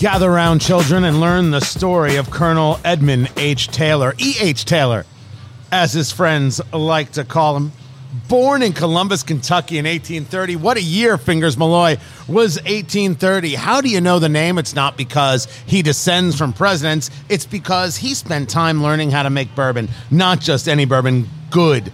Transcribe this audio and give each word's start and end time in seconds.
Gather 0.00 0.30
round, 0.30 0.62
children, 0.62 1.04
and 1.04 1.20
learn 1.20 1.50
the 1.50 1.60
story 1.60 2.16
of 2.16 2.30
Colonel 2.30 2.80
Edmund 2.86 3.30
H. 3.36 3.68
Taylor, 3.68 4.14
E.H. 4.16 4.64
Taylor, 4.64 5.04
as 5.70 5.92
his 5.92 6.10
friends 6.10 6.58
like 6.72 7.12
to 7.12 7.24
call 7.24 7.54
him. 7.54 7.72
Born 8.26 8.62
in 8.62 8.72
Columbus, 8.72 9.22
Kentucky 9.22 9.76
in 9.76 9.84
1830. 9.84 10.56
What 10.56 10.78
a 10.78 10.82
year, 10.82 11.18
Fingers 11.18 11.58
Malloy, 11.58 11.98
was 12.26 12.56
1830. 12.60 13.56
How 13.56 13.82
do 13.82 13.90
you 13.90 14.00
know 14.00 14.18
the 14.18 14.30
name? 14.30 14.56
It's 14.56 14.74
not 14.74 14.96
because 14.96 15.44
he 15.66 15.82
descends 15.82 16.34
from 16.34 16.54
presidents, 16.54 17.10
it's 17.28 17.44
because 17.44 17.98
he 17.98 18.14
spent 18.14 18.48
time 18.48 18.82
learning 18.82 19.10
how 19.10 19.24
to 19.24 19.30
make 19.30 19.54
bourbon. 19.54 19.90
Not 20.10 20.40
just 20.40 20.66
any 20.66 20.86
bourbon, 20.86 21.28
good, 21.50 21.92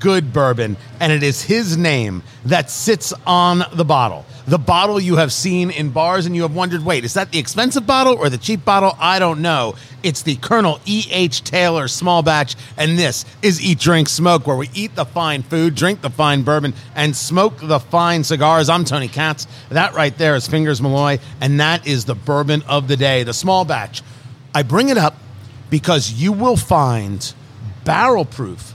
good 0.00 0.34
bourbon. 0.34 0.76
And 1.00 1.10
it 1.10 1.22
is 1.22 1.40
his 1.40 1.78
name 1.78 2.24
that 2.44 2.70
sits 2.70 3.14
on 3.26 3.62
the 3.72 3.86
bottle 3.86 4.26
the 4.48 4.58
bottle 4.58 4.98
you 4.98 5.16
have 5.16 5.30
seen 5.30 5.70
in 5.70 5.90
bars 5.90 6.24
and 6.24 6.34
you 6.34 6.40
have 6.40 6.54
wondered, 6.54 6.82
wait, 6.82 7.04
is 7.04 7.12
that 7.14 7.30
the 7.30 7.38
expensive 7.38 7.86
bottle 7.86 8.14
or 8.14 8.30
the 8.30 8.38
cheap 8.38 8.64
bottle? 8.64 8.96
I 8.98 9.18
don't 9.18 9.42
know. 9.42 9.76
It's 10.02 10.22
the 10.22 10.36
Colonel 10.36 10.80
E.H. 10.86 11.44
Taylor 11.44 11.86
small 11.86 12.22
batch, 12.22 12.56
and 12.78 12.98
this 12.98 13.26
is 13.42 13.60
Eat, 13.60 13.78
Drink, 13.78 14.08
Smoke, 14.08 14.46
where 14.46 14.56
we 14.56 14.70
eat 14.72 14.94
the 14.94 15.04
fine 15.04 15.42
food, 15.42 15.74
drink 15.74 16.00
the 16.00 16.08
fine 16.08 16.44
bourbon, 16.44 16.72
and 16.94 17.14
smoke 17.14 17.58
the 17.60 17.78
fine 17.78 18.24
cigars. 18.24 18.70
I'm 18.70 18.86
Tony 18.86 19.08
Katz. 19.08 19.46
That 19.68 19.92
right 19.92 20.16
there 20.16 20.34
is 20.34 20.48
Fingers 20.48 20.80
Malloy, 20.80 21.18
and 21.42 21.60
that 21.60 21.86
is 21.86 22.06
the 22.06 22.14
bourbon 22.14 22.62
of 22.62 22.88
the 22.88 22.96
day, 22.96 23.24
the 23.24 23.34
small 23.34 23.66
batch. 23.66 24.02
I 24.54 24.62
bring 24.62 24.88
it 24.88 24.96
up 24.96 25.14
because 25.68 26.12
you 26.12 26.32
will 26.32 26.56
find 26.56 27.34
barrel 27.84 28.24
proof 28.24 28.74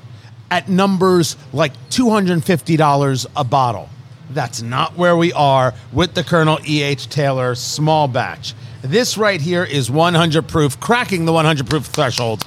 at 0.51 0.69
numbers 0.69 1.35
like 1.51 1.73
$250 1.89 3.25
a 3.35 3.43
bottle. 3.43 3.89
That's 4.33 4.61
not 4.61 4.97
where 4.97 5.15
we 5.15 5.31
are 5.33 5.73
with 5.91 6.15
the 6.15 6.23
Colonel 6.23 6.57
E.H. 6.67 7.07
Taylor 7.09 7.53
small 7.53 8.07
batch. 8.07 8.55
This 8.81 9.17
right 9.17 9.39
here 9.39 9.63
is 9.63 9.91
100 9.91 10.47
proof, 10.47 10.79
cracking 10.79 11.25
the 11.25 11.31
100 11.31 11.69
proof 11.69 11.85
threshold 11.85 12.43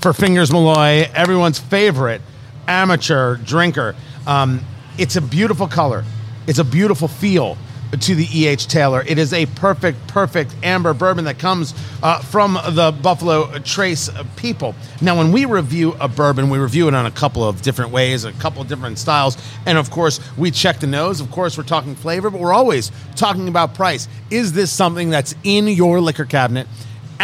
for 0.00 0.12
Fingers 0.12 0.52
Malloy, 0.52 1.08
everyone's 1.14 1.58
favorite 1.58 2.20
amateur 2.68 3.36
drinker. 3.36 3.96
Um, 4.26 4.60
it's 4.98 5.16
a 5.16 5.22
beautiful 5.22 5.66
color, 5.66 6.04
it's 6.46 6.58
a 6.58 6.64
beautiful 6.64 7.08
feel 7.08 7.56
to 7.96 8.14
the 8.14 8.26
E.H. 8.32 8.66
Taylor. 8.66 9.02
It 9.06 9.18
is 9.18 9.32
a 9.32 9.46
perfect, 9.46 10.06
perfect 10.08 10.54
amber 10.62 10.94
bourbon 10.94 11.24
that 11.24 11.38
comes 11.38 11.74
uh, 12.02 12.20
from 12.20 12.58
the 12.70 12.92
Buffalo 13.02 13.58
Trace 13.60 14.10
people. 14.36 14.74
Now, 15.00 15.16
when 15.16 15.32
we 15.32 15.44
review 15.44 15.94
a 16.00 16.08
bourbon, 16.08 16.50
we 16.50 16.58
review 16.58 16.88
it 16.88 16.94
on 16.94 17.06
a 17.06 17.10
couple 17.10 17.46
of 17.46 17.62
different 17.62 17.90
ways, 17.90 18.24
a 18.24 18.32
couple 18.32 18.62
of 18.62 18.68
different 18.68 18.98
styles. 18.98 19.36
And 19.66 19.78
of 19.78 19.90
course, 19.90 20.20
we 20.36 20.50
check 20.50 20.80
the 20.80 20.86
nose. 20.86 21.20
Of 21.20 21.30
course, 21.30 21.56
we're 21.56 21.64
talking 21.64 21.94
flavor, 21.94 22.30
but 22.30 22.40
we're 22.40 22.52
always 22.52 22.90
talking 23.16 23.48
about 23.48 23.74
price. 23.74 24.08
Is 24.30 24.52
this 24.52 24.72
something 24.72 25.10
that's 25.10 25.34
in 25.44 25.68
your 25.68 26.00
liquor 26.00 26.24
cabinet 26.24 26.66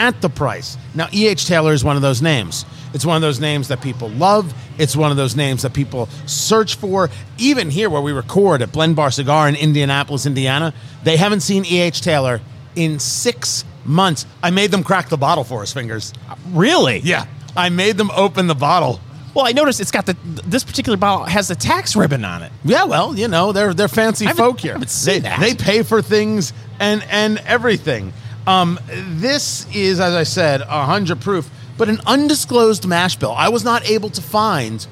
at 0.00 0.20
the 0.22 0.30
price? 0.30 0.78
Now, 0.94 1.08
E.H. 1.12 1.46
Taylor 1.46 1.72
is 1.72 1.84
one 1.84 1.94
of 1.94 2.02
those 2.02 2.22
names. 2.22 2.64
It's 2.94 3.04
one 3.04 3.16
of 3.16 3.22
those 3.22 3.38
names 3.38 3.68
that 3.68 3.82
people 3.82 4.08
love. 4.08 4.52
It's 4.78 4.96
one 4.96 5.10
of 5.10 5.16
those 5.16 5.36
names 5.36 5.62
that 5.62 5.74
people 5.74 6.06
search 6.26 6.76
for. 6.76 7.10
Even 7.38 7.70
here, 7.70 7.90
where 7.90 8.00
we 8.00 8.12
record 8.12 8.62
at 8.62 8.72
Blend 8.72 8.96
Bar 8.96 9.10
Cigar 9.10 9.48
in 9.48 9.54
Indianapolis, 9.54 10.24
Indiana, 10.26 10.72
they 11.04 11.16
haven't 11.16 11.40
seen 11.40 11.64
E.H. 11.64 12.00
Taylor 12.00 12.40
in 12.74 12.98
six 12.98 13.64
months. 13.84 14.26
I 14.42 14.50
made 14.50 14.70
them 14.70 14.82
crack 14.82 15.10
the 15.10 15.18
bottle 15.18 15.44
for 15.44 15.62
us, 15.62 15.72
fingers. 15.72 16.14
Really? 16.48 17.00
Yeah. 17.00 17.26
I 17.56 17.68
made 17.68 17.96
them 17.98 18.10
open 18.12 18.46
the 18.46 18.54
bottle. 18.54 19.00
Well, 19.34 19.46
I 19.46 19.52
noticed 19.52 19.80
it's 19.80 19.92
got 19.92 20.06
the 20.06 20.16
this 20.44 20.64
particular 20.64 20.96
bottle 20.98 21.24
has 21.26 21.46
the 21.46 21.54
tax 21.54 21.94
ribbon 21.94 22.24
on 22.24 22.42
it. 22.42 22.50
Yeah, 22.64 22.84
well, 22.84 23.16
you 23.16 23.28
know, 23.28 23.52
they're 23.52 23.74
they're 23.74 23.86
fancy 23.86 24.26
folk 24.26 24.58
here. 24.58 24.76
they, 24.78 25.20
they 25.38 25.54
pay 25.54 25.82
for 25.84 26.02
things 26.02 26.52
and 26.80 27.04
and 27.10 27.38
everything. 27.46 28.12
Um, 28.46 28.80
this 28.90 29.66
is, 29.74 30.00
as 30.00 30.14
I 30.14 30.22
said, 30.24 30.62
a 30.62 30.84
hundred 30.84 31.20
proof 31.20 31.50
but 31.80 31.88
an 31.88 31.98
undisclosed 32.04 32.86
mash 32.86 33.16
bill. 33.16 33.32
I 33.32 33.48
was 33.48 33.64
not 33.64 33.88
able 33.88 34.10
to 34.10 34.20
find 34.20 34.82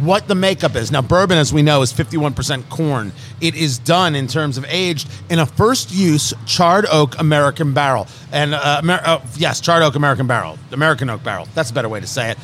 what 0.00 0.28
the 0.28 0.36
makeup 0.36 0.76
is. 0.76 0.92
Now, 0.92 1.02
bourbon, 1.02 1.36
as 1.36 1.52
we 1.52 1.62
know, 1.62 1.82
is 1.82 1.92
51% 1.92 2.68
corn. 2.68 3.10
It 3.40 3.56
is 3.56 3.78
done 3.78 4.14
in 4.14 4.28
terms 4.28 4.56
of 4.56 4.64
aged 4.68 5.08
in 5.30 5.40
a 5.40 5.46
first 5.46 5.90
use 5.90 6.32
charred 6.46 6.86
oak 6.92 7.18
American 7.18 7.72
barrel. 7.72 8.06
And, 8.30 8.54
uh, 8.54 8.80
Amer- 8.84 9.02
uh, 9.04 9.20
yes, 9.36 9.60
charred 9.60 9.82
oak 9.82 9.96
American 9.96 10.28
barrel, 10.28 10.60
American 10.70 11.10
oak 11.10 11.24
barrel. 11.24 11.48
That's 11.54 11.70
a 11.70 11.74
better 11.74 11.88
way 11.88 11.98
to 11.98 12.06
say 12.06 12.30
it. 12.30 12.38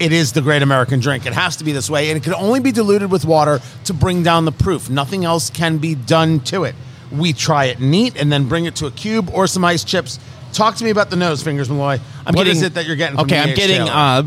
It 0.00 0.12
is 0.12 0.32
the 0.32 0.40
great 0.40 0.62
American 0.62 0.98
drink. 0.98 1.24
It 1.24 1.32
has 1.32 1.54
to 1.58 1.64
be 1.64 1.70
this 1.70 1.88
way, 1.88 2.10
and 2.10 2.16
it 2.16 2.24
can 2.24 2.34
only 2.34 2.58
be 2.58 2.72
diluted 2.72 3.12
with 3.12 3.24
water 3.24 3.60
to 3.84 3.94
bring 3.94 4.24
down 4.24 4.44
the 4.44 4.50
proof. 4.50 4.90
Nothing 4.90 5.24
else 5.24 5.50
can 5.50 5.78
be 5.78 5.94
done 5.94 6.40
to 6.40 6.64
it. 6.64 6.74
We 7.10 7.32
try 7.32 7.66
it 7.66 7.80
neat 7.80 8.16
and 8.16 8.30
then 8.30 8.48
bring 8.48 8.66
it 8.66 8.76
to 8.76 8.86
a 8.86 8.90
cube 8.90 9.30
or 9.32 9.46
some 9.46 9.64
ice 9.64 9.84
chips 9.84 10.18
Talk 10.52 10.76
to 10.76 10.84
me 10.84 10.90
about 10.90 11.10
the 11.10 11.16
nose, 11.16 11.42
Fingers 11.42 11.68
Malloy. 11.68 12.00
I'm 12.26 12.34
what 12.34 12.44
getting, 12.44 12.52
is 12.52 12.62
it 12.62 12.74
that 12.74 12.86
you're 12.86 12.96
getting? 12.96 13.20
okay, 13.20 13.38
I'm 13.38 13.54
getting 13.54 13.82
uh, 13.82 14.24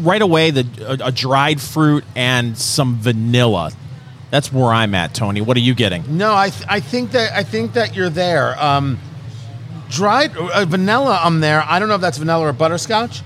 right 0.00 0.20
away 0.20 0.50
the 0.50 0.66
a, 0.86 1.08
a, 1.08 1.12
dried 1.12 1.60
fruit 1.60 2.04
and 2.14 2.56
some 2.56 2.96
vanilla. 2.96 3.72
That's 4.30 4.52
where 4.52 4.72
I'm 4.72 4.94
at, 4.94 5.14
Tony. 5.14 5.40
What 5.40 5.56
are 5.56 5.60
you 5.60 5.74
getting? 5.74 6.18
No, 6.18 6.34
I 6.34 6.50
th- 6.50 6.66
I 6.68 6.80
think 6.80 7.12
that 7.12 7.32
I 7.32 7.44
think 7.44 7.74
that 7.74 7.96
you're 7.96 8.10
there. 8.10 8.60
Um, 8.62 8.98
dried 9.88 10.36
uh, 10.36 10.64
vanilla, 10.66 11.18
I'm 11.22 11.40
there. 11.40 11.64
I 11.66 11.78
don't 11.78 11.88
know 11.88 11.94
if 11.94 12.00
that's 12.00 12.18
vanilla 12.18 12.46
or 12.46 12.52
butterscotch, 12.52 13.22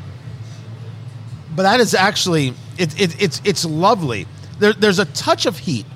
but 1.57 1.63
that 1.65 1.81
is 1.81 1.93
actually 1.95 2.55
it, 2.77 3.01
it 3.01 3.21
it's 3.21 3.43
it's 3.45 3.65
lovely. 3.65 4.27
There, 4.61 4.73
there's 4.73 4.99
a 5.01 5.07
touch 5.07 5.47
of 5.47 5.59
heat 5.59 5.87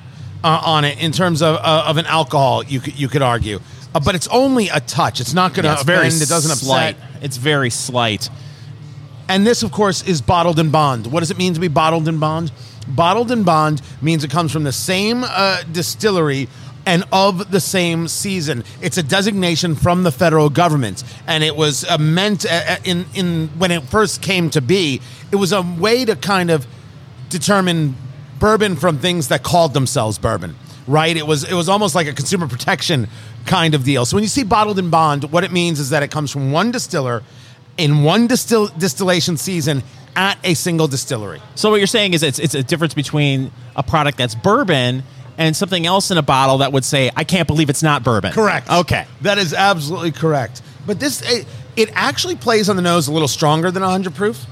uh, 0.45 0.63
on 0.65 0.85
it 0.85 1.03
in 1.03 1.13
terms 1.13 1.43
of 1.43 1.57
uh, 1.57 1.85
of 1.87 1.97
an 1.97 2.07
alcohol. 2.07 2.65
You 2.65 2.81
could 2.81 2.99
you 2.99 3.09
could 3.09 3.23
argue. 3.23 3.61
Uh, 3.95 4.01
but 4.01 4.15
it's 4.15 4.29
only 4.29 4.69
a 4.69 4.81
touch. 4.81 5.21
It's 5.21 5.35
not 5.35 5.55
going 5.55 5.65
to 5.65 5.73
yeah, 5.73 5.83
very 5.83 6.07
It 6.09 6.29
doesn't 6.29 6.57
slight. 6.57 6.97
upset. 6.97 7.23
It's 7.23 7.37
very 7.37 7.71
slight. 7.71 8.31
And 9.29 9.47
this, 9.47 9.63
of 9.63 9.71
course, 9.71 10.03
is 10.03 10.21
bottled 10.21 10.59
in 10.59 10.71
bond. 10.71 11.07
What 11.07 11.21
does 11.21 11.31
it 11.31 11.39
mean 11.39 11.55
to 11.55 11.61
be 11.61 11.69
bottled 11.69 12.09
in 12.09 12.19
bond? 12.19 12.53
Bottled 12.89 13.31
in 13.31 13.45
bond 13.45 13.83
means 14.01 14.25
it 14.25 14.31
comes 14.31 14.51
from 14.53 14.65
the 14.65 14.73
same 14.73 15.25
uh, 15.25 15.63
distillery 15.71 16.49
and 16.85 17.05
of 17.13 17.51
the 17.51 17.61
same 17.61 18.09
season. 18.09 18.65
It's 18.81 18.99
a 18.99 19.03
designation 19.03 19.77
from 19.77 20.03
the 20.03 20.11
federal 20.11 20.51
government, 20.51 21.05
and 21.27 21.45
it 21.45 21.55
was 21.55 21.85
uh, 21.85 21.97
meant 21.99 22.45
uh, 22.45 22.49
uh 22.49 22.77
in 22.85 23.07
in 23.15 23.49
when 23.59 23.71
it 23.71 23.85
first 23.85 24.21
came 24.21 24.51
to 24.51 24.61
be. 24.61 25.01
It 25.31 25.37
was 25.37 25.53
a 25.53 25.63
way 25.63 26.05
to 26.05 26.17
kind 26.17 26.51
of 26.51 26.67
determine 27.29 27.97
bourbon 28.43 28.75
from 28.77 28.99
things 28.99 29.29
that 29.29 29.43
called 29.43 29.73
themselves 29.73 30.19
bourbon 30.19 30.57
right? 30.89 31.17
It 31.17 31.27
was 31.27 31.45
it 31.45 31.55
was 31.55 31.69
almost 31.69 31.95
like 31.95 32.09
a 32.09 32.13
consumer 32.13 32.49
protection 32.49 33.09
kind 33.47 33.75
of 33.75 33.85
deal. 33.85 34.05
So 34.05 34.17
when 34.17 34.25
you 34.25 34.29
see 34.29 34.43
bottled 34.43 34.81
in 34.81 34.91
bond, 34.91 35.31
what 35.31 35.45
it 35.45 35.53
means 35.53 35.79
is 35.79 35.91
that 35.91 36.03
it 36.03 36.11
comes 36.11 36.31
from 36.31 36.51
one 36.51 36.73
distiller 36.73 37.23
in 37.79 38.03
one 38.03 38.27
distill, 38.27 38.67
distillation 38.67 39.37
season 39.37 39.83
at 40.17 40.39
a 40.45 40.55
single 40.55 40.89
distillery. 40.89 41.41
So 41.55 41.71
what 41.71 41.77
you're 41.77 41.87
saying 41.87 42.15
is 42.15 42.23
it's 42.23 42.39
it's 42.39 42.55
a 42.55 42.63
difference 42.63 42.95
between 42.95 43.53
a 43.77 43.83
product 43.83 44.19
that's 44.19 44.35
bourbon 44.35 45.05
and 45.39 45.57
something 45.57 45.87
else 45.87 46.11
in 46.11 46.19
a 46.19 46.23
bottle 46.23 46.59
that 46.59 46.73
would 46.73 46.85
say 46.85 47.11
I 47.17 47.25
can't 47.25 47.47
believe 47.47 47.71
it's 47.71 47.83
not 47.83 48.03
bourbon. 48.03 48.33
Correct. 48.33 48.69
Okay. 48.71 49.07
That 49.23 49.39
is 49.39 49.55
absolutely 49.55 50.13
correct. 50.13 50.63
But 50.87 50.99
this 51.01 51.23
it, 51.23 51.47
it 51.77 51.91
actually 51.95 52.37
plays 52.37 52.69
on 52.69 52.77
the 52.77 52.83
nose 52.83 53.09
a 53.09 53.13
little 53.13 53.29
stronger 53.29 53.71
than 53.71 53.83
100 53.83 54.15
proof. 54.15 54.47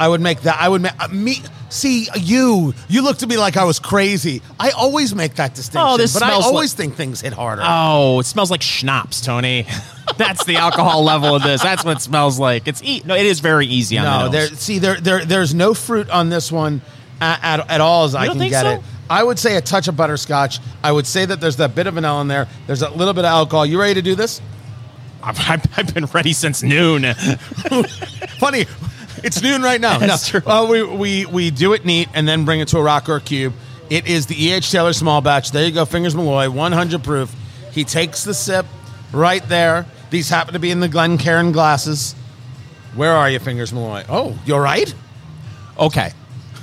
I 0.00 0.08
would 0.08 0.22
make 0.22 0.40
that. 0.42 0.56
I 0.58 0.66
would 0.66 0.80
make 0.80 0.98
uh, 0.98 1.08
me 1.08 1.42
see 1.68 2.08
you. 2.18 2.72
You 2.88 3.02
looked 3.02 3.22
at 3.22 3.28
me 3.28 3.36
like 3.36 3.58
I 3.58 3.64
was 3.64 3.78
crazy. 3.78 4.40
I 4.58 4.70
always 4.70 5.14
make 5.14 5.34
that 5.34 5.54
distinction. 5.54 5.86
Oh, 5.86 5.98
this 5.98 6.14
but 6.14 6.22
I 6.22 6.32
always 6.32 6.72
think 6.72 6.94
things 6.94 7.20
hit 7.20 7.34
harder. 7.34 7.60
Oh, 7.62 8.20
it 8.20 8.24
smells 8.24 8.50
like 8.50 8.62
schnapps, 8.62 9.20
Tony. 9.20 9.66
That's 10.16 10.44
the 10.46 10.56
alcohol 10.56 11.04
level 11.04 11.36
of 11.36 11.42
this. 11.42 11.62
That's 11.62 11.84
what 11.84 11.98
it 11.98 12.00
smells 12.00 12.38
like. 12.38 12.66
It's 12.66 12.82
e- 12.82 13.02
no, 13.04 13.14
it 13.14 13.26
is 13.26 13.40
very 13.40 13.66
easy 13.66 13.98
on 13.98 14.04
no, 14.04 14.24
the 14.24 14.30
there. 14.30 14.46
See, 14.48 14.78
there, 14.78 14.98
there, 14.98 15.22
there's 15.22 15.54
no 15.54 15.74
fruit 15.74 16.08
on 16.08 16.30
this 16.30 16.50
one 16.50 16.80
at, 17.20 17.60
at, 17.60 17.70
at 17.70 17.80
all 17.82 18.04
as 18.04 18.14
I 18.14 18.28
can 18.28 18.38
get 18.38 18.62
so? 18.62 18.70
it. 18.70 18.80
I 19.10 19.22
would 19.22 19.38
say 19.38 19.56
a 19.56 19.60
touch 19.60 19.86
of 19.86 19.98
butterscotch. 19.98 20.60
I 20.82 20.92
would 20.92 21.06
say 21.06 21.26
that 21.26 21.42
there's 21.42 21.56
that 21.56 21.74
bit 21.74 21.86
of 21.86 21.94
vanilla 21.94 22.22
in 22.22 22.28
there. 22.28 22.48
There's 22.66 22.80
a 22.80 22.88
little 22.88 23.12
bit 23.12 23.26
of 23.26 23.30
alcohol. 23.30 23.66
You 23.66 23.78
ready 23.78 23.94
to 23.94 24.02
do 24.02 24.14
this? 24.14 24.40
I've, 25.22 25.38
I've 25.76 25.92
been 25.92 26.06
ready 26.06 26.32
since 26.32 26.62
noon. 26.62 27.02
Funny, 28.38 28.64
it's 29.24 29.42
noon 29.42 29.62
right 29.62 29.80
now. 29.80 29.98
That's 30.00 30.32
no. 30.32 30.40
true. 30.40 30.48
Well, 30.48 30.68
we, 30.68 30.82
we, 30.82 31.26
we 31.26 31.50
do 31.50 31.72
it 31.72 31.84
neat 31.84 32.08
and 32.14 32.28
then 32.28 32.44
bring 32.44 32.60
it 32.60 32.68
to 32.68 32.78
a 32.78 32.82
rock 32.82 33.08
or 33.08 33.16
a 33.16 33.20
cube. 33.20 33.52
It 33.88 34.06
is 34.06 34.26
the 34.26 34.44
E.H. 34.44 34.70
Taylor 34.70 34.92
small 34.92 35.20
batch. 35.20 35.50
There 35.50 35.64
you 35.64 35.72
go, 35.72 35.84
Fingers 35.84 36.14
Malloy, 36.14 36.48
100 36.48 37.02
proof. 37.02 37.34
He 37.72 37.84
takes 37.84 38.24
the 38.24 38.34
sip 38.34 38.66
right 39.12 39.46
there. 39.48 39.86
These 40.10 40.28
happen 40.28 40.54
to 40.54 40.60
be 40.60 40.70
in 40.70 40.80
the 40.80 40.88
Glencairn 40.88 41.52
glasses. 41.52 42.14
Where 42.94 43.12
are 43.12 43.30
you, 43.30 43.38
Fingers 43.38 43.72
Malloy? 43.72 44.04
Oh, 44.08 44.38
you're 44.44 44.60
right? 44.60 44.92
Okay. 45.78 46.10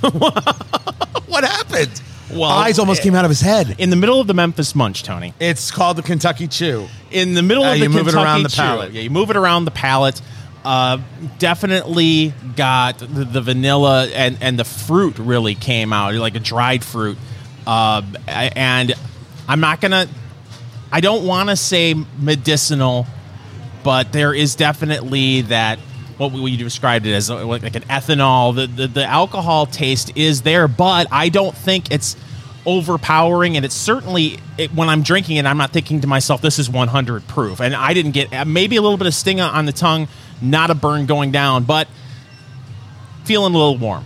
what 0.00 1.44
happened? 1.44 2.02
Well, 2.30 2.44
eyes 2.44 2.78
almost 2.78 3.02
came 3.02 3.14
out 3.14 3.24
of 3.24 3.30
his 3.30 3.40
head. 3.40 3.76
In 3.78 3.90
the 3.90 3.96
middle 3.96 4.20
of 4.20 4.26
the 4.26 4.34
Memphis 4.34 4.74
Munch, 4.74 5.02
Tony. 5.02 5.32
It's 5.40 5.70
called 5.70 5.96
the 5.96 6.02
Kentucky 6.02 6.46
Chew. 6.46 6.86
In 7.10 7.34
the 7.34 7.42
middle 7.42 7.64
uh, 7.64 7.72
of 7.72 7.78
the 7.78 7.78
you 7.78 7.84
Kentucky 7.84 8.04
move 8.04 8.14
it 8.14 8.18
around 8.18 8.42
the 8.42 8.48
Chew. 8.50 8.56
palate. 8.56 8.92
Yeah, 8.92 9.02
you 9.02 9.10
move 9.10 9.30
it 9.30 9.36
around 9.36 9.64
the 9.64 9.70
palate. 9.70 10.20
Uh, 10.68 11.00
definitely 11.38 12.34
got 12.54 12.98
the, 12.98 13.06
the, 13.24 13.40
vanilla 13.40 14.06
and, 14.08 14.36
and 14.42 14.58
the 14.58 14.66
fruit 14.66 15.18
really 15.18 15.54
came 15.54 15.94
out, 15.94 16.12
like 16.12 16.34
a 16.34 16.40
dried 16.40 16.84
fruit. 16.84 17.16
Uh, 17.66 18.02
and 18.26 18.92
I'm 19.48 19.60
not 19.60 19.80
to, 19.80 20.06
I 20.92 21.00
don't 21.00 21.26
want 21.26 21.48
to 21.48 21.56
say 21.56 21.94
medicinal, 22.18 23.06
but 23.82 24.12
there 24.12 24.34
is 24.34 24.56
definitely 24.56 25.40
that 25.40 25.78
what 26.18 26.32
we 26.32 26.58
described 26.58 27.06
it 27.06 27.14
as 27.14 27.30
uh, 27.30 27.46
like 27.46 27.62
an 27.62 27.84
ethanol. 27.84 28.54
The, 28.54 28.66
the 28.66 28.88
the 28.88 29.04
alcohol 29.06 29.64
taste 29.64 30.18
is 30.18 30.42
there, 30.42 30.68
but 30.68 31.06
I 31.10 31.30
don't 31.30 31.56
think 31.56 31.90
it's 31.90 32.14
overpowering 32.66 33.56
and 33.56 33.64
it's 33.64 33.74
certainly 33.74 34.38
it, 34.58 34.74
when 34.74 34.90
i'm 34.90 35.02
drinking 35.02 35.36
it 35.36 35.46
i'm 35.46 35.56
not 35.56 35.70
thinking 35.70 36.02
to 36.02 36.06
myself 36.06 36.42
this 36.42 36.58
is 36.58 36.68
100 36.68 37.26
proof 37.26 37.60
and 37.60 37.74
i 37.74 37.94
didn't 37.94 38.10
get 38.10 38.30
uh, 38.34 38.44
maybe 38.44 38.76
a 38.76 38.82
little 38.82 38.98
bit 38.98 39.06
of 39.06 39.14
sting 39.14 39.40
on 39.40 39.64
the 39.64 39.72
tongue 39.72 40.06
not 40.40 40.70
a 40.70 40.74
burn 40.74 41.06
going 41.06 41.30
down 41.30 41.64
but 41.64 41.88
feeling 43.24 43.54
a 43.54 43.56
little 43.56 43.76
warm 43.76 44.04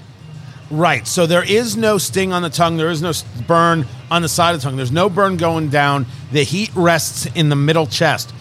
Right. 0.72 1.06
So 1.06 1.26
there 1.26 1.44
is 1.44 1.76
no 1.76 1.98
sting 1.98 2.32
on 2.32 2.40
the 2.40 2.48
tongue. 2.48 2.78
There 2.78 2.90
is 2.90 3.02
no 3.02 3.12
burn 3.46 3.84
on 4.10 4.22
the 4.22 4.28
side 4.28 4.54
of 4.54 4.62
the 4.62 4.64
tongue. 4.64 4.76
There's 4.76 4.90
no 4.90 5.10
burn 5.10 5.36
going 5.36 5.68
down. 5.68 6.06
The 6.32 6.44
heat 6.44 6.70
rests 6.74 7.26
in 7.26 7.50
the 7.50 7.56
middle 7.56 7.86
chest. 7.86 8.32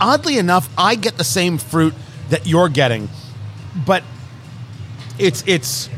Oddly 0.00 0.38
enough, 0.38 0.66
I 0.78 0.94
get 0.94 1.18
the 1.18 1.24
same 1.24 1.58
fruit 1.58 1.92
that 2.30 2.46
you're 2.46 2.70
getting, 2.70 3.10
but 3.86 4.02
it's 5.18 5.44
it's 5.46 5.90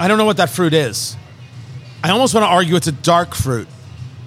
I 0.00 0.08
don't 0.08 0.18
know 0.18 0.24
what 0.24 0.38
that 0.38 0.50
fruit 0.50 0.74
is. 0.74 1.16
I 2.02 2.10
almost 2.10 2.34
want 2.34 2.42
to 2.42 2.48
argue 2.48 2.74
it's 2.74 2.88
a 2.88 2.92
dark 2.92 3.36
fruit. 3.36 3.68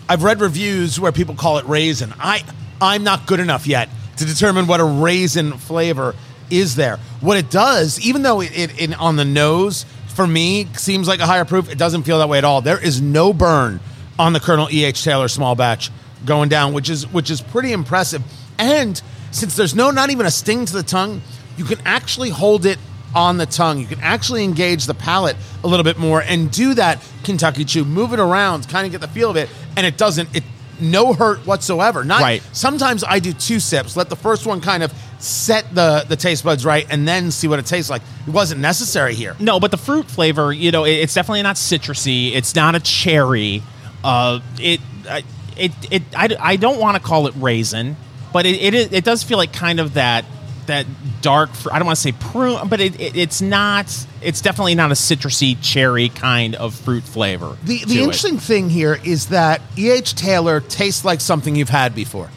I've 0.08 0.24
read 0.24 0.40
reviews 0.40 0.98
where 0.98 1.12
people 1.12 1.36
call 1.36 1.58
it 1.58 1.66
raisin. 1.66 2.14
I 2.20 2.42
I'm 2.80 3.04
not 3.04 3.28
good 3.28 3.42
enough 3.42 3.68
yet 3.68 3.90
to 4.18 4.26
determine 4.26 4.68
what 4.68 4.80
a 4.80 4.86
raisin 4.86 5.54
flavor 5.54 6.16
is 6.50 6.76
there. 6.76 6.98
What 7.22 7.38
it 7.38 7.50
does, 7.50 8.00
even 8.00 8.22
though 8.22 8.42
it, 8.42 8.58
it, 8.58 8.82
it 8.82 9.00
on 9.00 9.16
the 9.16 9.26
nose 9.26 9.86
for 10.08 10.26
me 10.26 10.68
seems 10.74 11.08
like 11.08 11.20
a 11.20 11.26
higher 11.26 11.46
proof, 11.46 11.70
it 11.70 11.78
doesn't 11.78 12.04
feel 12.04 12.20
that 12.20 12.30
way 12.30 12.38
at 12.38 12.44
all. 12.44 12.62
There 12.62 12.84
is 12.84 13.02
no 13.02 13.34
burn 13.34 13.80
on 14.18 14.34
the 14.34 14.40
Colonel 14.40 14.68
E. 14.72 14.84
H. 14.84 15.04
Taylor 15.04 15.28
small 15.28 15.56
batch 15.56 15.92
going 16.26 16.50
down, 16.50 16.74
which 16.74 16.90
is 16.90 17.12
which 17.12 17.30
is 17.30 17.42
pretty 17.42 17.72
impressive. 17.72 18.24
And 18.58 19.02
since 19.32 19.56
there's 19.56 19.76
no 19.76 19.92
not 19.92 20.10
even 20.10 20.26
a 20.26 20.32
sting 20.32 20.66
to 20.66 20.74
the 20.74 20.84
tongue, 20.84 21.22
you 21.58 21.66
can 21.66 21.80
actually 21.86 22.30
hold 22.30 22.66
it 22.66 22.80
on 23.14 23.38
the 23.38 23.46
tongue. 23.46 23.80
You 23.80 23.88
can 23.88 24.00
actually 24.02 24.44
engage 24.44 24.86
the 24.86 24.94
palate 24.94 25.36
a 25.64 25.68
little 25.68 25.84
bit 25.84 25.98
more 25.98 26.22
and 26.22 26.52
do 26.52 26.74
that 26.76 27.04
Kentucky 27.24 27.66
chew, 27.66 27.86
move 27.86 28.14
it 28.14 28.20
around, 28.20 28.68
kind 28.70 28.86
of 28.86 28.92
get 28.92 29.02
the 29.02 29.08
feel 29.08 29.30
of 29.30 29.38
it, 29.38 29.50
and 29.76 29.86
it 29.86 29.98
doesn't 29.98 30.36
it 30.36 30.44
no 30.80 31.14
hurt 31.14 31.46
whatsoever. 31.46 32.04
Not 32.04 32.22
Right. 32.22 32.44
sometimes 32.52 33.04
I 33.04 33.20
do 33.20 33.34
two 33.34 33.60
sips, 33.60 33.96
let 33.98 34.10
the 34.10 34.16
first 34.16 34.46
one 34.46 34.62
kind 34.62 34.84
of 34.84 34.94
set 35.20 35.66
the 35.74 36.06
the 36.08 36.16
taste 36.16 36.44
buds 36.44 36.64
right 36.66 36.86
and 36.90 37.08
then 37.08 37.32
see 37.32 37.48
what 37.48 37.58
it 37.60 37.66
tastes 37.66 37.90
like. 37.90 38.02
It 38.28 38.32
wasn't 38.32 38.62
necessary 38.62 39.16
here. 39.16 39.36
No, 39.40 39.60
but 39.60 39.72
the 39.72 39.78
fruit 39.78 40.06
flavor, 40.06 40.54
you 40.54 40.72
know, 40.72 40.84
it, 40.84 40.92
it's 40.94 41.14
definitely 41.14 41.42
not 41.44 41.56
citrusy. 41.56 42.34
It's 42.36 42.54
not 42.56 42.76
a 42.76 42.80
cherry. 42.80 43.64
Uh, 44.04 44.40
it, 44.60 44.80
I- 45.10 45.24
it, 45.58 45.72
it. 45.90 46.04
I, 46.16 46.36
I 46.40 46.56
don't 46.56 46.80
want 46.80 46.98
to 46.98 47.02
call 47.02 47.26
it 47.26 47.34
raisin, 47.36 47.96
but 48.32 48.46
it, 48.46 48.62
it, 48.62 48.74
is- 48.76 48.94
it 48.94 49.04
does 49.04 49.24
feel 49.24 49.40
like 49.40 49.52
kind 49.54 49.80
of 49.80 49.96
that 49.96 50.24
that 50.68 50.86
dark. 51.22 51.50
I 51.72 51.80
don't 51.80 51.86
want 51.86 51.98
to 51.98 52.02
say 52.02 52.12
prune, 52.12 52.68
but 52.68 52.80
it, 52.80 53.00
it, 53.00 53.16
it's 53.16 53.42
not. 53.42 53.86
It's 54.22 54.42
definitely 54.42 54.76
not 54.76 54.92
a 54.92 54.96
citrusy 54.96 55.58
cherry 55.62 56.10
kind 56.10 56.56
of 56.56 56.76
fruit 56.76 57.04
flavor. 57.04 57.58
The 57.64 57.84
the 57.86 58.00
it. 58.00 58.04
interesting 58.04 58.38
thing 58.38 58.70
here 58.70 59.00
is 59.04 59.28
that 59.28 59.62
E.H. 59.78 60.16
Taylor 60.16 60.62
tastes 60.62 61.04
like 61.04 61.22
something 61.22 61.56
you've 61.56 61.70
had 61.70 61.96
before, 61.96 62.30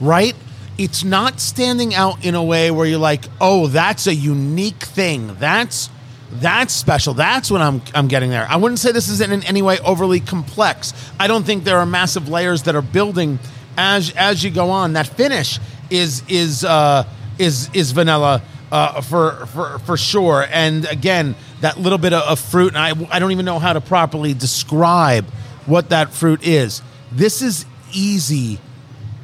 right? 0.00 0.34
It's 0.76 1.02
not 1.02 1.40
standing 1.40 1.94
out 1.94 2.24
in 2.24 2.34
a 2.34 2.44
way 2.44 2.70
where 2.70 2.86
you're 2.86 2.98
like, 2.98 3.24
oh, 3.40 3.66
that's 3.66 4.06
a 4.06 4.14
unique 4.14 4.82
thing. 4.82 5.34
That's 5.38 5.90
that's 6.30 6.74
special. 6.74 7.14
That's 7.14 7.50
what 7.50 7.62
I'm 7.62 7.82
I'm 7.94 8.08
getting 8.08 8.30
there. 8.30 8.46
I 8.48 8.56
wouldn't 8.56 8.78
say 8.78 8.92
this 8.92 9.08
isn't 9.08 9.32
in 9.32 9.44
any 9.44 9.62
way 9.62 9.78
overly 9.80 10.20
complex. 10.20 10.92
I 11.18 11.26
don't 11.26 11.44
think 11.44 11.64
there 11.64 11.78
are 11.78 11.86
massive 11.86 12.28
layers 12.28 12.64
that 12.64 12.76
are 12.76 12.82
building 12.82 13.38
as 13.76 14.12
as 14.14 14.44
you 14.44 14.50
go 14.50 14.70
on. 14.70 14.92
That 14.92 15.06
finish 15.06 15.58
is 15.90 16.22
is 16.28 16.64
uh, 16.64 17.04
is 17.38 17.70
is 17.72 17.92
vanilla 17.92 18.42
uh, 18.70 19.00
for 19.00 19.46
for 19.46 19.78
for 19.80 19.96
sure. 19.96 20.46
And 20.50 20.84
again, 20.86 21.34
that 21.60 21.78
little 21.78 21.98
bit 21.98 22.12
of, 22.12 22.22
of 22.22 22.38
fruit. 22.38 22.74
And 22.74 22.78
I 22.78 22.90
I 23.14 23.18
don't 23.18 23.32
even 23.32 23.44
know 23.44 23.58
how 23.58 23.72
to 23.72 23.80
properly 23.80 24.34
describe 24.34 25.26
what 25.66 25.90
that 25.90 26.12
fruit 26.12 26.46
is. 26.46 26.82
This 27.12 27.42
is 27.42 27.64
easy, 27.92 28.58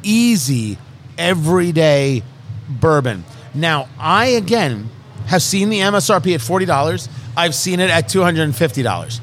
easy, 0.02 0.78
everyday 1.18 2.22
bourbon. 2.68 3.24
Now, 3.54 3.88
I 3.98 4.26
again 4.26 4.88
have 5.26 5.42
seen 5.42 5.70
the 5.70 5.80
MSRP 5.80 6.34
at 6.34 6.40
forty 6.40 6.66
dollars. 6.66 7.08
I've 7.36 7.54
seen 7.54 7.80
it 7.80 7.90
at 7.90 8.08
two 8.08 8.22
hundred 8.22 8.42
and 8.42 8.56
fifty 8.56 8.82
dollars. 8.82 9.20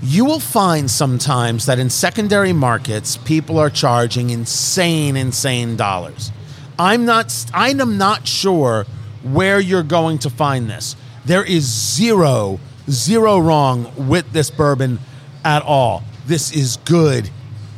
You 0.00 0.24
will 0.24 0.40
find 0.40 0.88
sometimes 0.88 1.66
that 1.66 1.80
in 1.80 1.90
secondary 1.90 2.52
markets, 2.52 3.16
people 3.16 3.58
are 3.58 3.68
charging 3.68 4.30
insane, 4.30 5.16
insane 5.16 5.76
dollars. 5.76 6.30
I'm 6.78 7.04
not. 7.04 7.34
I'm 7.52 7.98
not 7.98 8.28
sure 8.28 8.86
where 9.22 9.58
you're 9.60 9.82
going 9.82 10.18
to 10.20 10.30
find 10.30 10.70
this. 10.70 10.96
There 11.24 11.44
is 11.44 11.64
zero, 11.64 12.60
zero 12.88 13.38
wrong 13.38 13.92
with 14.08 14.32
this 14.32 14.50
bourbon 14.50 14.98
at 15.44 15.62
all. 15.62 16.04
This 16.26 16.52
is 16.52 16.76
good, 16.84 17.30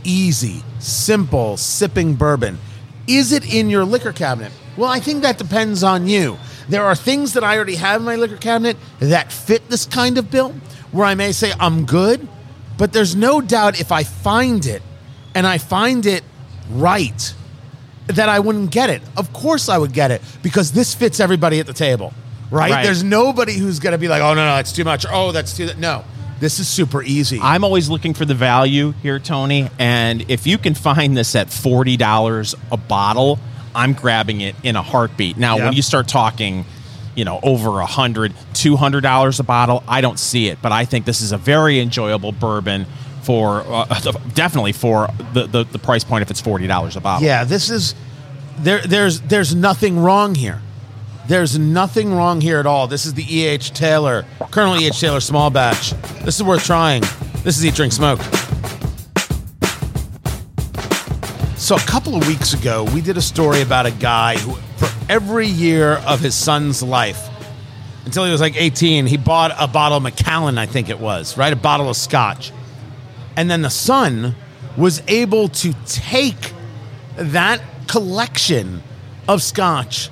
easy, 0.05 0.63
simple 0.79 1.57
sipping 1.57 2.15
bourbon. 2.15 2.59
Is 3.07 3.33
it 3.33 3.53
in 3.53 3.71
your 3.71 3.85
liquor 3.85 4.13
cabinet? 4.13 4.53
Well, 4.77 4.89
I 4.89 5.01
think 5.01 5.23
that 5.23 5.39
depends 5.39 5.83
on 5.83 6.07
you. 6.07 6.39
There 6.69 6.85
are 6.85 6.95
things 6.95 7.33
that 7.33 7.43
I 7.43 7.57
already 7.57 7.75
have 7.77 8.01
in 8.01 8.07
my 8.07 8.17
liquor 8.17 8.37
cabinet 8.37 8.77
that 9.01 9.33
fit 9.33 9.69
this 9.69 9.87
kind 9.87 10.19
of 10.19 10.31
bill 10.31 10.55
where 10.93 11.05
I 11.05 11.15
may 11.15 11.33
say 11.33 11.53
I'm 11.59 11.87
good, 11.87 12.29
but 12.79 12.93
there's 12.93 13.17
no 13.17 13.41
doubt 13.41 13.81
if 13.81 13.91
I 13.91 14.05
find 14.05 14.65
it 14.67 14.83
and 15.35 15.47
I 15.47 15.59
find 15.59 16.07
it 16.07 16.23
right, 16.71 17.35
that 18.09 18.29
I 18.29 18.41
wouldn't 18.41 18.71
get 18.71 18.91
it. 18.91 19.03
Of 19.17 19.33
course 19.33 19.69
I 19.69 19.79
would 19.79 19.93
get 19.93 20.11
it 20.11 20.23
because 20.43 20.73
this 20.73 20.95
fits 20.95 21.21
everybody 21.21 21.61
at 21.61 21.67
the 21.67 21.73
table, 21.73 22.13
right? 22.51 22.71
Right. 22.71 22.85
There's 22.85 23.05
nobody 23.05 23.55
who's 23.59 23.79
going 23.79 23.93
to 23.93 23.99
be 23.99 24.09
like, 24.09 24.23
oh, 24.23 24.35
no, 24.35 24.45
no, 24.47 24.57
it's 24.59 24.73
too 24.73 24.85
much. 24.85 25.07
Oh, 25.11 25.33
that's 25.33 25.57
too, 25.57 25.69
no. 25.79 26.05
This 26.41 26.59
is 26.59 26.67
super 26.67 27.03
easy. 27.03 27.39
I'm 27.43 27.65
always 27.65 27.91
looking 27.91 28.15
for 28.15 28.25
the 28.25 28.35
value 28.35 28.93
here, 29.03 29.19
Tony. 29.19 29.69
And 29.79 30.25
if 30.31 30.47
you 30.47 30.57
can 30.57 30.75
find 30.75 31.15
this 31.15 31.37
at 31.37 31.53
forty 31.53 31.99
dollars 31.99 32.55
a 32.73 32.79
bottle, 32.79 33.39
I'm 33.75 33.93
grabbing 33.93 34.41
it 34.41 34.55
in 34.63 34.75
a 34.75 34.81
heartbeat. 34.83 35.37
Now, 35.37 35.57
Yep. 35.57 35.65
when 35.67 35.73
you 35.75 35.83
start 35.83 36.09
talking, 36.09 36.65
you 37.15 37.27
know, 37.27 37.41
over 37.43 37.81
a 37.81 37.87
hundred, 37.87 38.33
two 38.55 38.77
hundred 38.77 39.03
dollars 39.03 39.39
a 39.39 39.43
bottle, 39.45 39.85
I 39.87 40.01
don't 40.01 40.19
see 40.19 40.49
it. 40.49 40.61
But 40.63 40.73
I 40.73 40.87
think 40.87 41.05
this 41.05 41.21
is 41.21 41.33
a 41.33 41.37
very 41.37 41.79
enjoyable 41.79 42.33
bourbon 42.33 42.87
for 43.23 43.63
uh, 43.67 43.85
definitely 44.35 44.73
for 44.73 45.09
the, 45.33 45.47
the 45.47 45.65
the 45.65 45.79
price 45.79 46.05
point 46.05 46.23
if 46.23 46.31
it's 46.31 46.41
forty 46.41 46.67
dollars 46.67 46.97
a 46.97 47.01
bottle. 47.01 47.27
Yeah, 47.27 47.45
this 47.45 47.71
is 47.71 47.95
there. 48.59 48.81
There's 48.81 49.21
there's 49.21 49.55
nothing 49.55 49.99
wrong 49.99 50.35
here. 50.35 50.61
There's 51.29 51.59
nothing 51.59 52.13
wrong 52.13 52.41
here 52.41 52.59
at 52.59 52.67
all. 52.67 52.89
This 52.89 53.07
is 53.07 53.15
the 53.15 53.25
E. 53.29 53.47
H. 53.47 53.71
Taylor, 53.71 54.25
Colonel 54.51 54.77
E. 54.77 54.87
H. 54.87 55.01
Taylor 55.01 55.21
small 55.21 55.51
batch. 55.51 55.93
This 56.25 56.37
is 56.37 56.43
worth 56.43 56.65
trying. 56.65 57.03
This 57.45 57.57
is 57.57 57.65
Eat 57.65 57.75
Drink 57.75 57.93
Smoke. 57.93 58.21
So 61.57 61.77
a 61.77 61.81
couple 61.81 62.17
of 62.17 62.27
weeks 62.27 62.53
ago, 62.53 62.85
we 62.93 63.01
did 63.01 63.17
a 63.17 63.23
story 63.23 63.63
about 63.63 63.87
a 63.87 63.93
guy 63.93 64.39
who, 64.39 64.55
for 64.77 64.89
every 65.09 65.47
year 65.47 65.99
of 66.07 66.19
his 66.19 66.35
son's 66.35 66.83
life, 66.83 67.29
until 68.05 68.25
he 68.25 68.33
was 68.33 68.41
like 68.41 68.61
18, 68.61 69.07
he 69.07 69.17
bought 69.17 69.53
a 69.57 69.69
bottle 69.69 69.99
of 69.99 70.03
Macallan, 70.03 70.59
I 70.59 70.67
think 70.67 70.89
it 70.89 70.99
was, 70.99 71.37
right? 71.37 71.53
A 71.53 71.57
bottle 71.57 71.89
of 71.89 71.97
scotch. 71.97 72.51
And 73.37 73.51
then 73.51 73.63
the 73.63 73.71
son 73.71 74.35
was 74.77 75.03
able 75.09 75.49
to 75.49 75.75
take 75.87 76.53
that 77.17 77.61
collection 77.87 78.83
of 79.29 79.43
scotch 79.43 80.11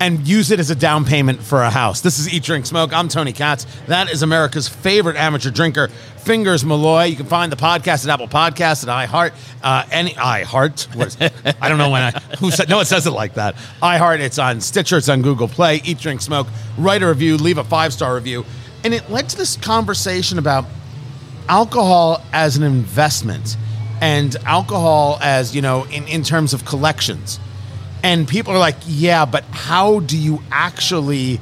and 0.00 0.26
use 0.26 0.50
it 0.50 0.58
as 0.58 0.70
a 0.70 0.74
down 0.74 1.04
payment 1.04 1.40
for 1.42 1.62
a 1.62 1.70
house. 1.70 2.00
This 2.00 2.18
is 2.18 2.32
Eat, 2.32 2.42
Drink, 2.42 2.66
Smoke. 2.66 2.92
I'm 2.92 3.08
Tony 3.08 3.32
Katz. 3.32 3.64
That 3.86 4.10
is 4.10 4.22
America's 4.22 4.68
favorite 4.68 5.16
amateur 5.16 5.50
drinker, 5.50 5.88
Fingers 6.18 6.64
Malloy. 6.64 7.04
You 7.04 7.16
can 7.16 7.26
find 7.26 7.50
the 7.50 7.56
podcast 7.56 8.04
at 8.04 8.10
Apple 8.10 8.28
Podcasts 8.28 8.86
at 8.86 9.08
iHeart. 9.08 9.32
Uh, 9.62 9.84
any 9.90 10.10
iHeart? 10.10 11.54
I 11.60 11.68
don't 11.68 11.78
know 11.78 11.90
when 11.90 12.02
I 12.02 12.10
who 12.38 12.50
said 12.50 12.68
no. 12.68 12.80
It 12.80 12.86
says 12.86 13.06
it 13.06 13.12
like 13.12 13.34
that. 13.34 13.54
iHeart. 13.82 14.18
It's 14.20 14.38
on 14.38 14.60
Stitcher. 14.60 14.98
It's 14.98 15.08
on 15.08 15.22
Google 15.22 15.48
Play. 15.48 15.80
Eat, 15.84 15.98
Drink, 15.98 16.20
Smoke. 16.20 16.48
Write 16.76 17.02
a 17.02 17.08
review. 17.08 17.36
Leave 17.36 17.58
a 17.58 17.64
five 17.64 17.92
star 17.92 18.14
review. 18.14 18.44
And 18.82 18.92
it 18.92 19.08
led 19.10 19.28
to 19.30 19.36
this 19.36 19.56
conversation 19.56 20.38
about 20.38 20.66
alcohol 21.48 22.22
as 22.32 22.56
an 22.56 22.62
investment 22.62 23.56
and 24.00 24.36
alcohol 24.44 25.18
as 25.22 25.54
you 25.54 25.62
know 25.62 25.84
in, 25.86 26.06
in 26.08 26.22
terms 26.22 26.52
of 26.54 26.64
collections. 26.64 27.38
And 28.02 28.28
people 28.28 28.52
are 28.52 28.58
like 28.58 28.76
yeah 28.86 29.24
but 29.24 29.44
how 29.44 30.00
do 30.00 30.18
you 30.18 30.42
actually 30.50 31.40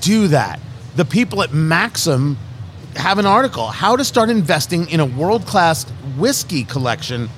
do 0.00 0.28
that? 0.28 0.60
The 0.96 1.04
people 1.04 1.42
at 1.42 1.52
maxim 1.52 2.36
have 2.96 3.18
an 3.18 3.26
article 3.26 3.66
how 3.66 3.96
to 3.96 4.04
start 4.04 4.30
investing 4.30 4.88
in 4.88 5.00
a 5.00 5.06
world-class 5.06 5.84
whiskey 6.16 6.64
collection 6.64 7.28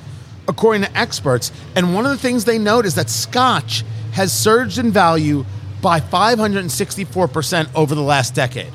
according 0.49 0.83
to 0.83 0.99
experts. 0.99 1.51
And 1.75 1.95
one 1.95 2.05
of 2.05 2.13
the 2.13 2.19
things 2.19 2.45
they 2.45 2.59
note 2.59 2.87
is 2.87 2.95
that 2.95 3.11
scotch 3.11 3.85
has 4.13 4.33
surged 4.33 4.79
in 4.79 4.91
value 4.91 5.45
by 5.83 6.01
564% 6.01 7.69
over 7.75 7.95
the 7.95 8.03
last 8.03 8.35
decade 8.35 8.73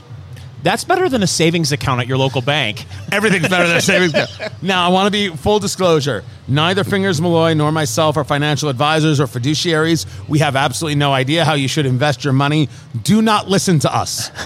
That's 0.64 0.84
better 0.84 1.10
than 1.10 1.24
a 1.24 1.28
savings 1.28 1.72
account 1.72 2.02
at 2.02 2.08
your 2.08 2.18
local 2.18 2.42
bank. 2.42 2.86
Everything's 3.12 3.50
better 3.50 3.68
than 3.68 3.78
a 3.78 3.82
savings 3.82 4.14
account. 4.14 4.54
Now, 4.64 4.86
I 4.86 4.90
want 4.90 5.08
to 5.08 5.12
be 5.12 5.36
full 5.36 5.58
disclosure. 5.60 6.24
Neither 6.48 6.84
Fingers 6.84 7.20
Malloy 7.20 7.56
nor 7.56 7.72
myself 7.72 8.16
are 8.16 8.24
financial 8.24 8.70
advisors 8.70 9.20
or 9.20 9.26
fiduciaries. 9.26 10.06
We 10.30 10.38
have 10.40 10.56
absolutely 10.56 10.96
no 10.96 11.14
idea 11.14 11.46
how 11.46 11.56
you 11.56 11.68
should 11.68 11.88
invest 11.88 12.24
your 12.24 12.34
money. 12.34 12.70
Do 13.02 13.24
not 13.24 13.50
listen 13.50 13.80
to 13.80 13.94
us. 13.94 14.30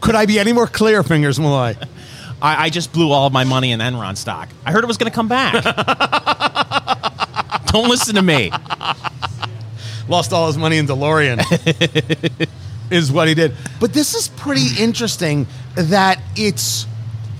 Could 0.00 0.16
I 0.16 0.26
be 0.26 0.40
any 0.40 0.52
more 0.52 0.66
clear, 0.66 1.04
Fingers 1.04 1.38
Malloy? 1.38 1.76
I, 2.40 2.64
I 2.64 2.70
just 2.70 2.92
blew 2.92 3.12
all 3.12 3.28
of 3.28 3.32
my 3.32 3.44
money 3.44 3.70
in 3.70 3.78
Enron 3.78 4.16
stock. 4.16 4.48
I 4.66 4.72
heard 4.72 4.82
it 4.82 4.88
was 4.88 4.98
going 4.98 5.10
to 5.10 5.14
come 5.14 5.28
back. 5.28 5.62
Don't 7.66 7.88
listen 7.88 8.16
to 8.16 8.22
me. 8.22 8.50
Lost 10.08 10.32
all 10.32 10.48
his 10.48 10.58
money 10.58 10.78
in 10.78 10.86
DeLorean. 10.86 11.38
Is 12.92 13.10
what 13.10 13.28
he 13.28 13.34
did. 13.34 13.54
But 13.80 13.92
this 13.92 14.14
is 14.14 14.28
pretty 14.28 14.68
interesting 14.78 15.46
that 15.74 16.20
it's 16.36 16.86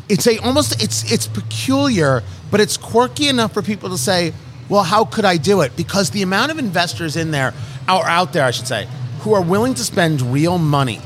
it's 0.09 0.27
a 0.27 0.39
almost 0.39 0.83
it's 0.83 1.11
it's 1.11 1.27
peculiar, 1.27 2.23
but 2.51 2.61
it's 2.61 2.77
quirky 2.77 3.29
enough 3.29 3.53
for 3.55 3.63
people 3.63 3.91
to 3.91 3.99
say, 3.99 4.33
"Well, 4.69 4.83
how 4.83 5.05
could 5.05 5.25
I 5.25 5.37
do 5.37 5.61
it?" 5.61 5.77
Because 5.77 6.11
the 6.11 6.23
amount 6.23 6.51
of 6.51 6.59
investors 6.59 7.17
in 7.17 7.31
there 7.31 7.55
or 7.89 8.07
out 8.07 8.33
there, 8.33 8.45
I 8.45 8.51
should 8.51 8.67
say, 8.67 8.89
who 9.21 9.35
are 9.35 9.43
willing 9.43 9.75
to 9.75 9.85
spend 9.85 10.21
real 10.21 10.59
money. 10.59 11.01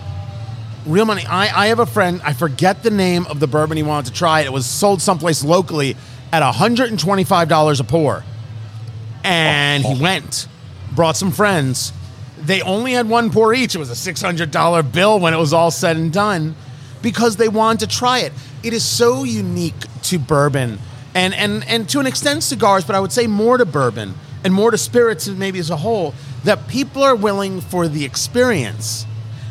Real 0.86 1.04
money. 1.04 1.24
I, 1.26 1.64
I 1.64 1.66
have 1.68 1.80
a 1.80 1.86
friend, 1.86 2.20
I 2.24 2.32
forget 2.32 2.82
the 2.82 2.90
name 2.90 3.26
of 3.26 3.40
the 3.40 3.46
bourbon 3.46 3.76
he 3.76 3.82
wanted 3.82 4.12
to 4.12 4.18
try. 4.18 4.40
It 4.42 4.52
was 4.52 4.66
sold 4.66 5.02
someplace 5.02 5.44
locally 5.44 5.96
at 6.32 6.42
$125 6.42 7.80
a 7.80 7.84
pour. 7.84 8.24
And 9.24 9.84
he 9.84 9.94
oh. 9.94 10.02
went, 10.02 10.46
brought 10.94 11.16
some 11.16 11.32
friends, 11.32 11.92
they 12.46 12.62
only 12.62 12.92
had 12.92 13.08
one 13.08 13.30
pour 13.30 13.52
each. 13.52 13.74
It 13.74 13.78
was 13.78 13.90
a 13.90 14.12
$600 14.12 14.92
bill 14.92 15.18
when 15.18 15.34
it 15.34 15.38
was 15.38 15.52
all 15.52 15.70
said 15.70 15.96
and 15.96 16.12
done 16.12 16.54
because 17.02 17.36
they 17.36 17.48
wanted 17.48 17.88
to 17.88 17.96
try 17.96 18.20
it. 18.20 18.32
It 18.62 18.72
is 18.72 18.84
so 18.84 19.24
unique 19.24 19.74
to 20.04 20.18
bourbon 20.18 20.78
and, 21.16 21.34
and, 21.34 21.64
and 21.66 21.88
to 21.88 21.98
an 21.98 22.06
extent 22.06 22.42
cigars, 22.42 22.84
but 22.84 22.94
I 22.94 23.00
would 23.00 23.10
say 23.10 23.26
more 23.26 23.56
to 23.56 23.64
bourbon 23.64 24.14
and 24.44 24.52
more 24.52 24.70
to 24.70 24.76
spirits 24.76 25.26
maybe 25.26 25.58
as 25.58 25.70
a 25.70 25.76
whole 25.76 26.14
that 26.44 26.68
people 26.68 27.02
are 27.02 27.16
willing 27.16 27.62
for 27.62 27.88
the 27.88 28.04
experience. 28.04 29.06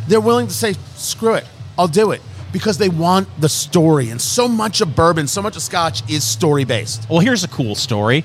They're 0.07 0.21
willing 0.21 0.47
to 0.47 0.53
say, 0.53 0.75
screw 0.95 1.33
it, 1.33 1.45
I'll 1.77 1.87
do 1.87 2.11
it 2.11 2.21
because 2.53 2.77
they 2.77 2.87
want 2.87 3.27
the 3.41 3.49
story. 3.49 4.11
And 4.11 4.21
so 4.21 4.47
much 4.47 4.79
of 4.79 4.95
bourbon, 4.95 5.27
so 5.27 5.41
much 5.41 5.55
of 5.55 5.63
scotch 5.63 6.09
is 6.09 6.23
story 6.23 6.63
based. 6.63 7.09
Well, 7.09 7.19
here's 7.19 7.43
a 7.43 7.49
cool 7.49 7.73
story. 7.73 8.23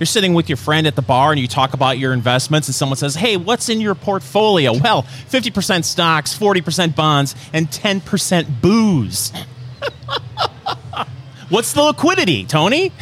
You're 0.00 0.06
sitting 0.06 0.32
with 0.32 0.48
your 0.48 0.56
friend 0.56 0.86
at 0.86 0.96
the 0.96 1.02
bar 1.02 1.30
and 1.30 1.38
you 1.38 1.46
talk 1.46 1.74
about 1.74 1.98
your 1.98 2.14
investments, 2.14 2.68
and 2.68 2.74
someone 2.74 2.96
says, 2.96 3.14
Hey, 3.14 3.36
what's 3.36 3.68
in 3.68 3.82
your 3.82 3.94
portfolio? 3.94 4.72
Well, 4.72 5.02
50% 5.02 5.84
stocks, 5.84 6.36
40% 6.36 6.96
bonds, 6.96 7.34
and 7.52 7.68
10% 7.68 8.62
booze. 8.62 9.30
what's 11.50 11.74
the 11.74 11.82
liquidity, 11.82 12.46
Tony? 12.46 12.92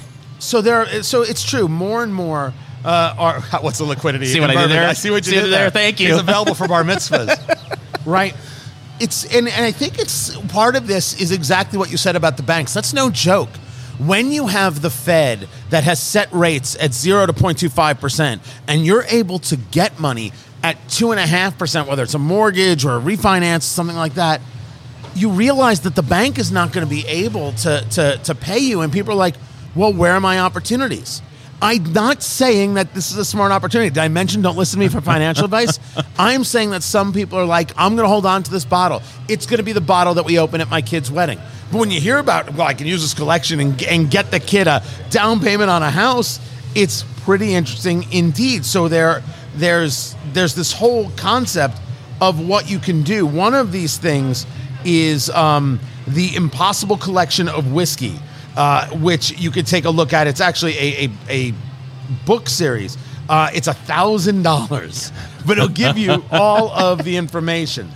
So 0.41 0.61
there, 0.61 1.05
so 1.05 1.23
it's 1.23 1.45
true. 1.45 1.69
More 1.69 2.03
and 2.03 2.13
more 2.13 2.53
uh, 2.85 3.15
are 3.17 3.41
what's 3.61 3.79
the 3.79 3.85
liquidity? 3.85 4.27
See 4.27 4.41
what 4.41 4.51
I 4.51 4.63
did 4.63 4.71
there? 4.71 4.89
I 4.89 4.95
see 4.95 5.11
what 5.11 5.25
you 5.25 5.35
see 5.35 5.41
did 5.41 5.53
there. 5.53 5.71
Thank 5.71 6.01
you. 6.01 6.09
It's 6.09 6.21
available 6.21 6.55
for 6.55 6.67
bar 6.67 6.83
mitzvahs, 6.83 7.79
right? 8.07 8.35
It's 8.99 9.25
and, 9.25 9.47
and 9.47 9.65
I 9.65 9.71
think 9.71 10.01
it's 10.01 10.37
part 10.49 10.75
of 10.75 10.89
this 10.89 11.21
is 11.21 11.31
exactly 11.31 11.79
what 11.79 11.93
you 11.93 11.97
said 11.97 12.17
about 12.17 12.37
the 12.37 12.43
banks. 12.43 12.75
That's 12.75 12.93
no 12.93 13.09
joke 13.09 13.51
when 13.99 14.33
you 14.33 14.47
have 14.47 14.81
the 14.81 14.91
Fed 14.91 15.49
that 15.71 15.85
has 15.85 16.01
set 16.01 16.33
rates 16.33 16.77
at 16.81 16.95
0 16.95 17.27
to 17.27 17.33
0.25%, 17.33 18.41
and 18.67 18.87
you're 18.87 19.05
able 19.05 19.39
to 19.41 19.57
get 19.57 19.99
money 19.99 20.33
at 20.63 20.77
2.5%, 20.89 21.87
whether 21.87 22.03
it's 22.03 22.15
a 22.15 22.19
mortgage 22.19 22.85
or 22.85 22.97
a 22.97 23.01
refinance, 23.01 23.63
something 23.63 23.97
like 23.97 24.15
that, 24.15 24.41
you 25.15 25.31
realize 25.31 25.81
that 25.81 25.97
the 25.97 26.03
bank 26.03 26.39
is 26.39 26.53
not 26.53 26.73
going 26.73 26.87
to 26.87 26.91
be 26.91 27.07
able 27.07 27.53
to, 27.53 27.85
to, 27.91 28.19
to 28.19 28.35
pay 28.35 28.59
you. 28.59 28.81
And 28.83 28.93
people 28.93 29.13
are 29.13 29.17
like, 29.17 29.35
well, 29.75 29.93
where 29.93 30.13
are 30.13 30.21
my 30.21 30.39
opportunities? 30.41 31.23
I'm 31.61 31.93
not 31.93 32.23
saying 32.23 32.75
that 32.75 32.95
this 32.95 33.11
is 33.11 33.17
a 33.17 33.25
smart 33.25 33.51
opportunity. 33.51 33.91
Did 33.91 33.99
I 33.99 34.09
mention 34.09 34.43
don't 34.43 34.57
listen 34.57 34.79
to 34.79 34.87
me 34.87 34.89
for 34.89 35.01
financial 35.01 35.45
advice? 35.47 35.79
I'm 36.19 36.45
saying 36.45 36.71
that 36.71 36.83
some 36.83 37.13
people 37.13 37.39
are 37.39 37.45
like, 37.45 37.73
I'm 37.77 37.97
going 37.97 38.05
to 38.05 38.09
hold 38.09 38.27
on 38.27 38.43
to 38.45 38.51
this 38.51 38.65
bottle. 38.65 39.03
It's 39.29 39.47
going 39.47 39.59
to 39.59 39.65
be 39.65 39.73
the 39.73 39.81
bottle 39.81 40.15
that 40.15 40.25
we 40.25 40.39
open 40.39 40.61
at 40.61 40.71
my 40.71 40.83
kid's 40.83 41.11
wedding. 41.11 41.41
But 41.71 41.79
when 41.79 41.91
you 41.91 42.01
hear 42.01 42.19
about, 42.19 42.55
well, 42.55 42.67
I 42.67 42.75
can 42.75 42.87
use 42.87 43.03
this 43.03 43.15
collection 43.15 43.61
and, 43.61 43.83
and 43.83 44.11
get 44.11 44.31
the 44.31 44.41
kid 44.41 44.67
a 44.67 44.83
down 45.11 45.41
payment 45.41 45.69
on 45.69 45.83
a 45.83 45.91
house, 45.91 46.41
it's 46.75 47.03
pretty 47.25 47.55
interesting 47.55 48.11
indeed. 48.13 48.65
So 48.65 48.89
there, 48.89 49.23
there's 49.55 50.15
there's 50.33 50.55
this 50.55 50.73
whole 50.73 51.11
concept 51.11 51.79
of 52.21 52.47
what 52.47 52.71
you 52.71 52.79
can 52.79 53.03
do. 53.03 53.27
One 53.27 53.55
of 53.55 53.73
these 53.73 53.99
things 53.99 54.47
is 54.85 55.31
um, 55.31 55.81
the 56.07 56.35
Impossible 56.35 56.97
Collection 56.97 57.49
of 57.49 57.73
Whiskey, 57.73 58.19
uh, 58.59 58.89
which 58.99 59.39
you 59.39 59.51
could 59.51 59.67
take 59.67 59.85
a 59.85 59.91
look 59.91 60.13
at. 60.13 60.27
It's 60.27 60.41
actually 60.41 60.77
a, 60.77 61.05
a, 61.05 61.11
a 61.29 61.55
book 62.27 62.49
series. 62.49 62.99
Uh, 63.29 63.51
it's 63.55 63.69
a 63.69 63.75
thousand 63.75 64.43
dollars, 64.43 65.13
but 65.47 65.59
it'll 65.59 65.69
give 65.69 65.97
you 65.97 66.25
all 66.31 66.71
of 66.71 67.05
the 67.05 67.17
information. 67.17 67.89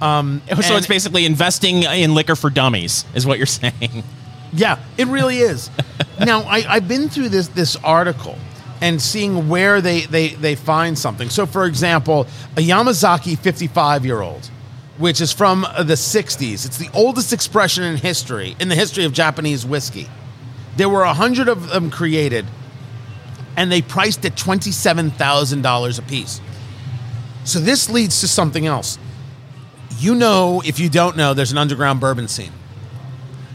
Um, 0.00 0.42
so 0.62 0.76
it's 0.76 0.86
basically 0.86 1.26
investing 1.26 1.82
in 1.84 2.14
liquor 2.14 2.34
for 2.34 2.50
dummies, 2.50 3.04
is 3.14 3.26
what 3.26 3.38
you're 3.38 3.46
saying. 3.46 4.02
Yeah, 4.52 4.78
it 4.96 5.06
really 5.08 5.38
is. 5.38 5.70
now 6.18 6.40
I, 6.42 6.64
I've 6.68 6.88
been 6.88 7.08
through 7.08 7.28
this 7.28 7.48
this 7.48 7.76
article 7.76 8.38
and 8.80 9.00
seeing 9.00 9.48
where 9.48 9.80
they, 9.80 10.02
they, 10.02 10.28
they 10.28 10.54
find 10.54 10.98
something. 10.98 11.30
So, 11.30 11.46
for 11.46 11.64
example, 11.64 12.26
a 12.56 12.60
Yamazaki 12.60 13.38
55 13.38 14.04
year 14.04 14.20
old, 14.20 14.50
which 14.98 15.20
is 15.20 15.32
from 15.32 15.62
the 15.62 15.94
60s, 15.94 16.66
it's 16.66 16.78
the 16.78 16.90
oldest 16.94 17.32
expression 17.32 17.84
in 17.84 17.96
history, 17.96 18.56
in 18.58 18.68
the 18.68 18.74
history 18.74 19.04
of 19.04 19.12
Japanese 19.12 19.66
whiskey. 19.66 20.08
There 20.76 20.88
were 20.88 21.04
100 21.04 21.48
of 21.48 21.68
them 21.68 21.90
created, 21.90 22.46
and 23.56 23.70
they 23.72 23.82
priced 23.82 24.24
at 24.24 24.36
$27,000 24.36 25.98
a 25.98 26.02
piece. 26.02 26.40
So, 27.44 27.60
this 27.60 27.88
leads 27.88 28.20
to 28.20 28.28
something 28.28 28.66
else 28.66 28.98
you 29.98 30.14
know, 30.14 30.62
if 30.64 30.78
you 30.78 30.88
don't 30.88 31.16
know, 31.16 31.34
there's 31.34 31.52
an 31.52 31.58
underground 31.58 32.00
bourbon 32.00 32.28
scene. 32.28 32.52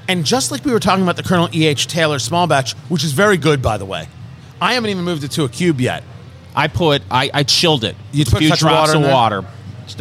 And 0.07 0.25
just 0.25 0.51
like 0.51 0.65
we 0.65 0.71
were 0.71 0.79
talking 0.79 1.03
about 1.03 1.15
the 1.15 1.23
Colonel 1.23 1.49
E.H. 1.53 1.87
Taylor 1.87 2.19
small 2.19 2.47
batch, 2.47 2.73
which 2.89 3.03
is 3.03 3.13
very 3.13 3.37
good, 3.37 3.61
by 3.61 3.77
the 3.77 3.85
way, 3.85 4.07
I 4.59 4.73
haven't 4.73 4.89
even 4.89 5.03
moved 5.03 5.23
it 5.23 5.31
to 5.31 5.43
a 5.43 5.49
cube 5.49 5.79
yet. 5.79 6.03
I 6.55 6.67
put, 6.67 7.01
I, 7.09 7.29
I 7.33 7.43
chilled 7.43 7.83
it. 7.83 7.95
You 8.11 8.23
a 8.23 8.25
put 8.25 8.39
few 8.39 8.49
drops 8.49 8.93
water 8.93 8.97
of 8.97 9.11
water 9.11 9.45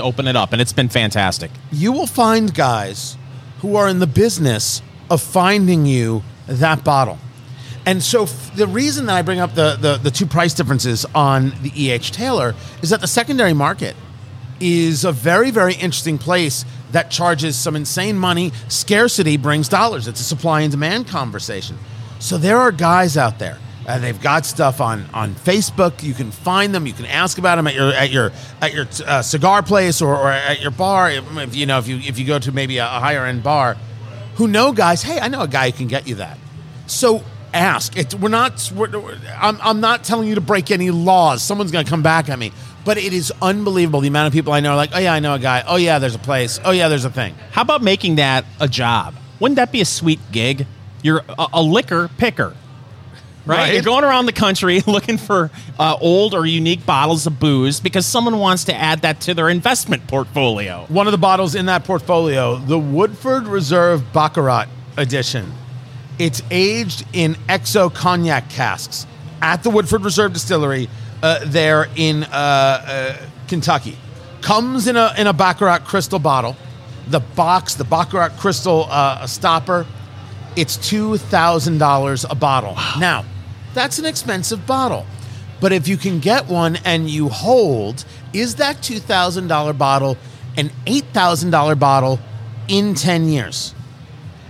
to 0.00 0.06
open 0.06 0.26
it 0.26 0.36
up, 0.36 0.52
and 0.52 0.60
it's 0.60 0.72
been 0.72 0.88
fantastic. 0.88 1.50
You 1.70 1.92
will 1.92 2.06
find 2.06 2.52
guys 2.54 3.16
who 3.60 3.76
are 3.76 3.88
in 3.88 3.98
the 3.98 4.06
business 4.06 4.82
of 5.10 5.20
finding 5.20 5.86
you 5.86 6.22
that 6.46 6.84
bottle. 6.84 7.18
And 7.86 8.02
so 8.02 8.24
f- 8.24 8.54
the 8.54 8.66
reason 8.66 9.06
that 9.06 9.16
I 9.16 9.22
bring 9.22 9.40
up 9.40 9.54
the, 9.54 9.76
the, 9.80 9.96
the 9.96 10.10
two 10.10 10.26
price 10.26 10.54
differences 10.54 11.06
on 11.14 11.50
the 11.62 11.72
E.H. 11.74 12.12
Taylor 12.12 12.54
is 12.82 12.90
that 12.90 13.00
the 13.00 13.06
secondary 13.06 13.54
market 13.54 13.96
is 14.60 15.04
a 15.04 15.12
very, 15.12 15.50
very 15.50 15.74
interesting 15.74 16.18
place 16.18 16.64
that 16.92 17.10
charges 17.10 17.56
some 17.56 17.76
insane 17.76 18.18
money. 18.18 18.52
Scarcity 18.68 19.36
brings 19.36 19.68
dollars. 19.68 20.06
It's 20.06 20.20
a 20.20 20.24
supply 20.24 20.60
and 20.60 20.70
demand 20.70 21.08
conversation. 21.08 21.78
So 22.18 22.36
there 22.36 22.58
are 22.58 22.70
guys 22.72 23.16
out 23.16 23.38
there. 23.38 23.58
Uh, 23.90 23.98
they've 23.98 24.20
got 24.20 24.46
stuff 24.46 24.80
on, 24.80 25.04
on 25.12 25.34
Facebook. 25.34 26.04
You 26.04 26.14
can 26.14 26.30
find 26.30 26.72
them. 26.72 26.86
You 26.86 26.92
can 26.92 27.06
ask 27.06 27.38
about 27.38 27.56
them 27.56 27.66
at 27.66 27.74
your 27.74 27.92
at 27.92 28.10
your 28.10 28.30
at 28.60 28.72
your 28.72 28.86
uh, 29.04 29.20
cigar 29.20 29.64
place 29.64 30.00
or, 30.00 30.14
or 30.16 30.30
at 30.30 30.60
your 30.60 30.70
bar. 30.70 31.10
If, 31.10 31.24
if, 31.36 31.56
you 31.56 31.66
know 31.66 31.78
if 31.78 31.88
you 31.88 31.96
if 31.96 32.16
you 32.16 32.24
go 32.24 32.38
to 32.38 32.52
maybe 32.52 32.78
a, 32.78 32.86
higher 32.86 33.26
end 33.26 33.42
bar, 33.42 33.76
who 34.36 34.46
know 34.46 34.72
guys. 34.72 35.02
Hey, 35.02 35.18
I 35.18 35.26
know 35.26 35.42
a 35.42 35.48
guy 35.48 35.70
who 35.70 35.76
can 35.76 35.88
get 35.88 36.06
you 36.06 36.14
that. 36.16 36.38
So 36.86 37.24
ask. 37.52 37.96
It, 37.96 38.14
we're 38.14 38.28
not. 38.28 38.70
We're, 38.76 38.88
I'm, 39.36 39.58
I'm 39.60 39.80
not 39.80 40.04
telling 40.04 40.28
you 40.28 40.36
to 40.36 40.40
break 40.40 40.70
any 40.70 40.92
laws. 40.92 41.42
Someone's 41.42 41.72
going 41.72 41.84
to 41.84 41.90
come 41.90 42.04
back 42.04 42.28
at 42.28 42.38
me. 42.38 42.52
But 42.84 42.96
it 42.96 43.12
is 43.12 43.32
unbelievable 43.42 44.00
the 44.00 44.08
amount 44.08 44.28
of 44.28 44.32
people 44.32 44.52
I 44.52 44.60
know 44.60 44.70
are 44.70 44.76
like, 44.76 44.90
oh 44.94 45.00
yeah, 45.00 45.12
I 45.12 45.18
know 45.18 45.34
a 45.34 45.38
guy. 45.40 45.64
Oh 45.66 45.76
yeah, 45.76 45.98
there's 45.98 46.14
a 46.14 46.20
place. 46.20 46.60
Oh 46.64 46.70
yeah, 46.70 46.88
there's 46.88 47.04
a 47.04 47.10
thing. 47.10 47.34
How 47.50 47.62
about 47.62 47.82
making 47.82 48.16
that 48.16 48.44
a 48.60 48.68
job? 48.68 49.16
Wouldn't 49.40 49.56
that 49.56 49.72
be 49.72 49.80
a 49.80 49.84
sweet 49.84 50.20
gig? 50.30 50.66
You're 51.02 51.22
a, 51.28 51.48
a 51.54 51.62
liquor 51.62 52.08
picker, 52.18 52.54
right? 53.46 53.58
Right. 53.58 53.74
You're 53.74 53.82
going 53.82 54.04
around 54.04 54.26
the 54.26 54.32
country 54.32 54.80
looking 54.86 55.18
for 55.18 55.50
uh, 55.78 55.96
old 56.00 56.34
or 56.34 56.46
unique 56.46 56.84
bottles 56.86 57.26
of 57.26 57.38
booze 57.38 57.80
because 57.80 58.06
someone 58.06 58.38
wants 58.38 58.64
to 58.64 58.74
add 58.74 59.02
that 59.02 59.20
to 59.22 59.34
their 59.34 59.48
investment 59.48 60.06
portfolio. 60.06 60.84
One 60.88 61.06
of 61.06 61.12
the 61.12 61.18
bottles 61.18 61.54
in 61.54 61.66
that 61.66 61.84
portfolio, 61.84 62.56
the 62.56 62.78
Woodford 62.78 63.46
Reserve 63.46 64.12
Baccarat 64.12 64.66
edition. 64.96 65.52
It's 66.18 66.42
aged 66.50 67.06
in 67.12 67.34
XO 67.48 67.92
cognac 67.92 68.50
casks 68.50 69.06
at 69.40 69.62
the 69.62 69.70
Woodford 69.70 70.04
Reserve 70.04 70.34
Distillery 70.34 70.88
uh, 71.22 71.40
there 71.46 71.88
in 71.96 72.24
uh, 72.24 72.26
uh, 72.32 73.16
Kentucky. 73.48 73.96
Comes 74.42 74.86
in 74.86 74.96
a 74.96 75.12
in 75.18 75.26
a 75.26 75.32
Baccarat 75.32 75.80
crystal 75.80 76.18
bottle. 76.18 76.56
The 77.08 77.20
box, 77.20 77.74
the 77.74 77.84
Baccarat 77.84 78.30
crystal 78.38 78.86
uh, 78.88 79.26
stopper, 79.26 79.86
it's 80.56 80.76
two 80.76 81.16
thousand 81.16 81.78
dollars 81.78 82.24
a 82.28 82.34
bottle. 82.34 82.76
Now, 82.98 83.24
that's 83.74 83.98
an 83.98 84.06
expensive 84.06 84.66
bottle, 84.66 85.06
but 85.60 85.72
if 85.72 85.88
you 85.88 85.96
can 85.96 86.18
get 86.18 86.48
one 86.48 86.76
and 86.84 87.08
you 87.08 87.28
hold, 87.28 88.04
is 88.32 88.56
that 88.56 88.82
two 88.82 88.98
thousand 88.98 89.48
dollar 89.48 89.72
bottle 89.72 90.16
an 90.56 90.70
$8,000 90.86 91.78
bottle 91.78 92.18
in 92.68 92.94
10 92.94 93.28
years. 93.28 93.74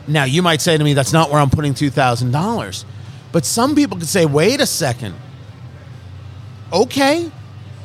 Now, 0.07 0.25
you 0.25 0.43
might 0.43 0.61
say 0.61 0.77
to 0.77 0.83
me, 0.83 0.95
that's 0.95 1.13
not 1.13 1.31
where 1.31 1.41
I'm 1.41 1.51
putting 1.51 1.75
$2,000. 1.75 2.85
But 3.33 3.45
some 3.45 3.75
people 3.75 3.99
could 3.99 4.09
say, 4.09 4.27
wait 4.27 4.61
a 4.61 4.67
second. 4.67 5.15
Okay, 6.73 7.31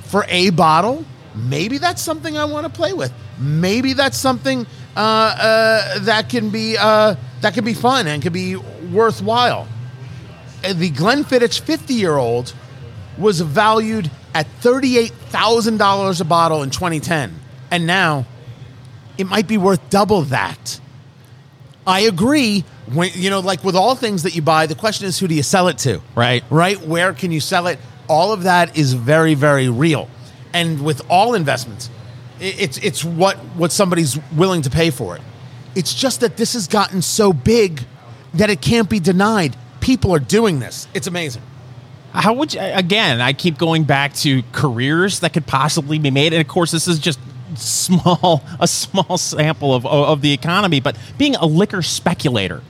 for 0.04 0.26
a 0.28 0.50
bottle, 0.52 1.06
maybe 1.36 1.78
that's 1.78 2.02
something 2.02 2.38
I 2.38 2.46
want 2.46 2.66
to 2.66 2.72
play 2.72 2.94
with. 2.94 3.14
Maybe 3.38 3.94
that's 3.94 4.18
something 4.18 4.66
that 4.96 6.30
can 6.30 6.50
be 6.50 6.78
uh, 6.78 7.16
that 7.42 7.54
can 7.54 7.66
be 7.66 7.74
fun 7.74 8.08
and 8.08 8.22
can 8.22 8.34
be 8.34 8.56
worthwhile. 8.56 9.68
Uh, 10.64 10.74
The 10.74 10.90
Glenfiddich 10.92 11.60
50 11.60 11.94
year 11.94 12.16
old 12.18 12.54
was 13.18 13.42
valued 13.42 14.10
at 14.34 14.46
$38,000 14.62 16.22
a 16.22 16.24
bottle 16.26 16.64
in 16.64 16.70
2010. 16.70 17.40
And 17.72 17.88
now 17.88 18.26
it 19.18 19.28
might 19.28 19.48
be 19.48 19.58
worth 19.58 19.90
double 19.90 20.24
that. 20.24 20.80
I 21.88 22.02
agree. 22.02 22.66
When, 22.92 23.12
you 23.14 23.30
know, 23.30 23.40
like 23.40 23.64
with 23.64 23.76
all 23.76 23.96
things 23.96 24.24
that 24.24 24.36
you 24.36 24.42
buy, 24.42 24.66
the 24.66 24.76
question 24.76 25.08
is 25.08 25.20
who 25.20 25.28
do 25.28 25.36
you 25.36 25.44
sell 25.44 25.68
it 25.68 25.78
to? 25.80 26.02
Right. 26.16 26.44
Right? 26.50 26.82
Where 26.82 27.14
can 27.14 27.32
you 27.32 27.40
sell 27.40 27.68
it? 27.68 27.80
All 28.08 28.34
of 28.34 28.44
that 28.44 28.78
is 28.78 28.94
very, 28.94 29.34
very 29.34 29.70
real. 29.70 30.10
And 30.54 30.84
with 30.84 31.02
all 31.10 31.34
investments, 31.34 31.90
it's 32.40 32.78
it's 32.80 33.04
what 33.04 33.38
what 33.58 33.72
somebody's 33.72 34.18
willing 34.34 34.62
to 34.64 34.70
pay 34.70 34.90
for 34.90 35.16
it. 35.16 35.22
It's 35.76 35.94
just 35.94 36.22
that 36.22 36.38
this 36.38 36.54
has 36.54 36.68
gotten 36.68 37.02
so 37.02 37.34
big 37.34 37.82
that 38.34 38.50
it 38.50 38.62
can't 38.62 38.90
be 38.90 39.00
denied. 39.00 39.56
People 39.82 40.14
are 40.14 40.20
doing 40.20 40.60
this. 40.60 40.88
It's 40.94 41.08
amazing. 41.08 41.42
How 42.14 42.34
would 42.34 42.54
you, 42.54 42.62
again, 42.62 43.20
I 43.20 43.34
keep 43.34 43.58
going 43.58 43.84
back 43.84 44.14
to 44.16 44.42
careers 44.54 45.20
that 45.20 45.34
could 45.34 45.46
possibly 45.46 46.00
be 46.00 46.12
made. 46.12 46.32
And 46.34 46.42
of 46.42 46.48
course, 46.48 46.72
this 46.72 46.88
is 46.88 46.98
just 46.98 47.20
small, 47.56 48.42
a 48.60 48.68
small 48.68 49.18
sample 49.18 49.74
of, 49.76 49.86
of 49.86 50.22
the 50.22 50.32
economy, 50.32 50.80
but 50.80 50.98
being 51.18 51.36
a 51.36 51.46
liquor 51.46 51.82
speculator. 51.82 52.62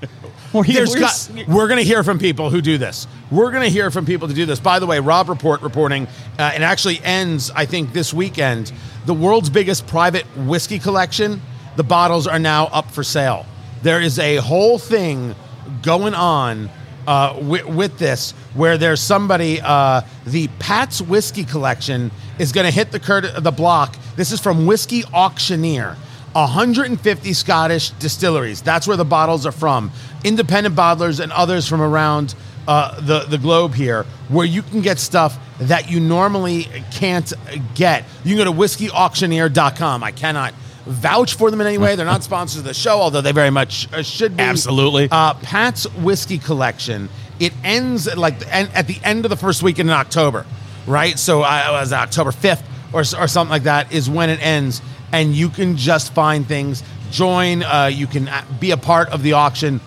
Where 0.52 0.64
you- 0.64 0.74
There's 0.74 0.90
we're 0.94 1.00
got, 1.00 1.48
we're 1.48 1.68
going 1.68 1.78
to 1.78 1.84
hear 1.84 2.02
from 2.04 2.18
people 2.18 2.50
who 2.50 2.60
do 2.60 2.76
this. 2.76 3.06
We're 3.30 3.50
going 3.52 3.62
to 3.62 3.70
hear 3.70 3.90
from 3.90 4.04
people 4.04 4.28
to 4.28 4.34
do 4.34 4.44
this. 4.46 4.60
By 4.60 4.80
the 4.80 4.86
way, 4.86 5.00
Robb 5.00 5.28
Report 5.28 5.62
reporting, 5.62 6.06
uh, 6.38 6.52
it 6.54 6.60
actually 6.60 7.00
ends, 7.02 7.50
I 7.54 7.64
think, 7.66 7.92
this 7.92 8.12
weekend. 8.12 8.72
The 9.06 9.14
world's 9.14 9.50
biggest 9.50 9.86
private 9.86 10.24
whiskey 10.36 10.78
collection, 10.78 11.40
the 11.76 11.84
bottles 11.84 12.26
are 12.26 12.38
now 12.38 12.66
up 12.66 12.90
for 12.90 13.02
sale. 13.02 13.46
There 13.82 14.00
is 14.00 14.18
a 14.18 14.36
whole 14.36 14.78
thing 14.78 15.34
going 15.82 16.14
on 16.14 16.68
uh, 17.06 17.38
with, 17.40 17.64
with 17.64 17.98
this 17.98 18.32
where 18.54 18.76
there's 18.76 19.00
somebody, 19.00 19.60
uh, 19.62 20.02
the 20.26 20.48
Pat's 20.58 21.00
Whiskey 21.00 21.44
Collection 21.44 22.10
is 22.38 22.52
going 22.52 22.66
to 22.66 22.70
hit 22.70 22.92
the, 22.92 23.00
cur- 23.00 23.40
the 23.40 23.50
block. 23.50 23.96
This 24.16 24.32
is 24.32 24.40
from 24.40 24.66
Whiskey 24.66 25.04
Auctioneer. 25.12 25.96
150 26.32 27.32
Scottish 27.32 27.90
distilleries. 27.92 28.62
That's 28.62 28.86
where 28.86 28.96
the 28.96 29.04
bottles 29.04 29.46
are 29.46 29.52
from. 29.52 29.90
Independent 30.22 30.76
bottlers 30.76 31.18
and 31.20 31.32
others 31.32 31.66
from 31.66 31.80
around 31.80 32.34
uh, 32.68 33.00
the, 33.00 33.20
the 33.20 33.38
globe 33.38 33.74
here, 33.74 34.04
where 34.28 34.46
you 34.46 34.62
can 34.62 34.80
get 34.80 34.98
stuff 34.98 35.38
that 35.60 35.90
you 35.90 36.00
normally 36.00 36.66
can't 36.92 37.32
get. 37.74 38.04
You 38.24 38.36
can 38.36 38.44
go 38.44 38.52
to 38.52 38.58
whiskeyauctioneer.com. 38.58 40.02
I 40.02 40.12
cannot 40.12 40.54
vouch 40.86 41.34
for 41.34 41.50
them 41.50 41.60
in 41.60 41.66
any 41.66 41.78
way. 41.78 41.96
They're 41.96 42.06
not 42.06 42.22
sponsors 42.24 42.60
of 42.60 42.64
the 42.64 42.74
show, 42.74 43.00
although 43.00 43.20
they 43.20 43.32
very 43.32 43.50
much 43.50 43.92
uh, 43.92 44.02
should 44.02 44.36
be. 44.36 44.42
Absolutely. 44.42 45.08
Uh, 45.10 45.34
Pat's 45.34 45.84
Whiskey 45.96 46.38
Collection. 46.38 47.08
It 47.38 47.52
ends 47.62 48.08
at 48.08 48.18
like 48.18 48.38
the 48.38 48.54
end, 48.54 48.70
at 48.74 48.86
the 48.86 48.98
end 49.04 49.24
of 49.24 49.30
the 49.30 49.36
first 49.36 49.62
weekend 49.62 49.88
in 49.88 49.94
October, 49.94 50.46
right? 50.86 51.18
So 51.18 51.42
uh, 51.42 51.66
it 51.68 51.72
was 51.72 51.92
October 51.92 52.30
5th 52.30 52.62
or, 52.92 53.00
or 53.00 53.28
something 53.28 53.50
like 53.50 53.64
that 53.64 53.92
is 53.92 54.08
when 54.08 54.30
it 54.30 54.42
ends. 54.42 54.82
And 55.12 55.34
you 55.34 55.48
can 55.48 55.76
just 55.76 56.12
find 56.14 56.46
things, 56.46 56.82
join, 57.10 57.62
uh, 57.62 57.86
you 57.92 58.06
can 58.06 58.28
uh, 58.28 58.44
be 58.60 58.70
a 58.70 58.76
part 58.76 59.08
of 59.08 59.22
the 59.22 59.34
auction. 59.34 59.80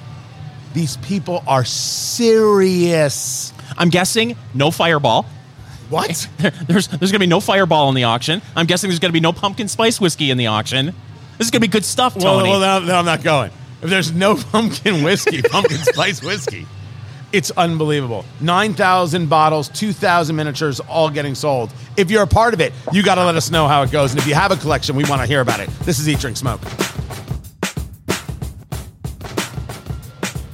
These 0.73 0.97
people 0.97 1.43
are 1.47 1.63
serious. 1.63 3.53
I'm 3.77 3.89
guessing 3.89 4.35
no 4.53 4.69
fireball. 4.71 5.25
What? 5.89 6.27
There's 6.67 6.87
there's 6.87 7.11
gonna 7.11 7.19
be 7.19 7.27
no 7.27 7.39
fireball 7.39 7.89
in 7.89 7.95
the 7.95 8.05
auction. 8.05 8.41
I'm 8.55 8.65
guessing 8.65 8.89
there's 8.89 8.99
gonna 8.99 9.13
be 9.13 9.19
no 9.19 9.33
pumpkin 9.33 9.67
spice 9.67 9.99
whiskey 10.01 10.31
in 10.31 10.37
the 10.37 10.47
auction. 10.47 10.87
This 11.37 11.47
is 11.47 11.51
gonna 11.51 11.61
be 11.61 11.67
good 11.67 11.85
stuff, 11.85 12.15
Well, 12.15 12.39
Tony. 12.39 12.49
well 12.49 12.59
now, 12.59 12.79
now 12.79 12.99
I'm 12.99 13.05
not 13.05 13.23
going. 13.23 13.51
If 13.81 13.89
there's 13.89 14.11
no 14.11 14.35
pumpkin 14.51 15.03
whiskey, 15.03 15.41
pumpkin 15.41 15.77
spice 15.83 16.23
whiskey, 16.23 16.65
it's 17.31 17.51
unbelievable. 17.51 18.25
9,000 18.41 19.27
bottles, 19.27 19.67
2,000 19.69 20.35
miniatures, 20.35 20.79
all 20.81 21.09
getting 21.09 21.35
sold. 21.35 21.71
If 21.97 22.09
you're 22.11 22.23
a 22.23 22.27
part 22.27 22.53
of 22.53 22.61
it, 22.61 22.73
you 22.91 23.01
got 23.03 23.15
to 23.15 23.25
let 23.25 23.35
us 23.35 23.49
know 23.51 23.67
how 23.67 23.81
it 23.81 23.91
goes. 23.91 24.11
And 24.11 24.19
if 24.21 24.27
you 24.27 24.35
have 24.35 24.51
a 24.51 24.55
collection, 24.55 24.95
we 24.95 25.03
want 25.05 25.21
to 25.21 25.27
hear 25.27 25.41
about 25.41 25.59
it. 25.59 25.67
This 25.81 25.97
is 25.99 26.07
Eat, 26.07 26.19
Drink, 26.19 26.37
Smoke. 26.37 26.61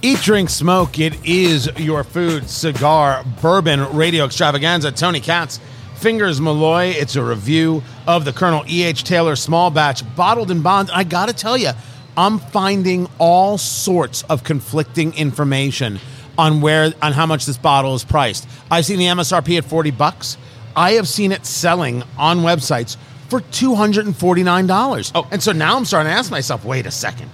Eat, 0.01 0.19
Drink, 0.19 0.49
Smoke. 0.49 0.97
It 0.97 1.25
is 1.25 1.69
your 1.77 2.05
food, 2.05 2.49
cigar, 2.49 3.25
bourbon, 3.41 3.97
radio 3.97 4.23
extravaganza. 4.23 4.93
Tony 4.93 5.19
Katz, 5.19 5.59
Fingers 5.95 6.39
Malloy. 6.39 6.93
It's 6.95 7.17
a 7.17 7.23
review 7.23 7.83
of 8.07 8.23
the 8.23 8.31
Colonel 8.31 8.63
E.H. 8.69 9.03
Taylor 9.03 9.35
small 9.35 9.69
batch, 9.69 10.03
bottled 10.15 10.51
in 10.51 10.61
bond. 10.61 10.89
I 10.93 11.03
got 11.03 11.27
to 11.27 11.33
tell 11.33 11.57
you, 11.57 11.71
I'm 12.15 12.39
finding 12.39 13.09
all 13.17 13.57
sorts 13.57 14.23
of 14.23 14.45
conflicting 14.45 15.13
information 15.15 15.99
on 16.37 16.61
where 16.61 16.93
on 17.01 17.11
how 17.11 17.25
much 17.25 17.45
this 17.45 17.57
bottle 17.57 17.93
is 17.93 18.05
priced. 18.05 18.47
I've 18.71 18.85
seen 18.85 18.99
the 18.99 19.05
MSRP 19.07 19.57
at 19.57 19.65
40 19.65 19.91
bucks. 19.91 20.37
I 20.77 20.93
have 20.93 21.09
seen 21.09 21.33
it 21.33 21.45
selling 21.45 22.03
on 22.17 22.39
websites 22.39 22.95
for 23.27 23.41
$249. 23.41 25.11
Oh. 25.13 25.27
And 25.29 25.43
so 25.43 25.51
now 25.51 25.75
I'm 25.75 25.83
starting 25.83 26.09
to 26.09 26.17
ask 26.17 26.31
myself, 26.31 26.63
wait 26.63 26.85
a 26.85 26.91
second. 26.91 27.29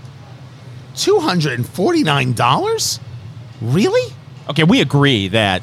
$249? 0.95 2.99
Really? 3.61 4.13
Okay, 4.49 4.63
we 4.63 4.81
agree 4.81 5.27
that 5.29 5.61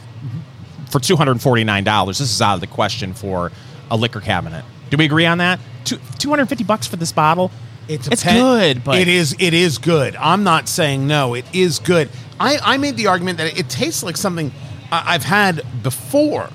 for 0.90 1.00
two 1.00 1.16
hundred 1.16 1.40
forty 1.40 1.64
nine 1.64 1.84
dollars, 1.84 2.18
this 2.18 2.30
is 2.30 2.42
out 2.42 2.54
of 2.54 2.60
the 2.60 2.66
question 2.66 3.14
for 3.14 3.52
a 3.90 3.96
liquor 3.96 4.20
cabinet. 4.20 4.64
Do 4.90 4.96
we 4.96 5.04
agree 5.04 5.26
on 5.26 5.38
that? 5.38 5.60
Two 5.84 6.28
hundred 6.28 6.48
fifty 6.48 6.64
bucks 6.64 6.86
for 6.86 6.96
this 6.96 7.12
bottle. 7.12 7.50
It's, 7.88 8.06
it's 8.06 8.22
good, 8.22 8.84
but 8.84 8.98
it 8.98 9.08
is 9.08 9.34
it 9.38 9.54
is 9.54 9.78
good. 9.78 10.14
I'm 10.16 10.44
not 10.44 10.68
saying 10.68 11.06
no. 11.06 11.34
It 11.34 11.44
is 11.52 11.78
good. 11.80 12.08
I, 12.38 12.58
I 12.62 12.76
made 12.76 12.96
the 12.96 13.08
argument 13.08 13.38
that 13.38 13.58
it 13.58 13.68
tastes 13.68 14.02
like 14.02 14.16
something 14.16 14.52
I've 14.90 15.24
had 15.24 15.62
before, 15.82 16.48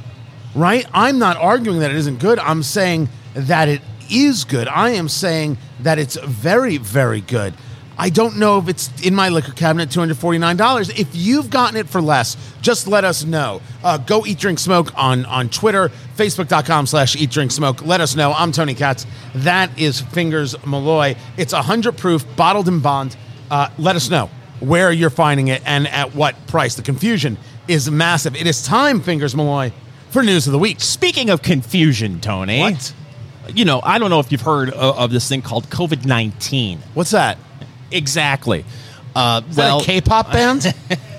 right? 0.56 0.86
I'm 0.94 1.20
not 1.20 1.38
arguing 1.38 1.80
that 1.80 1.92
it 1.92 1.98
isn't 1.98 2.20
good. 2.20 2.40
I'm 2.40 2.64
saying 2.64 3.10
that 3.34 3.68
it 3.68 3.82
is 4.10 4.46
good. 4.46 4.68
I 4.68 4.92
am 4.92 5.10
saying 5.10 5.58
that 5.82 6.00
it's 6.00 6.18
very 6.18 6.78
very 6.78 7.22
good. 7.22 7.54
I 8.00 8.10
don't 8.12 8.38
know 8.38 8.60
if 8.60 8.68
it's 8.70 8.92
in 9.02 9.16
my 9.16 9.30
liquor 9.30 9.52
cabinet, 9.54 9.90
two 9.90 10.00
hundred 10.00 10.18
forty 10.18 10.38
nine 10.38 10.56
dollars. 10.56 10.90
If 10.90 11.16
you've 11.16 11.50
gotten 11.50 11.78
it 11.78 11.90
for 11.90 12.00
less, 12.02 12.38
just 12.62 12.86
let 12.88 13.04
us 13.04 13.24
know. 13.26 13.60
Uh, 13.84 13.98
go 13.98 14.24
eat, 14.26 14.38
drink, 14.38 14.60
smoke 14.60 14.96
on 14.96 15.26
on 15.26 15.50
Twitter, 15.50 15.90
Facebook.com 16.16 16.86
slash 16.86 17.16
eat, 17.16 17.32
drink, 17.32 17.52
smoke. 17.52 17.84
Let 17.86 18.00
us 18.00 18.16
know. 18.16 18.34
I'm 18.34 18.52
Tony 18.52 18.76
Katz. 18.76 19.08
That 19.34 19.78
is 19.80 20.00
Fingers 20.00 20.56
Malloy. 20.66 21.16
It's 21.38 21.54
hundred 21.54 21.98
proof, 21.98 22.24
bottled 22.36 22.68
in 22.68 22.82
bond. 22.82 23.18
Uh, 23.50 23.70
let 23.80 23.96
us 23.96 24.10
know 24.12 24.30
where 24.60 24.92
you're 24.92 25.10
finding 25.10 25.48
it 25.48 25.62
and 25.66 25.88
at 25.88 26.14
what 26.14 26.36
price. 26.48 26.76
The 26.76 26.84
confusion 26.84 27.38
is 27.68 27.90
massive. 27.90 28.36
It 28.36 28.46
is 28.46 28.64
time, 28.64 29.02
Fingers 29.02 29.36
Malloy, 29.36 29.72
for 30.12 30.22
news 30.22 30.46
of 30.46 30.54
the 30.54 30.60
week. 30.60 30.82
Speaking 30.82 31.30
of 31.32 31.42
confusion, 31.42 32.20
Tony, 32.22 32.60
What? 32.60 32.94
you 33.56 33.66
know, 33.66 33.82
I 33.84 33.98
don't 33.98 34.10
know 34.12 34.20
if 34.20 34.32
you've 34.32 34.42
heard 34.42 34.70
of, 34.70 34.98
of 34.98 35.12
this 35.12 35.28
thing 35.28 35.42
called 35.42 35.68
COVID 35.72 36.06
nineteen. 36.06 36.80
What's 36.94 37.12
that? 37.12 37.40
Exactly. 37.92 38.66
Uh, 39.16 39.42
Is 39.50 39.56
that 39.56 39.64
well, 39.66 39.82
K-pop 39.82 40.32
band? 40.32 40.74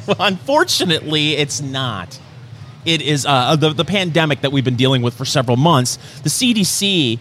well, 0.07 0.17
unfortunately, 0.21 1.33
it's 1.37 1.61
not. 1.61 2.19
It 2.85 3.03
is 3.03 3.27
uh, 3.27 3.57
the 3.57 3.71
the 3.71 3.85
pandemic 3.85 4.43
that 4.43 4.53
we've 4.53 4.65
been 4.65 4.77
dealing 4.77 5.03
with 5.03 5.15
for 5.15 5.25
several 5.25 5.57
months. 5.57 5.97
The 6.23 6.29
CDC, 6.31 7.19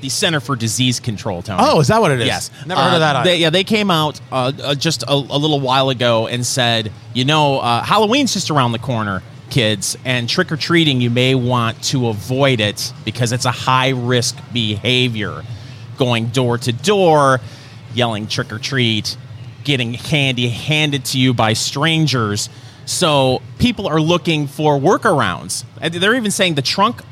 the 0.00 0.08
Center 0.08 0.40
for 0.40 0.56
Disease 0.56 0.98
Control, 1.00 1.40
Tony. 1.40 1.60
oh, 1.62 1.80
is 1.80 1.88
that 1.88 2.00
what 2.00 2.10
it 2.10 2.20
is? 2.20 2.26
Yes, 2.26 2.50
Never 2.66 2.80
heard 2.80 2.94
of 2.94 3.00
that. 3.00 3.16
Uh. 3.16 3.22
They, 3.24 3.36
yeah, 3.36 3.50
they 3.50 3.64
came 3.64 3.90
out 3.90 4.20
uh, 4.32 4.52
uh, 4.62 4.74
just 4.74 5.02
a, 5.04 5.12
a 5.12 5.38
little 5.38 5.60
while 5.60 5.88
ago 5.88 6.26
and 6.26 6.44
said, 6.44 6.90
you 7.14 7.24
know, 7.24 7.60
uh, 7.60 7.82
Halloween's 7.82 8.32
just 8.34 8.50
around 8.50 8.72
the 8.72 8.78
corner, 8.80 9.22
kids, 9.50 9.96
and 10.04 10.28
trick 10.28 10.50
or 10.52 10.56
treating, 10.56 11.00
you 11.00 11.10
may 11.10 11.34
want 11.34 11.82
to 11.84 12.08
avoid 12.08 12.60
it 12.60 12.92
because 13.04 13.32
it's 13.32 13.44
a 13.44 13.50
high 13.52 13.90
risk 13.90 14.36
behavior. 14.52 15.42
Going 15.96 16.26
door 16.28 16.58
to 16.58 16.72
door, 16.72 17.40
yelling 17.94 18.26
trick 18.26 18.52
or 18.52 18.58
treat, 18.58 19.16
getting 19.64 19.94
candy 19.94 20.48
handed 20.48 21.04
to 21.06 21.18
you 21.18 21.34
by 21.34 21.52
strangers. 21.52 22.48
So 22.86 23.42
people 23.58 23.86
are 23.86 24.00
looking 24.00 24.46
for 24.46 24.78
workarounds. 24.78 25.64
They're 25.80 26.14
even 26.14 26.30
saying 26.30 26.54
the 26.54 26.62
trunk 26.62 27.02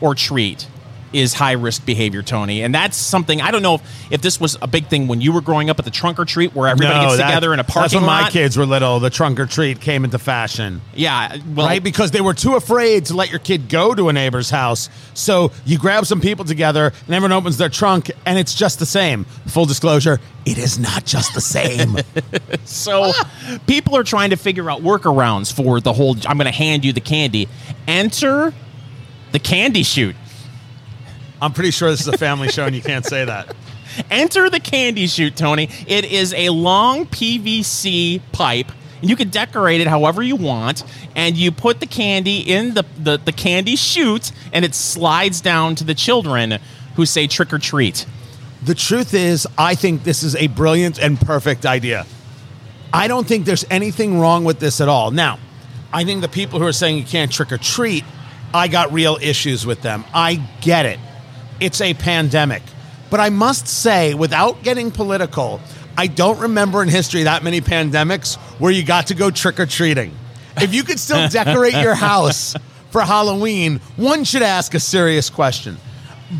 or 0.00 0.14
treat 0.14 0.66
is 1.12 1.34
high 1.34 1.52
risk 1.52 1.84
behavior, 1.84 2.22
Tony. 2.22 2.62
And 2.62 2.74
that's 2.74 2.96
something 2.96 3.40
I 3.40 3.50
don't 3.50 3.62
know 3.62 3.74
if, 3.76 4.12
if 4.12 4.22
this 4.22 4.40
was 4.40 4.56
a 4.62 4.66
big 4.68 4.86
thing 4.86 5.08
when 5.08 5.20
you 5.20 5.32
were 5.32 5.40
growing 5.40 5.68
up 5.70 5.78
at 5.78 5.84
the 5.84 5.90
trunk 5.90 6.18
or 6.18 6.24
treat 6.24 6.54
where 6.54 6.68
everybody 6.68 7.04
gets 7.06 7.16
that- 7.18 7.26
together 7.28 7.52
in 7.52 7.58
a 7.60 7.64
parking 7.64 7.82
That's 7.82 7.94
when 7.94 8.04
lot. 8.06 8.22
my 8.22 8.30
kids 8.30 8.56
were 8.56 8.66
little. 8.66 9.00
The 9.00 9.10
trunk 9.10 9.40
or 9.40 9.46
treat 9.46 9.80
came 9.80 10.04
into 10.04 10.18
fashion. 10.18 10.80
Yeah, 10.94 11.36
well, 11.54 11.66
right? 11.66 11.82
Because 11.82 12.10
they 12.10 12.20
were 12.20 12.34
too 12.34 12.54
afraid 12.54 13.06
to 13.06 13.14
let 13.14 13.30
your 13.30 13.38
kid 13.40 13.68
go 13.68 13.94
to 13.94 14.08
a 14.08 14.12
neighbor's 14.12 14.50
house. 14.50 14.88
So 15.14 15.52
you 15.64 15.78
grab 15.78 16.06
some 16.06 16.20
people 16.20 16.44
together, 16.44 16.92
and 17.06 17.14
everyone 17.14 17.32
opens 17.32 17.56
their 17.58 17.68
trunk, 17.68 18.10
and 18.26 18.38
it's 18.38 18.54
just 18.54 18.78
the 18.78 18.86
same. 18.86 19.24
Full 19.46 19.66
disclosure, 19.66 20.20
it 20.46 20.58
is 20.58 20.78
not 20.78 21.04
just 21.04 21.34
the 21.34 21.40
same. 21.40 21.96
So 22.64 23.12
people 23.66 23.96
are 23.96 24.04
trying 24.04 24.30
to 24.30 24.36
figure 24.36 24.70
out 24.70 24.80
workarounds 24.82 25.52
for 25.52 25.80
the 25.80 25.92
whole 25.92 26.16
I'm 26.26 26.36
going 26.36 26.44
to 26.46 26.50
hand 26.52 26.84
you 26.84 26.92
the 26.92 27.00
candy. 27.00 27.48
Enter 27.88 28.52
the 29.32 29.38
candy 29.38 29.82
chute. 29.82 30.14
I'm 31.42 31.52
pretty 31.52 31.70
sure 31.70 31.90
this 31.90 32.00
is 32.00 32.08
a 32.08 32.18
family 32.18 32.48
show, 32.48 32.66
and 32.66 32.76
you 32.76 32.82
can't 32.82 33.04
say 33.04 33.24
that. 33.24 33.54
Enter 34.10 34.50
the 34.50 34.60
candy 34.60 35.06
chute, 35.06 35.36
Tony. 35.36 35.68
It 35.86 36.04
is 36.04 36.34
a 36.34 36.50
long 36.50 37.06
PVC 37.06 38.20
pipe. 38.32 38.70
And 39.00 39.08
you 39.08 39.16
can 39.16 39.30
decorate 39.30 39.80
it 39.80 39.86
however 39.86 40.22
you 40.22 40.36
want, 40.36 40.84
and 41.16 41.36
you 41.36 41.50
put 41.50 41.80
the 41.80 41.86
candy 41.86 42.40
in 42.40 42.74
the, 42.74 42.84
the, 42.98 43.16
the 43.16 43.32
candy 43.32 43.74
chute, 43.74 44.32
and 44.52 44.64
it 44.64 44.74
slides 44.74 45.40
down 45.40 45.74
to 45.76 45.84
the 45.84 45.94
children 45.94 46.58
who 46.96 47.06
say 47.06 47.26
trick 47.26 47.52
or 47.52 47.58
treat. 47.58 48.04
The 48.62 48.74
truth 48.74 49.14
is, 49.14 49.48
I 49.56 49.74
think 49.74 50.02
this 50.02 50.22
is 50.22 50.36
a 50.36 50.48
brilliant 50.48 50.98
and 50.98 51.18
perfect 51.18 51.64
idea. 51.64 52.04
I 52.92 53.08
don't 53.08 53.26
think 53.26 53.46
there's 53.46 53.64
anything 53.70 54.20
wrong 54.20 54.44
with 54.44 54.60
this 54.60 54.82
at 54.82 54.88
all. 54.88 55.10
Now, 55.10 55.38
I 55.92 56.04
think 56.04 56.20
the 56.20 56.28
people 56.28 56.58
who 56.58 56.66
are 56.66 56.72
saying 56.72 56.98
you 56.98 57.04
can't 57.04 57.32
trick 57.32 57.52
or 57.52 57.58
treat, 57.58 58.04
I 58.52 58.68
got 58.68 58.92
real 58.92 59.16
issues 59.22 59.64
with 59.64 59.80
them. 59.80 60.04
I 60.12 60.34
get 60.60 60.84
it. 60.84 60.98
It's 61.60 61.80
a 61.80 61.94
pandemic. 61.94 62.62
But 63.10 63.20
I 63.20 63.28
must 63.30 63.66
say, 63.66 64.14
without 64.14 64.62
getting 64.62 64.90
political, 64.90 65.60
I 65.96 66.06
don't 66.06 66.38
remember 66.38 66.82
in 66.82 66.88
history 66.88 67.24
that 67.24 67.42
many 67.42 67.60
pandemics 67.60 68.36
where 68.58 68.72
you 68.72 68.84
got 68.84 69.08
to 69.08 69.14
go 69.14 69.30
trick 69.30 69.60
or 69.60 69.66
treating. 69.66 70.16
If 70.56 70.74
you 70.74 70.84
could 70.84 70.98
still 70.98 71.28
decorate 71.30 71.74
your 71.74 71.94
house 71.94 72.54
for 72.90 73.02
Halloween, 73.02 73.80
one 73.96 74.24
should 74.24 74.42
ask 74.42 74.74
a 74.74 74.80
serious 74.80 75.28
question. 75.28 75.76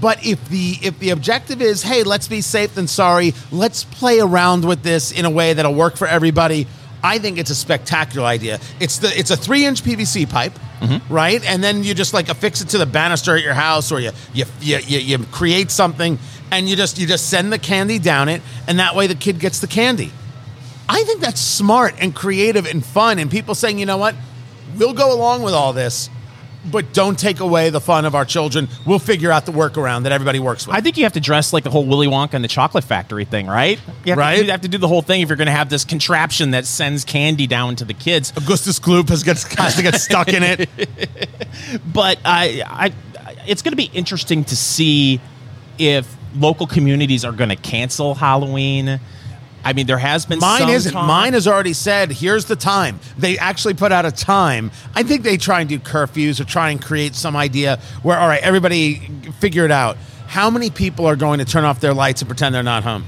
But 0.01 0.25
if 0.25 0.49
the 0.49 0.79
if 0.83 0.99
the 1.01 1.11
objective 1.11 1.61
is, 1.61 1.83
hey, 1.83 2.05
let's 2.05 2.29
be 2.29 2.43
safe 2.43 2.75
than 2.75 2.87
sorry, 2.87 3.35
let's 3.51 3.83
play 3.83 4.21
around 4.21 4.65
with 4.65 4.83
this 4.85 5.11
in 5.11 5.25
a 5.25 5.31
way 5.31 5.53
that'll 5.53 5.75
work 5.75 5.97
for 5.97 6.07
everybody. 6.07 6.69
I 7.03 7.19
think 7.19 7.39
it's 7.39 7.51
a 7.51 7.55
spectacular 7.55 8.27
idea. 8.27 8.61
It's 8.79 8.99
the 8.99 9.09
it's 9.09 9.33
a 9.33 9.37
three 9.37 9.65
inch 9.67 9.83
PVC 9.83 10.31
pipe, 10.31 10.53
Mm-hmm. 10.81 11.13
right? 11.13 11.45
And 11.45 11.63
then 11.63 11.85
you 11.85 11.93
just 11.93 12.15
like 12.15 12.31
affix 12.31 12.63
it 12.63 12.71
to 12.71 12.79
the 12.79 12.87
banister 12.87 13.37
at 13.37 13.43
your 13.43 13.55
house, 13.55 13.93
or 13.93 14.01
you 14.01 14.13
you, 14.33 14.47
you 14.61 14.79
you 14.79 14.99
you 14.99 15.19
create 15.27 15.71
something, 15.71 16.19
and 16.51 16.69
you 16.69 16.75
just 16.77 16.99
you 16.99 17.07
just 17.07 17.29
send 17.29 17.53
the 17.53 17.59
candy 17.59 17.99
down 17.99 18.29
it, 18.29 18.41
and 18.67 18.79
that 18.79 18.95
way 18.95 19.07
the 19.07 19.15
kid 19.15 19.39
gets 19.39 19.61
the 19.61 19.67
candy. 19.67 20.11
I 20.89 21.05
think 21.05 21.21
that's 21.21 21.41
smart 21.41 21.95
and 22.01 22.15
creative 22.15 22.67
and 22.67 22.85
fun, 22.85 23.19
and 23.19 23.31
people 23.31 23.55
saying, 23.55 23.79
you 23.79 23.87
know 23.87 23.99
what, 23.99 24.15
we'll 24.77 24.95
go 24.95 25.15
along 25.15 25.43
with 25.43 25.55
all 25.55 25.73
this, 25.73 26.09
but 26.65 26.93
don't 26.93 27.19
take 27.19 27.41
away 27.41 27.71
the 27.71 27.81
fun 27.81 28.05
of 28.05 28.15
our 28.15 28.25
children. 28.25 28.69
We'll 28.87 28.99
figure 28.99 29.31
out 29.33 29.47
the 29.47 29.53
workaround 29.53 30.03
that 30.03 30.13
everybody 30.13 30.39
works 30.39 30.67
with. 30.67 30.77
I 30.77 30.81
think 30.81 30.97
you 30.97 31.05
have 31.05 31.15
to 31.15 31.21
dress 31.21 31.53
like 31.53 31.65
the 31.65 31.71
whole 31.71 31.87
Willy 31.87 32.07
Wonka 32.07 32.35
and 32.35 32.45
the 32.45 32.49
Chocolate 32.49 32.85
Factory 32.85 33.25
thing, 33.25 33.47
right? 33.47 33.81
You 34.05 34.13
have 34.13 34.19
Right. 34.19 34.37
To, 34.37 34.45
you 34.45 34.51
have 34.51 34.61
to 34.63 34.69
do 34.69 34.79
the 34.79 34.89
whole 34.89 35.03
thing 35.03 35.23
if 35.23 35.29
you're 35.29 35.37
going 35.37 35.47
to 35.47 35.53
have 35.53 35.71
this 35.71 35.85
contraption 35.85 36.51
that 36.51 36.67
sends 36.67 37.05
candy 37.05 37.47
down 37.47 37.77
to 37.77 37.85
the 37.85 37.95
kids. 37.95 38.33
Augustus 38.37 38.79
Gloop 38.79 39.09
has, 39.09 39.23
gets, 39.23 39.43
has 39.55 39.77
to 39.77 39.83
get 39.83 39.95
stuck 39.97 40.29
in 40.29 40.43
it. 40.43 40.69
But 41.93 42.19
I, 42.25 42.63
I, 42.67 42.93
it's 43.47 43.63
going 43.63 43.73
to 43.73 43.77
be 43.77 43.91
interesting 43.93 44.45
to 44.45 44.57
see 44.57 45.21
if 45.79 46.17
local 46.35 46.67
communities 46.67 47.25
are 47.25 47.33
going 47.33 47.51
to 47.51 47.57
cancel 47.57 48.15
Halloween. 48.15 49.01
I 49.65 49.73
mean, 49.73 49.87
there 49.87 49.99
has 49.99 50.27
been 50.27 50.39
Mine 50.39 50.61
some 50.61 50.71
isn't. 50.71 50.93
talk- 50.93 51.07
Mine 51.07 51.35
has 51.35 51.47
already 51.47 51.73
said, 51.75 52.11
here's 52.11 52.47
the 52.47 52.57
time. 52.57 52.99
They 53.19 53.39
actually 53.39 53.75
put 53.75 53.93
out 53.93 54.07
a 54.07 54.13
time. 54.13 54.71
I 54.95 55.03
think 55.03 55.23
they 55.23 55.37
try 55.37 55.61
and 55.61 55.69
do 55.69 55.79
curfews 55.79 56.41
or 56.41 56.45
try 56.45 56.71
and 56.71 56.81
create 56.83 57.15
some 57.15 57.37
idea 57.37 57.79
where, 58.03 58.19
all 58.19 58.29
right, 58.29 58.43
everybody 58.43 58.97
figure 59.39 59.65
it 59.65 59.71
out. 59.71 59.97
How 60.27 60.49
many 60.49 60.71
people 60.71 61.07
are 61.07 61.17
going 61.17 61.41
to 61.41 61.45
turn 61.45 61.65
off 61.65 61.81
their 61.81 61.93
lights 61.95 62.23
and 62.23 62.29
pretend 62.29 62.55
they're 62.55 62.63
not 62.63 62.85
home? 62.85 63.07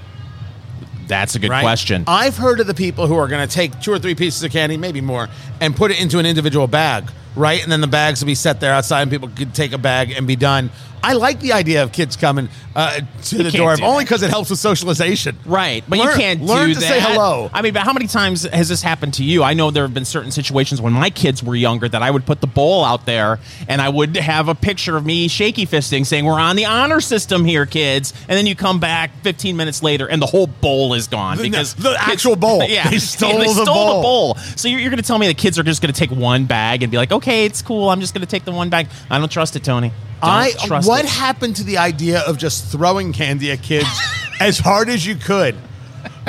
That's 1.07 1.35
a 1.35 1.39
good 1.39 1.51
right? 1.51 1.63
question. 1.63 2.05
I've 2.07 2.37
heard 2.37 2.61
of 2.61 2.67
the 2.67 2.75
people 2.75 3.07
who 3.07 3.17
are 3.17 3.29
going 3.29 3.47
to 3.47 3.53
take 3.53 3.81
two 3.81 3.93
or 3.93 3.99
three 3.99 4.15
pieces 4.15 4.43
of 4.43 4.51
candy, 4.51 4.77
maybe 4.77 5.01
more, 5.01 5.29
and 5.61 5.75
put 5.75 5.91
it 5.91 6.01
into 6.01 6.19
an 6.19 6.27
individual 6.27 6.67
bag, 6.67 7.11
right? 7.37 7.63
And 7.63 7.71
then 7.71 7.81
the 7.81 7.87
bags 7.87 8.21
will 8.21 8.27
be 8.27 8.35
set 8.35 8.61
there 8.61 8.73
outside, 8.73 9.03
and 9.03 9.11
people 9.11 9.29
could 9.29 9.55
take 9.55 9.73
a 9.73 9.79
bag 9.79 10.11
and 10.11 10.27
be 10.27 10.37
done. 10.37 10.71
I 11.03 11.15
like 11.15 11.41
the 11.41 11.53
idea 11.53 11.83
of 11.83 11.93
kids 11.93 12.17
coming 12.17 12.49
uh, 12.77 13.01
to 13.25 13.43
the 13.43 13.51
door, 13.51 13.77
do 13.77 13.85
only 13.85 14.05
because 14.05 14.23
it 14.23 14.31
helps 14.31 14.51
with 14.51 14.59
socialization. 14.59 15.37
Right, 15.45 15.85
but 15.89 15.99
Learn- 15.99 16.09
you 16.09 16.15
can't 16.15 16.43
learn 16.43 16.69
do 16.69 16.75
to 16.75 16.81
that. 16.81 16.87
say 16.89 17.01
hello. 17.01 17.51
I 17.53 17.61
mean, 17.63 17.75
but 17.75 17.83
how 17.83 17.93
many 17.93 18.07
times 18.07 18.45
has 18.45 18.69
this 18.69 18.83
happened 18.83 19.15
to 19.15 19.25
you? 19.25 19.43
I 19.43 19.55
know 19.55 19.71
there 19.71 19.83
have 19.85 19.93
been 19.95 20.05
certain 20.05 20.31
situations 20.31 20.81
when 20.81 20.93
my 20.93 21.11
kids 21.11 21.43
were 21.43 21.57
younger 21.57 21.89
that 21.89 22.03
I 22.03 22.11
would 22.11 22.25
put 22.25 22.41
the 22.41 22.47
bowl 22.47 22.85
out 22.85 23.05
there 23.07 23.41
and 23.69 23.81
I 23.83 23.89
would 23.89 24.17
have 24.17 24.49
a 24.49 24.55
picture 24.55 24.97
of 24.97 25.05
me 25.05 25.29
shaky 25.29 25.67
fisting 25.67 26.07
saying, 26.07 26.25
We're 26.25 26.41
on 26.41 26.57
the 26.57 26.67
honor 26.67 27.01
system 27.01 27.45
here, 27.45 27.67
kids. 27.67 28.13
And 28.29 28.37
then 28.39 28.47
you 28.47 28.55
come 28.55 28.81
back 28.81 29.11
15 29.23 29.57
minutes 29.57 29.83
later 29.83 30.09
and 30.09 30.23
the 30.23 30.27
whole 30.27 30.47
bowl 30.47 30.95
is 30.95 31.09
gone. 31.09 31.37
The- 31.37 31.43
because 31.45 31.75
the 31.75 31.91
kids- 31.91 31.99
actual 32.01 32.37
bowl. 32.37 32.63
Yeah. 32.73 32.89
They 32.89 32.99
stole 32.99 33.39
they 33.39 33.47
the 33.53 33.65
bowl. 33.67 33.97
the 33.97 34.03
bowl. 34.03 34.35
So 34.57 34.69
you're, 34.69 34.81
you're 34.81 34.91
going 34.91 35.03
to 35.03 35.07
tell 35.07 35.19
me 35.19 35.27
the 35.27 35.35
kids 35.35 35.59
are 35.59 35.63
just 35.63 35.83
going 35.83 35.93
to 35.93 35.99
take 35.99 36.11
one 36.11 36.47
bag 36.47 36.83
and 36.83 36.91
be 36.91 36.97
like, 36.97 37.13
Okay, 37.13 37.45
it's 37.45 37.61
cool. 37.61 37.91
I'm 37.91 38.01
just 38.01 38.15
going 38.15 38.25
to 38.25 38.31
take 38.31 38.45
the 38.45 38.53
one 38.53 38.71
bag. 38.71 38.87
I 39.11 39.19
don't 39.19 39.31
trust 39.31 39.57
it, 39.57 39.65
Tony. 39.65 39.89
Don't 39.89 40.31
I 40.31 40.51
trust 40.53 40.89
what 40.93 41.05
happened 41.07 41.57
to 41.57 41.65
the 41.65 41.79
idea 41.79 42.21
of 42.21 42.37
just 42.39 42.71
throwing 42.71 43.13
candy 43.13 43.51
at 43.51 43.63
kids 43.63 43.89
as 44.41 44.59
hard 44.59 44.89
as 44.89 45.05
you 45.07 45.15
could, 45.15 45.55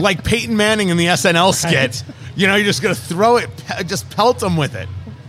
like 0.01 0.23
Peyton 0.23 0.55
Manning 0.57 0.89
in 0.89 0.97
the 0.97 1.05
SNL 1.07 1.53
skit. 1.53 2.03
You 2.35 2.47
know, 2.47 2.55
you're 2.55 2.65
just 2.65 2.81
gonna 2.81 2.95
throw 2.95 3.37
it, 3.37 3.49
just 3.85 4.09
pelt 4.09 4.39
them 4.39 4.57
with 4.57 4.75
it. 4.75 4.87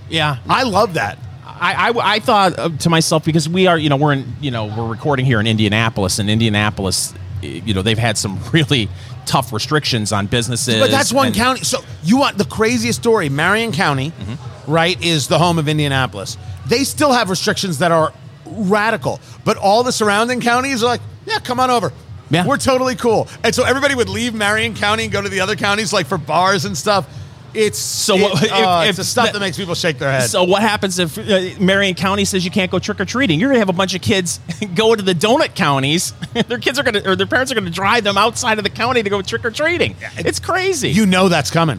yeah. 0.09 0.38
I 0.49 0.62
love 0.62 0.94
that. 0.94 1.18
I, 1.47 1.90
I, 1.90 2.14
I 2.14 2.18
thought 2.18 2.59
uh, 2.59 2.68
to 2.81 2.90
myself 2.90 3.25
because 3.25 3.49
we 3.49 3.66
are 3.68 3.79
you 3.79 3.88
know 3.88 3.97
we're 3.97 4.12
in 4.14 4.35
you 4.40 4.51
know 4.51 4.66
we're 4.66 4.88
recording 4.88 5.25
here 5.25 5.38
in 5.40 5.47
Indianapolis 5.47 6.18
and 6.18 6.29
Indianapolis 6.29 7.14
you 7.42 7.73
know 7.75 7.83
they've 7.83 7.97
had 7.99 8.18
some 8.18 8.40
really 8.53 8.88
tough 9.27 9.53
restrictions 9.53 10.12
on 10.12 10.27
businesses 10.27 10.81
But 10.81 10.90
that's 10.90 11.12
one 11.12 11.33
county. 11.33 11.61
So 11.62 11.79
you 12.03 12.18
want 12.18 12.38
the 12.38 12.44
craziest 12.44 13.01
story? 13.01 13.29
Marion 13.29 13.73
County, 13.73 14.11
Mm-hmm. 14.11 14.73
right, 14.73 15.03
is 15.05 15.29
the 15.29 15.38
home 15.38 15.59
of 15.59 15.68
Indianapolis. 15.68 16.37
They 16.66 16.85
still 16.85 17.12
have 17.12 17.31
restrictions 17.31 17.79
that 17.79 17.92
are 17.92 18.12
radical, 18.46 19.20
but 19.44 19.57
all 19.57 19.83
the 19.83 19.92
surrounding 19.92 20.40
counties 20.40 20.83
are 20.83 20.87
like, 20.87 21.00
yeah, 21.26 21.38
come 21.38 21.61
on 21.61 21.70
over. 21.70 21.92
Yeah. 22.30 22.46
We're 22.46 22.57
totally 22.57 22.96
cool. 22.96 23.28
And 23.42 23.54
so 23.54 23.64
everybody 23.64 23.94
would 23.94 24.09
leave 24.09 24.35
Marion 24.35 24.74
County 24.74 25.04
and 25.04 25.12
go 25.12 25.20
to 25.22 25.28
the 25.28 25.40
other 25.40 25.57
counties, 25.57 25.92
like 25.92 26.07
for 26.07 26.18
bars 26.18 26.64
and 26.64 26.76
stuff. 26.76 27.07
It's 27.52 27.78
So 27.78 28.16
it- 28.16 28.42
if- 28.44 28.52
uh, 28.52 28.80
if 28.85 28.88
it's 28.90 28.98
the 28.98 29.04
stuff 29.04 29.26
that- 29.26 29.35
that 29.35 29.40
makes 29.40 29.57
people 29.57 29.76
shake 29.76 29.98
their 30.00 30.11
head. 30.11 30.28
So 30.28 30.42
what 30.42 30.61
happens 30.62 30.98
if 30.98 31.16
uh, 31.16 31.50
Marion 31.62 31.94
County 31.94 32.24
says 32.24 32.44
you 32.44 32.50
can't 32.50 32.70
go 32.70 32.80
trick 32.80 32.98
or 32.98 33.04
treating? 33.04 33.38
You're 33.38 33.50
gonna 33.50 33.61
have 33.61 33.68
a 33.68 33.72
bunch 33.74 33.94
of 33.94 34.00
kids 34.02 34.40
go 34.74 34.94
to 34.96 35.02
the 35.02 35.14
donut 35.14 35.54
counties. 35.54 36.12
their 36.48 36.59
kids 36.59 36.78
are 36.80 36.83
gonna 36.83 37.02
or 37.04 37.14
their 37.14 37.28
parents 37.28 37.52
are 37.52 37.54
gonna 37.54 37.70
drive 37.70 38.02
them 38.02 38.18
outside 38.18 38.59
of 38.59 38.64
the 38.64 38.70
county 38.70 39.02
to 39.04 39.11
go 39.11 39.22
trick 39.22 39.44
or 39.44 39.50
treating. 39.52 39.94
it's 40.16 40.40
crazy. 40.40 40.88
You 40.90 41.07
know 41.07 41.28
that's 41.28 41.50
coming. 41.52 41.78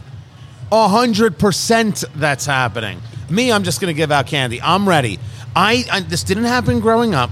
A 0.72 0.88
hundred 0.88 1.38
percent 1.38 2.04
that's 2.14 2.46
happening. 2.46 3.02
Me, 3.28 3.52
I'm 3.52 3.64
just 3.64 3.80
going 3.80 3.92
to 3.92 3.96
give 3.96 4.12
out 4.12 4.28
candy. 4.28 4.62
I'm 4.62 4.88
ready. 4.88 5.18
I, 5.56 5.84
I 5.90 6.00
this 6.00 6.22
didn't 6.22 6.44
happen 6.44 6.80
growing 6.80 7.14
up, 7.14 7.30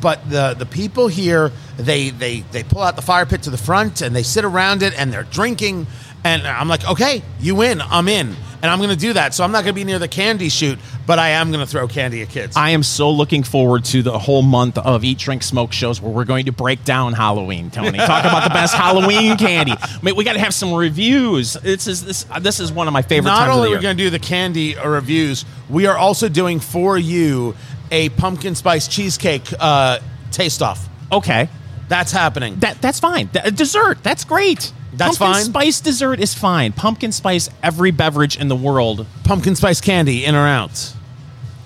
but 0.00 0.28
the 0.28 0.54
the 0.58 0.66
people 0.66 1.06
here 1.06 1.52
they 1.76 2.10
they 2.10 2.40
they 2.40 2.64
pull 2.64 2.82
out 2.82 2.96
the 2.96 3.02
fire 3.02 3.24
pit 3.26 3.42
to 3.44 3.50
the 3.50 3.56
front 3.56 4.02
and 4.02 4.14
they 4.14 4.24
sit 4.24 4.44
around 4.44 4.82
it 4.82 4.92
and 4.98 5.12
they're 5.12 5.22
drinking. 5.22 5.86
And 6.24 6.46
I'm 6.46 6.68
like, 6.68 6.88
okay, 6.88 7.22
you 7.38 7.54
win. 7.54 7.82
I'm 7.82 8.08
in, 8.08 8.28
and 8.62 8.64
I'm 8.70 8.78
going 8.78 8.88
to 8.88 8.96
do 8.96 9.12
that. 9.12 9.34
So 9.34 9.44
I'm 9.44 9.52
not 9.52 9.58
going 9.64 9.74
to 9.74 9.78
be 9.78 9.84
near 9.84 9.98
the 9.98 10.08
candy 10.08 10.48
chute, 10.48 10.78
but 11.06 11.18
I 11.18 11.28
am 11.30 11.52
going 11.52 11.62
to 11.62 11.70
throw 11.70 11.86
candy 11.86 12.22
at 12.22 12.30
kids. 12.30 12.56
I 12.56 12.70
am 12.70 12.82
so 12.82 13.10
looking 13.10 13.42
forward 13.42 13.84
to 13.86 14.00
the 14.02 14.18
whole 14.18 14.40
month 14.40 14.78
of 14.78 15.04
Eat, 15.04 15.18
Drink, 15.18 15.42
Smoke 15.42 15.72
shows 15.74 16.00
where 16.00 16.10
we're 16.10 16.24
going 16.24 16.46
to 16.46 16.52
break 16.52 16.82
down 16.82 17.12
Halloween, 17.12 17.70
Tony. 17.70 17.98
Talk 17.98 18.24
about 18.24 18.44
the 18.44 18.54
best 18.54 18.74
Halloween 18.84 19.36
candy. 19.36 19.72
I 19.78 19.98
mean, 20.02 20.16
we 20.16 20.24
got 20.24 20.32
to 20.32 20.38
have 20.40 20.54
some 20.54 20.72
reviews. 20.72 21.52
This 21.54 21.86
is 21.86 22.02
this 22.04 22.24
this 22.40 22.58
is 22.58 22.72
one 22.72 22.86
of 22.86 22.94
my 22.94 23.02
favorite 23.02 23.30
Not 23.30 23.50
only 23.50 23.68
are 23.68 23.76
we 23.76 23.82
going 23.82 23.96
to 23.96 24.02
do 24.02 24.08
the 24.08 24.18
candy 24.18 24.78
uh, 24.78 24.88
reviews, 24.88 25.44
we 25.68 25.84
are 25.86 25.96
also 25.98 26.30
doing 26.30 26.58
for 26.58 26.96
you 26.96 27.54
a 27.90 28.08
pumpkin 28.08 28.54
spice 28.54 28.88
cheesecake 28.88 29.44
uh, 29.60 29.98
taste 30.30 30.62
off. 30.62 30.88
okay, 31.12 31.50
That's 31.88 32.12
happening. 32.12 32.56
that 32.60 32.80
that's 32.80 32.98
fine. 32.98 33.28
That- 33.34 33.54
dessert, 33.54 34.02
that's 34.02 34.24
great. 34.24 34.72
That's 34.96 35.18
Pumpkin 35.18 35.34
fine? 35.34 35.44
Spice 35.44 35.80
dessert 35.80 36.20
is 36.20 36.34
fine. 36.34 36.72
Pumpkin 36.72 37.12
spice, 37.12 37.50
every 37.62 37.90
beverage 37.90 38.36
in 38.36 38.48
the 38.48 38.56
world 38.56 39.06
pumpkin 39.24 39.54
spice 39.56 39.80
candy 39.80 40.24
in 40.24 40.34
or 40.34 40.46
out. 40.46 40.94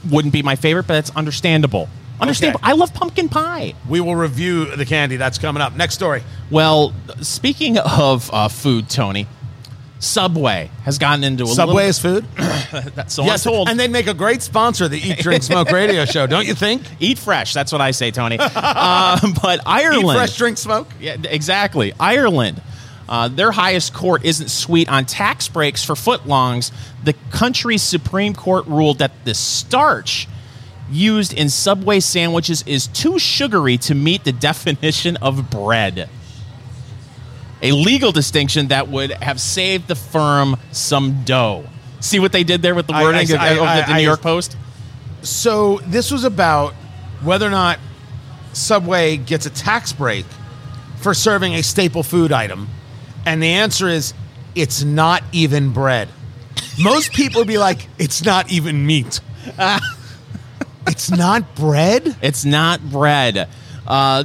wouldn't 0.08 0.32
be 0.32 0.42
my 0.42 0.56
favorite, 0.56 0.86
but 0.86 0.94
that's 0.94 1.10
understandable. 1.10 1.88
Understandable. 2.20 2.60
I 2.64 2.72
love 2.72 2.92
pumpkin 2.94 3.28
pie. 3.28 3.74
We 3.88 4.00
will 4.00 4.16
review 4.16 4.64
the 4.76 4.84
candy. 4.84 5.16
That's 5.16 5.38
coming 5.38 5.62
up. 5.62 5.76
Next 5.76 5.94
story. 5.94 6.22
Well, 6.50 6.92
speaking 7.20 7.78
of 7.78 8.28
uh, 8.32 8.48
food, 8.48 8.90
Tony, 8.90 9.28
Subway 10.00 10.70
has 10.84 10.98
gotten 10.98 11.24
into 11.24 11.44
a 11.44 11.46
Subway 11.48 11.86
is 11.86 11.98
food. 11.98 12.24
that's 12.36 13.14
so 13.14 13.24
I'm 13.24 13.38
told. 13.38 13.68
and 13.68 13.78
they'd 13.78 13.90
make 13.90 14.06
a 14.06 14.14
great 14.14 14.42
sponsor 14.42 14.84
of 14.84 14.90
the 14.90 14.98
Eat, 14.98 15.18
Drink, 15.18 15.42
Smoke 15.44 15.70
radio 15.70 16.04
show, 16.04 16.26
don't 16.26 16.46
you 16.46 16.54
think? 16.54 16.82
Eat 17.00 17.18
fresh. 17.18 17.52
That's 17.52 17.70
what 17.70 17.80
I 17.80 17.92
say, 17.92 18.10
Tony. 18.10 18.38
uh, 18.40 19.20
but 19.42 19.60
Ireland. 19.66 20.08
Eat 20.08 20.14
fresh, 20.14 20.36
drink, 20.36 20.58
smoke. 20.58 20.88
Yeah, 21.00 21.16
exactly. 21.24 21.92
Ireland. 21.98 22.60
Uh, 23.08 23.28
their 23.28 23.50
highest 23.52 23.94
court 23.94 24.24
isn't 24.24 24.48
sweet 24.48 24.88
on 24.88 25.04
tax 25.06 25.48
breaks 25.48 25.82
for 25.84 25.94
footlongs. 25.94 26.70
The 27.04 27.14
country's 27.30 27.82
Supreme 27.82 28.34
Court 28.34 28.66
ruled 28.66 28.98
that 28.98 29.12
the 29.24 29.34
starch 29.34 30.28
used 30.90 31.32
in 31.32 31.48
Subway 31.48 32.00
sandwiches 32.00 32.62
is 32.66 32.86
too 32.86 33.18
sugary 33.18 33.78
to 33.78 33.94
meet 33.94 34.24
the 34.24 34.32
definition 34.50 35.16
of 35.18 35.50
bread. 35.50 36.08
A 37.62 37.72
legal 37.72 38.12
distinction 38.12 38.68
that 38.68 38.88
would 38.88 39.10
have 39.12 39.40
saved 39.40 39.88
the 39.88 39.94
firm 39.96 40.56
some 40.70 41.24
dough. 41.24 41.64
See 42.00 42.20
what 42.20 42.30
they 42.30 42.44
did 42.44 42.62
there 42.62 42.74
with 42.74 42.86
the 42.86 42.92
wording 42.92 43.20
I- 43.36 43.48
of, 43.48 43.58
of 43.58 43.62
I- 43.68 43.80
the 43.80 43.88
I- 43.90 43.96
New 43.98 44.04
York 44.04 44.20
Post? 44.20 44.56
So 45.22 45.78
this 45.86 46.12
was 46.12 46.22
about 46.24 46.74
whether 47.22 47.46
or 47.46 47.50
not 47.50 47.80
Subway 48.52 49.16
gets 49.16 49.46
a 49.46 49.50
tax 49.50 49.92
break 49.92 50.24
for 50.98 51.12
serving 51.14 51.54
a 51.54 51.62
staple 51.62 52.02
food 52.04 52.30
item, 52.32 52.68
and 53.26 53.42
the 53.42 53.48
answer 53.48 53.88
is 53.88 54.14
it's 54.54 54.83
not 54.83 55.22
even 55.33 55.72
bread. 55.72 56.09
Most 56.81 57.12
people 57.12 57.40
would 57.40 57.48
be 57.48 57.59
like, 57.59 57.87
it's 57.98 58.24
not 58.24 58.50
even 58.50 58.87
meat. 58.87 59.20
it's 60.87 61.11
not 61.11 61.54
bread. 61.54 62.16
It's 62.22 62.44
not 62.44 62.81
bread. 62.90 63.48
Uh, 63.87 64.24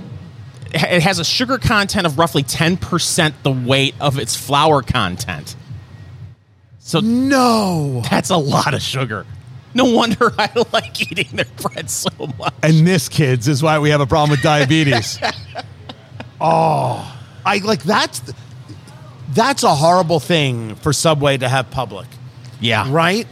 it 0.73 1.03
has 1.03 1.19
a 1.19 1.23
sugar 1.25 1.57
content 1.57 2.05
of 2.07 2.17
roughly 2.17 2.43
10% 2.43 3.33
the 3.43 3.51
weight 3.51 3.95
of 3.99 4.17
its 4.17 4.35
flour 4.35 4.81
content. 4.81 5.55
So 6.79 6.99
No. 6.99 8.01
that's 8.09 8.29
a 8.29 8.37
lot 8.37 8.73
of 8.73 8.81
sugar. 8.81 9.25
No 9.75 9.85
wonder 9.85 10.31
I 10.37 10.49
like 10.73 11.01
eating 11.01 11.29
their 11.33 11.45
bread 11.61 11.89
so 11.89 12.09
much. 12.37 12.53
And 12.61 12.85
this, 12.85 13.09
kids, 13.09 13.47
is 13.47 13.63
why 13.63 13.79
we 13.79 13.89
have 13.89 14.01
a 14.01 14.05
problem 14.05 14.31
with 14.31 14.41
diabetes. 14.41 15.19
oh, 16.41 17.19
I 17.45 17.57
like 17.59 17.83
that's 17.83 18.21
that's 19.33 19.63
a 19.63 19.75
horrible 19.75 20.19
thing 20.19 20.75
for 20.75 20.93
Subway 20.93 21.37
to 21.37 21.49
have 21.49 21.71
public. 21.71 22.07
Yeah. 22.59 22.85
right? 22.89 23.27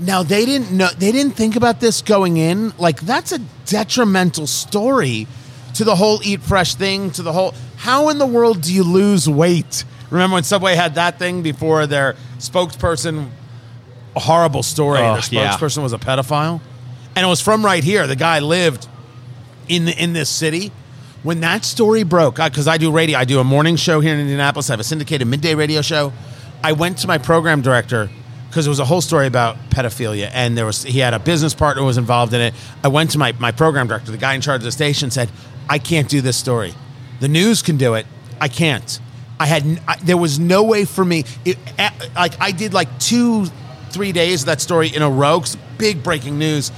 Now 0.00 0.22
they 0.22 0.44
didn't 0.44 0.72
know 0.72 0.88
they 0.88 1.12
didn't 1.12 1.32
think 1.32 1.54
about 1.54 1.80
this 1.80 2.02
going 2.02 2.36
in. 2.36 2.72
Like 2.78 3.00
that's 3.00 3.30
a 3.30 3.38
detrimental 3.66 4.46
story 4.46 5.26
to 5.74 5.84
the 5.84 5.94
whole 5.94 6.20
eat 6.24 6.40
fresh 6.40 6.74
thing, 6.74 7.10
to 7.12 7.22
the 7.22 7.32
whole 7.32 7.54
how 7.76 8.08
in 8.08 8.18
the 8.18 8.26
world 8.26 8.62
do 8.62 8.74
you 8.74 8.82
lose 8.82 9.28
weight? 9.28 9.84
Remember 10.10 10.34
when 10.34 10.42
Subway 10.42 10.74
had 10.74 10.96
that 10.96 11.18
thing 11.18 11.42
before 11.42 11.86
their 11.86 12.16
spokesperson 12.38 13.30
a 14.14 14.20
horrible 14.20 14.62
story. 14.62 14.98
Oh, 14.98 15.14
their 15.14 15.22
yeah. 15.30 15.56
spokesperson 15.56 15.82
was 15.82 15.92
a 15.92 15.98
pedophile. 15.98 16.60
And 17.14 17.24
it 17.24 17.28
was 17.28 17.40
from 17.40 17.64
right 17.64 17.82
here. 17.84 18.06
The 18.06 18.16
guy 18.16 18.40
lived 18.40 18.88
in 19.68 19.84
the, 19.86 20.02
in 20.02 20.12
this 20.12 20.28
city. 20.28 20.72
When 21.22 21.40
that 21.40 21.64
story 21.64 22.02
broke, 22.02 22.36
because 22.36 22.66
I 22.66 22.78
do 22.78 22.90
radio, 22.90 23.16
I 23.16 23.24
do 23.24 23.38
a 23.38 23.44
morning 23.44 23.76
show 23.76 24.00
here 24.00 24.12
in 24.12 24.18
Indianapolis. 24.18 24.68
I 24.70 24.72
have 24.72 24.80
a 24.80 24.84
syndicated 24.84 25.28
midday 25.28 25.54
radio 25.54 25.80
show. 25.80 26.12
I 26.64 26.72
went 26.72 26.98
to 26.98 27.06
my 27.06 27.18
program 27.18 27.62
director 27.62 28.10
because 28.48 28.66
it 28.66 28.70
was 28.70 28.80
a 28.80 28.84
whole 28.84 29.00
story 29.00 29.28
about 29.28 29.56
pedophilia, 29.70 30.30
and 30.32 30.58
there 30.58 30.66
was 30.66 30.82
he 30.82 30.98
had 30.98 31.14
a 31.14 31.20
business 31.20 31.54
partner 31.54 31.82
who 31.82 31.86
was 31.86 31.96
involved 31.96 32.34
in 32.34 32.40
it. 32.40 32.54
I 32.82 32.88
went 32.88 33.12
to 33.12 33.18
my 33.18 33.32
my 33.38 33.52
program 33.52 33.86
director, 33.86 34.10
the 34.10 34.18
guy 34.18 34.34
in 34.34 34.40
charge 34.40 34.62
of 34.62 34.64
the 34.64 34.72
station, 34.72 35.12
said, 35.12 35.30
"I 35.68 35.78
can't 35.78 36.08
do 36.08 36.20
this 36.20 36.36
story. 36.36 36.74
The 37.20 37.28
news 37.28 37.62
can 37.62 37.76
do 37.76 37.94
it. 37.94 38.04
I 38.40 38.48
can't. 38.48 38.98
I 39.38 39.46
had 39.46 39.80
I, 39.86 39.96
there 40.02 40.16
was 40.16 40.40
no 40.40 40.64
way 40.64 40.84
for 40.84 41.04
me. 41.04 41.24
It, 41.44 41.56
like 42.16 42.34
I 42.40 42.50
did 42.50 42.74
like 42.74 42.98
two, 42.98 43.46
three 43.90 44.10
days 44.10 44.42
of 44.42 44.46
that 44.46 44.60
story 44.60 44.88
in 44.88 45.02
a 45.02 45.10
row. 45.10 45.44
big 45.78 46.02
breaking 46.02 46.36
news." 46.36 46.72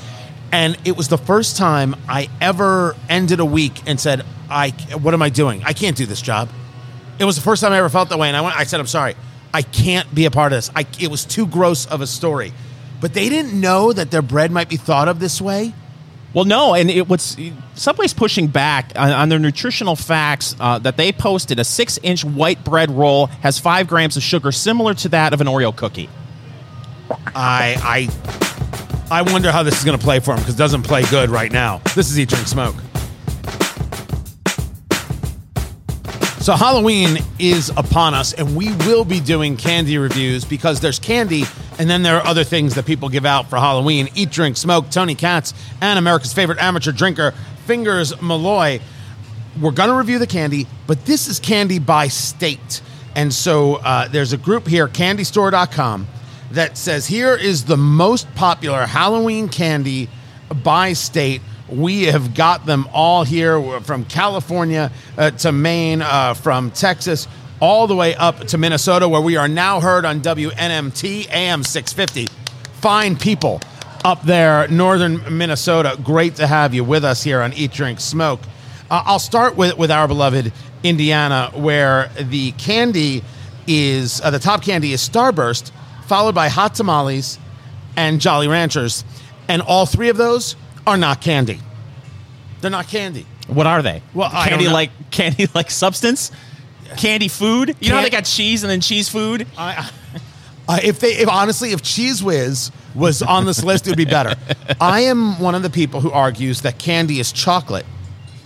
And 0.54 0.78
it 0.84 0.96
was 0.96 1.08
the 1.08 1.18
first 1.18 1.56
time 1.56 1.96
I 2.08 2.28
ever 2.40 2.94
ended 3.08 3.40
a 3.40 3.44
week 3.44 3.82
and 3.88 3.98
said, 3.98 4.24
"I 4.48 4.70
what 5.02 5.12
am 5.12 5.20
I 5.20 5.28
doing? 5.28 5.64
I 5.64 5.72
can't 5.72 5.96
do 5.96 6.06
this 6.06 6.22
job." 6.22 6.48
It 7.18 7.24
was 7.24 7.34
the 7.34 7.42
first 7.42 7.60
time 7.60 7.72
I 7.72 7.78
ever 7.78 7.88
felt 7.88 8.08
that 8.10 8.20
way, 8.20 8.28
and 8.28 8.36
I 8.36 8.40
went. 8.40 8.56
I 8.56 8.62
said, 8.62 8.78
"I'm 8.78 8.86
sorry, 8.86 9.16
I 9.52 9.62
can't 9.62 10.14
be 10.14 10.26
a 10.26 10.30
part 10.30 10.52
of 10.52 10.58
this. 10.58 10.70
I, 10.76 10.86
it 11.00 11.10
was 11.10 11.24
too 11.24 11.48
gross 11.48 11.86
of 11.86 12.02
a 12.02 12.06
story." 12.06 12.52
But 13.00 13.14
they 13.14 13.28
didn't 13.28 13.60
know 13.60 13.92
that 13.92 14.12
their 14.12 14.22
bread 14.22 14.52
might 14.52 14.68
be 14.68 14.76
thought 14.76 15.08
of 15.08 15.18
this 15.18 15.40
way. 15.40 15.74
Well, 16.32 16.44
no, 16.44 16.74
and 16.74 16.88
it 16.88 17.08
what's 17.08 17.36
Subway's 17.74 18.14
pushing 18.14 18.46
back 18.46 18.92
on, 18.94 19.10
on 19.10 19.28
their 19.30 19.40
nutritional 19.40 19.96
facts 19.96 20.54
uh, 20.60 20.78
that 20.78 20.96
they 20.96 21.10
posted. 21.10 21.58
A 21.58 21.64
six-inch 21.64 22.24
white 22.24 22.62
bread 22.62 22.92
roll 22.92 23.26
has 23.42 23.58
five 23.58 23.88
grams 23.88 24.16
of 24.16 24.22
sugar, 24.22 24.52
similar 24.52 24.94
to 24.94 25.08
that 25.08 25.34
of 25.34 25.40
an 25.40 25.48
Oreo 25.48 25.74
cookie. 25.74 26.08
I 27.34 27.76
I 27.82 28.83
I 29.10 29.22
wonder 29.22 29.52
how 29.52 29.62
this 29.62 29.78
is 29.78 29.84
going 29.84 29.98
to 29.98 30.02
play 30.02 30.18
for 30.18 30.32
him 30.32 30.38
because 30.38 30.54
it 30.54 30.58
doesn't 30.58 30.82
play 30.82 31.04
good 31.10 31.30
right 31.30 31.52
now. 31.52 31.78
This 31.94 32.10
is 32.10 32.18
Eat 32.18 32.30
Drink 32.30 32.46
Smoke. 32.46 32.74
So 36.40 36.52
Halloween 36.52 37.18
is 37.38 37.70
upon 37.70 38.12
us, 38.12 38.34
and 38.34 38.54
we 38.54 38.74
will 38.86 39.04
be 39.04 39.20
doing 39.20 39.56
candy 39.56 39.96
reviews 39.96 40.44
because 40.44 40.80
there's 40.80 40.98
candy, 40.98 41.44
and 41.78 41.88
then 41.88 42.02
there 42.02 42.16
are 42.16 42.26
other 42.26 42.44
things 42.44 42.74
that 42.74 42.84
people 42.84 43.08
give 43.08 43.24
out 43.24 43.48
for 43.48 43.56
Halloween. 43.56 44.08
Eat, 44.14 44.30
drink, 44.30 44.56
smoke. 44.58 44.90
Tony 44.90 45.14
Katz 45.14 45.54
and 45.80 45.98
America's 45.98 46.34
favorite 46.34 46.58
amateur 46.58 46.92
drinker, 46.92 47.32
Fingers 47.66 48.20
Malloy. 48.20 48.80
We're 49.58 49.70
gonna 49.70 49.96
review 49.96 50.18
the 50.18 50.26
candy, 50.26 50.66
but 50.86 51.06
this 51.06 51.28
is 51.28 51.40
candy 51.40 51.78
by 51.78 52.08
state, 52.08 52.82
and 53.14 53.32
so 53.32 53.76
uh, 53.76 54.08
there's 54.08 54.34
a 54.34 54.38
group 54.38 54.66
here, 54.66 54.86
CandyStore.com, 54.86 56.06
that 56.54 56.78
says 56.78 57.06
here 57.06 57.34
is 57.34 57.64
the 57.64 57.76
most 57.76 58.32
popular 58.34 58.86
Halloween 58.86 59.48
candy 59.48 60.08
by 60.62 60.92
state. 60.92 61.42
We 61.68 62.04
have 62.04 62.34
got 62.34 62.66
them 62.66 62.88
all 62.92 63.24
here 63.24 63.80
from 63.80 64.04
California 64.04 64.92
uh, 65.18 65.32
to 65.32 65.50
Maine, 65.50 66.02
uh, 66.02 66.34
from 66.34 66.70
Texas, 66.70 67.26
all 67.60 67.86
the 67.86 67.96
way 67.96 68.14
up 68.14 68.38
to 68.48 68.58
Minnesota, 68.58 69.08
where 69.08 69.20
we 69.20 69.36
are 69.36 69.48
now 69.48 69.80
heard 69.80 70.04
on 70.04 70.20
WNMT 70.20 71.28
AM 71.30 71.64
650. 71.64 72.32
Fine 72.74 73.16
people 73.16 73.60
up 74.04 74.22
there, 74.22 74.68
northern 74.68 75.36
Minnesota. 75.36 75.98
Great 76.04 76.36
to 76.36 76.46
have 76.46 76.74
you 76.74 76.84
with 76.84 77.04
us 77.04 77.22
here 77.22 77.40
on 77.40 77.52
Eat, 77.54 77.72
Drink, 77.72 77.98
Smoke. 77.98 78.40
Uh, 78.90 79.02
I'll 79.06 79.18
start 79.18 79.56
with, 79.56 79.76
with 79.76 79.90
our 79.90 80.06
beloved 80.06 80.52
Indiana, 80.82 81.50
where 81.54 82.10
the 82.18 82.52
candy 82.52 83.24
is 83.66 84.20
uh, 84.20 84.30
the 84.30 84.38
top 84.38 84.62
candy 84.62 84.92
is 84.92 85.00
Starburst, 85.08 85.72
followed 86.06 86.34
by 86.34 86.48
Hot 86.48 86.74
Tamales 86.74 87.38
and 87.96 88.20
Jolly 88.20 88.48
Ranchers. 88.48 89.04
And 89.48 89.62
all 89.62 89.86
three 89.86 90.08
of 90.08 90.16
those 90.16 90.56
are 90.86 90.96
not 90.96 91.20
candy. 91.20 91.60
They're 92.60 92.70
not 92.70 92.88
candy. 92.88 93.26
What 93.46 93.66
are 93.66 93.82
they? 93.82 94.02
Well, 94.14 94.30
I 94.32 94.48
candy 94.48 94.68
like 94.68 94.90
candy 95.10 95.48
like 95.54 95.70
substance, 95.70 96.32
candy 96.96 97.28
food. 97.28 97.76
You 97.80 97.90
know 97.90 97.96
how 97.96 98.02
they 98.02 98.10
got 98.10 98.24
cheese 98.24 98.62
and 98.62 98.70
then 98.70 98.80
cheese 98.80 99.08
food. 99.08 99.46
I, 99.58 99.90
uh, 100.66 100.80
if 100.82 101.00
they, 101.00 101.12
if 101.14 101.28
honestly, 101.28 101.72
if 101.72 101.82
Cheez 101.82 102.22
Whiz 102.22 102.70
was 102.94 103.22
on 103.22 103.44
this 103.44 103.62
list, 103.62 103.86
it 103.86 103.90
would 103.90 103.98
be 103.98 104.04
better. 104.04 104.34
I 104.80 105.00
am 105.00 105.38
one 105.38 105.54
of 105.54 105.62
the 105.62 105.70
people 105.70 106.00
who 106.00 106.10
argues 106.10 106.62
that 106.62 106.78
candy 106.78 107.20
is 107.20 107.32
chocolate 107.32 107.84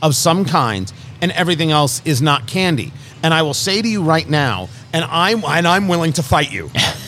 of 0.03 0.17
some 0.17 0.45
kind, 0.45 0.93
and 1.21 1.31
everything 1.33 1.71
else 1.71 2.03
is 2.05 2.21
not 2.21 2.47
candy. 2.47 2.93
And 3.23 3.33
I 3.33 3.43
will 3.43 3.55
say 3.55 3.83
to 3.83 3.89
you 3.89 4.03
right 4.03 4.29
now, 4.29 4.69
and 4.93 5.05
I'm 5.05 5.45
and 5.45 5.67
I'm 5.67 5.87
willing 5.87 6.13
to 6.15 6.23
fight 6.23 6.53
you, 6.53 6.71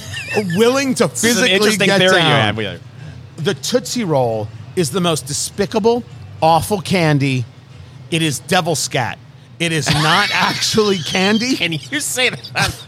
willing 0.57 0.95
to 0.95 1.07
This 1.09 1.25
is 1.25 1.37
an 1.39 1.45
physically 1.45 1.55
interesting 1.55 1.87
get 1.87 1.99
theory 1.99 2.13
you 2.13 2.19
down. 2.19 2.41
have 2.41 2.57
with 2.57 2.83
the 3.37 3.55
Tootsie 3.55 4.05
Roll 4.05 4.49
is 4.77 4.91
the 4.91 5.01
most 5.01 5.27
despicable, 5.27 6.05
awful 6.43 6.81
candy. 6.81 7.45
It 8.11 8.23
is 8.23 8.39
devil 8.41 8.75
scat. 8.75 9.19
It 9.59 9.73
is 9.73 9.91
not 9.91 10.31
actually 10.35 10.99
candy, 10.99 11.57
Can 11.57 11.73
you 11.73 12.01
say 12.01 12.31
that? 12.31 12.87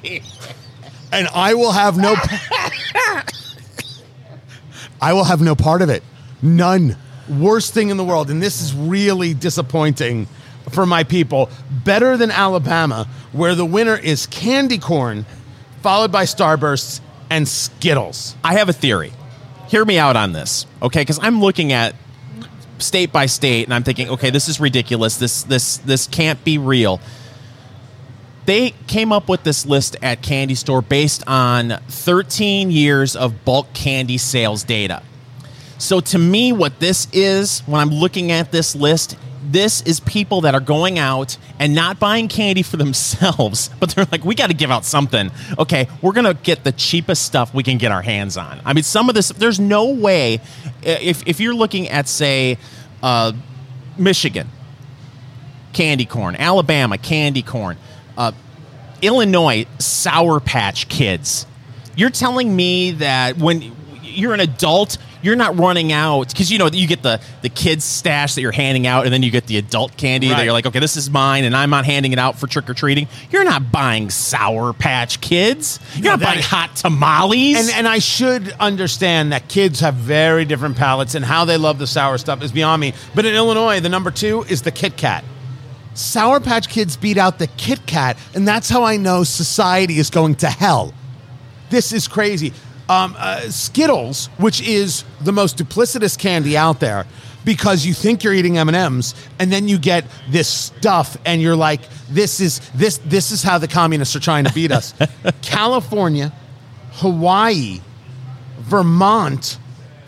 and 1.12 1.28
I 1.34 1.54
will 1.54 1.72
have 1.72 1.96
no. 1.96 2.14
I 5.00 5.12
will 5.12 5.24
have 5.24 5.40
no 5.40 5.54
part 5.54 5.82
of 5.82 5.90
it. 5.90 6.02
None. 6.40 6.96
Worst 7.28 7.72
thing 7.74 7.90
in 7.90 7.96
the 7.96 8.04
world, 8.04 8.30
and 8.30 8.42
this 8.42 8.60
is 8.60 8.74
really 8.74 9.32
disappointing 9.34 10.26
for 10.70 10.86
my 10.86 11.04
people. 11.04 11.50
Better 11.84 12.16
than 12.16 12.30
Alabama, 12.30 13.06
where 13.32 13.54
the 13.54 13.64
winner 13.64 13.96
is 13.96 14.26
candy 14.26 14.78
corn, 14.78 15.24
followed 15.82 16.10
by 16.12 16.24
Starbursts 16.24 17.00
and 17.32 17.48
Skittles. 17.48 18.36
I 18.44 18.54
have 18.54 18.68
a 18.68 18.74
theory. 18.74 19.12
Hear 19.68 19.84
me 19.86 19.98
out 19.98 20.16
on 20.16 20.32
this, 20.32 20.66
okay? 20.82 21.00
Because 21.00 21.18
I'm 21.22 21.40
looking 21.40 21.72
at 21.72 21.94
state 22.78 23.10
by 23.10 23.26
state, 23.26 23.64
and 23.64 23.72
I'm 23.72 23.82
thinking, 23.82 24.10
okay, 24.10 24.28
this 24.28 24.48
is 24.48 24.60
ridiculous. 24.60 25.16
This 25.16 25.42
this 25.44 25.78
this 25.78 26.06
can't 26.06 26.44
be 26.44 26.58
real. 26.58 27.00
They 28.44 28.74
came 28.86 29.12
up 29.12 29.28
with 29.28 29.44
this 29.44 29.64
list 29.64 29.96
at 30.02 30.20
Candy 30.20 30.56
Store 30.56 30.82
based 30.82 31.22
on 31.26 31.80
13 31.88 32.70
years 32.70 33.16
of 33.16 33.44
bulk 33.44 33.72
candy 33.72 34.18
sales 34.18 34.64
data. 34.64 35.02
So 35.78 36.00
to 36.00 36.18
me, 36.18 36.52
what 36.52 36.80
this 36.80 37.06
is, 37.12 37.60
when 37.60 37.80
I'm 37.80 37.90
looking 37.90 38.30
at 38.30 38.52
this 38.52 38.74
list, 38.74 39.16
This 39.52 39.82
is 39.82 40.00
people 40.00 40.40
that 40.42 40.54
are 40.54 40.60
going 40.60 40.98
out 40.98 41.36
and 41.58 41.74
not 41.74 42.00
buying 42.00 42.28
candy 42.28 42.62
for 42.62 42.76
themselves, 42.78 43.68
but 43.78 43.90
they're 43.90 44.06
like, 44.10 44.24
we 44.24 44.34
got 44.34 44.48
to 44.48 44.54
give 44.54 44.70
out 44.70 44.86
something. 44.86 45.30
Okay, 45.58 45.88
we're 46.00 46.12
going 46.12 46.24
to 46.24 46.34
get 46.34 46.64
the 46.64 46.72
cheapest 46.72 47.24
stuff 47.24 47.52
we 47.52 47.62
can 47.62 47.76
get 47.76 47.92
our 47.92 48.00
hands 48.00 48.38
on. 48.38 48.60
I 48.64 48.72
mean, 48.72 48.84
some 48.84 49.10
of 49.10 49.14
this, 49.14 49.28
there's 49.28 49.60
no 49.60 49.90
way, 49.90 50.40
if, 50.82 51.26
if 51.26 51.38
you're 51.38 51.54
looking 51.54 51.88
at, 51.90 52.08
say, 52.08 52.56
uh, 53.02 53.32
Michigan, 53.98 54.48
candy 55.74 56.06
corn, 56.06 56.34
Alabama, 56.36 56.96
candy 56.96 57.42
corn, 57.42 57.76
uh, 58.16 58.32
Illinois, 59.02 59.66
Sour 59.78 60.40
Patch 60.40 60.88
Kids. 60.88 61.46
You're 61.94 62.10
telling 62.10 62.54
me 62.56 62.92
that 62.92 63.36
when 63.36 63.74
you're 64.12 64.34
an 64.34 64.40
adult, 64.40 64.98
you're 65.22 65.36
not 65.36 65.58
running 65.58 65.92
out 65.92 66.28
because 66.28 66.50
you 66.50 66.58
know 66.58 66.66
you 66.66 66.86
get 66.86 67.02
the 67.02 67.20
the 67.42 67.48
kids 67.48 67.84
stash 67.84 68.34
that 68.34 68.40
you're 68.42 68.52
handing 68.52 68.86
out, 68.86 69.04
and 69.04 69.12
then 69.12 69.22
you 69.22 69.30
get 69.30 69.46
the 69.46 69.56
adult 69.58 69.96
candy 69.96 70.28
that 70.28 70.44
you're 70.44 70.52
like, 70.52 70.66
okay, 70.66 70.78
this 70.78 70.96
is 70.96 71.10
mine, 71.10 71.44
and 71.44 71.54
I'm 71.56 71.70
not 71.70 71.84
handing 71.84 72.12
it 72.12 72.18
out 72.18 72.38
for 72.38 72.46
trick 72.46 72.68
or 72.68 72.74
treating. 72.74 73.08
You're 73.30 73.44
not 73.44 73.70
buying 73.72 74.10
Sour 74.10 74.72
Patch 74.72 75.20
Kids. 75.20 75.78
You're 75.94 76.04
No, 76.04 76.10
not 76.10 76.20
buying 76.20 76.38
is- 76.40 76.46
hot 76.46 76.76
tamales. 76.76 77.56
And 77.58 77.70
and 77.70 77.88
I 77.88 77.98
should 77.98 78.50
understand 78.60 79.32
that 79.32 79.48
kids 79.48 79.80
have 79.80 79.94
very 79.94 80.44
different 80.44 80.76
palates 80.76 81.14
and 81.14 81.24
how 81.24 81.44
they 81.44 81.56
love 81.56 81.78
the 81.78 81.86
sour 81.86 82.18
stuff 82.18 82.42
is 82.42 82.52
beyond 82.52 82.80
me. 82.80 82.92
But 83.14 83.24
in 83.26 83.34
Illinois, 83.34 83.80
the 83.80 83.88
number 83.88 84.10
two 84.10 84.44
is 84.48 84.62
the 84.62 84.70
Kit 84.70 84.96
Kat. 84.96 85.24
Sour 85.94 86.40
Patch 86.40 86.68
Kids 86.70 86.96
beat 86.96 87.18
out 87.18 87.38
the 87.38 87.46
Kit 87.48 87.86
Kat, 87.86 88.16
and 88.34 88.48
that's 88.48 88.68
how 88.70 88.82
I 88.82 88.96
know 88.96 89.24
society 89.24 89.98
is 89.98 90.08
going 90.08 90.36
to 90.36 90.48
hell. 90.48 90.94
This 91.68 91.92
is 91.92 92.08
crazy. 92.08 92.52
Um, 92.92 93.16
uh, 93.18 93.40
Skittles, 93.48 94.26
which 94.36 94.60
is 94.60 95.04
the 95.22 95.32
most 95.32 95.56
duplicitous 95.56 96.18
candy 96.18 96.58
out 96.58 96.78
there, 96.78 97.06
because 97.42 97.86
you 97.86 97.94
think 97.94 98.22
you're 98.22 98.34
eating 98.34 98.58
M 98.58 98.68
and 98.68 98.76
M's, 98.76 99.14
and 99.38 99.50
then 99.50 99.66
you 99.66 99.78
get 99.78 100.04
this 100.28 100.46
stuff, 100.46 101.16
and 101.24 101.40
you're 101.40 101.56
like, 101.56 101.80
"This 102.10 102.38
is 102.38 102.60
this 102.74 102.98
this 102.98 103.32
is 103.32 103.42
how 103.42 103.56
the 103.56 103.66
communists 103.66 104.14
are 104.14 104.20
trying 104.20 104.44
to 104.44 104.52
beat 104.52 104.72
us." 104.72 104.92
California, 105.42 106.34
Hawaii, 106.96 107.80
Vermont, 108.58 109.58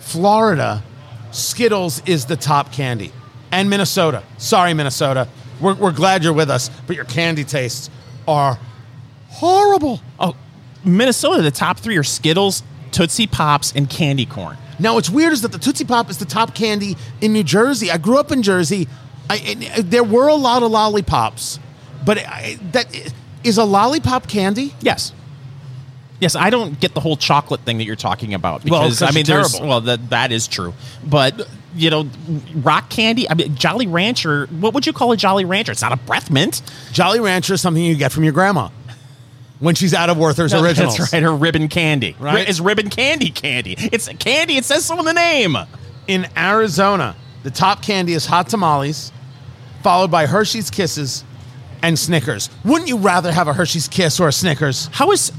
Florida, 0.01 0.83
Skittles 1.31 2.03
is 2.05 2.27
the 2.27 2.37
top 2.37 2.71
candy, 2.71 3.13
and 3.51 3.71
Minnesota. 3.71 4.23
Sorry, 4.37 4.75
Minnesota. 4.75 5.27
We're, 5.59 5.75
we're 5.75 5.93
glad 5.93 6.23
you're 6.23 6.35
with 6.35 6.51
us, 6.51 6.69
but 6.87 6.97
your 6.97 7.07
candy 7.07 7.45
tastes 7.45 7.89
are 8.29 8.59
horrible. 9.31 10.03
oh, 10.21 10.37
Minnesota, 10.85 11.41
the 11.41 11.51
top 11.51 11.79
three 11.79 11.97
are 11.97 12.03
Skittles, 12.03 12.63
Tootsie 12.95 13.27
Pops, 13.27 13.73
and 13.73 13.91
candy 13.91 14.25
corn. 14.25 14.57
Now, 14.79 14.95
what's 14.95 15.11
weird 15.11 15.33
is 15.33 15.43
that 15.43 15.51
the 15.53 15.59
Tootsie 15.59 15.85
Pop 15.85 16.11
is 16.11 16.19
the 16.19 16.25
top 16.25 16.55
candy 16.55 16.97
in 17.21 17.33
New 17.33 17.43
Jersey. 17.43 17.91
I 17.91 17.99
grew 17.99 18.19
up 18.19 18.31
in 18.31 18.43
Jersey. 18.43 18.87
I, 19.29 19.37
and 19.39 19.65
uh, 19.65 19.83
there 19.85 20.05
were 20.05 20.29
a 20.29 20.35
lot 20.35 20.63
of 20.63 20.71
lollipops, 20.71 21.59
but 22.05 22.19
I, 22.19 22.57
that 22.73 22.87
is 23.43 23.59
a 23.59 23.65
lollipop 23.65 24.29
candy. 24.29 24.75
Yes. 24.81 25.13
Yes, 26.21 26.37
I 26.37 26.51
don't 26.51 26.79
get 26.79 26.95
the 26.95 27.01
whole 27.01 27.17
chocolate 27.17 27.63
thing 27.63 27.79
that 27.79 27.85
you're 27.85 27.97
talking 27.97 28.33
about 28.33 28.65
Well, 28.65 28.91
I 29.01 29.11
mean, 29.11 29.27
there's 29.27 29.61
well 29.61 29.81
that 29.83 30.11
that 30.11 30.31
is 30.31 30.47
true, 30.47 30.73
but 31.05 31.49
you 31.75 31.91
know, 31.91 32.09
rock 32.55 32.89
candy. 32.89 33.29
I 33.29 33.35
mean, 33.35 33.57
Jolly 33.57 33.89
Rancher. 33.89 34.47
What 34.47 34.75
would 34.75 34.87
you 34.87 34.93
call 34.93 35.11
a 35.11 35.17
Jolly 35.17 35.45
Rancher? 35.45 35.73
It's 35.73 35.83
not 35.83 35.93
a 35.93 35.97
breath 35.97 36.31
mint. 36.31 36.63
Jolly 36.93 37.19
Rancher 37.19 37.55
is 37.55 37.61
something 37.61 37.83
you 37.83 37.97
get 37.97 38.13
from 38.13 38.23
your 38.23 38.33
grandma 38.33 38.69
when 39.65 39.75
she's 39.75 39.95
out 39.95 40.11
of 40.11 40.17
Werther's 40.19 40.55
Originals. 40.55 40.97
That's 40.99 41.13
right. 41.13 41.23
Her 41.23 41.35
ribbon 41.35 41.69
candy. 41.69 42.15
Right. 42.19 42.45
Ri- 42.47 42.51
Is 42.51 42.61
ribbon 42.61 42.91
candy 42.91 43.31
candy? 43.31 43.75
It's 43.79 44.09
candy. 44.19 44.57
It 44.57 44.65
says 44.65 44.85
so 44.85 44.99
in 44.99 45.05
the 45.05 45.13
name. 45.15 45.57
In 46.07 46.27
Arizona, 46.37 47.17
the 47.43 47.51
top 47.51 47.83
candy 47.83 48.13
is 48.13 48.27
hot 48.27 48.49
tamales, 48.49 49.11
followed 49.83 50.11
by 50.11 50.27
Hershey's 50.27 50.71
Kisses 50.71 51.25
and 51.83 51.99
Snickers. 51.99 52.51
Wouldn't 52.65 52.89
you 52.89 52.99
rather 52.99 53.33
have 53.33 53.49
a 53.49 53.53
Hershey's 53.55 53.89
Kiss 53.89 54.21
or 54.21 54.29
a 54.29 54.33
Snickers? 54.33 54.89
How 54.93 55.11
is 55.13 55.33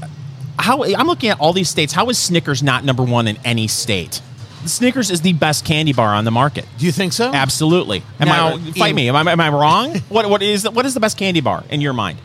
how 0.58 0.82
I'm 0.84 1.06
looking 1.06 1.30
at 1.30 1.38
all 1.38 1.52
these 1.52 1.68
states. 1.68 1.92
How 1.92 2.08
is 2.08 2.18
Snickers 2.18 2.62
not 2.62 2.82
number 2.84 3.02
one 3.02 3.28
in 3.28 3.36
any 3.44 3.68
state? 3.68 4.20
Snickers 4.64 5.10
is 5.12 5.20
the 5.20 5.32
best 5.34 5.64
candy 5.64 5.92
bar 5.92 6.12
on 6.14 6.24
the 6.24 6.30
market. 6.32 6.66
Do 6.78 6.86
you 6.86 6.92
think 6.92 7.12
so? 7.12 7.32
Absolutely. 7.32 8.02
Am 8.18 8.26
Now, 8.26 8.56
I 8.56 8.58
fight 8.72 8.90
in- 8.90 8.96
me? 8.96 9.08
Am 9.08 9.14
I, 9.14 9.30
am 9.32 9.40
I 9.40 9.48
wrong? 9.50 9.94
what 10.08 10.28
what 10.28 10.42
is 10.42 10.68
what 10.68 10.84
is 10.86 10.94
the 10.94 11.00
best 11.00 11.16
candy 11.18 11.40
bar 11.40 11.62
in 11.70 11.80
your 11.80 11.92
mind? 11.92 12.18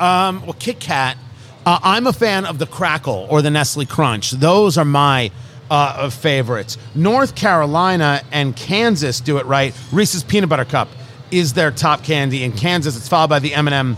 Um, 0.00 0.42
Well, 0.44 0.56
Kit 0.58 0.80
Kat. 0.80 1.16
Uh, 1.66 1.78
I'm 1.82 2.06
a 2.06 2.12
fan 2.12 2.44
of 2.44 2.58
the 2.58 2.66
Krackel 2.66 3.26
or 3.30 3.40
the 3.40 3.50
Nestle 3.50 3.86
Crunch. 3.86 4.32
Those 4.32 4.76
are 4.76 4.84
my 4.84 5.30
uh, 5.70 6.10
favorites. 6.10 6.76
North 6.94 7.34
Carolina 7.34 8.22
and 8.32 8.54
Kansas 8.54 9.20
do 9.20 9.38
it 9.38 9.46
right. 9.46 9.74
Reese's 9.90 10.22
Peanut 10.22 10.50
Butter 10.50 10.66
Cup 10.66 10.88
is 11.30 11.54
their 11.54 11.70
top 11.70 12.04
candy. 12.04 12.44
In 12.44 12.52
Kansas, 12.52 12.96
it's 12.96 13.08
followed 13.08 13.30
by 13.30 13.38
the 13.38 13.54
M&M 13.54 13.96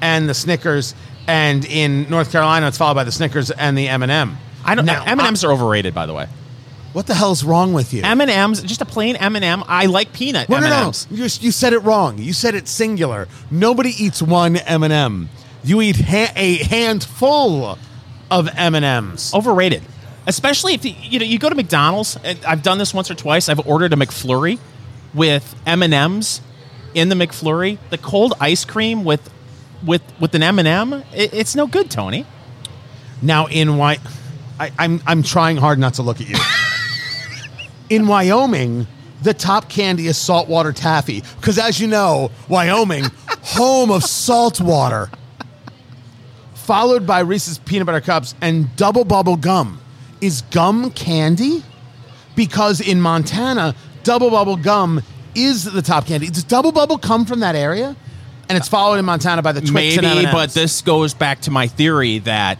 and 0.00 0.28
the 0.28 0.34
Snickers. 0.34 0.94
And 1.26 1.64
in 1.64 2.08
North 2.08 2.30
Carolina, 2.30 2.68
it's 2.68 2.78
followed 2.78 2.94
by 2.94 3.04
the 3.04 3.12
Snickers 3.12 3.50
and 3.50 3.76
the 3.76 3.88
M&M. 3.88 4.36
I 4.64 4.74
don't. 4.74 4.84
Now, 4.84 5.02
M 5.04 5.18
and 5.18 5.28
M's 5.28 5.44
are 5.44 5.52
overrated, 5.52 5.94
by 5.94 6.06
the 6.06 6.14
way. 6.14 6.28
What 6.92 7.06
the 7.06 7.14
hell's 7.14 7.44
wrong 7.44 7.74
with 7.74 7.92
you? 7.92 8.02
M 8.02 8.20
and 8.20 8.30
M's, 8.30 8.62
just 8.62 8.80
a 8.80 8.86
plain 8.86 9.16
M 9.16 9.36
and 9.36 9.44
m 9.44 9.62
I 9.68 9.86
like 9.86 10.12
peanut 10.12 10.48
M 10.48 10.60
no, 10.60 10.66
and 10.66 10.70
no, 10.70 10.86
M's. 10.86 11.06
you, 11.10 11.46
you 11.46 11.52
said 11.52 11.72
it 11.72 11.80
wrong. 11.80 12.18
You 12.18 12.32
said 12.32 12.54
it 12.54 12.66
singular. 12.66 13.28
Nobody 13.50 13.90
eats 13.90 14.22
one 14.22 14.56
M&M. 14.56 15.28
You 15.68 15.82
eat 15.82 15.96
ha- 15.96 16.32
a 16.34 16.56
handful 16.64 17.78
of 18.30 18.48
M&Ms. 18.56 19.34
Overrated, 19.34 19.82
especially 20.26 20.72
if 20.72 20.82
you, 20.82 20.94
you 21.02 21.18
know 21.18 21.26
you 21.26 21.38
go 21.38 21.50
to 21.50 21.54
McDonald's. 21.54 22.16
And 22.24 22.42
I've 22.46 22.62
done 22.62 22.78
this 22.78 22.94
once 22.94 23.10
or 23.10 23.14
twice. 23.14 23.50
I've 23.50 23.66
ordered 23.66 23.92
a 23.92 23.96
McFlurry 23.96 24.58
with 25.12 25.54
M 25.66 25.82
and 25.82 25.92
M's 25.92 26.40
in 26.94 27.10
the 27.10 27.14
McFlurry. 27.14 27.76
The 27.90 27.98
cold 27.98 28.32
ice 28.40 28.64
cream 28.64 29.04
with 29.04 29.30
with 29.84 30.00
with 30.18 30.34
an 30.34 30.42
M 30.42 30.58
and 30.58 30.66
m 30.66 31.04
it's 31.12 31.54
no 31.54 31.66
good, 31.66 31.90
Tony. 31.90 32.24
Now 33.20 33.46
in 33.48 33.76
Wy- 33.76 33.98
I, 34.58 34.72
I'm 34.78 35.02
I'm 35.06 35.22
trying 35.22 35.58
hard 35.58 35.78
not 35.78 35.94
to 35.94 36.02
look 36.02 36.22
at 36.22 36.30
you. 36.30 36.36
in 37.90 38.06
Wyoming, 38.06 38.86
the 39.20 39.34
top 39.34 39.68
candy 39.68 40.06
is 40.06 40.16
saltwater 40.16 40.72
taffy 40.72 41.22
because, 41.36 41.58
as 41.58 41.78
you 41.78 41.88
know, 41.88 42.30
Wyoming, 42.48 43.04
home 43.42 43.90
of 43.90 44.02
salt 44.02 44.62
water. 44.62 45.10
Followed 46.68 47.06
by 47.06 47.20
Reese's 47.20 47.56
peanut 47.56 47.86
butter 47.86 48.02
cups 48.02 48.34
and 48.42 48.76
double 48.76 49.02
bubble 49.02 49.36
gum. 49.36 49.80
Is 50.20 50.42
gum 50.42 50.90
candy? 50.90 51.64
Because 52.36 52.82
in 52.82 53.00
Montana, 53.00 53.74
double 54.02 54.28
bubble 54.28 54.58
gum 54.58 55.00
is 55.34 55.64
the 55.64 55.80
top 55.80 56.04
candy. 56.04 56.28
Does 56.28 56.44
double 56.44 56.70
bubble 56.70 56.98
come 56.98 57.24
from 57.24 57.40
that 57.40 57.56
area? 57.56 57.96
And 58.50 58.58
it's 58.58 58.68
followed 58.68 58.98
in 58.98 59.06
Montana 59.06 59.40
by 59.40 59.52
the 59.52 59.62
Twix 59.62 59.96
and 59.96 60.04
Maybe, 60.04 60.26
M&Ms. 60.26 60.34
but 60.34 60.50
this 60.50 60.82
goes 60.82 61.14
back 61.14 61.40
to 61.40 61.50
my 61.50 61.68
theory 61.68 62.18
that 62.18 62.58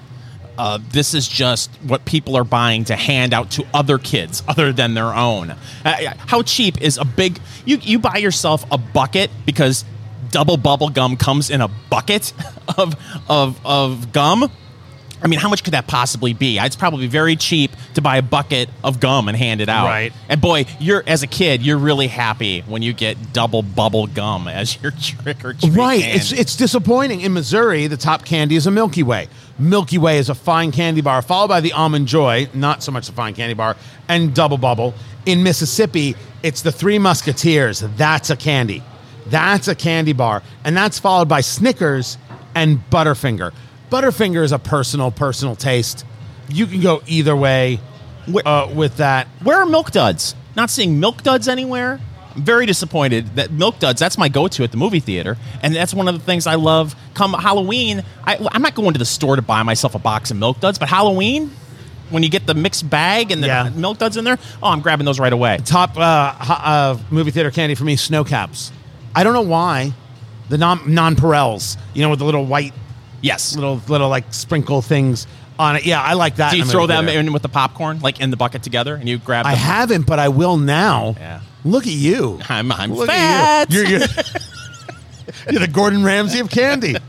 uh, 0.56 0.78
this 0.88 1.12
is 1.12 1.28
just 1.28 1.70
what 1.86 2.06
people 2.06 2.34
are 2.34 2.44
buying 2.44 2.84
to 2.84 2.96
hand 2.96 3.34
out 3.34 3.50
to 3.50 3.66
other 3.74 3.98
kids 3.98 4.42
other 4.48 4.72
than 4.72 4.94
their 4.94 5.12
own. 5.12 5.54
Uh, 5.84 6.14
how 6.16 6.40
cheap 6.40 6.80
is 6.80 6.96
a 6.96 7.04
big? 7.04 7.38
You 7.66 7.76
you 7.82 7.98
buy 7.98 8.16
yourself 8.16 8.64
a 8.70 8.78
bucket 8.78 9.30
because 9.44 9.84
double 10.30 10.56
bubble 10.56 10.88
gum 10.88 11.16
comes 11.16 11.50
in 11.50 11.60
a 11.60 11.68
bucket 11.68 12.32
of 12.78 12.94
of 13.28 13.60
of 13.64 14.12
gum. 14.12 14.50
I 15.20 15.26
mean, 15.26 15.40
how 15.40 15.48
much 15.48 15.64
could 15.64 15.72
that 15.72 15.88
possibly 15.88 16.32
be? 16.32 16.58
It's 16.58 16.76
probably 16.76 17.08
very 17.08 17.34
cheap 17.34 17.72
to 17.94 18.00
buy 18.00 18.18
a 18.18 18.22
bucket 18.22 18.68
of 18.84 19.00
gum 19.00 19.26
and 19.28 19.36
hand 19.36 19.60
it 19.60 19.68
out. 19.68 19.86
Right. 19.86 20.12
And 20.28 20.40
boy, 20.40 20.66
you're 20.78 21.02
as 21.06 21.22
a 21.22 21.26
kid, 21.26 21.62
you're 21.62 21.78
really 21.78 22.06
happy 22.06 22.60
when 22.60 22.82
you 22.82 22.92
get 22.92 23.32
double 23.32 23.62
bubble 23.62 24.06
gum 24.06 24.46
as 24.46 24.80
your 24.80 24.92
trick 25.00 25.44
or 25.44 25.54
treat. 25.54 25.74
Right. 25.74 26.02
candy. 26.02 26.16
It's 26.16 26.32
it's 26.32 26.56
disappointing. 26.56 27.20
In 27.22 27.32
Missouri, 27.32 27.86
the 27.88 27.96
top 27.96 28.24
candy 28.24 28.56
is 28.56 28.66
a 28.66 28.70
Milky 28.70 29.02
Way. 29.02 29.28
Milky 29.58 29.98
Way 29.98 30.18
is 30.18 30.28
a 30.28 30.36
fine 30.36 30.70
candy 30.70 31.00
bar, 31.00 31.20
followed 31.20 31.48
by 31.48 31.60
the 31.60 31.72
Almond 31.72 32.06
Joy, 32.06 32.48
not 32.54 32.82
so 32.84 32.92
much 32.92 33.08
a 33.08 33.12
fine 33.12 33.34
candy 33.34 33.54
bar, 33.54 33.76
and 34.06 34.32
Double 34.32 34.58
Bubble. 34.58 34.94
In 35.26 35.42
Mississippi, 35.42 36.14
it's 36.44 36.62
the 36.62 36.70
Three 36.70 36.98
Musketeers. 37.00 37.80
That's 37.80 38.30
a 38.30 38.36
candy. 38.36 38.84
That's 39.30 39.68
a 39.68 39.74
candy 39.74 40.12
bar. 40.12 40.42
And 40.64 40.76
that's 40.76 40.98
followed 40.98 41.28
by 41.28 41.40
Snickers 41.40 42.18
and 42.54 42.78
Butterfinger. 42.90 43.52
Butterfinger 43.90 44.42
is 44.42 44.52
a 44.52 44.58
personal, 44.58 45.10
personal 45.10 45.56
taste. 45.56 46.04
You 46.48 46.66
can 46.66 46.80
go 46.80 47.02
either 47.06 47.36
way 47.36 47.80
uh, 48.44 48.70
with 48.74 48.98
that. 48.98 49.28
Where 49.42 49.58
are 49.58 49.66
Milk 49.66 49.90
Duds? 49.90 50.34
Not 50.56 50.70
seeing 50.70 50.98
Milk 51.00 51.22
Duds 51.22 51.48
anywhere. 51.48 52.00
I'm 52.34 52.42
very 52.42 52.66
disappointed 52.66 53.36
that 53.36 53.50
Milk 53.50 53.78
Duds, 53.78 53.98
that's 54.00 54.18
my 54.18 54.28
go 54.28 54.48
to 54.48 54.62
at 54.64 54.70
the 54.70 54.76
movie 54.76 55.00
theater. 55.00 55.36
And 55.62 55.74
that's 55.74 55.94
one 55.94 56.08
of 56.08 56.14
the 56.14 56.20
things 56.24 56.46
I 56.46 56.54
love. 56.56 56.94
Come 57.14 57.32
Halloween, 57.32 58.02
I, 58.24 58.36
I'm 58.52 58.62
not 58.62 58.74
going 58.74 58.92
to 58.92 58.98
the 58.98 59.04
store 59.04 59.36
to 59.36 59.42
buy 59.42 59.62
myself 59.62 59.94
a 59.94 59.98
box 59.98 60.30
of 60.30 60.36
Milk 60.36 60.60
Duds, 60.60 60.78
but 60.78 60.88
Halloween, 60.88 61.50
when 62.10 62.22
you 62.22 62.28
get 62.30 62.46
the 62.46 62.54
mixed 62.54 62.88
bag 62.88 63.30
and 63.30 63.42
the 63.42 63.46
Yeah. 63.48 63.70
Milk 63.74 63.98
Duds 63.98 64.16
in 64.16 64.24
there, 64.24 64.38
oh, 64.62 64.68
I'm 64.68 64.80
grabbing 64.80 65.04
those 65.04 65.18
right 65.20 65.32
away. 65.32 65.58
top 65.64 65.96
uh, 65.96 66.34
uh, 66.40 66.98
movie 67.10 67.30
theater 67.30 67.50
candy 67.50 67.74
for 67.74 67.84
me, 67.84 67.96
snow 67.96 68.24
caps. 68.24 68.72
I 69.18 69.24
don't 69.24 69.32
know 69.34 69.42
why. 69.42 69.92
The 70.48 70.58
non 70.58 70.78
nonpareils, 70.80 71.76
you 71.92 72.02
know, 72.02 72.10
with 72.10 72.20
the 72.20 72.24
little 72.24 72.46
white, 72.46 72.72
Yes. 73.20 73.54
little 73.54 73.80
little 73.88 74.08
like 74.08 74.32
sprinkle 74.32 74.80
things 74.80 75.26
on 75.58 75.76
it. 75.76 75.84
Yeah, 75.84 76.00
I 76.00 76.14
like 76.14 76.36
that. 76.36 76.52
Do 76.52 76.56
you 76.56 76.62
a 76.62 76.66
throw 76.66 76.86
them 76.86 77.08
in 77.08 77.32
with 77.32 77.42
the 77.42 77.48
popcorn, 77.48 78.00
like 78.00 78.20
in 78.20 78.30
the 78.30 78.36
bucket 78.36 78.62
together, 78.62 78.94
and 78.94 79.08
you 79.08 79.18
grab 79.18 79.44
I 79.44 79.54
haven't, 79.54 80.06
but 80.06 80.18
I 80.18 80.28
will 80.28 80.56
now. 80.56 81.14
Yeah. 81.18 81.40
Look 81.64 81.86
at 81.86 81.92
you. 81.92 82.38
I'm, 82.48 82.70
I'm 82.70 82.94
Look 82.94 83.08
fat. 83.08 83.62
at 83.68 83.72
you. 83.72 83.80
You're, 83.80 83.88
you're, 83.98 84.08
you're 85.50 85.60
the 85.60 85.70
Gordon 85.70 86.04
Ramsay 86.04 86.38
of 86.38 86.48
candy. 86.50 86.96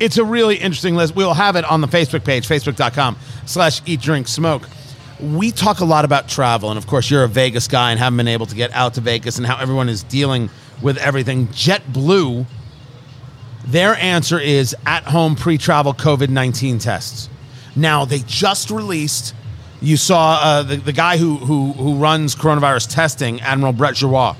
It's 0.00 0.18
a 0.18 0.24
really 0.24 0.56
interesting 0.56 0.96
list. 0.96 1.14
We'll 1.14 1.34
have 1.34 1.54
it 1.54 1.64
on 1.64 1.80
the 1.80 1.86
Facebook 1.86 2.24
page, 2.24 2.48
facebook.com 2.48 3.16
slash 3.46 3.80
eat, 3.86 4.00
drink, 4.00 4.26
smoke. 4.26 4.68
We 5.32 5.50
talk 5.50 5.80
a 5.80 5.84
lot 5.84 6.04
about 6.04 6.28
travel. 6.28 6.70
And 6.70 6.78
of 6.78 6.86
course, 6.86 7.10
you're 7.10 7.24
a 7.24 7.28
Vegas 7.28 7.68
guy 7.68 7.90
and 7.90 7.98
haven't 7.98 8.16
been 8.16 8.28
able 8.28 8.46
to 8.46 8.54
get 8.54 8.72
out 8.72 8.94
to 8.94 9.00
Vegas 9.00 9.38
and 9.38 9.46
how 9.46 9.58
everyone 9.58 9.88
is 9.88 10.02
dealing 10.02 10.50
with 10.82 10.98
everything. 10.98 11.46
JetBlue, 11.48 12.46
their 13.66 13.94
answer 13.94 14.38
is 14.38 14.76
at 14.86 15.04
home 15.04 15.36
pre 15.36 15.58
travel 15.58 15.94
COVID 15.94 16.28
19 16.28 16.78
tests. 16.78 17.28
Now, 17.76 18.04
they 18.04 18.20
just 18.20 18.70
released, 18.70 19.34
you 19.80 19.96
saw 19.96 20.38
uh, 20.40 20.62
the, 20.62 20.76
the 20.76 20.92
guy 20.92 21.16
who, 21.16 21.36
who, 21.36 21.72
who 21.72 21.94
runs 21.96 22.34
coronavirus 22.34 22.94
testing, 22.94 23.40
Admiral 23.40 23.72
Brett 23.72 23.94
Giroir, 23.94 24.36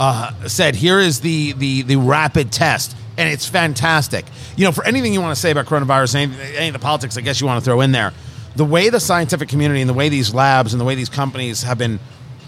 uh, 0.00 0.48
said, 0.48 0.74
here 0.74 0.98
is 0.98 1.20
the, 1.20 1.52
the, 1.52 1.82
the 1.82 1.96
rapid 1.96 2.50
test, 2.50 2.96
and 3.16 3.28
it's 3.28 3.46
fantastic. 3.46 4.24
You 4.56 4.64
know, 4.64 4.72
for 4.72 4.84
anything 4.84 5.12
you 5.12 5.20
want 5.20 5.34
to 5.34 5.40
say 5.40 5.52
about 5.52 5.66
coronavirus, 5.66 6.16
any, 6.16 6.56
any 6.56 6.68
of 6.68 6.72
the 6.72 6.80
politics 6.80 7.16
I 7.16 7.20
guess 7.20 7.40
you 7.40 7.46
want 7.46 7.62
to 7.62 7.64
throw 7.64 7.82
in 7.82 7.92
there, 7.92 8.12
the 8.56 8.64
way 8.64 8.90
the 8.90 9.00
scientific 9.00 9.48
community 9.48 9.80
and 9.80 9.88
the 9.88 9.94
way 9.94 10.08
these 10.08 10.34
labs 10.34 10.74
and 10.74 10.80
the 10.80 10.84
way 10.84 10.94
these 10.94 11.08
companies 11.08 11.62
have 11.62 11.78
been 11.78 11.98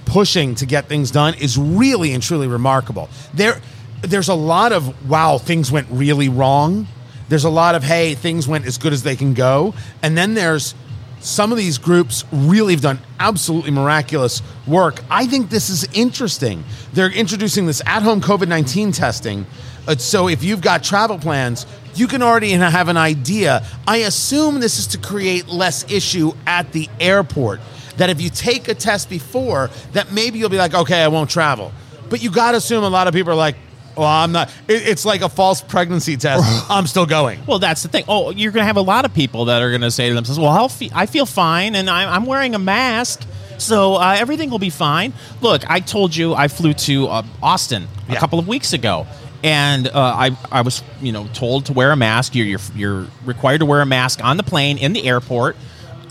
pushing 0.05 0.55
to 0.57 0.67
get 0.67 0.87
things 0.87 1.11
done 1.11 1.35
is 1.35 1.57
really 1.57 2.13
and 2.13 2.23
truly 2.23 2.47
remarkable. 2.47 3.09
There, 3.33 3.61
there's 4.03 4.29
a 4.29 4.35
lot 4.35 4.73
of 4.73 5.09
wow, 5.09 5.39
things 5.39 5.73
went 5.73 5.89
really 5.91 6.29
wrong. 6.29 6.87
There's 7.29 7.45
a 7.45 7.51
lot 7.51 7.75
of 7.75 7.83
hey, 7.83 8.15
things 8.15 8.47
went 8.47 8.67
as 8.67 8.79
good 8.79 8.93
as 8.93 9.03
they 9.03 9.17
can 9.17 9.35
go, 9.35 9.75
and 10.03 10.17
then 10.17 10.35
there's 10.35 10.75
some 11.21 11.51
of 11.51 11.57
these 11.59 11.79
groups 11.79 12.23
really 12.31 12.75
have 12.75 12.83
done 12.83 12.99
absolutely 13.19 13.71
miraculous 13.71 14.43
work. 14.67 15.03
I 15.11 15.27
think 15.27 15.49
this 15.49 15.71
is 15.71 15.89
interesting. 15.95 16.65
They're 16.93 17.11
introducing 17.11 17.65
this 17.65 17.81
at-home 17.87 18.21
COVID-19 18.21 18.95
testing. 18.95 19.47
Uh, 19.87 19.97
so 19.97 20.28
if 20.28 20.43
you've 20.43 20.61
got 20.61 20.82
travel 20.82 21.18
plans, 21.18 21.66
you 21.95 22.07
can 22.07 22.22
already 22.22 22.51
have 22.53 22.89
an 22.89 22.97
idea. 22.97 23.64
I 23.87 23.99
assume 23.99 24.61
this 24.61 24.78
is 24.78 24.87
to 24.89 24.99
create 24.99 25.49
less 25.49 25.91
issue 25.91 26.32
at 26.47 26.72
the 26.72 26.89
airport. 27.01 27.61
That 27.99 28.11
if 28.11 28.20
you 28.20 28.30
take 28.30 28.66
a 28.68 28.74
test 28.74 29.09
before, 29.09 29.70
that 29.93 30.11
maybe 30.12 30.39
you'll 30.39 30.49
be 30.49 30.57
like, 30.57 30.74
okay, 30.74 31.03
I 31.03 31.09
won't 31.09 31.30
travel. 31.30 31.70
But 32.11 32.22
you 32.22 32.30
got 32.30 32.53
to 32.53 32.57
assume 32.57 32.82
a 32.82 32.89
lot 32.89 33.07
of 33.07 33.14
people 33.14 33.32
are 33.32 33.37
like, 33.37 33.55
well, 33.97 34.09
I'm 34.09 34.32
not. 34.32 34.49
It, 34.66 34.89
it's 34.89 35.05
like 35.05 35.20
a 35.22 35.28
false 35.28 35.61
pregnancy 35.61 36.16
test. 36.16 36.43
I'm 36.70 36.89
still 36.89 37.07
going. 37.07 37.39
Well, 37.47 37.61
that's 37.61 37.85
the 37.85 37.89
thing. 37.89 38.03
Oh, 38.09 38.30
you're 38.30 38.51
going 38.51 38.62
to 38.62 38.66
have 38.66 38.76
a 38.76 38.80
lot 38.82 39.05
of 39.05 39.14
people 39.14 39.45
that 39.45 39.62
are 39.62 39.70
going 39.70 39.82
to 39.82 39.91
say 39.93 40.09
to 40.09 40.14
themselves, 40.16 40.41
"Well, 40.41 40.68
fe- 40.68 40.91
I 40.93 41.07
feel 41.07 41.26
fine, 41.26 41.76
and 41.76 41.89
I'm, 41.89 42.09
I'm 42.09 42.26
wearing 42.26 42.57
a 42.57 42.59
mask, 42.59 43.22
so 43.59 43.95
uh, 43.95 44.16
everything 44.18 44.51
will 44.51 44.59
be 44.59 44.70
fine." 44.70 45.12
Look, 45.41 45.62
I 45.70 45.78
told 45.78 46.16
you 46.16 46.35
I 46.35 46.49
flew 46.49 46.74
to 46.74 47.07
uh, 47.07 47.22
Austin 47.41 47.87
a 48.09 48.14
Yeah. 48.14 48.18
couple 48.18 48.41
of 48.41 48.49
weeks 48.49 48.72
ago, 48.72 49.07
and 49.45 49.87
uh, 49.87 49.93
I 49.95 50.37
I 50.51 50.63
was 50.63 50.83
you 51.01 51.13
know 51.13 51.29
told 51.35 51.67
to 51.67 51.73
wear 51.73 51.93
a 51.93 51.97
mask. 51.97 52.35
You're, 52.35 52.47
you're 52.47 52.61
you're 52.75 53.07
required 53.25 53.59
to 53.59 53.67
wear 53.67 53.81
a 53.83 53.87
mask 53.87 54.25
on 54.25 54.39
the 54.39 54.43
plane 54.43 54.79
in 54.79 54.95
the 54.95 55.05
airport, 55.07 55.57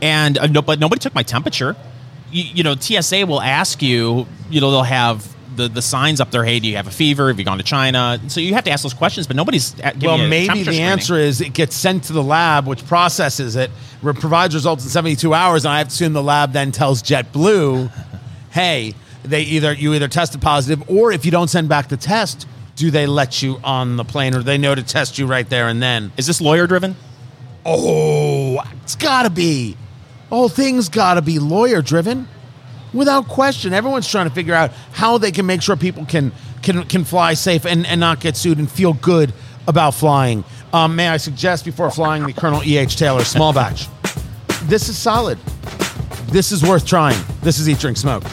and 0.02 0.38
uh, 0.38 0.48
no, 0.48 0.62
but 0.62 0.80
nobody 0.80 1.00
took 1.00 1.16
my 1.16 1.24
temperature. 1.24 1.76
You, 2.32 2.44
you 2.44 2.64
know, 2.64 2.76
TSA 2.76 3.26
will 3.26 3.42
ask 3.42 3.82
you. 3.82 4.28
You 4.50 4.62
know, 4.62 4.72
they'll 4.72 4.84
have. 4.84 5.28
The, 5.56 5.68
the 5.68 5.84
signs 5.84 6.20
up 6.20 6.32
there, 6.32 6.44
hey, 6.44 6.60
do 6.60 6.68
you 6.68 6.78
have 6.78 6.88
a 6.88 6.92
fever? 6.92 7.28
Have 7.28 7.38
you 7.38 7.46
gone 7.46 7.60
to 7.60 7.64
China? 7.64 8.20
So 8.28 8.40
you 8.40 8.56
have 8.56 8.64
to 8.64 8.72
ask 8.72 8.82
those 8.82 8.96
questions, 8.96 9.28
but 9.28 9.36
nobody's 9.36 9.70
giving 9.76 10.02
Well, 10.02 10.18
maybe 10.18 10.48
the 10.48 10.64
screening. 10.64 10.82
answer 10.82 11.16
is 11.16 11.42
it 11.42 11.54
gets 11.54 11.76
sent 11.76 12.06
to 12.06 12.14
the 12.14 12.24
lab, 12.24 12.66
which 12.66 12.84
processes 12.88 13.56
it, 13.56 13.70
provides 14.02 14.56
results 14.56 14.84
in 14.84 14.90
72 14.90 15.32
hours, 15.32 15.64
and 15.64 15.72
I 15.72 15.78
have 15.78 15.90
to 15.90 15.94
assume 15.94 16.14
the 16.14 16.24
lab 16.24 16.54
then 16.54 16.72
tells 16.72 17.04
JetBlue, 17.04 17.92
"Hey, 18.50 18.96
they 19.24 19.44
either 19.44 19.74
you 19.74 19.94
either 19.94 20.08
tested 20.08 20.42
positive, 20.42 20.90
or 20.90 21.12
if 21.12 21.24
you 21.24 21.30
don't 21.30 21.50
send 21.50 21.70
back 21.70 21.88
the 21.88 21.98
test, 21.98 22.48
do 22.76 22.92
they 22.92 23.06
let 23.06 23.42
you 23.42 23.60
on 23.64 23.98
the 23.98 24.04
plane, 24.04 24.34
or 24.34 24.38
do 24.40 24.44
they 24.44 24.58
know 24.58 24.74
to 24.74 24.84
test 24.84 25.18
you 25.18 25.26
right 25.26 25.48
there 25.48 25.68
and 25.68 25.82
then?" 25.82 26.12
Is 26.18 26.28
this 26.28 26.42
lawyer 26.42 26.68
driven? 26.68 26.96
Oh, 27.66 28.60
it's 28.84 28.96
got 28.96 29.24
to 29.24 29.30
be. 29.30 29.78
The 30.30 30.50
things 30.50 30.90
got 30.90 31.14
to 31.14 31.22
be 31.22 31.40
lawyer 31.40 31.82
driven. 31.82 32.28
Without 32.94 33.28
question, 33.28 33.74
everyone's 33.74 34.08
trying 34.08 34.28
to 34.28 34.34
figure 34.36 34.54
out 34.54 34.72
how 34.92 35.18
they 35.18 35.32
can 35.32 35.46
make 35.46 35.62
sure 35.62 35.76
people 35.76 36.06
can 36.06 36.32
can 36.62 36.84
can 36.86 37.04
fly 37.04 37.34
safe 37.34 37.66
and, 37.66 37.86
and 37.86 38.00
not 38.00 38.20
get 38.20 38.36
sued 38.36 38.58
and 38.58 38.70
feel 38.70 38.94
good 38.94 39.34
about 39.68 39.94
flying. 39.94 40.44
Um, 40.74 40.96
may 40.96 41.08
I 41.08 41.18
suggest 41.18 41.66
before 41.66 41.90
flying 41.92 42.26
the 42.26 42.34
Colonel 42.34 42.64
E. 42.64 42.78
H. 42.78 42.98
Taylor 42.98 43.24
small 43.24 43.54
batch? 43.54 43.88
This 44.64 44.90
is 44.90 44.98
solid. 44.98 45.38
This 46.28 46.52
is 46.52 46.64
worth 46.64 46.86
trying. 46.86 47.20
This 47.42 47.60
is 47.60 47.70
Eat, 47.70 47.80
Drink, 47.80 47.98
Smoke. 47.98 48.24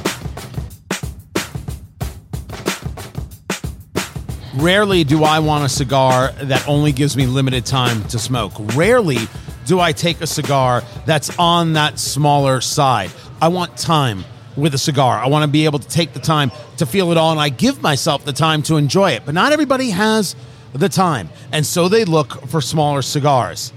Rarely 4.54 5.04
do 5.04 5.22
I 5.22 5.38
want 5.38 5.64
a 5.64 5.68
cigar 5.68 6.32
that 6.32 6.66
only 6.66 6.90
gives 6.90 7.16
me 7.16 7.26
limited 7.26 7.64
time 7.64 8.02
to 8.08 8.18
smoke. 8.18 8.52
Rarely 8.74 9.18
do 9.64 9.78
I 9.78 9.92
take 9.92 10.20
a 10.20 10.26
cigar 10.26 10.82
that's 11.06 11.36
on 11.38 11.74
that 11.74 12.00
smaller 12.00 12.60
side. 12.60 13.12
I 13.40 13.46
want 13.46 13.76
time 13.76 14.24
with 14.56 14.74
a 14.74 14.78
cigar. 14.78 15.18
I 15.18 15.28
want 15.28 15.44
to 15.44 15.48
be 15.48 15.66
able 15.66 15.78
to 15.78 15.88
take 15.88 16.14
the 16.14 16.20
time 16.20 16.50
to 16.78 16.86
feel 16.86 17.12
it 17.12 17.16
all, 17.16 17.30
and 17.30 17.40
I 17.40 17.48
give 17.48 17.80
myself 17.80 18.24
the 18.24 18.32
time 18.32 18.62
to 18.64 18.76
enjoy 18.76 19.12
it. 19.12 19.22
But 19.24 19.34
not 19.34 19.52
everybody 19.52 19.90
has 19.90 20.34
the 20.72 20.88
time, 20.88 21.28
and 21.52 21.64
so 21.64 21.88
they 21.88 22.04
look 22.04 22.48
for 22.48 22.60
smaller 22.60 23.02
cigars. 23.02 23.72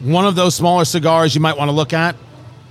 One 0.00 0.26
of 0.26 0.36
those 0.36 0.54
smaller 0.54 0.86
cigars 0.86 1.34
you 1.34 1.42
might 1.42 1.58
want 1.58 1.68
to 1.68 1.76
look 1.76 1.92
at 1.92 2.16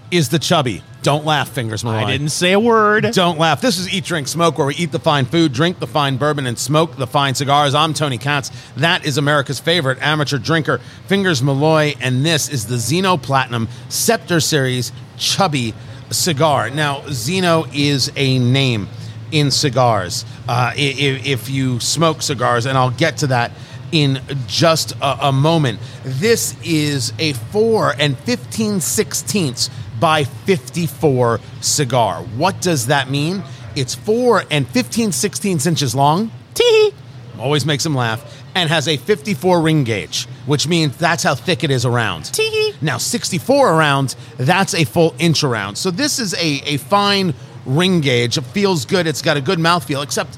is 0.09 0.29
the 0.29 0.39
Chubby. 0.39 0.81
Don't 1.03 1.25
laugh, 1.25 1.49
fingers 1.49 1.83
Malloy. 1.83 1.97
I 1.97 2.11
didn't 2.11 2.29
say 2.29 2.51
a 2.51 2.59
word. 2.59 3.09
Don't 3.13 3.39
laugh. 3.39 3.59
This 3.59 3.79
is 3.79 3.91
Eat, 3.91 4.03
Drink, 4.05 4.27
Smoke, 4.27 4.59
where 4.59 4.67
we 4.67 4.75
eat 4.75 4.91
the 4.91 4.99
fine 4.99 5.25
food, 5.25 5.51
drink 5.51 5.79
the 5.79 5.87
fine 5.87 6.17
bourbon, 6.17 6.45
and 6.45 6.59
smoke 6.59 6.95
the 6.95 7.07
fine 7.07 7.33
cigars. 7.33 7.73
I'm 7.73 7.95
Tony 7.95 8.19
Katz. 8.19 8.51
That 8.77 9.03
is 9.03 9.17
America's 9.17 9.59
favorite 9.59 9.97
amateur 9.99 10.37
drinker, 10.37 10.79
Fingers 11.07 11.41
Malloy, 11.41 11.95
and 12.01 12.23
this 12.23 12.49
is 12.49 12.67
the 12.67 12.75
Zino 12.75 13.19
Platinum 13.19 13.67
Scepter 13.89 14.39
Series 14.39 14.91
Chubby 15.17 15.73
Cigar. 16.11 16.69
Now, 16.69 16.99
Zino 17.07 17.67
is 17.73 18.11
a 18.15 18.37
name 18.37 18.87
in 19.31 19.49
cigars. 19.49 20.23
Uh, 20.47 20.71
i- 20.71 20.73
i- 20.75 21.21
if 21.25 21.49
you 21.49 21.79
smoke 21.79 22.21
cigars, 22.21 22.67
and 22.67 22.77
I'll 22.77 22.89
get 22.91 23.17
to 23.17 23.27
that 23.27 23.51
in 23.91 24.21
just 24.47 24.91
a, 25.01 25.29
a 25.29 25.31
moment. 25.31 25.79
This 26.05 26.55
is 26.63 27.11
a 27.17 27.33
4 27.33 27.95
and 27.97 28.17
15 28.19 28.79
sixteenths 28.81 29.69
by 30.01 30.25
54 30.25 31.39
cigar. 31.61 32.23
What 32.35 32.59
does 32.59 32.87
that 32.87 33.09
mean? 33.09 33.41
It's 33.77 33.95
4 33.95 34.43
and 34.51 34.67
15 34.67 35.13
sixteenths 35.13 35.65
inches 35.65 35.95
long. 35.95 36.29
Tee 36.53 36.91
Always 37.39 37.65
makes 37.65 37.85
him 37.85 37.95
laugh. 37.95 38.39
And 38.53 38.69
has 38.69 38.89
a 38.89 38.97
54 38.97 39.61
ring 39.61 39.85
gauge, 39.85 40.25
which 40.45 40.67
means 40.67 40.97
that's 40.97 41.23
how 41.23 41.35
thick 41.35 41.63
it 41.63 41.71
is 41.71 41.85
around. 41.85 42.25
Tee. 42.33 42.73
Now, 42.81 42.97
64 42.97 43.73
around, 43.73 44.15
that's 44.37 44.73
a 44.73 44.83
full 44.83 45.15
inch 45.19 45.45
around. 45.45 45.77
So 45.77 45.89
this 45.89 46.19
is 46.19 46.33
a, 46.33 46.61
a 46.65 46.75
fine 46.77 47.33
ring 47.65 48.01
gauge. 48.01 48.37
It 48.37 48.41
feels 48.41 48.83
good. 48.83 49.07
It's 49.07 49.21
got 49.21 49.37
a 49.37 49.41
good 49.41 49.57
mouthfeel, 49.57 50.03
except 50.03 50.37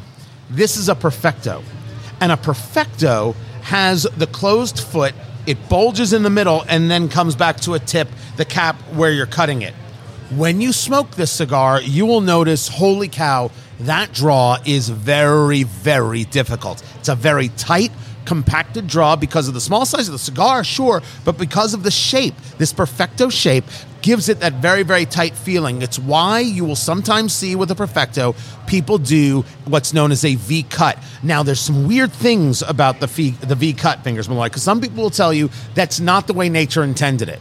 this 0.51 0.78
is 0.78 0.89
a 0.89 0.95
perfecto. 0.95 1.64
And 2.22 2.32
a 2.32 2.38
perfecto 2.38 3.36
has 3.64 4.03
the 4.03 4.28
closed 4.28 4.80
foot, 4.80 5.16
it 5.46 5.70
bulges 5.70 6.14
in 6.14 6.24
the 6.24 6.30
middle, 6.30 6.64
and 6.68 6.89
then 6.89 7.10
comes 7.10 7.36
back 7.36 7.58
to 7.62 7.74
a 7.74 7.80
tip, 7.80 8.08
the 8.38 8.46
cap 8.46 8.76
where 8.94 9.12
you're 9.12 9.26
cutting 9.26 9.62
it. 9.62 9.74
When 10.32 10.62
you 10.62 10.74
smoke 10.74 11.12
this 11.12 11.32
cigar, 11.32 11.82
you 11.82 12.06
will 12.06 12.22
notice, 12.22 12.68
holy 12.68 13.08
cow, 13.08 13.52
that 13.82 14.14
draw 14.14 14.58
is 14.66 14.89
very, 14.89 15.64
very 15.64 16.24
difficult. 16.24 16.84
It's 17.00 17.10
a 17.10 17.16
very 17.16 17.50
tight, 17.50 17.91
compacted 18.26 18.88
draw 18.88 19.16
because 19.16 19.48
of 19.48 19.54
the 19.54 19.62
small 19.62 19.86
size 19.86 20.08
of 20.08 20.14
the 20.14 20.20
cigar, 20.20 20.64
sure, 20.64 21.02
but 21.26 21.38
because 21.38 21.74
of 21.74 21.84
the 21.84 21.91
shape. 21.91 22.36
This 22.58 22.72
perfecto 22.74 23.30
shape 23.30 23.66
gives 24.04 24.30
it 24.30 24.41
that 24.41 24.54
very, 24.56 24.84
very 24.84 25.06
tight 25.06 25.36
feeling. 25.36 25.82
It's 25.82 25.97
why 25.97 26.41
you 26.41 26.66
will 26.66 26.76
sometimes 26.76 27.34
see 27.34 27.56
with 27.56 27.72
a 27.72 27.76
perfecto 27.76 28.36
people 28.68 28.99
do 28.99 29.45
what's 29.66 29.93
known 29.93 30.12
as 30.12 30.24
a 30.24 30.36
V 30.36 30.64
cut. 30.64 30.99
Now, 31.24 31.41
there's 31.41 31.62
some 31.62 31.88
weird 31.88 32.12
things 32.12 32.62
about 32.62 32.99
the 32.99 33.08
V, 33.08 33.32
the 33.32 33.56
v 33.56 33.74
cut 33.74 34.04
fingers, 34.04 34.30
Malloy, 34.30 34.47
because 34.47 34.62
some 34.62 34.82
people 34.82 35.01
will 35.01 35.10
tell 35.10 35.34
you 35.34 35.49
that's 35.74 35.99
not 35.99 36.28
the 36.28 36.34
way 36.34 36.49
nature 36.49 36.84
intended 36.84 37.30
it. 37.30 37.39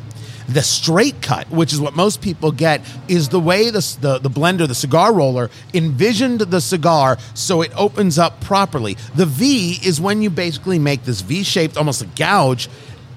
The 0.49 0.63
straight 0.63 1.21
cut, 1.23 1.49
which 1.51 1.73
is 1.73 1.81
what 1.81 1.95
most 1.97 2.21
people 2.21 2.53
get, 2.53 2.81
is 3.09 3.29
the 3.29 3.41
way 3.41 3.71
the, 3.71 3.97
the, 4.01 4.19
the 4.19 4.31
blender, 4.31 4.69
the 4.69 4.75
cigar 4.75 5.13
roller, 5.13 5.51
envisioned 5.73 6.41
the 6.41 6.61
cigar 6.61 7.19
so 7.35 7.63
it 7.63 7.73
opens 7.77 8.19
up 8.19 8.41
properly. 8.41 8.97
The 9.15 9.27
V 9.27 9.79
is 9.85 10.01
when 10.01 10.21
you 10.23 10.31
basically 10.31 10.79
make 10.79 11.05
this 11.05 11.21
V 11.23 11.43
shaped, 11.43 11.77
almost 11.77 12.03
a 12.03 12.07
gouge 12.07 12.69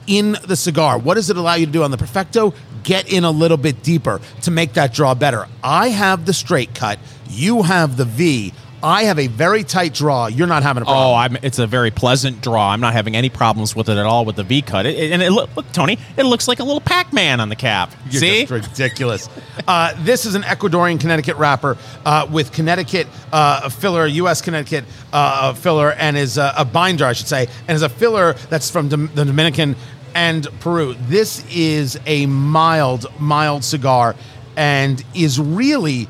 in 0.08 0.38
the 0.46 0.56
cigar. 0.56 0.98
What 0.98 1.16
does 1.16 1.30
it 1.30 1.38
allow 1.38 1.56
you 1.56 1.66
to 1.66 1.72
do 1.72 1.84
on 1.84 1.92
the 1.92 1.98
Perfecto? 1.98 2.54
Get 2.84 3.12
in 3.12 3.24
a 3.24 3.32
little 3.32 3.58
bit 3.58 3.82
deeper 3.84 4.22
to 4.44 4.52
make 4.52 4.74
that 4.74 4.94
draw 4.94 5.16
better. 5.16 5.48
I 5.64 5.90
have 5.90 6.26
the 6.26 6.34
straight 6.34 6.76
cut, 6.76 7.00
you 7.30 7.64
have 7.64 7.98
the 7.98 8.06
V. 8.06 8.54
I 8.84 9.06
have 9.06 9.18
a 9.18 9.26
very 9.26 9.64
tight 9.64 9.96
draw. 9.96 10.28
You're 10.28 10.46
not 10.46 10.62
having 10.62 10.84
a 10.84 10.86
problem. 10.86 11.08
Oh, 11.08 11.14
I'm, 11.16 11.38
it's 11.42 11.58
a 11.58 11.66
very 11.66 11.90
pleasant 11.90 12.42
draw. 12.42 12.70
I'm 12.70 12.82
not 12.82 12.94
having 12.94 13.16
any 13.16 13.30
problems 13.30 13.76
with 13.76 13.90
it 13.90 13.98
at 13.98 14.06
all 14.06 14.26
with 14.26 14.36
the 14.36 14.44
V 14.44 14.62
cut. 14.62 14.86
It, 14.86 14.96
it- 14.96 15.12
and 15.12 15.24
it 15.24 15.32
look, 15.32 15.50
look, 15.56 15.72
Tony, 15.72 15.98
it 16.18 16.24
looks 16.24 16.48
like 16.48 16.60
a 16.60 16.64
little 16.64 16.82
Pac-Man 16.82 17.40
on 17.40 17.50
the 17.50 17.56
cap. 17.56 17.92
You're 18.12 18.20
See? 18.20 18.46
ridiculous. 18.46 19.28
uh, 19.68 19.96
this 20.04 20.28
is 20.28 20.36
an 20.36 20.44
Ecuadorian 20.44 21.00
Connecticut 21.00 21.38
wrapper 21.38 21.78
uh, 22.06 22.28
with 22.30 22.52
Connecticut 22.52 23.08
uh, 23.34 23.70
filler, 23.70 24.06
U.S. 24.06 24.44
Connecticut 24.44 24.84
uh, 25.12 25.54
filler, 25.54 25.94
and 25.94 26.16
is 26.16 26.38
a, 26.38 26.54
a 26.56 26.66
binder, 26.66 27.06
I 27.06 27.14
should 27.14 27.28
say, 27.28 27.48
and 27.68 27.76
is 27.76 27.82
a 27.82 27.90
filler 27.90 28.34
that's 28.52 28.70
from 28.70 28.90
Dom- 28.90 29.10
the 29.16 29.26
Dominican 29.26 29.76
and 30.16 30.48
Peru. 30.62 30.96
This 31.08 31.46
is 31.54 32.00
a 32.08 32.26
mild, 32.26 33.06
mild 33.20 33.64
cigar, 33.64 34.16
and 34.56 35.04
is 35.14 35.40
really 35.40 36.08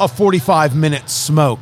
a 0.00 0.08
45 0.08 0.74
minute 0.74 1.08
smoke 1.08 1.60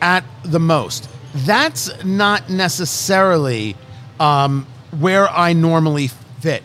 at 0.00 0.22
the 0.44 0.60
most. 0.60 1.08
That's 1.34 2.04
not 2.04 2.48
necessarily 2.50 3.76
um, 4.20 4.66
where 4.98 5.28
I 5.28 5.54
normally 5.54 6.08
fit, 6.40 6.62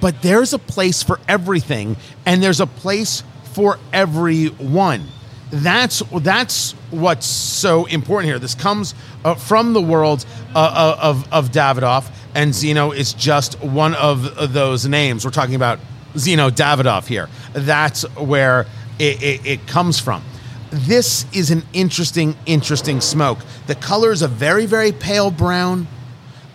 but 0.00 0.20
there's 0.22 0.52
a 0.52 0.58
place 0.58 1.02
for 1.02 1.18
everything, 1.26 1.96
and 2.26 2.42
there's 2.42 2.60
a 2.60 2.66
place 2.66 3.22
for 3.54 3.78
everyone. 3.92 5.04
That's 5.50 6.02
that's 6.20 6.72
what's 6.90 7.26
so 7.26 7.84
important 7.84 8.30
here. 8.30 8.38
This 8.38 8.54
comes 8.54 8.94
uh, 9.22 9.34
from 9.34 9.74
the 9.74 9.82
world 9.82 10.24
uh, 10.54 10.96
of 10.98 11.30
of 11.30 11.50
Davidoff, 11.50 12.10
and 12.34 12.52
Zino 12.52 12.94
is 12.96 13.12
just 13.12 13.62
one 13.62 13.94
of 13.94 14.52
those 14.52 14.86
names. 14.86 15.24
We're 15.24 15.30
talking 15.30 15.54
about 15.54 15.78
Zino 16.14 16.50
Davidoff 16.50 17.06
here. 17.06 17.28
That's 17.52 18.02
where 18.16 18.66
it, 18.98 19.22
it, 19.22 19.46
it 19.46 19.66
comes 19.66 19.98
from 19.98 20.22
this 20.72 21.26
is 21.34 21.50
an 21.50 21.62
interesting, 21.74 22.34
interesting 22.46 23.02
smoke. 23.02 23.38
The 23.66 23.74
color 23.74 24.10
is 24.10 24.22
a 24.22 24.28
very, 24.28 24.64
very 24.64 24.90
pale 24.90 25.30
brown, 25.30 25.86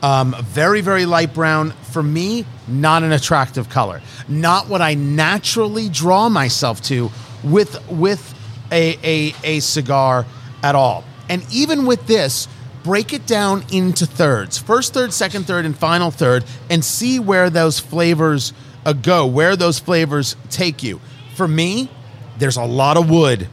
um, 0.02 0.36
very, 0.40 0.82
very 0.82 1.06
light 1.06 1.36
brown. 1.36 1.72
For 1.92 2.02
me, 2.02 2.46
not 2.68 3.04
an 3.04 3.12
attractive 3.12 3.70
color. 3.70 4.02
Not 4.28 4.68
what 4.68 4.82
I 4.82 4.96
naturally 4.96 5.88
draw 5.88 6.30
myself 6.30 6.82
to 6.84 7.12
with 7.44 7.80
with 7.90 8.34
a, 8.72 8.98
a, 9.04 9.36
a 9.44 9.60
cigar 9.60 10.26
at 10.64 10.74
all. 10.74 11.04
And 11.30 11.46
even 11.52 11.86
with 11.86 12.08
this, 12.08 12.48
break 12.88 13.12
it 13.12 13.26
down 13.26 13.66
into 13.70 14.06
thirds 14.06 14.58
first 14.58 14.94
third, 14.94 15.12
second 15.12 15.46
third, 15.46 15.66
and 15.66 15.78
final 15.78 16.10
third, 16.10 16.46
and 16.70 16.86
see 16.86 17.20
where 17.20 17.50
those 17.50 17.82
flavors 17.82 18.54
uh, 18.86 18.94
go, 18.94 19.28
where 19.28 19.58
those 19.58 19.78
flavors 19.78 20.38
take 20.50 20.84
you. 20.84 21.02
For 21.36 21.50
me, 21.50 21.92
there's 22.38 22.56
a 22.56 22.64
lot 22.64 22.96
of 22.96 23.10
wood 23.10 23.50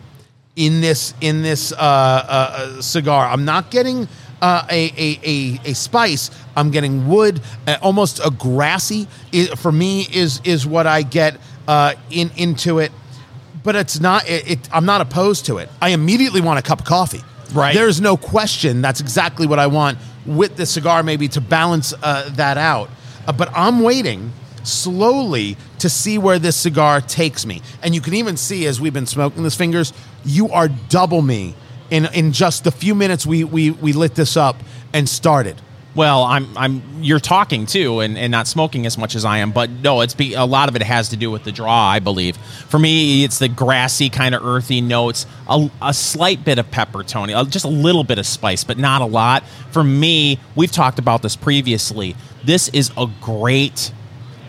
in 0.54 0.80
this 0.80 1.14
in 1.20 1.42
this 1.42 1.72
uh, 1.72 1.76
uh, 1.78 2.80
cigar. 2.80 3.26
I'm 3.26 3.44
not 3.44 3.72
getting 3.72 4.06
uh, 4.40 4.68
a, 4.70 4.92
a, 4.96 5.20
a 5.24 5.70
a 5.70 5.74
spice. 5.74 6.30
I'm 6.54 6.70
getting 6.70 7.08
wood, 7.08 7.40
uh, 7.66 7.76
almost 7.82 8.24
a 8.24 8.30
grassy. 8.30 9.08
i 9.32 9.46
for 9.56 9.72
me, 9.72 10.06
is 10.12 10.42
is 10.44 10.64
what 10.64 10.86
I 10.86 11.02
get 11.02 11.38
uh, 11.66 11.94
in 12.08 12.30
into 12.36 12.78
it. 12.78 12.92
But 13.64 13.74
it's 13.74 13.98
not. 13.98 14.28
It, 14.28 14.48
it, 14.48 14.68
I'm 14.72 14.86
not 14.86 15.00
opposed 15.00 15.46
to 15.46 15.58
it. 15.58 15.70
I 15.82 15.88
immediately 15.88 16.40
want 16.40 16.60
a 16.60 16.62
cup 16.62 16.78
of 16.78 16.86
coffee. 16.86 17.22
Right. 17.52 17.74
There's 17.74 18.00
no 18.00 18.16
question. 18.16 18.82
That's 18.82 19.00
exactly 19.00 19.46
what 19.46 19.58
I 19.58 19.66
want 19.66 19.98
with 20.26 20.56
the 20.56 20.66
cigar, 20.66 21.02
maybe 21.02 21.28
to 21.28 21.40
balance 21.40 21.92
uh, 22.02 22.30
that 22.30 22.58
out. 22.58 22.90
Uh, 23.26 23.32
but 23.32 23.50
I'm 23.54 23.80
waiting 23.80 24.32
slowly 24.62 25.56
to 25.78 25.88
see 25.88 26.18
where 26.18 26.38
this 26.38 26.56
cigar 26.56 27.00
takes 27.00 27.44
me. 27.44 27.60
And 27.82 27.94
you 27.94 28.00
can 28.00 28.14
even 28.14 28.36
see 28.36 28.66
as 28.66 28.80
we've 28.80 28.94
been 28.94 29.06
smoking 29.06 29.42
this 29.42 29.54
fingers, 29.54 29.92
you 30.24 30.50
are 30.50 30.68
double 30.68 31.22
me 31.22 31.54
in 31.90 32.06
in 32.06 32.32
just 32.32 32.64
the 32.64 32.70
few 32.70 32.94
minutes 32.94 33.26
we 33.26 33.44
we 33.44 33.70
we 33.70 33.92
lit 33.92 34.14
this 34.14 34.36
up 34.36 34.56
and 34.92 35.08
started. 35.08 35.60
Well, 35.94 36.24
I'm 36.24 36.48
I'm 36.56 36.82
you're 37.02 37.20
talking 37.20 37.66
too 37.66 38.00
and, 38.00 38.18
and 38.18 38.32
not 38.32 38.48
smoking 38.48 38.84
as 38.84 38.98
much 38.98 39.14
as 39.14 39.24
I 39.24 39.38
am, 39.38 39.52
but 39.52 39.70
no, 39.70 40.00
it's 40.00 40.14
be, 40.14 40.34
a 40.34 40.44
lot 40.44 40.68
of 40.68 40.74
it 40.74 40.82
has 40.82 41.10
to 41.10 41.16
do 41.16 41.30
with 41.30 41.44
the 41.44 41.52
draw, 41.52 41.88
I 41.88 42.00
believe. 42.00 42.36
For 42.36 42.80
me, 42.80 43.22
it's 43.22 43.38
the 43.38 43.48
grassy 43.48 44.08
kind 44.10 44.34
of 44.34 44.44
earthy 44.44 44.80
notes, 44.80 45.24
a, 45.48 45.70
a 45.80 45.94
slight 45.94 46.44
bit 46.44 46.58
of 46.58 46.68
pepper, 46.70 47.04
Tony, 47.04 47.32
just 47.44 47.64
a 47.64 47.68
little 47.68 48.02
bit 48.02 48.18
of 48.18 48.26
spice, 48.26 48.64
but 48.64 48.76
not 48.76 49.02
a 49.02 49.06
lot. 49.06 49.44
For 49.70 49.84
me, 49.84 50.40
we've 50.56 50.72
talked 50.72 50.98
about 50.98 51.22
this 51.22 51.36
previously. 51.36 52.16
This 52.42 52.68
is 52.70 52.90
a 52.96 53.06
great 53.20 53.92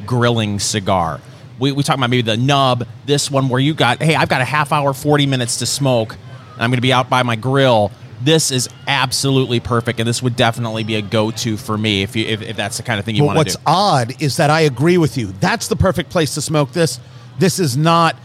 grilling 0.07 0.59
cigar. 0.59 1.21
We 1.59 1.71
we 1.71 1.83
talk 1.83 1.97
about 1.97 2.09
maybe 2.09 2.23
the 2.23 2.37
nub, 2.37 2.87
this 3.05 3.29
one 3.29 3.49
where 3.49 3.61
you 3.61 3.75
got, 3.75 4.01
hey, 4.01 4.15
I've 4.15 4.29
got 4.29 4.41
a 4.41 4.45
half 4.45 4.71
hour, 4.71 4.93
40 4.93 5.27
minutes 5.27 5.57
to 5.57 5.67
smoke. 5.67 6.17
I'm 6.57 6.71
going 6.71 6.77
to 6.77 6.81
be 6.81 6.93
out 6.93 7.09
by 7.09 7.21
my 7.21 7.35
grill 7.35 7.91
this 8.21 8.51
is 8.51 8.69
absolutely 8.87 9.59
perfect, 9.59 9.99
and 9.99 10.07
this 10.07 10.21
would 10.23 10.35
definitely 10.35 10.83
be 10.83 10.95
a 10.95 11.01
go-to 11.01 11.57
for 11.57 11.77
me 11.77 12.03
if 12.03 12.15
you 12.15 12.25
if, 12.25 12.41
if 12.41 12.55
that's 12.55 12.77
the 12.77 12.83
kind 12.83 12.99
of 12.99 13.05
thing 13.05 13.15
you 13.15 13.23
want 13.23 13.37
to 13.37 13.43
do. 13.43 13.49
what's 13.49 13.63
odd 13.65 14.21
is 14.21 14.37
that 14.37 14.49
I 14.49 14.61
agree 14.61 14.97
with 14.97 15.17
you. 15.17 15.27
That's 15.39 15.67
the 15.67 15.75
perfect 15.75 16.09
place 16.09 16.33
to 16.35 16.41
smoke 16.41 16.71
this. 16.71 16.99
This 17.39 17.59
is 17.59 17.75
not 17.75 18.15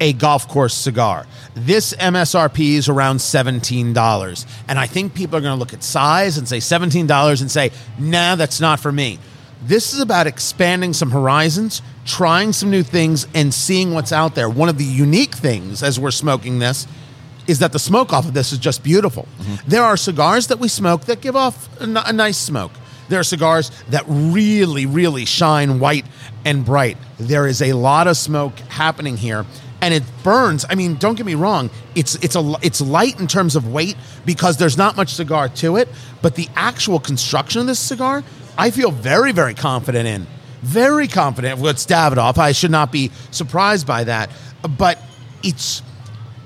a 0.00 0.14
golf 0.14 0.48
course 0.48 0.74
cigar. 0.74 1.26
This 1.54 1.92
MSRP 1.94 2.74
is 2.74 2.88
around 2.88 3.18
$17. 3.18 4.46
And 4.66 4.78
I 4.78 4.86
think 4.86 5.14
people 5.14 5.36
are 5.36 5.40
going 5.40 5.54
to 5.54 5.58
look 5.58 5.74
at 5.74 5.82
size 5.82 6.38
and 6.38 6.48
say 6.48 6.56
$17 6.56 7.40
and 7.40 7.50
say, 7.50 7.70
nah, 7.98 8.34
that's 8.34 8.60
not 8.60 8.80
for 8.80 8.90
me. 8.90 9.18
This 9.62 9.92
is 9.92 10.00
about 10.00 10.26
expanding 10.26 10.94
some 10.94 11.10
horizons, 11.10 11.82
trying 12.06 12.54
some 12.54 12.70
new 12.70 12.82
things, 12.82 13.26
and 13.34 13.52
seeing 13.52 13.92
what's 13.92 14.10
out 14.10 14.34
there. 14.34 14.48
One 14.48 14.70
of 14.70 14.78
the 14.78 14.84
unique 14.84 15.34
things 15.34 15.82
as 15.82 16.00
we're 16.00 16.12
smoking 16.12 16.60
this 16.60 16.86
is 17.50 17.58
that 17.58 17.72
the 17.72 17.78
smoke 17.78 18.12
off 18.12 18.26
of 18.26 18.34
this 18.34 18.52
is 18.52 18.58
just 18.58 18.82
beautiful. 18.82 19.26
There 19.66 19.82
are 19.82 19.96
cigars 19.96 20.46
that 20.46 20.58
we 20.58 20.68
smoke 20.68 21.06
that 21.06 21.20
give 21.20 21.36
off 21.36 21.68
a, 21.80 21.82
n- 21.82 21.96
a 21.96 22.12
nice 22.12 22.38
smoke. 22.38 22.72
There 23.08 23.18
are 23.18 23.24
cigars 23.24 23.70
that 23.88 24.04
really, 24.06 24.86
really 24.86 25.24
shine 25.24 25.80
white 25.80 26.06
and 26.44 26.64
bright. 26.64 26.96
There 27.18 27.46
is 27.46 27.60
a 27.60 27.72
lot 27.72 28.06
of 28.06 28.16
smoke 28.16 28.56
happening 28.60 29.16
here, 29.16 29.44
and 29.82 29.92
it 29.92 30.04
burns. 30.22 30.64
I 30.70 30.76
mean, 30.76 30.94
don't 30.94 31.16
get 31.16 31.26
me 31.26 31.34
wrong; 31.34 31.70
it's 31.96 32.14
it's 32.16 32.36
a 32.36 32.54
it's 32.62 32.80
light 32.80 33.18
in 33.18 33.26
terms 33.26 33.56
of 33.56 33.66
weight 33.72 33.96
because 34.24 34.58
there's 34.58 34.76
not 34.76 34.96
much 34.96 35.12
cigar 35.14 35.48
to 35.48 35.76
it. 35.76 35.88
But 36.22 36.36
the 36.36 36.48
actual 36.54 37.00
construction 37.00 37.62
of 37.62 37.66
this 37.66 37.80
cigar, 37.80 38.22
I 38.56 38.70
feel 38.70 38.92
very, 38.92 39.32
very 39.32 39.54
confident 39.54 40.06
in. 40.06 40.26
Very 40.62 41.08
confident 41.08 41.58
with 41.58 41.78
Davidoff. 41.78 42.38
I 42.38 42.52
should 42.52 42.70
not 42.70 42.92
be 42.92 43.10
surprised 43.32 43.86
by 43.86 44.04
that. 44.04 44.30
But 44.78 44.98
it's 45.42 45.82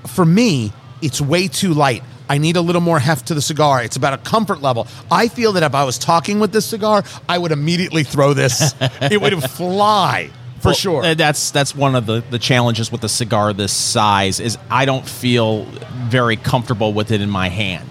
for 0.07 0.25
me, 0.25 0.71
it's 1.05 1.21
way 1.21 1.47
too 1.47 1.73
light. 1.73 2.03
I 2.27 2.39
need 2.39 2.55
a 2.55 2.61
little 2.61 2.81
more 2.81 2.97
heft 2.99 3.27
to 3.27 3.35
the 3.35 3.41
cigar. 3.41 3.83
It's 3.83 3.95
about 3.97 4.13
a 4.13 4.17
comfort 4.17 4.61
level. 4.61 4.87
I 5.11 5.27
feel 5.27 5.51
that 5.53 5.63
if 5.63 5.75
I 5.75 5.83
was 5.83 5.97
talking 5.99 6.39
with 6.39 6.51
this 6.51 6.65
cigar, 6.65 7.03
I 7.29 7.37
would 7.37 7.51
immediately 7.51 8.03
throw 8.03 8.33
this. 8.33 8.73
it 9.01 9.21
would 9.21 9.43
fly 9.43 10.31
for 10.59 10.69
Well, 10.69 10.73
sure. 10.73 11.03
uh, 11.05 11.13
That's 11.13 11.51
that's 11.51 11.75
one 11.75 11.93
of 11.95 12.07
the, 12.07 12.23
the 12.31 12.39
challenges 12.39 12.91
with 12.91 13.03
a 13.03 13.09
cigar 13.09 13.53
this 13.53 13.71
size 13.71 14.39
is 14.39 14.57
I 14.71 14.85
don't 14.85 15.07
feel 15.07 15.65
very 16.09 16.35
comfortable 16.35 16.93
with 16.93 17.11
it 17.11 17.21
in 17.21 17.29
my 17.29 17.49
hand, 17.49 17.87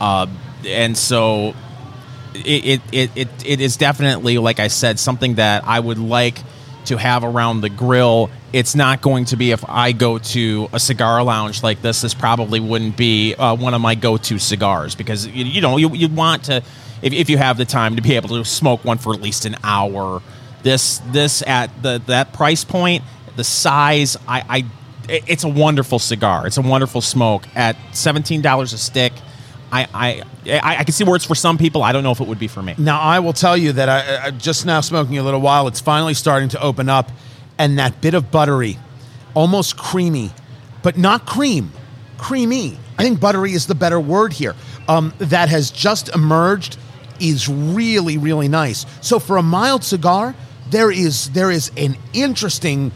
uh, 0.00 0.26
and 0.66 0.94
so 0.96 1.54
it, 2.34 2.64
it, 2.64 2.80
it, 2.92 3.10
it, 3.16 3.28
it 3.46 3.60
is 3.62 3.76
definitely 3.78 4.36
like 4.38 4.60
I 4.60 4.68
said 4.68 4.98
something 4.98 5.36
that 5.36 5.64
I 5.66 5.80
would 5.80 5.98
like 5.98 6.38
to 6.86 6.98
have 6.98 7.24
around 7.24 7.62
the 7.62 7.70
grill. 7.70 8.28
It's 8.52 8.74
not 8.74 9.00
going 9.00 9.24
to 9.26 9.36
be 9.36 9.50
if 9.50 9.64
I 9.68 9.92
go 9.92 10.18
to 10.18 10.68
a 10.72 10.78
cigar 10.78 11.22
lounge 11.22 11.62
like 11.62 11.80
this. 11.80 12.02
This 12.02 12.14
probably 12.14 12.60
wouldn't 12.60 12.96
be 12.96 13.34
uh, 13.34 13.56
one 13.56 13.72
of 13.72 13.80
my 13.80 13.94
go-to 13.94 14.38
cigars 14.38 14.94
because 14.94 15.26
you, 15.26 15.44
you 15.44 15.60
know 15.60 15.78
you, 15.78 15.90
you 15.94 16.08
want 16.08 16.44
to 16.44 16.62
if, 17.00 17.12
if 17.12 17.30
you 17.30 17.38
have 17.38 17.56
the 17.56 17.64
time 17.64 17.96
to 17.96 18.02
be 18.02 18.14
able 18.14 18.28
to 18.30 18.44
smoke 18.44 18.84
one 18.84 18.98
for 18.98 19.14
at 19.14 19.20
least 19.20 19.44
an 19.46 19.56
hour. 19.64 20.22
This 20.62 20.98
this 21.10 21.42
at 21.42 21.70
the 21.82 22.02
that 22.06 22.32
price 22.34 22.62
point, 22.62 23.02
the 23.36 23.44
size, 23.44 24.16
I, 24.28 24.44
I 24.48 24.64
it's 25.08 25.44
a 25.44 25.48
wonderful 25.48 25.98
cigar. 25.98 26.46
It's 26.46 26.58
a 26.58 26.62
wonderful 26.62 27.00
smoke 27.00 27.44
at 27.54 27.76
seventeen 27.92 28.42
dollars 28.42 28.72
a 28.72 28.78
stick. 28.78 29.12
I, 29.72 29.88
I 29.94 30.22
I 30.62 30.84
can 30.84 30.92
see 30.92 31.04
where 31.04 31.16
it's 31.16 31.24
for 31.24 31.34
some 31.34 31.56
people. 31.56 31.82
I 31.82 31.92
don't 31.92 32.02
know 32.02 32.12
if 32.12 32.20
it 32.20 32.28
would 32.28 32.38
be 32.38 32.48
for 32.48 32.62
me. 32.62 32.74
Now, 32.76 33.00
I 33.00 33.20
will 33.20 33.32
tell 33.32 33.56
you 33.56 33.72
that 33.72 33.88
I, 33.88 34.26
I 34.26 34.30
just 34.30 34.66
now 34.66 34.82
smoking 34.82 35.16
a 35.16 35.22
little 35.22 35.40
while, 35.40 35.66
it's 35.66 35.80
finally 35.80 36.12
starting 36.12 36.50
to 36.50 36.62
open 36.62 36.90
up, 36.90 37.10
and 37.62 37.78
that 37.78 38.00
bit 38.00 38.14
of 38.14 38.32
buttery, 38.32 38.76
almost 39.34 39.76
creamy, 39.76 40.32
but 40.82 40.98
not 40.98 41.26
cream, 41.26 41.70
creamy. 42.18 42.76
I 42.98 43.04
think 43.04 43.20
buttery 43.20 43.52
is 43.52 43.68
the 43.68 43.74
better 43.76 44.00
word 44.00 44.32
here. 44.32 44.56
Um, 44.88 45.14
that 45.18 45.48
has 45.48 45.70
just 45.70 46.08
emerged 46.08 46.76
is 47.20 47.48
really, 47.48 48.18
really 48.18 48.48
nice. 48.48 48.84
So 49.00 49.20
for 49.20 49.36
a 49.36 49.44
mild 49.44 49.84
cigar, 49.84 50.34
there 50.70 50.90
is 50.90 51.30
there 51.30 51.52
is 51.52 51.70
an 51.76 51.96
interesting 52.12 52.90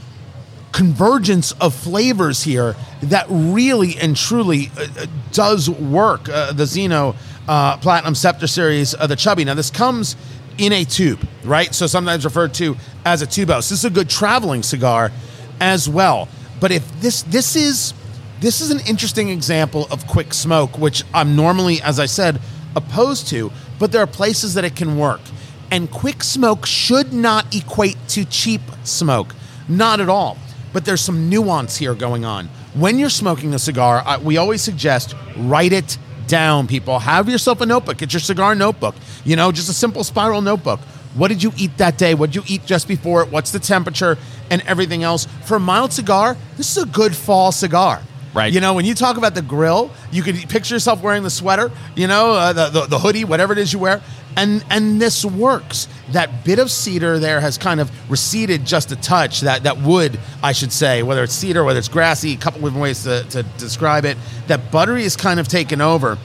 convergence 0.73 1.53
of 1.53 1.73
flavors 1.73 2.43
here 2.43 2.75
that 3.03 3.27
really 3.29 3.97
and 3.99 4.17
truly 4.17 4.73
uh, 4.77 4.89
uh, 4.99 5.07
does 5.31 5.71
work. 5.71 6.29
Uh, 6.29 6.53
the 6.53 6.65
Zino 6.65 7.15
uh, 7.47 7.77
Platinum 7.77 8.17
Scepter 8.17 8.49
Series, 8.49 8.97
uh, 8.97 9.07
the 9.07 9.15
Chubby. 9.15 9.45
Now, 9.45 9.55
this 9.55 9.71
comes 9.71 10.17
in 10.59 10.73
a 10.73 10.85
tube, 10.85 11.21
right? 11.45 11.75
So 11.75 11.87
sometimes 11.87 12.25
referred 12.25 12.55
to 12.55 12.77
as 13.05 13.23
a 13.23 13.27
tube. 13.27 13.49
tubos. 13.49 13.69
This 13.69 13.73
is 13.73 13.85
a 13.85 13.91
good 13.91 14.09
traveling 14.09 14.63
cigar 14.63 15.13
as 15.61 15.89
well. 15.89 16.29
But 16.61 16.73
if 16.73 17.01
this 17.01 17.23
this 17.23 17.57
is 17.57 17.95
This 18.39 18.61
is 18.61 18.71
an 18.71 18.81
interesting 18.87 19.31
example 19.31 19.87
of 19.91 20.07
quick 20.07 20.35
smoke, 20.35 20.79
which 20.79 21.05
I'm 21.15 21.37
normally, 21.37 21.81
as 21.81 21.99
I 21.99 22.05
said, 22.07 22.39
opposed 22.75 23.29
to, 23.29 23.51
but 23.79 23.93
there 23.93 24.03
are 24.03 24.07
places 24.07 24.53
that 24.55 24.65
it 24.65 24.77
can 24.77 24.99
work. 24.99 25.23
And 25.71 25.91
quick 25.91 26.23
smoke 26.23 26.67
should 26.67 27.15
not 27.15 27.55
equate 27.55 27.97
to 28.09 28.27
cheap 28.27 28.61
smoke. 28.85 29.35
Not 29.69 30.01
at 30.01 30.11
all. 30.11 30.37
But 30.75 30.85
there's 30.85 31.01
some 31.01 31.31
nuance 31.31 31.79
here 31.79 31.95
going 31.95 32.27
on. 32.27 32.51
When 32.75 32.99
you're 32.99 33.09
smoking 33.09 33.55
a 33.55 33.59
cigar, 33.59 34.05
we 34.21 34.37
always 34.37 34.61
suggest 34.61 35.15
write 35.39 35.73
it 35.73 35.97
down, 36.27 36.67
people. 36.67 36.99
Have 36.99 37.29
yourself 37.29 37.61
a 37.61 37.67
notebook. 37.67 37.99
Get 37.99 38.13
your 38.13 38.21
cigar 38.21 38.55
notebook. 38.55 38.95
You 39.25 39.37
know, 39.37 39.53
just 39.53 39.69
a 39.69 39.73
simple 39.73 40.05
spiral 40.05 40.41
notebook. 40.41 40.81
What 41.15 41.29
did 41.29 41.43
you 41.43 41.53
eat 41.57 41.79
that 41.79 41.97
day? 41.97 42.15
What 42.15 42.33
did 42.33 42.37
you 42.37 42.43
eat 42.47 42.67
just 42.67 42.87
before 42.87 43.23
it? 43.23 43.31
What's 43.31 43.51
the 43.51 43.59
temperature 43.59 44.19
and 44.51 44.61
everything 44.63 45.03
else? 45.03 45.27
For 45.45 45.57
a 45.57 45.61
mild 45.61 45.93
cigar, 45.93 46.37
this 46.57 46.77
is 46.77 46.83
a 46.83 46.87
good 46.87 47.17
fall 47.17 47.53
cigar. 47.53 48.03
Right. 48.35 48.53
You 48.53 48.61
know, 48.61 48.75
when 48.75 48.85
you 48.85 48.95
talk 48.95 49.17
about 49.17 49.35
the 49.35 49.41
grill, 49.41 49.91
you 50.13 50.23
can 50.23 50.37
picture 50.37 50.75
yourself 50.75 51.03
wearing 51.03 51.23
the 51.23 51.31
sweater, 51.31 51.73
you 51.95 52.07
know, 52.07 52.33
uh, 52.33 52.53
the, 52.53 52.69
the, 52.69 52.87
the 52.87 52.99
hoodie, 52.99 53.25
whatever 53.25 53.55
it 53.55 53.59
is 53.59 53.73
you 53.73 53.79
wear. 53.79 54.03
And, 54.37 54.65
and 54.71 55.01
this 55.01 55.25
works. 55.25 55.89
That 56.13 56.45
bit 56.45 56.59
of 56.59 56.71
cedar 56.71 57.19
there 57.19 57.41
has 57.41 57.57
kind 57.57 57.81
of 57.81 57.91
receded 58.11 58.65
just 58.65 58.93
a 58.93 58.97
touch. 58.97 59.41
That, 59.41 59.63
that 59.63 59.79
wood, 59.79 60.21
I 60.43 60.53
should 60.53 60.73
say, 60.73 61.03
whether 61.03 61.25
it's 61.25 61.35
cedar, 61.35 61.65
whether 61.65 61.79
it's 61.79 61.89
grassy, 61.89 62.35
a 62.35 62.37
couple 62.37 62.61
different 62.61 62.83
ways 62.83 63.03
to, 63.05 63.25
to 63.31 63.43
describe 63.59 64.05
it. 64.05 64.19
That 64.47 64.71
buttery 64.71 65.05
is 65.05 65.17
kind 65.17 65.41
of 65.41 65.49
taken 65.49 65.81
over. 65.81 66.19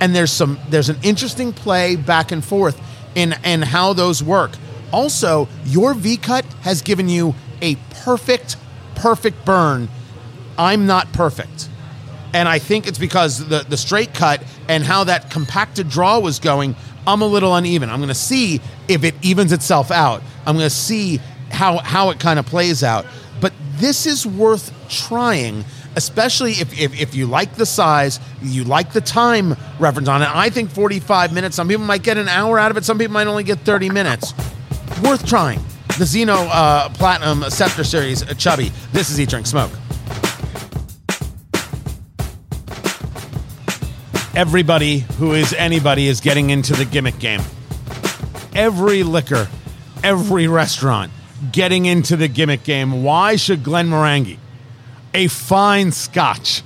And 0.00 0.14
there's 0.14 0.30
some 0.30 0.58
there's 0.68 0.90
an 0.90 0.98
interesting 1.02 1.52
play 1.52 1.96
back 1.96 2.30
and 2.30 2.44
forth 2.44 2.80
in, 3.14 3.34
in 3.44 3.62
how 3.62 3.94
those 3.94 4.22
work. 4.22 4.52
Also, 4.92 5.48
your 5.64 5.94
V 5.94 6.16
cut 6.18 6.44
has 6.62 6.82
given 6.82 7.08
you 7.08 7.34
a 7.62 7.76
perfect, 8.04 8.56
perfect 8.94 9.44
burn 9.44 9.88
I'm 10.58 10.86
not 10.86 11.12
perfect. 11.12 11.68
And 12.32 12.48
I 12.48 12.58
think 12.58 12.86
it's 12.86 12.98
because 12.98 13.46
the, 13.48 13.64
the 13.68 13.76
straight 13.76 14.14
cut 14.14 14.42
and 14.68 14.84
how 14.84 15.04
that 15.04 15.30
compacted 15.30 15.88
draw 15.88 16.18
was 16.18 16.38
going, 16.38 16.76
I'm 17.06 17.22
a 17.22 17.26
little 17.26 17.54
uneven. 17.54 17.88
I'm 17.90 17.98
going 17.98 18.08
to 18.08 18.14
see 18.14 18.60
if 18.88 19.04
it 19.04 19.14
evens 19.22 19.52
itself 19.52 19.90
out. 19.90 20.22
I'm 20.44 20.56
going 20.56 20.68
to 20.68 20.74
see 20.74 21.20
how, 21.50 21.78
how 21.78 22.10
it 22.10 22.18
kind 22.18 22.38
of 22.38 22.46
plays 22.46 22.82
out. 22.82 23.06
But 23.40 23.52
this 23.76 24.06
is 24.06 24.26
worth 24.26 24.72
trying, 24.88 25.64
especially 25.94 26.52
if, 26.52 26.78
if, 26.78 27.00
if 27.00 27.14
you 27.14 27.26
like 27.26 27.54
the 27.54 27.66
size, 27.66 28.18
you 28.42 28.64
like 28.64 28.92
the 28.92 29.00
time 29.00 29.56
reference 29.78 30.08
on 30.08 30.22
it. 30.22 30.28
I 30.34 30.50
think 30.50 30.70
45 30.70 31.32
minutes, 31.32 31.56
some 31.56 31.68
people 31.68 31.84
might 31.84 32.02
get 32.02 32.18
an 32.18 32.28
hour 32.28 32.58
out 32.58 32.70
of 32.70 32.76
it, 32.76 32.84
some 32.84 32.98
people 32.98 33.14
might 33.14 33.26
only 33.26 33.44
get 33.44 33.60
30 33.60 33.90
minutes. 33.90 34.34
worth 35.02 35.26
trying. 35.26 35.60
The 35.98 36.04
Zino 36.04 36.48
uh, 36.52 36.88
Platinum 36.90 37.48
Scepter 37.50 37.84
Series 37.84 38.22
uh, 38.22 38.34
Chubby. 38.34 38.70
This 38.92 39.10
is 39.10 39.18
Eat 39.18 39.30
Drink 39.30 39.46
Smoke. 39.46 39.70
Everybody 44.36 44.98
who 45.18 45.32
is 45.32 45.54
anybody 45.54 46.06
is 46.08 46.20
getting 46.20 46.50
into 46.50 46.74
the 46.74 46.84
gimmick 46.84 47.18
game. 47.18 47.40
Every 48.54 49.02
liquor, 49.02 49.48
every 50.04 50.46
restaurant 50.46 51.10
getting 51.52 51.86
into 51.86 52.16
the 52.16 52.28
gimmick 52.28 52.62
game. 52.62 53.02
Why 53.02 53.36
should 53.36 53.62
Glenmorangie, 53.62 54.36
a 55.14 55.28
fine 55.28 55.90
scotch, 55.90 56.62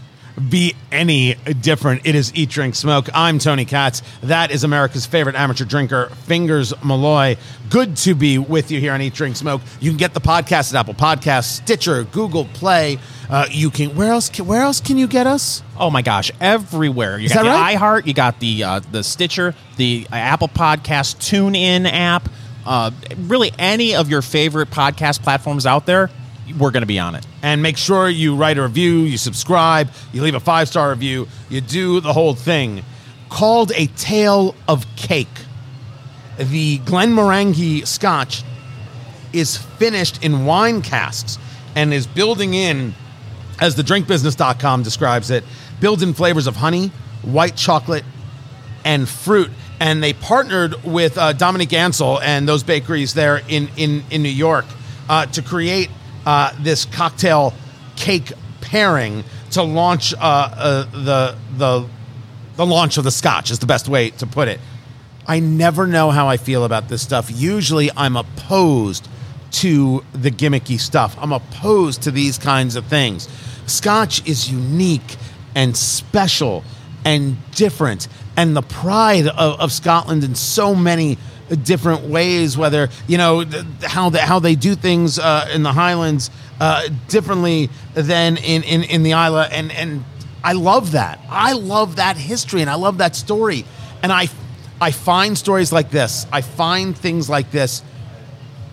be 0.48 0.74
any 0.90 1.34
different? 1.60 2.02
It 2.06 2.14
is 2.14 2.32
Eat, 2.34 2.48
Drink, 2.50 2.74
Smoke. 2.74 3.08
I'm 3.12 3.38
Tony 3.38 3.64
Katz. 3.64 4.02
That 4.22 4.50
is 4.50 4.64
America's 4.64 5.04
favorite 5.06 5.36
amateur 5.36 5.64
drinker, 5.64 6.06
Fingers 6.24 6.72
Malloy. 6.84 7.36
Good 7.68 7.96
to 7.98 8.14
be 8.14 8.38
with 8.38 8.70
you 8.70 8.80
here 8.80 8.92
on 8.92 9.02
Eat, 9.02 9.14
Drink, 9.14 9.36
Smoke. 9.36 9.60
You 9.80 9.90
can 9.90 9.98
get 9.98 10.14
the 10.14 10.20
podcast 10.20 10.72
at 10.72 10.80
Apple 10.80 10.94
Podcasts, 10.94 11.44
Stitcher, 11.62 12.04
Google 12.04 12.46
Play. 12.46 12.98
Uh, 13.28 13.46
you 13.50 13.70
can 13.70 13.94
where 13.94 14.10
else? 14.10 14.28
Can, 14.28 14.46
where 14.46 14.62
else 14.62 14.80
can 14.80 14.96
you 14.98 15.06
get 15.06 15.26
us? 15.26 15.62
Oh 15.78 15.90
my 15.90 16.02
gosh, 16.02 16.32
everywhere! 16.40 17.16
You 17.18 17.26
Is 17.26 17.32
got 17.32 17.44
that 17.44 17.52
the 17.52 17.58
right? 17.58 17.76
iHeart, 17.78 18.06
you 18.06 18.14
got 18.14 18.40
the 18.40 18.64
uh, 18.64 18.80
the 18.90 19.04
Stitcher, 19.04 19.54
the 19.76 20.06
uh, 20.10 20.16
Apple 20.16 20.48
Podcast 20.48 21.16
TuneIn 21.18 21.88
app. 21.90 22.28
Uh, 22.66 22.90
really, 23.18 23.52
any 23.58 23.94
of 23.94 24.10
your 24.10 24.20
favorite 24.22 24.70
podcast 24.70 25.22
platforms 25.22 25.64
out 25.64 25.86
there, 25.86 26.10
we're 26.52 26.70
going 26.70 26.82
to 26.82 26.86
be 26.86 26.98
on 26.98 27.14
it. 27.14 27.26
and 27.42 27.62
make 27.62 27.76
sure 27.76 28.08
you 28.08 28.36
write 28.36 28.58
a 28.58 28.62
review, 28.62 29.00
you 29.00 29.16
subscribe, 29.16 29.90
you 30.12 30.22
leave 30.22 30.34
a 30.34 30.40
five 30.40 30.68
star 30.68 30.90
review, 30.90 31.26
you 31.48 31.60
do 31.60 32.00
the 32.00 32.12
whole 32.12 32.34
thing. 32.34 32.82
Called 33.28 33.72
a 33.76 33.86
tale 33.88 34.54
of 34.66 34.84
cake. 34.96 35.28
The 36.36 36.78
Glenmorangie 36.80 37.86
Scotch 37.86 38.42
is 39.32 39.56
finished 39.56 40.24
in 40.24 40.44
wine 40.44 40.82
casks 40.82 41.38
and 41.76 41.94
is 41.94 42.06
building 42.06 42.54
in, 42.54 42.94
as 43.60 43.76
the 43.76 43.82
drinkbusiness.com 43.82 44.82
describes 44.82 45.30
it, 45.30 45.44
builds 45.80 46.02
in 46.02 46.14
flavors 46.14 46.46
of 46.46 46.56
honey, 46.56 46.88
white 47.22 47.56
chocolate, 47.56 48.04
and 48.84 49.08
fruit. 49.08 49.50
And 49.78 50.02
they 50.02 50.12
partnered 50.12 50.82
with 50.84 51.16
uh, 51.16 51.32
Dominique 51.32 51.72
Ansel 51.72 52.20
and 52.20 52.48
those 52.48 52.62
bakeries 52.62 53.14
there 53.14 53.40
in, 53.48 53.68
in, 53.76 54.02
in 54.10 54.22
New 54.22 54.28
York 54.28 54.66
uh, 55.08 55.26
to 55.26 55.42
create 55.42 55.90
uh, 56.26 56.52
this 56.60 56.84
cocktail 56.84 57.52
cake 57.96 58.32
pairing 58.60 59.24
to 59.50 59.62
launch 59.62 60.14
uh, 60.14 60.18
uh, 60.20 60.82
the, 60.90 61.36
the, 61.56 61.88
the 62.56 62.66
launch 62.66 62.98
of 62.98 63.04
the 63.04 63.10
scotch, 63.10 63.50
is 63.50 63.58
the 63.58 63.66
best 63.66 63.88
way 63.88 64.10
to 64.10 64.26
put 64.26 64.48
it. 64.48 64.60
I 65.26 65.40
never 65.40 65.86
know 65.86 66.10
how 66.10 66.28
I 66.28 66.36
feel 66.36 66.64
about 66.64 66.88
this 66.88 67.02
stuff. 67.02 67.30
Usually 67.30 67.90
I'm 67.96 68.16
opposed 68.16 69.08
to 69.52 70.04
the 70.12 70.30
gimmicky 70.30 70.78
stuff. 70.78 71.16
I'm 71.18 71.32
opposed 71.32 72.02
to 72.02 72.10
these 72.10 72.38
kinds 72.38 72.76
of 72.76 72.86
things. 72.86 73.28
Scotch 73.66 74.26
is 74.26 74.50
unique 74.50 75.16
and 75.54 75.76
special 75.76 76.64
and 77.04 77.36
different, 77.52 78.08
and 78.36 78.56
the 78.56 78.62
pride 78.62 79.26
of, 79.26 79.60
of 79.60 79.72
Scotland 79.72 80.22
in 80.22 80.34
so 80.34 80.74
many 80.74 81.18
different 81.56 82.02
ways. 82.02 82.56
Whether 82.56 82.88
you 83.06 83.18
know 83.18 83.44
th- 83.44 83.64
how 83.84 84.10
the, 84.10 84.20
how 84.20 84.38
they 84.38 84.54
do 84.54 84.74
things 84.74 85.18
uh, 85.18 85.48
in 85.52 85.62
the 85.62 85.72
Highlands 85.72 86.30
uh, 86.60 86.88
differently 87.08 87.70
than 87.94 88.36
in, 88.36 88.62
in 88.62 88.82
in 88.84 89.02
the 89.02 89.12
Islay, 89.12 89.48
and 89.52 89.70
and 89.72 90.04
I 90.44 90.52
love 90.52 90.92
that. 90.92 91.20
I 91.28 91.52
love 91.52 91.96
that 91.96 92.16
history, 92.16 92.60
and 92.60 92.70
I 92.70 92.74
love 92.74 92.98
that 92.98 93.14
story, 93.16 93.64
and 94.02 94.12
I 94.12 94.28
I 94.80 94.90
find 94.92 95.36
stories 95.36 95.72
like 95.72 95.90
this. 95.90 96.26
I 96.32 96.40
find 96.40 96.96
things 96.96 97.28
like 97.28 97.50
this 97.50 97.82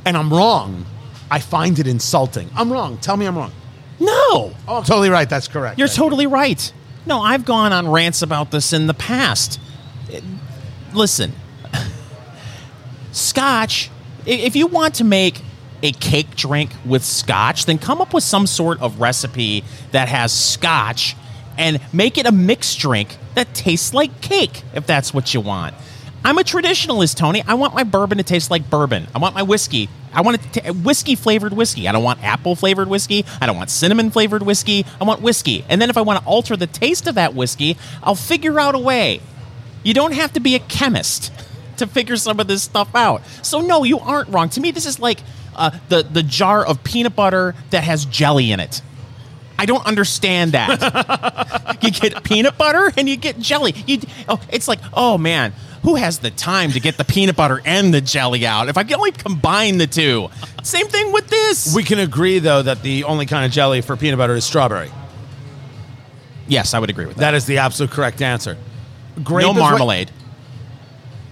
and 0.06 0.16
I'm 0.16 0.32
wrong, 0.32 0.86
I 1.30 1.40
find 1.40 1.78
it 1.80 1.86
insulting. 1.86 2.50
I'm 2.56 2.72
wrong. 2.72 2.98
Tell 3.00 3.18
me 3.18 3.26
I'm 3.26 3.38
wrong. 3.38 3.52
No, 4.00 4.08
Oh, 4.16 4.54
I'm 4.70 4.84
totally 4.86 5.10
right. 5.10 5.30
That's 5.30 5.50
correct. 5.50 5.78
You're 5.78 5.90
Thank 5.90 5.98
you. 5.98 6.04
totally 6.04 6.28
right. 6.28 6.72
No, 7.06 7.20
I've 7.20 7.44
gone 7.44 7.74
on 7.74 7.90
rants 7.90 8.22
about 8.22 8.52
this 8.52 8.72
in 8.72 8.88
the 8.88 8.94
past. 8.94 9.60
It- 10.10 10.24
listen, 10.94 11.34
scotch, 13.12 13.90
if 14.26 14.56
you 14.56 14.68
want 14.68 14.96
to 14.96 15.04
make 15.04 15.42
a 15.84 15.92
cake 15.92 16.36
drink 16.36 16.72
with 16.86 17.04
scotch, 17.04 17.66
then 17.66 17.78
come 17.78 18.02
up 18.02 18.14
with 18.14 18.24
some 18.24 18.48
sort 18.48 18.82
of 18.82 19.00
recipe 19.00 19.64
that 19.92 20.08
has 20.08 20.34
scotch 20.34 21.16
and 21.58 21.80
make 21.94 22.18
it 22.18 22.26
a 22.26 22.32
mixed 22.32 22.80
drink 22.80 23.18
that 23.36 23.54
tastes 23.54 23.94
like 23.94 24.22
cake, 24.22 24.64
if 24.74 24.86
that's 24.86 25.14
what 25.14 25.34
you 25.34 25.42
want. 25.42 25.76
I'm 26.24 26.38
a 26.38 26.44
traditionalist, 26.44 27.16
Tony. 27.16 27.44
I 27.48 27.54
want 27.54 27.74
my 27.74 27.84
bourbon 27.84 28.18
to 28.18 28.24
taste 28.24 28.52
like 28.52 28.70
bourbon. 28.70 29.08
I 29.16 29.20
want 29.20 29.34
my 29.36 29.44
whiskey. 29.44 29.88
I 30.14 30.22
want 30.22 30.44
it 30.44 30.54
to 30.54 30.74
whiskey 30.74 31.16
flavored 31.16 31.54
whiskey. 31.54 31.88
I 31.88 31.92
don't 31.92 32.04
want 32.04 32.24
apple 32.24 32.56
flavored 32.56 32.90
whiskey. 32.90 33.24
I 33.40 33.46
don't 33.46 33.56
want 33.56 33.70
cinnamon 33.70 34.12
flavored 34.12 34.42
whiskey. 34.42 34.86
I 35.00 35.04
want 35.04 35.22
whiskey. 35.22 35.64
And 35.70 35.82
then 35.82 35.90
if 35.90 35.98
I 35.98 36.02
want 36.02 36.20
to 36.20 36.26
alter 36.26 36.58
the 36.58 36.68
taste 36.68 37.08
of 37.08 37.16
that 37.16 37.34
whiskey, 37.34 37.78
I'll 38.04 38.16
figure 38.16 38.60
out 38.60 38.76
a 38.76 38.80
way. 38.80 39.22
You 39.84 39.94
don't 39.94 40.14
have 40.14 40.34
to 40.34 40.40
be 40.40 40.56
a 40.56 40.60
chemist 40.60 41.32
to 41.78 41.88
figure 41.88 42.18
some 42.18 42.40
of 42.40 42.48
this 42.48 42.64
stuff 42.64 42.94
out. 42.96 43.22
So 43.42 43.62
no, 43.62 43.84
you 43.84 44.00
aren't 44.00 44.30
wrong. 44.30 44.50
To 44.50 44.62
me, 44.62 44.72
this 44.72 44.86
is 44.86 45.00
like 45.00 45.20
uh, 45.56 45.72
the 45.90 46.04
the 46.04 46.24
jar 46.24 46.66
of 46.66 46.84
peanut 46.84 47.16
butter 47.16 47.56
that 47.72 47.84
has 47.84 48.06
jelly 48.06 48.52
in 48.52 48.60
it. 48.60 48.82
I 49.60 49.66
don't 49.66 49.86
understand 49.88 50.52
that. 50.52 51.78
you 51.82 51.90
get 51.92 52.24
peanut 52.24 52.58
butter 52.58 52.92
and 52.96 53.10
you 53.10 53.18
get 53.18 53.40
jelly. 53.40 53.74
You, 53.88 54.02
oh, 54.30 54.40
it's 54.52 54.68
like, 54.68 54.80
oh 54.94 55.18
man, 55.18 55.54
who 55.82 55.96
has 55.96 56.20
the 56.20 56.30
time 56.30 56.72
to 56.74 56.80
get 56.80 56.98
the 56.98 57.04
peanut 57.04 57.36
butter 57.36 57.60
and 57.66 57.92
the 57.92 58.00
jelly 58.02 58.46
out? 58.46 58.70
If 58.70 58.78
I 58.78 58.84
can 58.84 58.96
only 58.96 59.14
combine 59.14 59.80
the 59.80 59.88
two. 59.88 60.30
Same 60.62 60.88
thing 60.88 61.12
with 61.12 61.28
this. 61.30 61.74
We 61.74 61.84
can 61.84 61.98
agree, 61.98 62.38
though, 62.40 62.62
that 62.62 62.84
the 62.84 63.06
only 63.06 63.26
kind 63.26 63.46
of 63.46 63.52
jelly 63.52 63.82
for 63.82 63.96
peanut 63.98 64.20
butter 64.20 64.36
is 64.36 64.46
strawberry. 64.46 64.92
yes, 66.48 66.74
I 66.74 66.80
would 66.80 66.90
agree 66.90 67.06
with 67.06 67.16
that. 67.16 67.22
That 67.22 67.34
is 67.34 67.46
the 67.46 67.58
absolute 67.60 67.92
correct 67.92 68.22
answer. 68.22 68.58
Grape 69.24 69.44
no 69.44 69.54
what- 69.54 69.60
marmalade. 69.72 70.12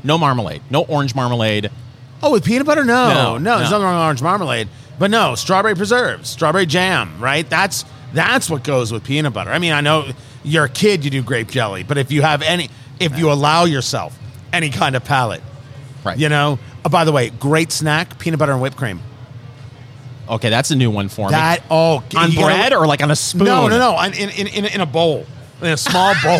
No 0.05 0.17
marmalade. 0.17 0.61
No 0.69 0.83
orange 0.83 1.13
marmalade. 1.15 1.69
oh, 2.23 2.31
with 2.31 2.45
peanut 2.45 2.65
butter? 2.65 2.85
No, 2.85 3.09
No, 3.13 3.37
no. 3.37 3.57
There's 3.57 3.71
no. 3.71 3.77
nothing 3.79 3.83
wrong 3.85 3.95
with 3.97 4.03
orange 4.05 4.21
marmalade. 4.21 4.67
But 4.97 5.11
no, 5.11 5.35
strawberry 5.35 5.75
preserves, 5.75 6.29
strawberry 6.29 6.65
jam, 6.65 7.19
right? 7.19 7.49
That's 7.49 7.83
that's 8.13 8.49
what 8.49 8.63
goes 8.63 8.93
with 8.93 9.03
peanut 9.03 9.33
butter. 9.33 9.51
I 9.51 9.59
mean, 9.59 9.73
I 9.73 9.81
know 9.81 10.07
you're 10.43 10.65
a 10.65 10.69
kid, 10.69 11.03
you 11.03 11.11
do 11.11 11.21
grape 11.21 11.49
jelly, 11.49 11.83
but 11.83 11.97
if 11.97 12.11
you 12.13 12.21
have 12.21 12.41
any, 12.41 12.69
if 12.99 13.17
you 13.17 13.29
allow 13.31 13.65
yourself 13.65 14.17
any 14.53 14.69
kind 14.69 14.95
of 14.95 15.03
palate, 15.03 15.41
Right. 16.05 16.17
You 16.17 16.29
know. 16.29 16.59
Oh, 16.85 16.89
by 16.89 17.03
the 17.03 17.11
way, 17.11 17.31
great 17.31 17.71
snack: 17.71 18.19
peanut 18.19 18.37
butter 18.39 18.51
and 18.53 18.61
whipped 18.61 18.77
cream. 18.77 19.01
Okay, 20.29 20.49
that's 20.49 20.69
a 20.71 20.75
new 20.75 20.89
one 20.91 21.09
for 21.09 21.29
That 21.31 21.61
me. 21.61 21.65
oh, 21.71 21.95
on 21.97 22.03
gotta- 22.09 22.33
bread 22.41 22.73
or 22.73 22.85
like 22.87 23.01
on 23.03 23.09
a 23.11 23.15
spoon? 23.15 23.45
No, 23.45 23.67
no, 23.67 23.77
no. 23.79 23.99
In 24.03 24.29
in, 24.29 24.65
in 24.65 24.81
a 24.81 24.85
bowl, 24.85 25.25
in 25.61 25.67
a 25.69 25.77
small 25.77 26.13
bowl. 26.23 26.39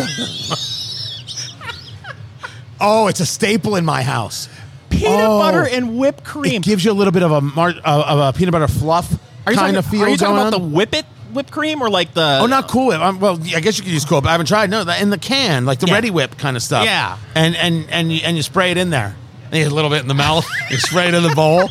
Oh, 2.80 3.06
it's 3.08 3.20
a 3.20 3.26
staple 3.26 3.76
in 3.76 3.84
my 3.84 4.02
house. 4.02 4.48
Peanut 4.90 5.20
Oh. 5.20 5.38
butter 5.40 5.66
and 5.66 5.98
whipped 5.98 6.24
cream. 6.24 6.56
It 6.56 6.62
gives 6.62 6.84
you 6.84 6.92
a 6.92 6.94
little 6.94 7.12
bit 7.12 7.22
of 7.22 7.32
a 7.32 7.40
mar- 7.40 7.74
uh, 7.84 8.04
of 8.06 8.34
a 8.34 8.38
peanut 8.38 8.52
butter 8.52 8.68
fluff 8.68 9.12
are 9.46 9.52
you 9.52 9.58
kind 9.58 9.74
talking, 9.74 9.76
of 9.76 9.86
feel 9.86 10.02
Are 10.04 10.08
you 10.08 10.16
talking 10.16 10.34
going 10.36 10.48
about 10.48 10.54
on. 10.60 10.70
the 10.70 10.74
whip 10.76 10.94
it 10.94 11.04
whipped 11.32 11.50
cream 11.50 11.82
or 11.82 11.90
like 11.90 12.14
the? 12.14 12.38
Oh, 12.40 12.46
not 12.46 12.68
Cool 12.68 12.88
Whip. 12.88 13.00
Um, 13.00 13.20
well, 13.20 13.38
I 13.54 13.60
guess 13.60 13.78
you 13.78 13.84
could 13.84 13.92
use 13.92 14.04
Cool 14.04 14.18
Whip. 14.18 14.26
I 14.26 14.32
haven't 14.32 14.46
tried. 14.46 14.70
No, 14.70 14.82
in 14.82 15.10
the 15.10 15.18
can, 15.18 15.64
like 15.66 15.80
the 15.80 15.86
Yeah. 15.86 16.00
Reddi-wip 16.00 16.38
kind 16.38 16.56
of 16.56 16.62
stuff. 16.62 16.84
Yeah. 16.84 17.16
and 17.34 17.54
and 17.56 17.86
and 17.90 18.12
you, 18.12 18.20
and 18.24 18.36
you 18.36 18.42
spray 18.42 18.70
it 18.70 18.76
in 18.78 18.90
there. 18.90 19.14
And 19.46 19.54
you 19.54 19.62
get 19.64 19.72
a 19.72 19.74
little 19.74 19.90
bit 19.90 20.00
in 20.00 20.08
the 20.08 20.14
mouth. 20.14 20.46
you 20.70 20.76
spray 20.78 21.08
it 21.08 21.14
in 21.14 21.22
the 21.22 21.34
bowl. 21.34 21.68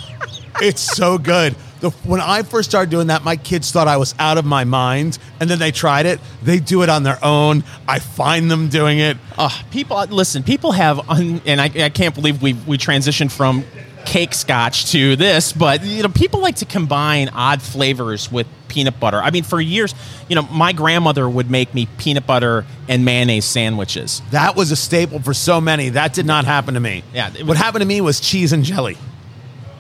It's 0.62 0.82
so 0.82 1.18
good. 1.18 1.56
The, 1.82 1.90
when 1.90 2.22
I 2.22 2.44
first 2.44 2.70
started 2.70 2.90
doing 2.90 3.08
that, 3.08 3.24
my 3.24 3.36
kids 3.36 3.72
thought 3.72 3.88
I 3.88 3.98
was 3.98 4.16
out 4.18 4.38
of 4.38 4.46
my 4.46 4.64
mind, 4.64 5.18
and 5.40 5.50
then 5.50 5.60
they 5.60 5.72
tried 5.72 6.06
it. 6.06 6.20
They 6.42 6.60
do 6.60 6.84
it 6.84 6.90
on 6.90 7.04
their 7.04 7.24
own. 7.24 7.64
I 7.88 8.00
find 8.00 8.50
them 8.50 8.70
doing 8.70 9.00
it. 9.00 9.18
Uh, 9.38 9.50
people, 9.72 9.98
listen. 10.06 10.44
People 10.44 10.72
have, 10.72 11.10
un, 11.10 11.42
and 11.46 11.60
I, 11.60 11.66
I 11.66 11.90
can't 11.90 12.16
believe 12.16 12.42
we 12.42 12.54
we 12.54 12.78
transitioned 12.78 13.32
from 13.32 13.66
cake 14.06 14.34
scotch 14.34 14.92
to 14.92 15.16
this, 15.16 15.52
but 15.52 15.84
you 15.84 16.04
know, 16.04 16.10
people 16.10 16.40
like 16.40 16.58
to 16.58 16.66
combine 16.66 17.30
odd 17.30 17.62
flavors 17.62 18.32
with 18.32 18.48
peanut 18.68 19.00
butter. 19.00 19.22
I 19.22 19.32
mean, 19.32 19.44
for 19.44 19.60
years, 19.60 19.94
you 20.30 20.36
know, 20.36 20.44
my 20.44 20.72
grandmother 20.74 21.28
would 21.28 21.50
make 21.50 21.74
me 21.74 21.88
peanut 21.98 22.26
butter 22.26 22.66
and 22.88 23.04
mayonnaise 23.04 23.46
sandwiches. 23.46 24.22
That 24.32 24.56
was 24.56 24.72
a 24.72 24.76
staple 24.76 25.20
for 25.20 25.34
so 25.34 25.60
many. 25.60 25.90
That 25.90 26.14
did 26.14 26.26
not 26.26 26.46
happen 26.46 26.76
to 26.76 26.80
me. 26.80 27.04
Yeah, 27.14 27.32
it 27.38 27.46
what 27.46 27.58
happened 27.58 27.82
to 27.82 27.88
me 27.88 28.00
was 28.02 28.20
cheese 28.20 28.54
and 28.54 28.64
jelly. 28.64 28.98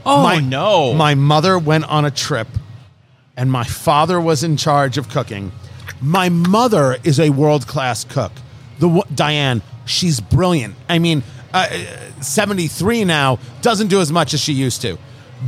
Oh 0.05 0.21
my, 0.21 0.39
no! 0.39 0.93
My 0.93 1.15
mother 1.15 1.57
went 1.57 1.85
on 1.85 2.05
a 2.05 2.11
trip, 2.11 2.47
and 3.35 3.51
my 3.51 3.63
father 3.63 4.21
was 4.21 4.43
in 4.43 4.55
charge 4.55 4.97
of 4.97 5.09
cooking. 5.09 5.51
My 5.99 6.29
mother 6.29 6.97
is 7.03 7.19
a 7.19 7.31
world 7.31 7.65
class 7.65 8.03
cook. 8.03 8.31
The 8.79 9.03
Diane, 9.15 9.63
she's 9.85 10.19
brilliant. 10.19 10.75
I 10.87 10.99
mean, 10.99 11.23
uh, 11.53 11.67
seventy 12.21 12.67
three 12.67 13.03
now 13.03 13.39
doesn't 13.61 13.87
do 13.87 13.99
as 13.99 14.11
much 14.11 14.33
as 14.35 14.41
she 14.41 14.53
used 14.53 14.81
to, 14.83 14.99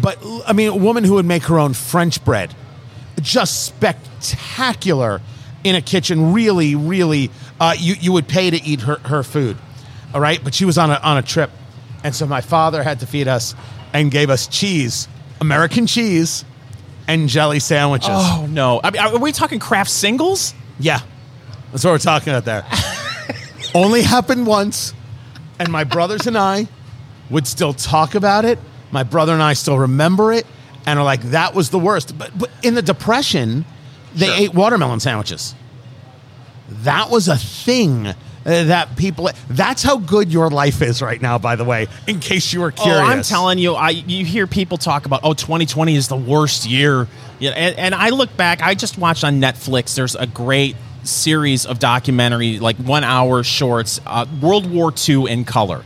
but 0.02 0.18
I 0.48 0.54
mean, 0.54 0.70
a 0.70 0.76
woman 0.76 1.04
who 1.04 1.14
would 1.14 1.26
make 1.26 1.44
her 1.44 1.60
own 1.60 1.74
French 1.74 2.24
bread, 2.26 2.56
just 3.22 3.66
spectacular 3.66 5.22
in 5.64 5.76
a 5.76 5.82
kitchen. 5.82 6.34
Really, 6.34 6.74
really, 6.74 7.30
uh, 7.60 7.76
you 7.78 7.94
you 8.00 8.12
would 8.12 8.28
pay 8.28 8.50
to 8.50 8.64
eat 8.64 8.82
her 8.82 8.96
her 9.06 9.22
food. 9.22 9.58
All 10.16 10.22
right, 10.22 10.44
but 10.44 10.56
she 10.56 10.66
was 10.66 10.80
on 10.80 10.90
a 10.90 10.96
on 10.96 11.18
a 11.18 11.22
trip, 11.22 11.52
and 12.04 12.16
so 12.16 12.26
my 12.26 12.42
father 12.42 12.82
had 12.82 13.02
to 13.02 13.06
feed 13.06 13.28
us 13.28 13.54
and 13.94 14.12
gave 14.12 14.30
us 14.30 14.48
cheese, 14.48 15.08
American 15.42 15.88
cheese, 15.88 16.44
and 17.08 17.30
jelly 17.30 17.60
sandwiches. 17.60 18.10
oh 18.12 18.46
no! 18.50 18.80
I 18.84 18.92
mean, 18.92 19.02
are 19.02 19.18
we 19.18 19.32
talking 19.32 19.60
Kraft 19.60 19.90
Singles? 19.90 20.54
Yeah, 20.80 21.00
that's 21.72 21.84
what 21.84 21.92
we're 21.92 21.98
talking 22.00 22.34
about 22.34 22.46
there. 22.46 22.66
Only 23.76 24.02
happened 24.02 24.46
once, 24.48 24.94
and 25.60 25.70
my 25.72 25.84
brothers 25.84 26.28
and 26.28 26.38
I 26.38 26.68
would 27.30 27.48
still 27.48 27.74
talk 27.74 28.16
about 28.16 28.46
it. 28.46 28.60
My 28.92 29.04
brother 29.04 29.34
and 29.34 29.44
I 29.44 29.54
still 29.54 29.78
remember 29.78 30.32
it, 30.34 30.46
and 30.86 30.98
are 31.00 31.06
like, 31.06 31.22
"That 31.32 31.54
was 31.54 31.70
the 31.70 31.80
worst." 31.80 32.18
But, 32.18 32.38
but 32.38 32.50
in 32.64 32.76
the 32.76 32.82
depression, 32.82 33.66
they 34.16 34.28
Sure. 34.28 34.36
ate 34.38 34.54
watermelon 34.54 35.00
sandwiches. 35.00 35.54
That 36.70 37.10
was 37.10 37.28
a 37.28 37.38
thing. 37.38 38.14
Uh, 38.48 38.64
that 38.64 38.96
people 38.96 39.30
that's 39.50 39.84
how 39.84 39.98
good 39.98 40.32
your 40.32 40.50
life 40.50 40.82
is 40.82 41.02
right 41.02 41.22
now 41.22 41.38
by 41.38 41.58
the 41.58 41.66
way 41.66 41.86
in 42.08 42.20
case 42.20 42.54
you 42.54 42.62
were 42.62 42.72
curious 42.72 43.02
Oh, 43.02 43.04
I'm 43.04 43.22
telling 43.22 43.58
you, 43.60 43.74
I 43.74 43.90
you 43.90 44.24
hear 44.26 44.48
people 44.48 44.78
talk 44.78 45.06
about 45.06 45.20
oh 45.24 45.34
2020 45.34 45.96
is 45.96 46.08
the 46.08 46.16
worst 46.16 46.66
year. 46.66 47.08
Yeah, 47.40 47.52
and, 47.52 47.78
and 47.78 47.96
I 47.96 48.10
look 48.10 48.36
back, 48.38 48.62
I 48.62 48.74
just 48.74 48.98
watched 48.98 49.24
on 49.24 49.40
Netflix. 49.42 49.96
There's 49.96 50.16
a 50.16 50.26
great 50.26 50.76
series 51.04 51.66
of 51.66 51.80
documentary, 51.80 52.60
like 52.60 52.78
one 52.78 53.04
hour 53.04 53.44
shorts, 53.44 54.00
uh, 54.06 54.26
World 54.42 54.70
War 54.72 54.94
II 55.08 55.30
in 55.30 55.46
color. 55.46 55.84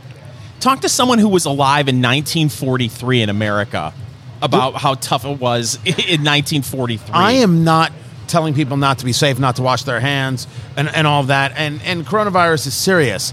Talk 0.60 0.80
to 0.80 0.88
someone 0.88 1.18
who 1.18 1.28
was 1.28 1.44
alive 1.44 1.88
in 1.88 1.96
1943 1.96 3.22
in 3.22 3.28
America 3.28 3.92
about 4.40 4.74
how 4.74 4.94
tough 4.94 5.24
it 5.24 5.40
was 5.40 5.74
in 5.84 6.24
1943. 6.24 7.12
I 7.12 7.32
am 7.32 7.64
not 7.64 7.92
telling 8.28 8.54
people 8.54 8.76
not 8.76 8.98
to 9.00 9.04
be 9.04 9.12
safe, 9.12 9.38
not 9.38 9.56
to 9.56 9.62
wash 9.62 9.82
their 9.82 10.00
hands, 10.00 10.46
and, 10.76 10.88
and 10.94 11.06
all 11.06 11.20
of 11.20 11.26
that. 11.28 11.52
And, 11.56 11.80
and 11.82 12.04
coronavirus 12.06 12.66
is 12.66 12.74
serious. 12.74 13.32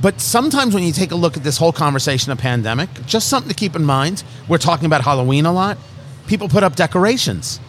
But 0.00 0.20
sometimes 0.20 0.74
when 0.74 0.82
you 0.82 0.92
take 0.92 1.12
a 1.12 1.14
look 1.14 1.36
at 1.36 1.44
this 1.44 1.56
whole 1.56 1.72
conversation 1.72 2.32
of 2.32 2.38
pandemic, 2.38 2.90
just 3.06 3.28
something 3.28 3.48
to 3.48 3.54
keep 3.54 3.76
in 3.76 3.84
mind. 3.84 4.24
We're 4.48 4.58
talking 4.58 4.86
about 4.86 5.02
Halloween 5.02 5.46
a 5.46 5.52
lot. 5.52 5.78
People 6.26 6.48
put 6.48 6.64
up 6.64 6.74
decorations. 6.74 7.60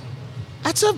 That's 0.64 0.82
a 0.82 0.98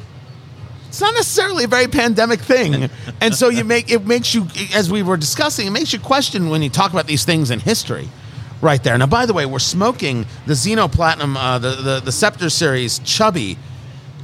it's 0.88 1.02
not 1.02 1.14
necessarily 1.14 1.66
a 1.66 1.68
very 1.68 1.88
pandemic 1.88 2.40
thing. 2.40 2.90
and 3.22 3.36
so 3.36 3.50
you 3.50 3.66
make 3.66 3.92
it 3.92 4.06
makes 4.06 4.34
you 4.34 4.48
as 4.74 4.90
we 4.90 5.04
were 5.04 5.18
discussing, 5.18 5.68
it 5.68 5.72
makes 5.72 5.92
you 5.92 6.00
question 6.00 6.50
when 6.50 6.62
you 6.62 6.70
talk 6.70 6.94
about 6.94 7.06
these 7.06 7.26
things 7.26 7.52
in 7.52 7.60
history. 7.60 8.08
Right 8.62 8.82
there. 8.82 8.98
Now, 8.98 9.06
by 9.08 9.26
the 9.26 9.34
way, 9.34 9.46
we're 9.46 9.60
smoking 9.60 10.26
the 10.46 10.54
Zino 10.54 10.90
Platinum, 10.90 11.36
uh, 11.36 11.60
the, 11.60 11.72
the 11.72 12.00
the 12.00 12.12
Scepter 12.14 12.50
series, 12.50 13.00
Chubby. 13.00 13.58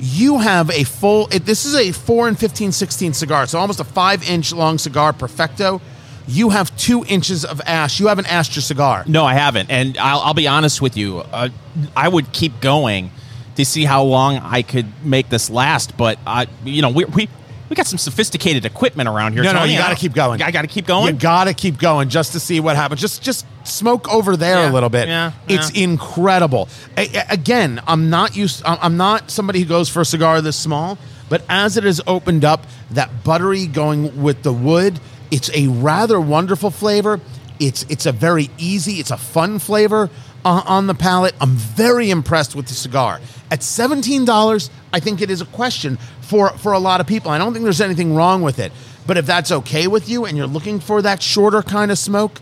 You 0.04 0.40
have 0.40 0.72
a 0.72 0.84
full. 0.84 1.28
It, 1.32 1.46
this 1.46 1.64
is 1.64 1.76
a 1.76 1.92
four 1.92 2.28
and 2.28 2.38
15, 2.38 2.72
16 2.72 3.14
cigar, 3.14 3.46
so 3.46 3.60
almost 3.60 3.80
a 3.80 3.84
five 3.84 4.28
inch 4.28 4.52
long 4.52 4.80
cigar, 4.80 5.14
perfecto. 5.14 5.80
You 6.28 6.50
have 6.50 6.76
two 6.76 7.06
inches 7.08 7.46
of 7.46 7.62
ash. 7.66 8.00
You 8.00 8.08
have 8.08 8.18
an 8.18 8.26
your 8.26 8.46
cigar. 8.46 9.04
No, 9.08 9.26
I 9.26 9.34
haven't. 9.34 9.70
And 9.70 9.98
I'll, 9.98 10.20
I'll 10.22 10.34
be 10.34 10.48
honest 10.48 10.82
with 10.82 10.98
you. 10.98 11.20
Uh, 11.20 11.50
I 11.96 12.08
would 12.08 12.32
keep 12.32 12.62
going 12.62 13.12
to 13.58 13.66
see 13.66 13.84
how 13.84 14.04
long 14.04 14.38
I 14.38 14.62
could 14.62 15.06
make 15.06 15.30
this 15.30 15.50
last. 15.50 15.98
But, 15.98 16.18
uh, 16.26 16.46
you 16.64 16.82
know, 16.82 16.90
we, 16.90 17.06
we, 17.06 17.30
we 17.72 17.76
got 17.76 17.88
some 17.88 17.98
sophisticated 17.98 18.66
equipment 18.66 19.08
around 19.08 19.32
here. 19.32 19.44
No, 19.44 19.54
no, 19.54 19.64
you 19.64 19.78
got 19.78 19.88
to 19.88 19.94
uh, 19.94 19.98
keep 19.98 20.14
going. 20.14 20.42
I 20.42 20.52
got 20.52 20.64
to 20.64 20.68
keep 20.68 20.86
going. 20.86 21.08
You 21.16 21.20
got 21.20 21.46
to 21.46 21.54
keep 21.54 21.78
going 21.80 22.10
just 22.10 22.34
to 22.34 22.40
see 22.42 22.60
what 22.60 22.76
happens. 22.76 23.00
Just 23.00 23.24
just 23.24 23.46
smoke 23.64 24.14
over 24.14 24.36
there 24.36 24.58
Yeah, 24.58 24.72
a 24.72 24.74
little 24.74 24.90
bit. 24.90 25.08
yeah, 25.08 25.32
It's 25.48 25.74
yeah. 25.74 25.86
incredible. 25.86 26.68
A- 26.98 27.26
again, 27.30 27.82
I'm 27.88 28.10
not 28.10 28.36
used. 28.36 28.62
I'm 28.66 28.78
I'm 28.82 28.98
not 28.98 29.32
somebody 29.32 29.60
who 29.60 29.66
goes 29.66 29.88
for 29.88 30.02
a 30.02 30.06
cigar 30.06 30.42
this 30.42 30.58
small, 30.58 30.98
but 31.30 31.44
as 31.48 31.78
it 31.78 31.86
has 31.86 32.02
opened 32.08 32.44
up, 32.44 32.66
that 32.90 33.24
buttery 33.24 33.68
going 33.68 34.22
with 34.22 34.44
the 34.44 34.52
wood, 34.52 35.00
it's 35.32 35.50
a 35.56 35.70
rather 35.70 36.20
wonderful 36.20 36.72
flavor. 36.72 37.22
It's 37.58 37.84
it's 37.88 38.06
a 38.06 38.12
very 38.12 38.50
easy. 38.58 38.96
It's 38.96 39.12
a 39.12 39.18
fun 39.18 39.60
flavor 39.60 40.10
uh, 40.46 40.64
on 40.66 40.88
the 40.88 40.94
palate. 40.96 41.36
I'm 41.42 41.52
very 41.56 42.10
impressed 42.10 42.56
with 42.56 42.68
the 42.68 42.74
cigar. 42.74 43.20
At 43.50 43.64
seventeen 43.64 44.26
dollars, 44.26 44.70
I 44.94 45.00
think 45.00 45.22
it 45.22 45.30
is 45.30 45.42
a 45.42 45.46
question 45.46 45.98
for 46.22 46.50
for 46.58 46.72
a 46.74 46.80
lot 46.80 47.02
of 47.02 47.08
people. 47.08 47.32
I 47.32 47.38
don't 47.38 47.54
think 47.54 47.64
there's 47.64 47.82
anything 47.82 48.16
wrong 48.16 48.42
with 48.42 48.60
it. 48.60 48.72
But 49.08 49.18
if 49.18 49.26
that's 49.26 49.52
okay 49.52 49.88
with 49.88 50.08
you 50.08 50.26
and 50.26 50.38
you're 50.38 50.48
looking 50.48 50.80
for 50.80 51.02
that 51.02 51.22
shorter 51.24 51.62
kind 51.64 51.92
of 51.92 51.98
smoke, 51.98 52.40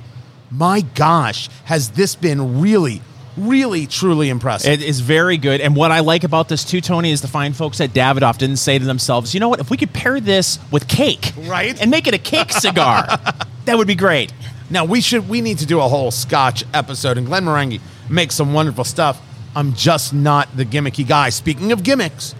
my 0.51 0.81
gosh, 0.81 1.47
has 1.63 1.91
this 1.91 2.15
been 2.15 2.59
really, 2.59 3.01
really, 3.37 3.87
truly 3.87 4.29
impressive? 4.29 4.73
It 4.73 4.83
is 4.83 4.99
very 4.99 5.37
good. 5.37 5.61
And 5.61 5.73
what 5.75 5.91
I 5.91 6.01
like 6.01 6.25
about 6.25 6.49
this 6.49 6.65
too, 6.65 6.81
Tony, 6.81 7.11
is 7.11 7.21
the 7.21 7.29
fine 7.29 7.53
folks 7.53 7.79
at 7.79 7.91
Davidoff 7.91 8.37
didn't 8.37 8.57
say 8.57 8.77
to 8.77 8.83
themselves, 8.85 9.33
you 9.33 9.39
know 9.39 9.47
what, 9.47 9.61
if 9.61 9.69
we 9.71 9.77
could 9.77 9.93
pair 9.93 10.19
this 10.19 10.59
with 10.69 10.87
cake, 10.89 11.31
Right. 11.47 11.79
and 11.81 11.89
make 11.89 12.07
it 12.07 12.13
a 12.13 12.17
cake 12.19 12.51
cigar, 12.51 13.07
that 13.65 13.77
would 13.77 13.87
be 13.87 13.95
great. 13.95 14.33
Now 14.69 14.85
we 14.85 15.01
should 15.01 15.27
we 15.27 15.41
need 15.41 15.57
to 15.59 15.65
do 15.65 15.79
a 15.79 15.87
whole 15.87 16.11
Scotch 16.11 16.63
episode, 16.73 17.17
and 17.17 17.27
Glenmorangie 17.27 17.81
makes 18.09 18.35
some 18.35 18.53
wonderful 18.53 18.83
stuff. 18.83 19.21
I'm 19.55 19.73
just 19.73 20.13
not 20.13 20.55
the 20.55 20.65
gimmicky 20.65 21.07
guy. 21.07 21.29
Speaking 21.29 21.71
of 21.71 21.83
gimmicks, 21.83 22.35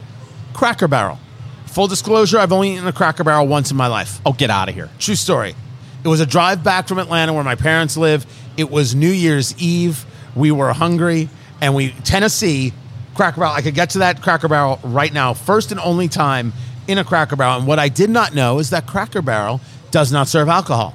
Cracker 0.53 0.88
Barrel. 0.88 1.19
Full 1.67 1.88
disclosure, 1.88 2.39
I've 2.39 2.51
only 2.51 2.73
eaten 2.73 2.88
a 2.88 2.93
Cracker 2.93 3.23
Barrel 3.23 3.47
once 3.47 3.71
in 3.71 3.77
my 3.77 3.88
life. 3.88 4.19
Oh, 4.25 4.34
get 4.34 4.49
out 4.49 4.69
of 4.69 4.75
here. 4.75 4.89
True 4.99 5.15
story. 5.15 5.55
It 6.03 6.07
was 6.07 6.19
a 6.19 6.25
drive 6.25 6.63
back 6.63 6.88
from 6.88 6.99
Atlanta 6.99 7.34
where 7.34 7.43
my 7.43 7.55
parents 7.55 7.97
live. 7.97 8.25
It 8.57 8.69
was 8.69 8.95
New 8.95 9.09
Year's 9.09 9.57
Eve. 9.61 10.05
We 10.36 10.51
were 10.51 10.71
hungry 10.71 11.30
and 11.61 11.75
we 11.75 11.91
Tennessee 12.03 12.73
Cracker 13.15 13.41
Barrel. 13.41 13.53
I 13.53 13.61
could 13.61 13.75
get 13.75 13.91
to 13.91 13.99
that 13.99 14.21
Cracker 14.21 14.47
Barrel 14.47 14.80
right 14.84 15.11
now. 15.11 15.34
First 15.34 15.71
and 15.71 15.80
only 15.80 16.07
time 16.07 16.53
in 16.88 16.97
a 16.97 17.03
Cracker 17.03 17.36
Barrel. 17.36 17.57
And 17.57 17.67
what 17.67 17.80
I 17.80 17.89
did 17.89 18.09
not 18.09 18.34
know 18.34 18.59
is 18.59 18.69
that 18.69 18.86
Cracker 18.86 19.21
Barrel 19.21 19.61
does 19.91 20.11
not 20.11 20.27
serve 20.27 20.47
alcohol 20.47 20.93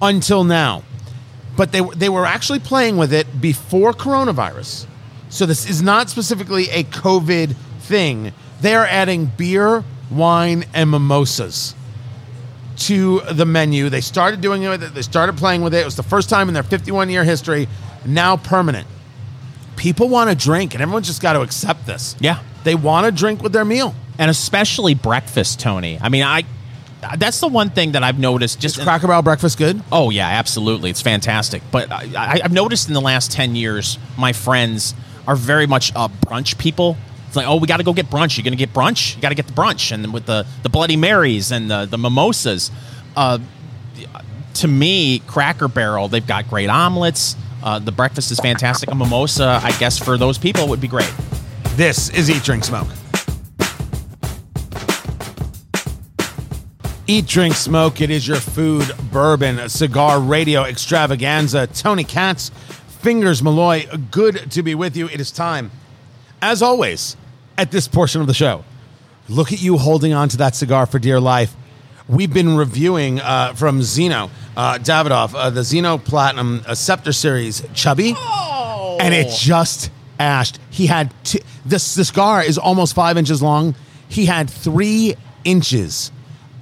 until 0.00 0.44
now. 0.44 0.82
But 1.56 1.72
they 1.72 1.80
they 1.80 2.08
were 2.08 2.26
actually 2.26 2.60
playing 2.60 2.96
with 2.96 3.12
it 3.12 3.40
before 3.40 3.92
coronavirus. 3.92 4.86
So 5.28 5.46
this 5.46 5.68
is 5.68 5.82
not 5.82 6.10
specifically 6.10 6.68
a 6.70 6.84
COVID 6.84 7.54
thing. 7.80 8.32
They 8.60 8.74
are 8.74 8.86
adding 8.86 9.26
beer, 9.26 9.84
wine, 10.10 10.64
and 10.74 10.90
mimosas 10.90 11.74
to 12.80 13.20
the 13.30 13.44
menu. 13.44 13.88
They 13.88 14.00
started 14.00 14.40
doing 14.40 14.62
it. 14.62 14.78
They 14.78 15.02
started 15.02 15.36
playing 15.36 15.62
with 15.62 15.74
it. 15.74 15.80
It 15.80 15.84
was 15.84 15.96
the 15.96 16.02
first 16.02 16.30
time 16.30 16.48
in 16.48 16.54
their 16.54 16.62
51 16.62 17.10
year 17.10 17.24
history. 17.24 17.68
Now 18.04 18.36
permanent. 18.36 18.88
People 19.76 20.08
want 20.08 20.30
to 20.30 20.36
drink, 20.36 20.74
and 20.74 20.82
everyone's 20.82 21.06
just 21.06 21.22
got 21.22 21.34
to 21.34 21.40
accept 21.40 21.86
this. 21.86 22.16
Yeah. 22.20 22.42
They 22.64 22.74
want 22.74 23.06
to 23.06 23.12
drink 23.12 23.42
with 23.42 23.52
their 23.52 23.64
meal. 23.64 23.94
And 24.18 24.30
especially 24.30 24.94
breakfast, 24.94 25.60
Tony. 25.60 25.98
I 26.00 26.08
mean, 26.10 26.22
I 26.22 26.44
that's 27.18 27.40
the 27.40 27.48
one 27.48 27.70
thing 27.70 27.92
that 27.92 28.02
I've 28.02 28.18
noticed. 28.18 28.60
Just 28.60 28.78
Is 28.78 28.84
Cracker 28.84 29.06
Barrel 29.06 29.22
breakfast 29.22 29.58
good? 29.58 29.82
Oh 29.90 30.10
yeah, 30.10 30.28
absolutely, 30.28 30.90
it's 30.90 31.02
fantastic. 31.02 31.62
But 31.70 31.90
I, 31.90 32.08
I, 32.16 32.40
I've 32.44 32.52
noticed 32.52 32.88
in 32.88 32.94
the 32.94 33.00
last 33.00 33.32
ten 33.32 33.54
years, 33.56 33.98
my 34.18 34.32
friends 34.32 34.94
are 35.26 35.36
very 35.36 35.66
much 35.66 35.94
uh, 35.94 36.08
brunch 36.26 36.58
people. 36.58 36.96
It's 37.26 37.36
like, 37.36 37.46
oh, 37.46 37.56
we 37.56 37.66
got 37.66 37.76
to 37.76 37.84
go 37.84 37.92
get 37.92 38.06
brunch. 38.10 38.36
You're 38.36 38.44
gonna 38.44 38.56
get 38.56 38.72
brunch. 38.72 39.16
You 39.16 39.22
got 39.22 39.28
to 39.30 39.34
get 39.34 39.46
the 39.46 39.52
brunch, 39.52 39.92
and 39.92 40.12
with 40.12 40.26
the 40.26 40.46
the 40.62 40.68
Bloody 40.68 40.96
Marys 40.96 41.52
and 41.52 41.70
the 41.70 41.86
the 41.86 41.98
mimosas. 41.98 42.70
Uh, 43.16 43.38
to 44.54 44.68
me, 44.68 45.20
Cracker 45.20 45.68
Barrel, 45.68 46.08
they've 46.08 46.26
got 46.26 46.48
great 46.48 46.68
omelets. 46.68 47.36
Uh, 47.62 47.78
the 47.78 47.92
breakfast 47.92 48.30
is 48.30 48.40
fantastic. 48.40 48.90
A 48.90 48.94
mimosa, 48.94 49.60
I 49.62 49.72
guess, 49.78 49.98
for 49.98 50.18
those 50.18 50.38
people 50.38 50.68
would 50.68 50.80
be 50.80 50.88
great. 50.88 51.12
This 51.76 52.10
is 52.10 52.28
Eat, 52.28 52.42
Drink, 52.42 52.64
Smoke. 52.64 52.88
Eat, 57.10 57.26
Drink, 57.26 57.56
Smoke. 57.56 58.00
It 58.00 58.08
is 58.08 58.28
your 58.28 58.36
food, 58.36 58.88
bourbon, 59.10 59.68
cigar, 59.68 60.20
radio 60.20 60.62
extravaganza. 60.62 61.66
Tony 61.66 62.04
Katz, 62.04 62.50
Fingers 63.00 63.42
Malloy, 63.42 63.84
good 64.12 64.48
to 64.52 64.62
be 64.62 64.76
with 64.76 64.96
you. 64.96 65.08
It 65.08 65.20
is 65.20 65.32
time, 65.32 65.72
as 66.40 66.62
always, 66.62 67.16
at 67.58 67.72
this 67.72 67.88
portion 67.88 68.20
of 68.20 68.28
the 68.28 68.32
show. 68.32 68.64
Look 69.28 69.52
at 69.52 69.60
you 69.60 69.76
holding 69.76 70.12
on 70.12 70.28
to 70.28 70.36
that 70.36 70.54
cigar 70.54 70.86
for 70.86 71.00
dear 71.00 71.18
life. 71.18 71.52
We've 72.08 72.32
been 72.32 72.56
reviewing 72.56 73.18
uh, 73.18 73.54
from 73.54 73.80
Zino 73.80 74.30
uh, 74.56 74.78
Davidoff, 74.78 75.34
uh, 75.34 75.50
the 75.50 75.62
Zino 75.62 75.98
Platinum 75.98 76.62
uh, 76.64 76.76
Scepter 76.76 77.12
Series 77.12 77.60
Chubby, 77.74 78.14
Oh, 78.16 78.98
and 79.00 79.12
it 79.12 79.36
just 79.36 79.90
ashed. 80.20 80.60
He 80.70 80.86
had 80.86 81.12
t- 81.24 81.42
this. 81.66 81.96
The 81.96 82.04
cigar 82.04 82.44
is 82.44 82.56
almost 82.56 82.94
five 82.94 83.18
inches 83.18 83.42
long. 83.42 83.74
He 84.08 84.26
had 84.26 84.48
three 84.48 85.16
inches 85.42 86.12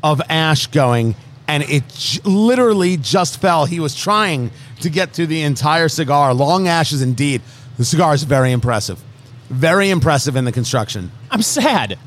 of 0.03 0.21
ash 0.29 0.67
going, 0.69 1.15
and 1.47 1.63
it 1.65 1.85
j- 1.89 2.21
literally 2.25 2.97
just 2.97 3.41
fell. 3.41 3.65
He 3.67 3.81
was 3.81 3.95
trying 3.95 4.51
to 4.81 4.91
get 4.91 5.11
through 5.13 5.27
the 5.27 5.43
entire 5.43 5.89
cigar. 5.89 6.33
Long 6.35 6.69
ashes, 6.69 7.03
indeed. 7.03 7.43
The 7.79 7.85
cigar 7.85 8.15
is 8.15 8.23
very 8.25 8.53
impressive. 8.53 9.03
Very 9.49 9.91
impressive 9.91 10.37
in 10.37 10.45
the 10.45 10.53
construction. 10.53 11.11
I'm 11.31 11.43
sad. 11.43 11.99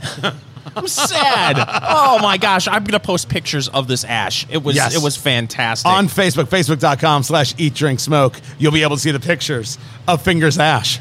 I'm 0.76 0.88
sad. 0.88 1.58
Oh 1.58 2.20
my 2.22 2.38
gosh, 2.38 2.68
I'm 2.68 2.84
gonna 2.84 3.00
post 3.00 3.28
pictures 3.30 3.68
of 3.68 3.88
this 3.88 4.04
ash. 4.04 4.46
It 4.50 4.62
was 4.64 4.76
Yes. 4.76 4.96
it 4.96 5.02
was 5.04 5.18
fantastic. 5.18 5.90
On 5.90 6.08
Facebook, 6.08 6.46
facebook.com 6.46 7.24
slash 7.24 7.56
eat, 7.58 7.74
drink, 7.74 8.00
smoke, 8.00 8.40
you'll 8.60 8.72
be 8.72 8.84
able 8.84 8.96
to 8.96 9.02
see 9.02 9.12
the 9.12 9.20
pictures 9.20 9.78
of 10.08 10.22
Fingers 10.22 10.60
Ash. 10.60 11.00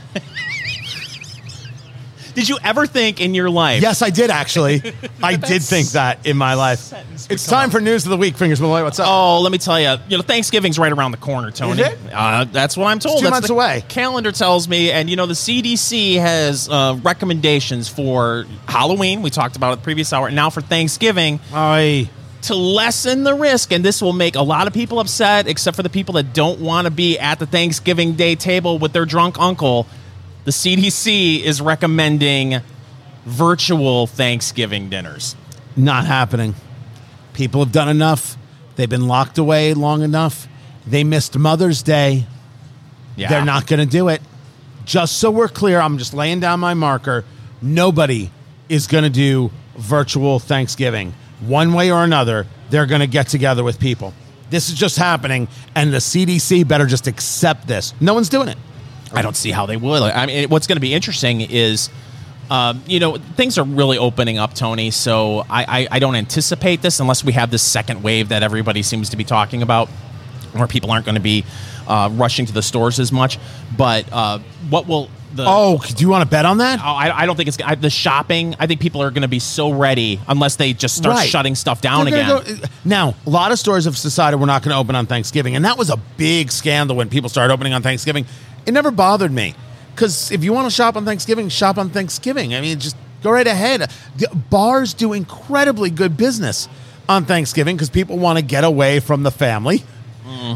Did 2.34 2.48
you 2.48 2.58
ever 2.62 2.86
think 2.86 3.20
in 3.20 3.34
your 3.34 3.50
life? 3.50 3.82
Yes, 3.82 4.02
I 4.02 4.10
did 4.10 4.30
actually. 4.30 4.82
I 5.22 5.36
did 5.36 5.62
think 5.62 5.88
that 5.90 6.26
in 6.26 6.36
my 6.36 6.54
life. 6.54 6.92
It's 7.30 7.46
time 7.46 7.70
for 7.70 7.80
news 7.80 8.04
of 8.04 8.10
the 8.10 8.16
week, 8.16 8.36
Fingers 8.36 8.60
Malloy. 8.60 8.82
What's 8.82 8.98
up? 8.98 9.06
Oh, 9.08 9.40
let 9.40 9.52
me 9.52 9.58
tell 9.58 9.80
you. 9.80 9.96
You 10.08 10.16
know, 10.16 10.22
Thanksgiving's 10.22 10.78
right 10.78 10.92
around 10.92 11.10
the 11.10 11.16
corner, 11.18 11.50
Tony. 11.50 11.82
Uh, 12.12 12.44
that's 12.44 12.76
what 12.76 12.86
I'm 12.86 12.98
told. 12.98 13.18
two 13.18 13.24
That's 13.24 13.32
months 13.34 13.50
away. 13.50 13.84
Calendar 13.88 14.32
tells 14.32 14.68
me, 14.68 14.90
and 14.90 15.10
you 15.10 15.16
know, 15.16 15.26
the 15.26 15.34
CDC 15.34 16.16
has 16.16 16.68
uh, 16.68 16.98
recommendations 17.02 17.88
for 17.88 18.46
Halloween. 18.66 19.22
We 19.22 19.30
talked 19.30 19.56
about 19.56 19.72
it 19.72 19.76
the 19.76 19.82
previous 19.82 20.12
hour. 20.12 20.26
And 20.28 20.36
now 20.36 20.50
for 20.50 20.60
Thanksgiving, 20.60 21.40
Aye. 21.52 22.08
to 22.42 22.54
lessen 22.54 23.24
the 23.24 23.34
risk, 23.34 23.72
and 23.72 23.84
this 23.84 24.00
will 24.00 24.12
make 24.12 24.34
a 24.36 24.42
lot 24.42 24.66
of 24.66 24.72
people 24.72 24.98
upset, 25.00 25.46
except 25.46 25.76
for 25.76 25.82
the 25.82 25.90
people 25.90 26.14
that 26.14 26.32
don't 26.32 26.60
want 26.60 26.86
to 26.86 26.90
be 26.90 27.18
at 27.18 27.38
the 27.38 27.46
Thanksgiving 27.46 28.14
Day 28.14 28.34
table 28.36 28.78
with 28.78 28.92
their 28.92 29.04
drunk 29.06 29.38
uncle. 29.38 29.86
The 30.45 30.51
CDC 30.51 31.43
is 31.43 31.61
recommending 31.61 32.61
virtual 33.24 34.07
Thanksgiving 34.07 34.88
dinners. 34.88 35.36
Not 35.76 36.07
happening. 36.07 36.55
People 37.34 37.62
have 37.62 37.72
done 37.72 37.88
enough. 37.88 38.36
They've 38.76 38.88
been 38.88 39.07
locked 39.07 39.38
away 39.38 39.74
long 39.74 40.03
enough. 40.03 40.49
They 40.86 41.05
missed 41.05 41.36
Mother's 41.36 41.82
Day. 41.82 42.26
Yeah, 43.16 43.28
They're 43.28 43.45
not 43.45 43.66
going 43.66 43.80
to 43.80 43.86
do 43.86 44.09
it. 44.09 44.22
Just 44.84 45.18
so 45.18 45.30
we're 45.30 45.49
clear, 45.49 45.78
I'm 45.78 45.99
just 45.99 46.14
laying 46.14 46.41
down 46.41 46.59
my 46.61 46.74
marker. 46.74 47.24
Nobody 47.61 48.30
is 48.68 48.86
going 48.86 49.05
to 49.05 49.11
do 49.11 49.51
virtual 49.76 50.38
Thanksgiving. 50.38 51.12
One 51.41 51.74
way 51.74 51.93
or 51.93 52.03
another, 52.03 52.47
they're 52.70 52.86
going 52.86 53.01
to 53.01 53.07
get 53.07 53.28
together 53.28 53.62
with 53.62 53.78
people. 53.78 54.14
This 54.49 54.68
is 54.68 54.74
just 54.74 54.97
happening, 54.97 55.49
and 55.74 55.93
the 55.93 55.99
CDC 55.99 56.66
better 56.66 56.86
just 56.86 57.07
accept 57.07 57.68
this. 57.68 57.95
No 58.01 58.14
one's 58.14 58.28
doing 58.28 58.49
it. 58.49 58.59
I 59.12 59.22
don't 59.22 59.36
see 59.36 59.50
how 59.50 59.66
they 59.66 59.76
would. 59.76 60.02
I 60.02 60.26
mean, 60.26 60.48
what's 60.48 60.66
going 60.66 60.76
to 60.76 60.80
be 60.80 60.94
interesting 60.94 61.40
is, 61.40 61.90
um, 62.50 62.82
you 62.86 63.00
know, 63.00 63.16
things 63.16 63.58
are 63.58 63.64
really 63.64 63.98
opening 63.98 64.38
up, 64.38 64.54
Tony. 64.54 64.90
So 64.90 65.40
I, 65.50 65.64
I, 65.82 65.88
I 65.92 65.98
don't 65.98 66.16
anticipate 66.16 66.82
this 66.82 67.00
unless 67.00 67.24
we 67.24 67.32
have 67.32 67.50
this 67.50 67.62
second 67.62 68.02
wave 68.02 68.28
that 68.30 68.42
everybody 68.42 68.82
seems 68.82 69.11
to 69.11 69.16
be 69.16 69.24
talking 69.24 69.62
about, 69.62 69.88
where 70.52 70.66
people 70.66 70.90
aren't 70.90 71.04
going 71.06 71.14
to 71.16 71.20
be 71.20 71.44
uh, 71.86 72.08
rushing 72.12 72.46
to 72.46 72.52
the 72.52 72.62
stores 72.62 72.98
as 73.00 73.12
much. 73.12 73.38
But 73.76 74.12
uh, 74.12 74.38
what 74.68 74.86
will 74.88 75.08
the 75.32 75.44
Oh, 75.46 75.78
do 75.78 76.02
you 76.02 76.08
want 76.11 76.24
to 76.24 76.28
bet 76.28 76.44
on 76.44 76.58
that? 76.58 76.80
Oh, 76.80 76.88
I, 76.88 77.22
I 77.22 77.26
don't 77.26 77.36
think 77.36 77.46
it's 77.48 77.58
I, 77.64 77.76
the 77.76 77.88
shopping. 77.88 78.56
I 78.58 78.66
think 78.66 78.80
people 78.80 79.00
are 79.00 79.11
going 79.12 79.22
to 79.22 79.28
be 79.28 79.38
so 79.38 79.72
ready 79.72 80.18
unless 80.26 80.56
they 80.56 80.72
just 80.72 80.96
start 80.96 81.14
Right. 81.14 81.28
shutting 81.28 81.54
stuff 81.54 81.80
down 81.80 82.08
again. 82.08 82.28
go- 82.28 82.42
now, 82.84 83.14
a 83.26 83.30
lot 83.30 83.52
of 83.52 83.58
stores 83.61 83.84
have 83.84 83.94
decided 83.94 84.40
we're 84.40 84.46
not 84.46 84.62
going 84.64 84.72
to 84.74 84.78
open 84.78 84.96
on 84.96 85.06
Thanksgiving, 85.06 85.54
and 85.54 85.64
that 85.64 85.78
was 85.78 85.88
a 85.88 85.96
big 86.16 86.50
scandal 86.50 86.96
when 86.96 87.08
people 87.08 87.28
started 87.28 87.54
opening 87.54 87.72
on 87.74 87.82
Thanksgiving. 87.82 88.26
It 88.66 88.72
never 88.72 88.90
bothered 88.90 89.32
me 89.32 89.54
because 89.94 90.30
if 90.30 90.44
you 90.44 90.52
want 90.52 90.66
to 90.66 90.70
shop 90.70 90.96
on 90.96 91.04
Thanksgiving, 91.04 91.48
shop 91.48 91.78
on 91.78 91.90
Thanksgiving. 91.90 92.54
I 92.54 92.61
mean, 92.61 92.78
just 92.78 92.96
go 93.22 93.30
right 93.30 93.46
ahead. 93.46 93.90
The 94.16 94.28
bars 94.34 94.94
do 94.94 95.12
incredibly 95.12 95.90
good 95.90 96.16
business 96.16 96.68
on 97.08 97.24
Thanksgiving 97.24 97.76
because 97.76 97.90
people 97.90 98.18
want 98.18 98.38
to 98.38 98.44
get 98.44 98.64
away 98.64 99.00
from 99.00 99.22
the 99.22 99.30
family. 99.30 99.82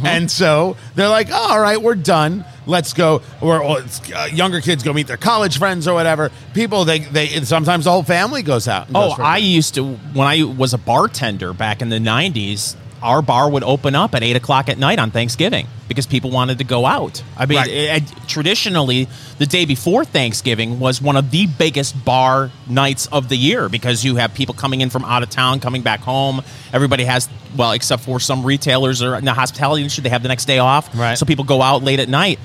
And 0.07 0.31
so 0.31 0.77
they're 0.95 1.09
like, 1.09 1.29
oh, 1.31 1.35
all 1.51 1.61
right, 1.61 1.81
we're 1.83 1.97
done. 1.97 2.45
Let's 2.65 2.93
go. 2.93 3.23
Or, 3.41 3.61
or 3.63 3.79
uh, 4.15 4.27
younger 4.27 4.61
kids 4.61 4.83
go 4.83 4.93
meet 4.93 5.09
their 5.09 5.17
college 5.17 5.59
friends 5.59 5.89
or 5.89 5.95
whatever. 5.95 6.31
People, 6.55 6.85
they, 6.85 7.01
they 7.01 7.27
sometimes 7.43 7.85
the 7.85 7.91
whole 7.91 8.05
family 8.05 8.43
goes 8.43 8.69
out. 8.69 8.87
Oh, 8.95 9.11
goes 9.11 9.19
I 9.19 9.39
used 9.39 9.75
to 9.75 9.85
when 9.85 10.29
I 10.29 10.45
was 10.45 10.75
a 10.75 10.79
bartender 10.79 11.53
back 11.53 11.83
in 11.83 11.89
the 11.89 11.99
'90s. 11.99 12.77
Our 13.05 13.21
bar 13.21 13.51
would 13.51 13.63
open 13.63 13.95
up 13.95 14.15
at 14.15 14.23
eight 14.23 14.35
o'clock 14.35 14.69
at 14.71 14.79
night 14.79 14.99
on 14.99 15.11
Thanksgiving 15.11 15.67
because 15.89 16.07
people 16.07 16.31
wanted 16.31 16.57
to 16.59 16.65
go 16.65 16.87
out. 16.87 17.23
I 17.37 17.45
mean, 17.45 17.59
Right. 17.59 17.69
it- 17.69 18.03
it- 18.03 18.13
traditionally, 18.27 19.07
the 19.39 19.45
day 19.45 19.67
before 19.67 20.07
Thanksgiving 20.07 20.81
was 20.81 21.03
one 21.03 21.15
of 21.17 21.31
the 21.31 21.45
biggest 21.47 22.03
bar 22.05 22.51
nights 22.67 23.07
of 23.13 23.29
the 23.29 23.37
year 23.37 23.69
because 23.69 24.05
you 24.05 24.17
have 24.17 24.33
people 24.33 24.55
coming 24.55 24.81
in 24.81 24.89
from 24.89 25.05
out 25.05 25.23
of 25.23 25.29
town, 25.29 25.61
coming 25.61 25.83
back 25.83 26.01
home. 26.01 26.43
Everybody 26.73 27.05
has, 27.05 27.29
well, 27.55 27.73
except 27.73 28.03
for 28.05 28.19
some 28.19 28.43
retailers 28.43 29.03
or 29.03 29.17
in 29.17 29.25
the 29.27 29.35
hospitality 29.35 29.83
industry, 29.83 30.03
they 30.03 30.09
have 30.09 30.23
the 30.23 30.29
next 30.31 30.47
day 30.47 30.59
off. 30.59 30.89
Right. 30.95 31.19
So 31.19 31.27
people 31.27 31.45
go 31.45 31.61
out 31.61 31.85
late 31.85 32.01
at 32.01 32.09
night. 32.09 32.39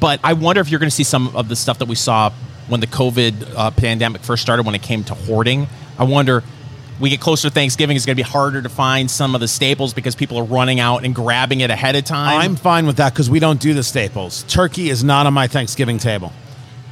But 0.00 0.18
I 0.24 0.32
wonder 0.32 0.60
if 0.60 0.70
you're 0.70 0.80
going 0.80 0.90
to 0.90 0.96
see 0.96 1.04
some 1.04 1.36
of 1.36 1.48
the 1.48 1.54
stuff 1.56 1.78
that 1.78 1.86
we 1.88 1.94
saw 1.94 2.30
when 2.66 2.80
the 2.80 2.86
COVID 2.88 3.34
uh, 3.56 3.70
pandemic 3.70 4.22
first 4.22 4.42
started, 4.42 4.64
when 4.66 4.74
it 4.74 4.82
came 4.82 5.04
to 5.04 5.14
hoarding. 5.14 5.68
I 5.98 6.04
wonder. 6.04 6.42
We 7.00 7.10
get 7.10 7.20
closer 7.20 7.48
to 7.48 7.54
Thanksgiving, 7.54 7.96
it's 7.96 8.06
going 8.06 8.16
to 8.16 8.22
be 8.22 8.28
harder 8.28 8.62
to 8.62 8.68
find 8.68 9.10
some 9.10 9.34
of 9.34 9.40
the 9.40 9.48
staples 9.48 9.92
because 9.94 10.14
people 10.14 10.38
are 10.38 10.44
running 10.44 10.78
out 10.78 11.04
and 11.04 11.12
grabbing 11.14 11.60
it 11.60 11.70
ahead 11.70 11.96
of 11.96 12.04
time. 12.04 12.38
I'm 12.40 12.54
fine 12.56 12.86
with 12.86 12.96
that 12.98 13.12
because 13.12 13.28
we 13.28 13.40
don't 13.40 13.60
do 13.60 13.74
the 13.74 13.82
staples. 13.82 14.44
Turkey 14.44 14.90
is 14.90 15.02
not 15.02 15.26
on 15.26 15.34
my 15.34 15.48
Thanksgiving 15.48 15.98
table. 15.98 16.32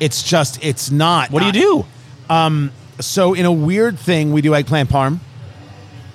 It's 0.01 0.23
just, 0.25 0.63
it's 0.65 0.91
not. 0.91 1.31
what 1.31 1.41
do 1.41 1.47
you 1.47 1.53
do? 1.53 1.87
So, 3.01 3.35
in 3.35 3.47
a 3.47 3.53
weird 3.53 3.99
thing, 3.99 4.33
we 4.33 4.43
do 4.43 4.55
eggplant 4.55 4.91
parm. 4.91 5.19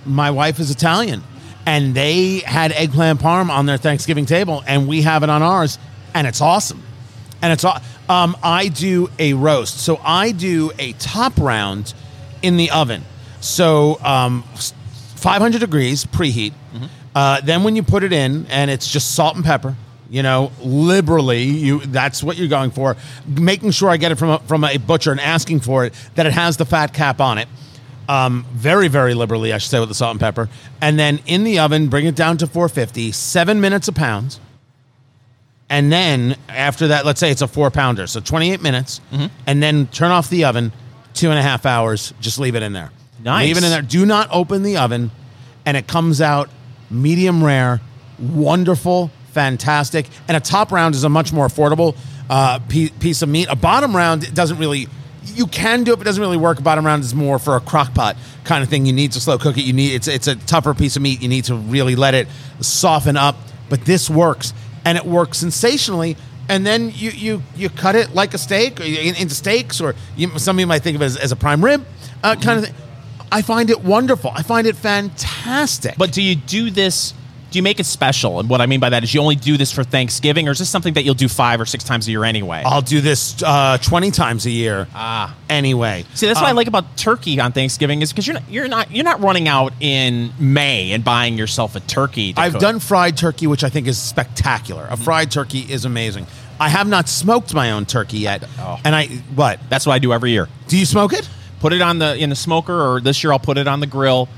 My 0.06 0.32
wife 0.32 0.60
is 0.60 0.70
Italian, 0.72 1.24
and 1.66 1.94
they 1.96 2.40
had 2.40 2.72
eggplant 2.72 3.20
parm 3.20 3.50
on 3.50 3.66
their 3.66 3.78
Thanksgiving 3.78 4.26
table, 4.26 4.64
and 4.68 4.88
we 4.88 5.02
have 5.02 5.24
it 5.24 5.30
on 5.30 5.42
ours, 5.42 5.80
and 6.14 6.28
it's 6.28 6.40
awesome. 6.40 6.82
And 7.42 7.52
it's 7.52 7.66
aw- 7.66 7.82
um, 8.10 8.38
I 8.42 8.70
do 8.70 9.10
a 9.20 9.34
roast, 9.34 9.80
so 9.80 10.00
I 10.04 10.32
do 10.32 10.72
a 10.80 10.94
top 10.94 11.38
round 11.38 11.94
in 12.42 12.58
the 12.58 12.72
oven. 12.72 13.04
So, 13.40 14.00
um, 14.04 14.44
500 15.16 15.60
degrees 15.60 16.06
preheat. 16.06 16.54
Uh, 17.16 17.42
then 17.42 17.64
when 17.64 17.76
you 17.76 17.84
put 17.84 18.04
it 18.04 18.14
in, 18.14 18.46
and 18.48 18.70
it's 18.70 18.92
just 18.92 19.16
salt 19.16 19.36
and 19.36 19.44
pepper. 19.44 19.76
You 20.10 20.24
know, 20.24 20.54
liberally, 20.62 21.44
you 21.44 21.80
that's 21.80 22.24
what 22.24 22.38
you're 22.38 22.48
going 22.48 22.72
for. 22.72 22.96
Making 23.28 23.72
sure 23.72 23.90
I 23.90 23.98
get 23.98 24.14
it 24.14 24.16
from 24.16 24.30
a, 24.30 24.40
from 24.40 24.64
a 24.64 24.78
butcher 24.78 25.12
and 25.12 25.20
asking 25.20 25.60
for 25.60 25.84
it 25.84 25.94
that 26.16 26.26
it 26.26 26.32
has 26.32 26.56
the 26.56 26.66
fat 26.66 26.94
cap 26.94 27.20
on 27.20 27.38
it 27.38 27.50
um, 28.08 28.46
very, 28.54 28.88
very 28.88 29.14
liberally, 29.14 29.54
I 29.54 29.58
should 29.58 29.72
say, 29.72 29.80
with 29.80 29.90
the 29.90 29.96
salt 29.96 30.12
and 30.12 30.20
pepper. 30.20 30.50
And 30.82 30.98
then 30.98 31.20
in 31.26 31.44
the 31.44 31.60
oven, 31.60 31.88
bring 31.90 32.06
it 32.06 32.16
down 32.16 32.38
to 32.38 32.48
450, 32.48 33.12
seven 33.12 33.60
minutes 33.62 33.88
a 33.88 33.94
pound. 33.94 34.40
And 35.70 35.92
then 35.92 36.38
after 36.48 36.88
that, 36.90 37.06
let's 37.06 37.20
say 37.20 37.30
it's 37.30 37.42
a 37.42 37.48
four 37.48 37.70
pounder, 37.70 38.08
so 38.08 38.22
28 38.22 38.62
minutes. 38.62 39.02
And 39.46 39.62
then 39.62 39.88
turn 39.88 40.12
off 40.12 40.30
the 40.30 40.46
oven, 40.46 40.72
two 41.14 41.30
and 41.30 41.38
a 41.38 41.42
half 41.42 41.66
hours, 41.66 42.14
just 42.22 42.40
leave 42.40 42.56
it 42.56 42.64
in 42.64 42.72
there. 42.72 42.92
Nice. 43.24 43.48
Leave 43.48 43.58
it 43.58 43.64
in 43.64 43.70
there. 43.70 43.82
Do 43.82 44.06
not 44.06 44.30
open 44.32 44.64
the 44.64 44.78
oven. 44.78 45.12
And 45.66 45.76
it 45.76 45.88
comes 45.88 46.22
out 46.22 46.50
medium 46.90 47.44
rare, 47.44 47.82
wonderful, 48.20 49.12
fantastic. 49.32 50.08
And 50.28 50.38
a 50.38 50.40
top 50.40 50.72
round 50.72 50.96
is 50.96 51.04
a 51.04 51.10
much 51.10 51.34
more 51.34 51.48
affordable 51.48 51.98
uh, 52.30 52.60
piece 52.70 53.22
of 53.22 53.30
meat. 53.30 53.48
A 53.50 53.56
bottom 53.56 53.96
round 53.96 54.34
doesn't 54.34 54.58
really. 54.58 54.88
You 55.24 55.46
can 55.46 55.84
do 55.84 55.92
it, 55.92 55.98
but 55.98 56.04
it 56.04 56.06
doesn't 56.06 56.22
really 56.22 56.38
work. 56.38 56.60
A 56.60 56.62
bottom 56.62 56.86
round 56.86 57.04
is 57.04 57.14
more 57.14 57.38
for 57.38 57.58
a 57.58 57.60
crock 57.60 57.94
pot 57.94 58.16
kind 58.46 58.64
of 58.64 58.70
thing. 58.70 58.86
You 58.86 58.94
need 58.94 59.12
to 59.12 59.20
slow 59.20 59.38
cook 59.38 59.58
it. 59.58 59.64
You 59.64 59.74
need 59.74 59.94
it's 59.94 60.08
it's 60.08 60.28
a 60.28 60.36
tougher 60.36 60.74
piece 60.74 60.96
of 60.96 61.02
meat. 61.02 61.22
You 61.22 61.28
need 61.28 61.46
to 61.46 61.56
really 61.56 61.96
let 61.96 62.14
it 62.14 62.28
soften 62.62 63.18
up. 63.18 63.36
But 63.70 63.84
this 63.84 64.10
works, 64.10 64.54
and 64.86 64.98
it 64.98 65.06
works 65.06 65.40
sensationally 65.40 66.16
and 66.50 66.66
then 66.66 66.92
you 66.96 67.12
you 67.12 67.44
you 67.56 67.70
cut 67.70 67.96
it 67.96 68.16
like 68.16 68.34
a 68.34 68.38
steak 68.38 68.80
or 68.80 68.84
into 68.84 69.36
steaks, 69.36 69.82
or 69.82 69.96
you, 70.16 70.40
some 70.40 70.56
of 70.56 70.60
you 70.60 70.68
might 70.68 70.82
think 70.82 70.96
of 70.96 71.02
it 71.02 71.06
as, 71.06 71.18
as 71.18 71.32
a 71.32 71.36
prime 71.36 71.64
rib 71.64 71.86
uh, 72.24 72.36
kind 72.36 72.60
of 72.60 72.66
thing. 72.66 72.76
I 73.32 73.42
find 73.42 73.70
it 73.70 73.84
wonderful. 73.84 74.32
I 74.34 74.44
find 74.44 74.68
it 74.68 74.76
fantastic. 74.76 75.96
But 75.98 76.12
do 76.12 76.22
you 76.22 76.36
do 76.36 76.70
this? 76.72 77.14
Do 77.50 77.58
you 77.58 77.64
make 77.64 77.80
it 77.80 77.86
special? 77.86 78.42
And 78.42 78.50
what 78.50 78.60
I 78.60 78.66
mean 78.66 78.82
by 78.82 78.90
that 78.90 79.04
is 79.06 79.14
you 79.14 79.22
only 79.22 79.36
do 79.38 79.56
this 79.56 79.72
for 79.72 79.86
Thanksgiving, 79.86 80.50
or 80.50 80.52
is 80.52 80.60
this 80.60 80.70
something 80.70 80.96
that 80.96 81.06
you'll 81.06 81.14
do 81.14 81.30
five 81.30 81.62
or 81.62 81.66
six 81.66 81.82
times 81.86 82.06
a 82.08 82.12
year 82.12 82.26
anyway? 82.26 82.62
I'll 82.66 82.82
do 82.82 83.00
this 83.00 83.42
uh, 83.42 83.78
twenty 83.78 84.12
times 84.12 84.46
a 84.46 84.52
year. 84.52 84.86
Ah. 84.94 85.34
anyway. 85.50 86.04
See, 86.14 86.28
that's 86.28 86.40
what 86.42 86.48
I 86.48 86.50
Um, 86.52 86.58
like 86.58 86.68
about 86.68 86.98
turkey 86.98 87.40
on 87.40 87.54
Thanksgiving 87.54 88.02
is 88.02 88.12
because 88.12 88.28
you're 88.28 88.34
not 88.34 88.50
you're 88.50 88.68
not 88.68 88.92
you're 88.92 89.06
not 89.06 89.22
running 89.22 89.48
out 89.48 89.72
in 89.80 90.34
May 90.40 90.92
and 90.92 91.06
buying 91.06 91.38
yourself 91.38 91.76
a 91.78 91.80
turkey. 91.80 92.34
to 92.34 92.42
I've 92.42 92.52
cook. 92.54 92.62
done 92.62 92.80
fried 92.80 93.16
turkey, 93.16 93.48
which 93.48 93.64
I 93.64 93.70
think 93.70 93.88
is 93.88 93.98
spectacular. 93.98 94.86
A 94.90 94.98
fried 94.98 95.32
turkey 95.32 95.60
is 95.60 95.86
amazing. 95.86 96.28
I 96.60 96.68
have 96.70 96.88
not 96.88 97.08
smoked 97.08 97.54
my 97.54 97.72
own 97.72 97.86
turkey 97.86 98.18
yet, 98.18 98.44
Oh. 98.60 98.78
and 98.84 98.94
I 98.94 99.06
what? 99.36 99.60
That's 99.70 99.86
what 99.86 99.94
I 99.94 100.00
do 100.00 100.12
every 100.12 100.32
year. 100.32 100.50
Do 100.68 100.78
you 100.78 100.86
smoke 100.86 101.14
it? 101.14 101.30
Put 101.60 101.74
it 101.74 101.82
on 101.82 102.00
the 102.00 102.16
in 102.16 102.30
the 102.30 102.36
smoker, 102.36 102.74
or 102.80 103.00
this 103.02 103.24
year 103.24 103.32
I'll 103.34 103.40
put 103.40 103.58
it 103.58 103.68
on 103.68 103.80
the 103.80 103.88
grill. 103.88 104.30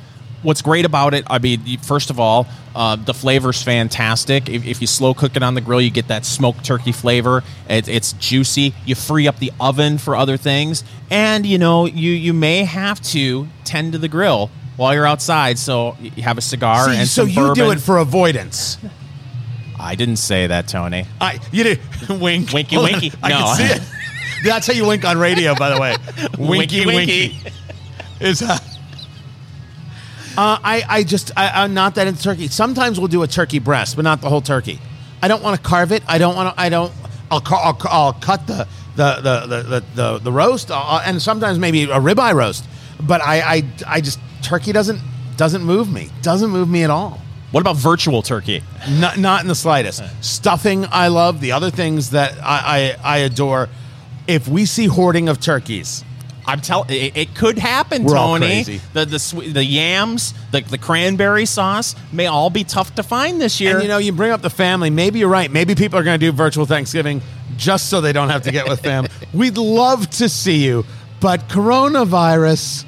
What's 0.41 0.61
great 0.61 0.86
about 0.86 1.13
it? 1.13 1.26
I 1.30 1.38
mean, 1.38 1.80
first 1.80 2.09
of 2.09 2.17
all, 2.17 2.47
uh, 2.74 2.95
the 2.95 3.13
flavor's 3.13 3.61
fantastic. 3.61 4.47
If, 4.47 4.65
if 4.65 4.80
you 4.80 4.88
slow 4.88 5.13
cook 5.13 5.36
it 5.36 5.43
on 5.43 5.53
the 5.53 5.59
grill, 5.59 5.82
you 5.82 5.89
get 5.89 6.07
that 6.07 6.24
smoked 6.26 6.63
turkey 6.63 6.93
flavor. 6.93 7.43
It, 7.70 7.89
it's 7.89 8.13
juicy. 8.13 8.74
You 8.86 8.95
free 8.95 9.28
up 9.28 9.39
the 9.39 9.51
oven 9.59 9.97
for 9.97 10.15
other 10.15 10.38
things, 10.38 10.86
and 11.09 11.45
you 11.45 11.57
know 11.57 11.86
you 11.88 12.11
you 12.11 12.32
may 12.34 12.63
have 12.63 13.01
to 13.11 13.47
tend 13.65 13.91
to 13.91 13.97
the 13.97 14.07
grill 14.07 14.49
while 14.78 14.93
you're 14.93 15.05
outside. 15.05 15.59
So 15.59 15.97
you 15.99 16.24
have 16.24 16.38
a 16.38 16.41
cigar 16.41 16.86
See, 16.89 16.97
and 16.99 17.07
so 17.07 17.26
you 17.26 17.53
do 17.53 17.72
it 17.72 17.82
for 17.82 17.97
avoidance. 17.97 18.78
I 19.78 19.95
didn't 19.95 20.17
say 20.17 20.47
that, 20.47 20.70
Tony. 20.70 21.05
I 21.20 21.39
you 21.51 21.63
did 21.65 21.80
wink, 22.09 22.53
Winky, 22.53 22.78
winky. 22.78 23.11
I 23.24 23.30
No. 23.30 23.38
can 23.39 23.55
see 23.57 23.63
it. 23.65 23.82
That's 24.44 24.68
how 24.68 24.74
you 24.74 24.86
wink 24.88 25.06
on 25.06 25.18
radio, 25.18 25.56
by 25.56 25.70
the 25.70 25.80
way. 25.80 25.96
Winky, 26.38 26.86
winky. 26.86 27.38
Is 28.20 28.42
uh, 28.42 28.58
uh, 30.38 30.58
I 30.64 30.84
I 30.88 31.04
just 31.04 31.32
I, 31.38 31.64
I'm 31.64 31.74
not 31.74 31.96
that 31.96 32.08
into 32.08 32.22
turkey. 32.22 32.48
Sometimes 32.48 33.00
we'll 33.00 33.08
do 33.08 33.24
a 33.24 33.28
turkey 33.28 33.60
breast, 33.60 33.96
but 33.96 34.04
not 34.04 34.22
the 34.22 34.30
whole 34.30 34.42
turkey. 34.42 34.80
I 35.22 35.28
don't 35.28 35.44
want 35.44 35.58
to 35.62 35.62
carve 35.68 35.92
it. 35.92 36.04
I 36.08 36.18
don't 36.18 36.36
want 36.36 36.56
to. 36.56 36.62
I 36.62 36.70
don't. 36.70 36.94
I'll, 37.32 37.42
ca- 37.42 37.62
I'll, 37.62 37.74
ca- 37.74 37.90
I'll 37.92 38.14
cut 38.14 38.48
the 38.48 38.68
the 38.96 39.16
the 39.22 39.46
the 39.48 39.64
the, 39.64 39.84
the, 39.96 40.18
the 40.20 40.32
roast, 40.32 40.72
uh, 40.72 41.02
and 41.06 41.22
sometimes 41.22 41.60
maybe 41.60 41.84
a 41.84 42.00
ribeye 42.00 42.34
roast. 42.34 42.66
But 43.02 43.22
I, 43.22 43.40
I 43.58 43.64
I 43.88 44.02
just 44.02 44.20
turkey 44.42 44.72
doesn't 44.72 45.00
doesn't 45.38 45.64
move 45.64 45.92
me. 45.92 46.10
Doesn't 46.22 46.50
move 46.50 46.70
me 46.70 46.84
at 46.84 46.90
all. 46.90 47.22
What 47.52 47.62
about 47.62 47.78
virtual 47.78 48.22
turkey? 48.22 48.62
Not, 49.00 49.18
not 49.18 49.42
in 49.42 49.48
the 49.48 49.56
slightest. 49.56 50.04
Stuffing, 50.24 50.86
I 50.92 51.08
love. 51.08 51.42
The 51.42 51.52
other 51.54 51.72
things 51.72 52.12
that 52.12 52.34
I, 52.44 52.96
I, 53.02 53.16
I 53.16 53.18
adore. 53.20 53.70
If 54.30 54.48
we 54.48 54.66
see 54.66 54.86
hoarding 54.88 55.28
of 55.28 55.40
turkeys, 55.42 56.04
I'm 56.46 56.62
telling 56.62 56.90
it, 56.92 57.18
it 57.18 57.36
could 57.36 57.58
happen, 57.58 58.04
We're 58.04 58.16
all 58.18 58.36
Tony. 58.38 58.48
crazy. 58.64 58.82
The 58.94 59.06
the 59.06 59.20
swe- 59.20 59.52
the 59.52 59.64
yams, 59.64 60.34
the 60.52 60.62
the 60.62 60.78
cranberry 60.78 61.46
sauce 61.46 61.96
may 62.12 62.28
all 62.28 62.50
be 62.50 62.64
tough 62.64 62.96
to 62.96 63.04
find 63.04 63.42
this 63.42 63.60
year. 63.60 63.74
and 63.76 63.82
you 63.84 63.88
know, 63.90 63.98
you 63.98 64.12
bring 64.12 64.32
up 64.32 64.42
the 64.42 64.50
family. 64.50 64.90
Maybe 64.90 65.20
you're 65.20 65.30
right. 65.30 65.52
Maybe 65.52 65.76
people 65.76 65.98
are 66.00 66.04
going 66.04 66.20
to 66.20 66.26
do 66.26 66.32
virtual 66.32 66.66
Thanksgiving 66.66 67.22
just 67.58 67.90
so 67.90 68.02
they 68.02 68.14
don't 68.14 68.30
have 68.30 68.44
to 68.44 68.52
get 68.52 68.68
with 68.70 68.80
family. 68.82 69.10
We'd 69.34 69.58
love 69.58 70.10
to 70.12 70.30
see 70.30 70.64
you, 70.64 70.86
but 71.20 71.50
coronavirus. 71.50 72.86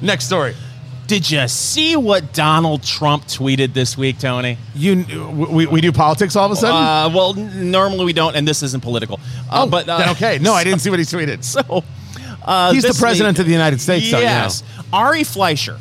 Next 0.02 0.24
story. 0.26 0.54
Did 1.10 1.28
you 1.28 1.48
see 1.48 1.96
what 1.96 2.32
Donald 2.32 2.84
Trump 2.84 3.24
tweeted 3.24 3.74
this 3.74 3.98
week, 3.98 4.20
Tony? 4.20 4.56
You, 4.76 5.04
we, 5.50 5.66
we 5.66 5.80
do 5.80 5.90
politics 5.90 6.36
all 6.36 6.46
of 6.46 6.52
a 6.52 6.54
sudden. 6.56 6.76
Uh, 6.76 7.12
well, 7.12 7.34
normally 7.34 8.04
we 8.04 8.12
don't, 8.12 8.36
and 8.36 8.46
this 8.46 8.62
isn't 8.62 8.80
political. 8.80 9.18
Uh, 9.50 9.64
oh, 9.64 9.66
but 9.68 9.88
uh, 9.88 10.12
okay. 10.12 10.38
No, 10.38 10.52
I 10.52 10.62
didn't 10.62 10.78
see 10.78 10.88
what 10.88 11.00
he 11.00 11.04
tweeted. 11.04 11.42
So 11.50 11.82
uh, 12.44 12.72
He's 12.72 12.84
the 12.84 12.96
president 12.96 13.38
week- 13.38 13.40
of 13.40 13.46
the 13.46 13.52
United 13.52 13.80
States? 13.80 14.08
Yes, 14.12 14.62
Ari 14.92 15.24
Fleischer, 15.24 15.80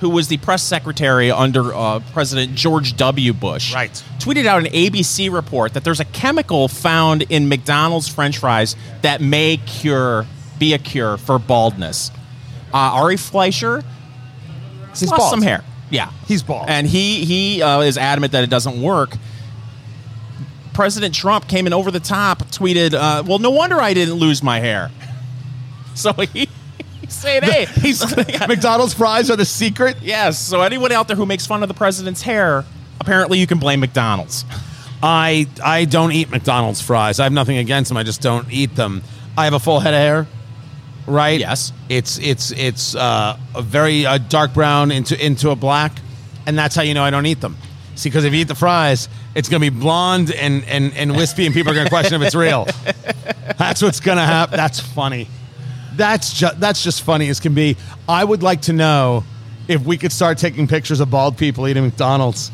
who 0.00 0.10
was 0.10 0.26
the 0.26 0.38
press 0.38 0.64
secretary 0.64 1.30
under 1.30 1.72
uh, 1.72 2.00
President 2.12 2.56
George 2.56 2.96
W. 2.96 3.32
Bush, 3.32 3.72
Right. 3.72 3.92
tweeted 4.18 4.46
out 4.46 4.66
an 4.66 4.72
ABC 4.72 5.32
report 5.32 5.74
that 5.74 5.84
there's 5.84 6.00
a 6.00 6.04
chemical 6.06 6.66
found 6.66 7.22
in 7.30 7.48
McDonald's 7.48 8.08
French 8.08 8.38
fries 8.38 8.74
that 9.02 9.20
may 9.20 9.56
cure, 9.58 10.26
be 10.58 10.72
a 10.74 10.78
cure 10.78 11.16
for 11.16 11.38
baldness. 11.38 12.10
Uh, 12.72 12.76
Ari 12.98 13.18
Fleischer 13.18 13.84
he's 14.94 15.00
He's 15.00 15.10
lost 15.10 15.20
bald. 15.20 15.30
some 15.30 15.42
hair. 15.42 15.62
Yeah, 15.90 16.10
He's 16.26 16.42
bald. 16.42 16.66
and 16.68 16.86
he 16.86 17.24
he 17.24 17.62
uh, 17.62 17.80
is 17.80 17.98
adamant 17.98 18.32
that 18.32 18.42
it 18.44 18.50
doesn't 18.50 18.80
work. 18.82 19.16
President 20.72 21.14
Trump 21.14 21.46
came 21.46 21.66
in 21.68 21.72
over 21.72 21.90
the 21.92 22.00
top, 22.00 22.38
tweeted, 22.50 22.94
uh, 22.94 23.22
"Well, 23.26 23.38
no 23.38 23.50
wonder 23.50 23.80
I 23.80 23.94
didn't 23.94 24.14
lose 24.14 24.42
my 24.42 24.60
hair." 24.60 24.90
So 25.96 26.12
he, 26.12 26.48
he 27.00 27.06
said, 27.06 27.44
"Hey, 27.44 27.66
He's 27.80 28.02
McDonald's 28.48 28.94
fries 28.94 29.30
are 29.30 29.36
the 29.36 29.44
secret. 29.44 29.98
yes." 30.02 30.40
So 30.40 30.62
anyone 30.62 30.90
out 30.90 31.06
there 31.06 31.16
who 31.16 31.24
makes 31.24 31.46
fun 31.46 31.62
of 31.62 31.68
the 31.68 31.74
president's 31.74 32.20
hair, 32.22 32.64
apparently 33.00 33.38
you 33.38 33.46
can 33.46 33.60
blame 33.60 33.78
McDonald's. 33.78 34.44
I 35.04 35.46
I 35.62 35.84
don't 35.84 36.10
eat 36.10 36.30
McDonald's 36.30 36.80
fries. 36.80 37.20
I 37.20 37.22
have 37.22 37.32
nothing 37.32 37.58
against 37.58 37.90
them. 37.90 37.96
I 37.96 38.02
just 38.02 38.20
don't 38.20 38.50
eat 38.52 38.74
them. 38.74 39.04
I 39.38 39.44
have 39.44 39.54
a 39.54 39.60
full 39.60 39.78
head 39.78 39.94
of 39.94 40.00
hair, 40.00 40.26
right? 41.06 41.38
Yes. 41.40 41.72
It's 41.88 42.18
it's 42.18 42.50
it's 42.52 42.94
uh, 42.94 43.38
a 43.54 43.62
very 43.62 44.06
uh, 44.06 44.18
dark 44.18 44.54
brown 44.54 44.90
into 44.90 45.22
into 45.24 45.50
a 45.50 45.56
black, 45.56 45.92
and 46.46 46.58
that's 46.58 46.74
how 46.74 46.82
you 46.82 46.94
know 46.94 47.02
I 47.04 47.10
don't 47.10 47.26
eat 47.26 47.40
them. 47.40 47.56
See, 47.96 48.08
because 48.08 48.24
if 48.24 48.32
you 48.32 48.40
eat 48.40 48.48
the 48.48 48.54
fries, 48.54 49.08
it's 49.34 49.48
gonna 49.48 49.60
be 49.60 49.68
blonde 49.68 50.32
and 50.32 50.64
and 50.64 50.92
and 50.96 51.16
wispy, 51.16 51.46
and 51.46 51.54
people 51.54 51.72
are 51.72 51.74
gonna 51.76 51.88
question 51.88 52.20
if 52.20 52.26
it's 52.26 52.34
real. 52.34 52.66
That's 53.58 53.82
what's 53.82 54.00
gonna 54.00 54.24
happen. 54.26 54.56
That's 54.56 54.80
funny. 54.80 55.28
That's 55.94 56.32
just 56.32 56.58
that's 56.58 56.82
just 56.82 57.02
funny 57.02 57.28
as 57.28 57.38
can 57.40 57.54
be. 57.54 57.76
I 58.08 58.24
would 58.24 58.42
like 58.42 58.62
to 58.62 58.72
know 58.72 59.22
if 59.68 59.82
we 59.82 59.96
could 59.96 60.10
start 60.12 60.38
taking 60.38 60.66
pictures 60.66 60.98
of 61.00 61.10
bald 61.10 61.36
people 61.38 61.68
eating 61.68 61.84
McDonald's, 61.84 62.50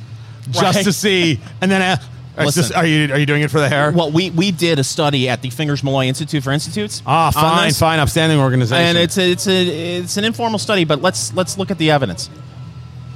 just 0.50 0.76
Right. 0.76 0.84
to 0.84 0.92
see, 0.92 1.40
and 1.60 1.70
then. 1.70 1.80
Uh, 1.82 1.96
Listen. 2.38 2.74
are 2.76 2.86
you 2.86 3.12
are 3.12 3.18
you 3.18 3.26
doing 3.26 3.42
it 3.42 3.50
for 3.50 3.60
the 3.60 3.68
hair? 3.68 3.90
Well, 3.92 4.10
we 4.10 4.30
we 4.30 4.50
did 4.50 4.78
a 4.78 4.84
study 4.84 5.28
at 5.28 5.42
the 5.42 5.50
Fingers 5.50 5.82
Malloy 5.84 6.06
Institute 6.06 6.42
for 6.42 6.52
Institutes. 6.52 7.02
ah, 7.06 7.30
fine, 7.30 7.72
fine, 7.72 7.98
upstanding 7.98 8.38
organization. 8.38 8.84
and 8.84 8.96
it's 8.98 9.18
a, 9.18 9.30
it's 9.32 9.46
a 9.46 9.98
it's 9.98 10.16
an 10.16 10.24
informal 10.24 10.58
study, 10.58 10.84
but 10.84 11.02
let's 11.02 11.34
let's 11.34 11.58
look 11.58 11.70
at 11.70 11.78
the 11.78 11.90
evidence. 11.90 12.30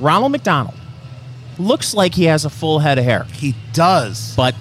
Ronald 0.00 0.32
McDonald 0.32 0.74
looks 1.58 1.94
like 1.94 2.14
he 2.14 2.24
has 2.24 2.44
a 2.44 2.50
full 2.50 2.80
head 2.80 2.98
of 2.98 3.04
hair, 3.04 3.24
he 3.32 3.54
does. 3.72 4.34
but 4.36 4.54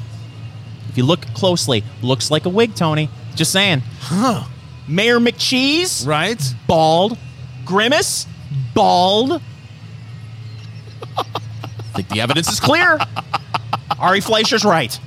if 0.89 0.97
you 0.97 1.03
look 1.03 1.21
closely, 1.33 1.83
looks 2.03 2.29
like 2.29 2.45
a 2.45 2.49
wig. 2.49 2.75
Tony, 2.75 3.09
just 3.35 3.51
saying. 3.51 3.81
Huh? 3.99 4.43
Mayor 4.87 5.19
McCheese, 5.19 6.05
Right? 6.05 6.39
bald. 6.67 7.17
Grimace, 7.65 8.27
bald. 8.75 9.41
I 11.17 11.23
think 11.95 12.09
the 12.09 12.21
evidence 12.21 12.51
is 12.51 12.59
clear. 12.59 12.99
Ari 14.03 14.19
Fleischer's 14.19 14.65
right. 14.65 14.99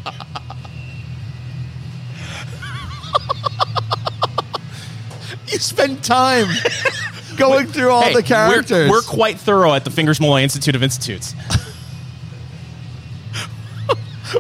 You 5.49 5.59
spend 5.59 6.03
time 6.03 6.49
going 7.37 7.67
through 7.69 7.91
all 7.91 8.03
Hey, 8.03 8.09
the 8.09 8.15
we're- 8.17 8.23
characters. 8.25 8.91
We're, 8.91 9.03
quite 9.03 9.39
thorough 9.39 9.75
at 9.75 9.85
the 9.85 9.91
Fingers 9.91 10.21
Malloy 10.21 10.43
Institute 10.43 10.75
of 10.75 10.83
Institutes. 10.83 11.33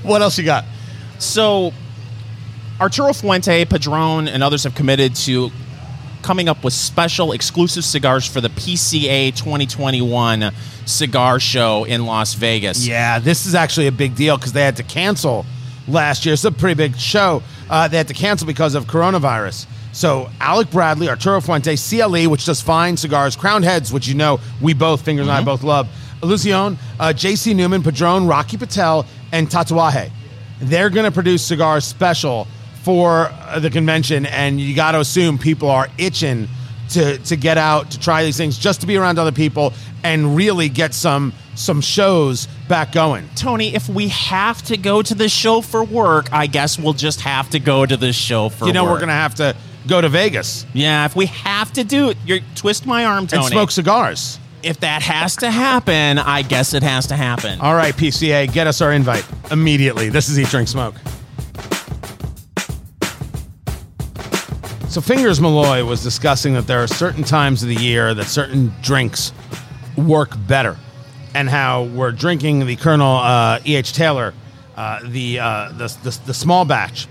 what 0.02 0.22
else 0.22 0.36
you 0.38 0.44
got? 0.44 0.64
So, 1.18 1.72
Arturo 2.80 3.12
Fuente, 3.12 3.64
Padron, 3.66 4.26
and 4.28 4.42
others 4.42 4.64
have 4.64 4.74
committed 4.74 5.14
to 5.16 5.50
coming 6.26 6.48
up 6.48 6.64
with 6.64 6.72
special 6.72 7.30
exclusive 7.30 7.84
cigars 7.84 8.26
for 8.26 8.40
the 8.40 8.48
PCA 8.48 9.32
2021 9.36 10.50
cigar 10.84 11.38
show 11.38 11.84
in 11.84 12.04
Las 12.04 12.34
Vegas. 12.34 12.84
Yeah, 12.84 13.20
this 13.20 13.46
is 13.46 13.54
actually 13.54 13.86
a 13.86 13.92
big 13.92 14.16
deal 14.16 14.36
because 14.36 14.52
they 14.52 14.62
had 14.62 14.76
to 14.78 14.82
cancel 14.82 15.46
last 15.86 16.26
year. 16.26 16.32
It's 16.32 16.44
a 16.44 16.50
pretty 16.50 16.74
big 16.74 16.96
show. 16.96 17.44
Uh, 17.70 17.86
they 17.86 17.96
had 17.96 18.08
to 18.08 18.14
cancel 18.14 18.44
because 18.44 18.74
of 18.74 18.86
coronavirus. 18.86 19.66
So 19.92 20.28
Alec 20.40 20.72
Bradley, 20.72 21.08
Arturo 21.08 21.40
Fuente, 21.40 21.76
CLE, 21.76 22.28
which 22.28 22.44
does 22.44 22.60
fine 22.60 22.96
cigars, 22.96 23.36
Crowned 23.36 23.64
Heads, 23.64 23.92
which 23.92 24.08
you 24.08 24.14
know 24.14 24.40
we 24.60 24.74
both, 24.74 25.02
Fingers 25.02 25.28
and 25.28 25.32
I 25.32 25.44
both 25.44 25.62
love, 25.62 25.88
Illusione, 26.22 26.76
uh, 26.98 27.12
JC 27.14 27.54
Newman, 27.54 27.84
Padron, 27.84 28.26
Rocky 28.26 28.56
Patel, 28.56 29.06
and 29.30 29.48
Tatuaje. 29.48 30.10
They're 30.58 30.90
going 30.90 31.06
to 31.06 31.12
produce 31.12 31.46
cigars 31.46 31.84
special 31.84 32.48
for 32.86 33.32
uh, 33.32 33.58
the 33.58 33.68
convention, 33.68 34.26
and 34.26 34.60
you 34.60 34.72
got 34.72 34.92
to 34.92 35.00
assume 35.00 35.38
people 35.38 35.68
are 35.68 35.88
itching 35.98 36.46
to 36.90 37.18
to 37.18 37.34
get 37.34 37.58
out 37.58 37.90
to 37.90 37.98
try 37.98 38.22
these 38.22 38.36
things, 38.36 38.56
just 38.56 38.82
to 38.82 38.86
be 38.86 38.96
around 38.96 39.18
other 39.18 39.32
people 39.32 39.72
and 40.04 40.36
really 40.36 40.68
get 40.68 40.94
some 40.94 41.32
some 41.56 41.80
shows 41.80 42.46
back 42.68 42.92
going. 42.92 43.28
Tony, 43.34 43.74
if 43.74 43.88
we 43.88 44.06
have 44.06 44.62
to 44.62 44.76
go 44.76 45.02
to 45.02 45.16
the 45.16 45.28
show 45.28 45.62
for 45.62 45.82
work, 45.82 46.32
I 46.32 46.46
guess 46.46 46.78
we'll 46.78 46.92
just 46.92 47.22
have 47.22 47.50
to 47.50 47.58
go 47.58 47.84
to 47.84 47.96
this 47.96 48.14
show 48.14 48.50
for 48.50 48.66
you 48.68 48.72
know, 48.72 48.84
work. 48.84 48.92
we're 48.92 48.98
going 48.98 49.08
to 49.08 49.14
have 49.14 49.34
to 49.36 49.56
go 49.88 50.00
to 50.00 50.08
Vegas 50.08 50.64
Yeah, 50.72 51.06
if 51.06 51.16
we 51.16 51.26
have 51.26 51.72
to 51.72 51.82
do 51.82 52.10
it, 52.10 52.18
you 52.24 52.40
twist 52.54 52.86
my 52.86 53.04
arm, 53.04 53.26
Tony. 53.26 53.46
and 53.46 53.52
smoke 53.52 53.72
cigars 53.72 54.38
if 54.62 54.80
that 54.80 55.02
has 55.02 55.36
to 55.36 55.50
happen, 55.50 56.18
I 56.18 56.42
guess 56.42 56.72
it 56.72 56.82
has 56.84 57.08
to 57.08 57.16
happen. 57.16 57.60
All 57.60 57.74
right, 57.74 57.94
PCA, 57.94 58.52
get 58.52 58.66
us 58.68 58.80
our 58.80 58.92
invite 58.92 59.24
immediately. 59.50 60.08
This 60.08 60.28
is 60.28 60.38
Eat, 60.38 60.48
Drink, 60.48 60.68
Smoke. 60.68 60.94
So, 64.96 65.02
Fingers 65.02 65.42
Malloy 65.42 65.84
was 65.84 66.02
discussing 66.02 66.54
that 66.54 66.66
there 66.66 66.82
are 66.82 66.86
certain 66.86 67.22
times 67.22 67.62
of 67.62 67.68
the 67.68 67.74
year 67.74 68.14
that 68.14 68.24
certain 68.24 68.72
drinks 68.80 69.30
work 69.94 70.30
better, 70.48 70.78
and 71.34 71.50
how 71.50 71.82
we're 71.82 72.12
drinking 72.12 72.64
the 72.64 72.76
Colonel 72.76 73.18
uh, 73.18 73.60
E.H. 73.66 73.92
Taylor, 73.92 74.32
uh, 74.74 75.00
the, 75.04 75.38
uh, 75.38 75.72
the, 75.72 75.88
the 76.02 76.18
the 76.24 76.32
small 76.32 76.64
batch, 76.64 77.08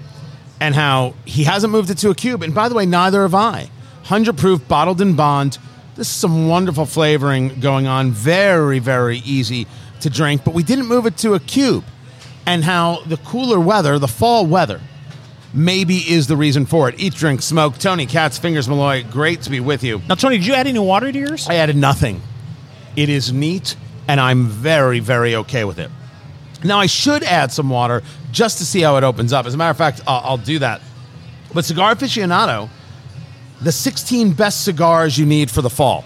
and 0.60 0.74
how 0.74 1.14
he 1.26 1.44
hasn't 1.44 1.72
moved 1.72 1.92
it 1.92 2.00
to 2.00 2.10
a 2.10 2.16
cube. 2.16 2.42
And 2.42 2.56
by 2.56 2.70
the 2.70 2.74
way, 2.74 2.88
neither 2.88 3.22
have 3.22 3.36
I. 3.36 3.70
100 4.08 4.36
proof, 4.36 4.68
bottled 4.68 5.00
in 5.00 5.16
bond. 5.16 5.60
This 5.94 6.08
is 6.08 6.16
some 6.16 6.48
wonderful 6.48 6.88
flavoring 6.88 7.60
going 7.60 7.86
on. 7.86 8.10
Very, 8.10 8.80
very 8.80 9.20
easy 9.20 9.68
to 10.00 10.10
drink, 10.10 10.44
but 10.44 10.56
we 10.56 10.64
didn't 10.64 10.88
move 10.88 11.06
it 11.06 11.18
to 11.18 11.36
a 11.36 11.40
cube. 11.40 11.84
And 12.48 12.64
how 12.64 13.04
the 13.06 13.18
cooler 13.18 13.60
weather, 13.60 14.00
the 14.00 14.08
fall 14.08 14.48
weather, 14.48 14.82
maybe 15.56 15.98
is 15.98 16.28
the 16.28 16.38
reason 16.38 16.66
for 16.66 16.90
it. 16.90 16.96
Eat, 17.00 17.14
drink, 17.14 17.42
smoke. 17.42 17.78
Tony 17.78 18.06
Katz, 18.06 18.38
Fingers 18.38 18.68
Malloy, 18.68 19.04
great 19.10 19.42
to 19.44 19.50
be 19.50 19.60
with 19.60 19.84
you. 19.84 20.02
Now, 20.08 20.16
Tony, 20.16 20.38
did 20.38 20.46
you 20.46 20.54
add 20.54 20.68
any 20.68 20.80
water 20.80 21.12
to 21.12 21.18
yours? 21.18 21.48
I 21.50 21.56
added 21.56 21.76
nothing. 21.76 22.22
It 22.96 23.10
is 23.10 23.32
neat, 23.32 23.76
and 24.08 24.20
I'm 24.20 24.48
very, 24.48 25.00
very 25.00 25.36
okay 25.36 25.64
with 25.64 25.80
it. 25.80 25.90
Now, 26.64 26.80
I 26.80 26.86
should 26.86 27.24
add 27.24 27.52
some 27.52 27.70
water 27.70 28.02
just 28.32 28.58
to 28.58 28.66
see 28.66 28.82
how 28.82 28.98
it 28.98 29.04
opens 29.04 29.34
up. 29.34 29.46
As 29.46 29.54
a 29.54 29.58
matter 29.58 29.72
of 29.72 29.78
fact, 29.78 30.02
I'll, 30.08 30.22
I'll 30.24 30.38
do 30.38 30.60
that. 30.60 30.82
But 31.54 31.66
Cigar 31.66 31.96
Aficionado, 31.96 32.70
the 33.62 33.72
16 33.72 34.34
best 34.34 34.64
cigars 34.64 35.18
you 35.18 35.26
need 35.26 35.50
for 35.50 35.62
the 35.62 35.70
fall. 35.70 36.06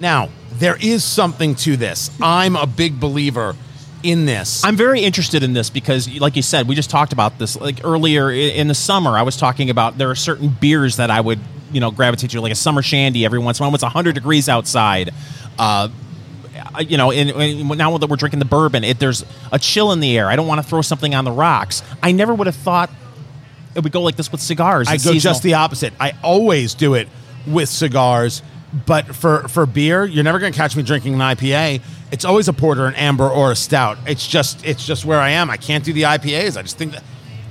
Now, 0.00 0.28
there 0.54 0.76
is 0.76 1.04
something 1.04 1.54
to 1.56 1.76
this. 1.76 2.10
I'm 2.20 2.56
a 2.56 2.66
big 2.66 3.00
believer 3.00 3.56
in 4.04 4.26
this. 4.26 4.64
I'm 4.64 4.76
very 4.76 5.00
interested 5.00 5.42
in 5.42 5.54
this 5.54 5.70
because, 5.70 6.08
like 6.20 6.36
you 6.36 6.42
said, 6.42 6.68
we 6.68 6.74
just 6.74 6.90
talked 6.90 7.12
about 7.12 7.38
this 7.38 7.56
like 7.56 7.80
earlier 7.84 8.30
in 8.30 8.68
the 8.68 8.74
summer. 8.74 9.16
I 9.16 9.22
was 9.22 9.36
talking 9.36 9.70
about 9.70 9.98
there 9.98 10.10
are 10.10 10.14
certain 10.14 10.48
beers 10.48 10.96
that 10.96 11.10
I 11.10 11.20
would, 11.20 11.40
you 11.72 11.80
know, 11.80 11.90
gravitate 11.90 12.30
to, 12.30 12.40
like 12.40 12.52
a 12.52 12.56
summer 12.56 12.82
shandy 12.82 13.24
every 13.24 13.38
once 13.38 13.58
in 13.58 13.62
a 13.62 13.64
while. 13.64 13.70
when 13.72 13.76
It's 13.76 13.82
100 13.82 14.14
degrees 14.14 14.48
outside. 14.48 15.10
Uh, 15.58 15.88
you 16.80 16.96
know, 16.96 17.10
and, 17.10 17.30
and 17.30 17.68
now 17.78 17.96
that 17.98 18.08
we're 18.08 18.16
drinking 18.16 18.38
the 18.38 18.44
bourbon, 18.44 18.84
it, 18.84 18.98
there's 18.98 19.24
a 19.52 19.58
chill 19.58 19.92
in 19.92 20.00
the 20.00 20.16
air. 20.16 20.28
I 20.28 20.36
don't 20.36 20.46
want 20.46 20.62
to 20.62 20.66
throw 20.68 20.82
something 20.82 21.14
on 21.14 21.24
the 21.24 21.32
rocks. 21.32 21.82
I 22.02 22.12
never 22.12 22.34
would 22.34 22.46
have 22.46 22.56
thought 22.56 22.90
it 23.74 23.82
would 23.82 23.92
go 23.92 24.02
like 24.02 24.16
this 24.16 24.30
with 24.30 24.40
cigars. 24.40 24.88
I 24.88 24.92
go 24.92 25.12
seasonal. 25.12 25.20
just 25.20 25.42
the 25.42 25.54
opposite. 25.54 25.92
I 25.98 26.12
always 26.22 26.74
do 26.74 26.94
it 26.94 27.08
with 27.46 27.68
cigars, 27.68 28.42
but 28.86 29.14
for 29.14 29.48
for 29.48 29.66
beer, 29.66 30.04
you're 30.04 30.24
never 30.24 30.38
going 30.38 30.52
to 30.52 30.56
catch 30.56 30.76
me 30.76 30.82
drinking 30.82 31.14
an 31.14 31.20
IPA. 31.20 31.82
It's 32.14 32.24
always 32.24 32.46
a 32.46 32.52
porter, 32.52 32.86
an 32.86 32.94
amber, 32.94 33.28
or 33.28 33.50
a 33.50 33.56
stout. 33.56 33.98
It's 34.06 34.24
just 34.24 34.64
it's 34.64 34.86
just 34.86 35.04
where 35.04 35.18
I 35.18 35.30
am. 35.30 35.50
I 35.50 35.56
can't 35.56 35.82
do 35.82 35.92
the 35.92 36.02
IPAs. 36.02 36.56
I 36.56 36.62
just 36.62 36.78
think 36.78 36.92
that 36.92 37.02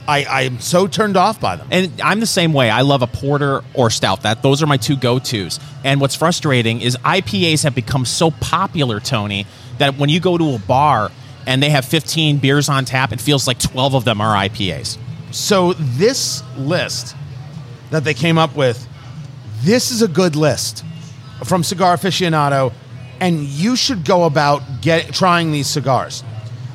I 0.07 0.23
I'm 0.23 0.61
so 0.61 0.87
turned 0.87 1.17
off 1.17 1.41
by 1.41 1.57
them. 1.57 1.67
And 1.69 1.99
I'm 2.01 2.21
the 2.21 2.25
same 2.25 2.53
way. 2.53 2.69
I 2.69 2.79
love 2.79 3.01
a 3.01 3.07
porter 3.07 3.61
or 3.73 3.89
stout. 3.89 4.21
That 4.21 4.41
those 4.41 4.63
are 4.63 4.65
my 4.65 4.77
two 4.77 4.95
go-tos. 4.95 5.59
And 5.83 5.99
what's 5.99 6.15
frustrating 6.15 6.79
is 6.79 6.95
IPAs 6.95 7.63
have 7.63 7.75
become 7.75 8.05
so 8.05 8.31
popular, 8.31 9.01
Tony, 9.01 9.45
that 9.79 9.97
when 9.97 10.07
you 10.07 10.21
go 10.21 10.37
to 10.37 10.55
a 10.55 10.59
bar 10.59 11.11
and 11.45 11.61
they 11.61 11.69
have 11.69 11.83
15 11.83 12.37
beers 12.37 12.69
on 12.69 12.85
tap, 12.85 13.11
it 13.11 13.19
feels 13.19 13.45
like 13.47 13.59
12 13.59 13.95
of 13.95 14.05
them 14.05 14.21
are 14.21 14.33
IPAs. 14.47 14.97
So 15.31 15.73
this 15.73 16.41
list 16.57 17.17
that 17.91 18.05
they 18.05 18.13
came 18.13 18.37
up 18.37 18.55
with, 18.55 18.87
this 19.63 19.91
is 19.91 20.01
a 20.01 20.07
good 20.07 20.37
list 20.37 20.85
from 21.43 21.63
Cigar 21.63 21.97
Aficionado, 21.97 22.71
and 23.19 23.41
you 23.41 23.75
should 23.75 24.05
go 24.05 24.25
about 24.25 24.81
get 24.81 25.13
trying 25.13 25.51
these 25.51 25.67
cigars. 25.67 26.23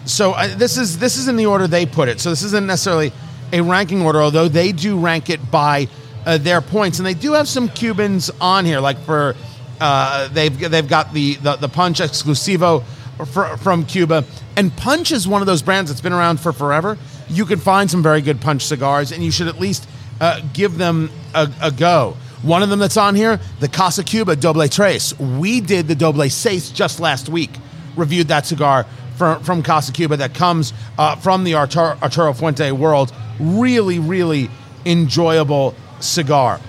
So 0.05 0.33
uh, 0.33 0.57
this 0.57 0.79
is 0.79 0.99
this 0.99 1.17
is 1.17 1.29
in 1.29 1.37
the 1.37 1.47
order 1.47 1.67
they 1.67 1.87
put 1.87 2.09
it. 2.09 2.21
So 2.21 2.31
this 2.31 2.43
isn't 2.43 2.67
necessarily 2.67 3.13
a 3.53 3.61
ranking 3.61 4.03
order, 4.03 4.21
although 4.21 4.49
they 4.49 4.73
do 4.73 4.99
rank 4.99 5.31
it 5.31 5.51
by 5.51 5.89
uh, 6.25 6.39
their 6.39 6.61
points, 6.61 6.99
and 6.99 7.07
they 7.07 7.15
do 7.15 7.33
have 7.33 7.49
some 7.49 7.69
Cubans 7.69 8.31
on 8.41 8.65
here. 8.65 8.81
Like 8.81 8.99
for 9.01 9.35
uh, 9.81 10.29
they've 10.29 10.59
they've 10.59 10.89
got 10.89 11.13
the 11.13 11.35
the, 11.35 11.57
the 11.57 11.69
Punch 11.69 12.01
Exclusivo 12.01 12.85
fr- 13.27 13.57
from 13.57 13.85
Cuba, 13.85 14.25
and 14.57 14.75
Punch 14.77 15.13
is 15.13 15.29
one 15.29 15.43
of 15.43 15.47
those 15.47 15.63
brands 15.63 15.91
that's 15.91 16.01
been 16.01 16.13
around 16.13 16.41
for 16.41 16.53
forever. 16.53 16.99
You 17.29 17.45
can 17.45 17.59
find 17.59 17.91
some 17.91 18.03
very 18.03 18.23
good 18.23 18.41
Punch 18.41 18.65
cigars, 18.65 19.13
and 19.13 19.23
you 19.23 19.31
should 19.31 19.49
at 19.49 19.61
least 19.61 19.89
uh, 20.21 20.41
give 20.53 20.79
them 20.79 21.11
a, 21.35 21.51
a 21.61 21.71
go. 21.71 22.17
One 22.43 22.63
of 22.63 22.69
them 22.69 22.79
that's 22.79 22.97
on 22.97 23.15
here, 23.15 23.41
the 23.59 23.69
Casa 23.69 24.05
Cuba 24.05 24.37
Doble 24.37 24.69
Tres. 24.69 25.19
We 25.19 25.61
did 25.61 25.89
the 25.89 25.95
Doble 25.95 26.29
Seis 26.31 26.71
just 26.71 27.01
last 27.01 27.29
week. 27.29 27.51
Reviewed 27.97 28.29
that 28.29 28.47
cigar 28.47 28.87
from, 29.17 29.43
from 29.43 29.63
Casa 29.63 29.93
Cuba 29.93 30.17
that 30.19 30.35
comes 30.35 30.73
uh, 30.99 31.17
from 31.17 31.43
the 31.43 31.57
Arturo, 31.57 31.99
Arturo 32.01 32.33
Fuente 32.33 32.71
world. 32.71 33.13
Really, 33.41 33.99
really 33.99 34.49
enjoyable 34.87 35.75
cigar. 35.99 36.61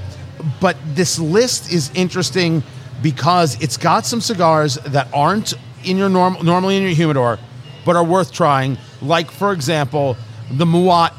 But 0.60 0.76
this 0.96 1.20
list 1.20 1.72
is 1.72 1.92
interesting 1.94 2.64
because 3.04 3.62
it's 3.62 3.78
got 3.78 4.06
some 4.06 4.22
cigars 4.22 4.76
that 4.76 5.08
aren't 5.14 5.54
in 5.84 5.98
your 5.98 6.10
norm, 6.10 6.38
normally 6.44 6.78
in 6.78 6.84
your 6.84 6.92
humidor, 6.92 7.38
but 7.86 7.96
are 7.96 8.04
worth 8.04 8.32
trying. 8.32 8.78
Like, 9.02 9.30
for 9.30 9.54
example, 9.54 10.18
the 10.52 10.66
MUWAT 10.66 11.14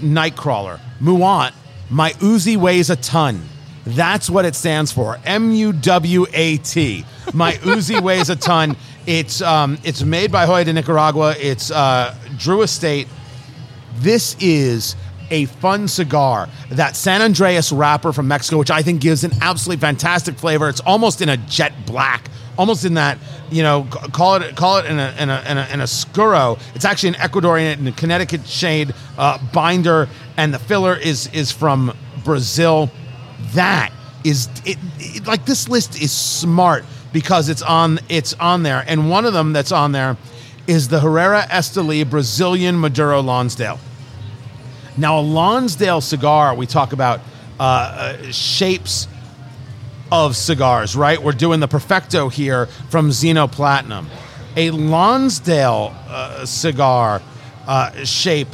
Nightcrawler. 0.00 0.80
MUWAT, 1.00 1.52
my 1.90 2.12
Uzi 2.12 2.56
weighs 2.56 2.90
a 2.90 2.96
ton. 2.96 3.42
That's 3.86 4.28
what 4.28 4.44
it 4.44 4.54
stands 4.54 4.92
for. 4.92 5.18
M 5.24 5.52
U 5.52 5.72
W 5.72 6.26
A 6.32 6.58
T. 6.58 7.04
My 7.32 7.52
Uzi 7.54 8.00
weighs 8.00 8.30
a 8.30 8.36
ton. 8.36 8.76
It's 9.06 9.40
um, 9.40 9.78
it's 9.84 10.02
made 10.02 10.30
by 10.30 10.46
Joya 10.46 10.64
de 10.64 10.72
Nicaragua. 10.72 11.34
It's 11.38 11.70
uh, 11.70 12.14
Drew 12.36 12.62
Estate. 12.62 13.08
This 13.96 14.36
is 14.40 14.94
a 15.30 15.46
fun 15.46 15.88
cigar. 15.88 16.48
That 16.70 16.96
San 16.96 17.22
Andreas 17.22 17.72
wrapper 17.72 18.12
from 18.12 18.28
Mexico, 18.28 18.58
which 18.58 18.70
I 18.70 18.82
think 18.82 19.00
gives 19.00 19.24
an 19.24 19.32
absolutely 19.40 19.80
fantastic 19.80 20.36
flavor. 20.36 20.68
It's 20.68 20.80
almost 20.80 21.20
in 21.20 21.28
a 21.28 21.36
jet 21.36 21.72
black, 21.86 22.28
almost 22.56 22.84
in 22.84 22.94
that 22.94 23.18
you 23.50 23.62
know 23.62 23.84
call 24.12 24.36
it 24.36 24.56
call 24.56 24.78
it 24.78 24.86
in 24.86 24.98
a 24.98 25.14
in 25.18 25.30
a 25.30 25.42
in 25.48 25.58
a, 25.58 25.68
in 25.72 25.80
a 25.80 25.86
scuro. 25.86 26.58
It's 26.74 26.84
actually 26.84 27.10
an 27.10 27.14
Ecuadorian 27.16 27.78
and 27.78 27.96
Connecticut 27.96 28.46
shade 28.46 28.94
uh, 29.16 29.38
binder, 29.52 30.08
and 30.36 30.52
the 30.52 30.58
filler 30.58 30.96
is 30.96 31.28
is 31.32 31.50
from 31.50 31.96
Brazil. 32.24 32.90
That 33.54 33.92
is 34.24 34.48
it, 34.64 34.78
it. 34.98 35.26
Like 35.26 35.46
this 35.46 35.68
list 35.68 36.00
is 36.00 36.12
smart 36.12 36.84
because 37.12 37.48
it's 37.48 37.62
on 37.62 37.98
it's 38.08 38.34
on 38.34 38.62
there, 38.62 38.84
and 38.86 39.10
one 39.10 39.24
of 39.24 39.32
them 39.32 39.52
that's 39.52 39.72
on 39.72 39.92
there 39.92 40.16
is 40.66 40.88
the 40.88 41.00
Herrera 41.00 41.42
Esteli 41.50 42.08
Brazilian 42.08 42.78
Maduro 42.78 43.20
Lonsdale. 43.22 43.80
Now, 44.98 45.20
a 45.20 45.22
Lonsdale 45.22 46.00
cigar, 46.00 46.54
we 46.54 46.66
talk 46.66 46.92
about 46.92 47.20
uh, 47.60 47.62
uh, 47.62 48.32
shapes 48.32 49.08
of 50.10 50.36
cigars, 50.36 50.96
right? 50.96 51.22
We're 51.22 51.32
doing 51.32 51.60
the 51.60 51.68
Perfecto 51.68 52.28
here 52.28 52.66
from 52.90 53.10
Zino 53.10 53.50
Platinum. 53.50 54.08
A 54.56 54.70
Lonsdale 54.70 55.94
uh, 56.08 56.44
cigar 56.44 57.22
uh, 57.66 58.04
shape 58.04 58.48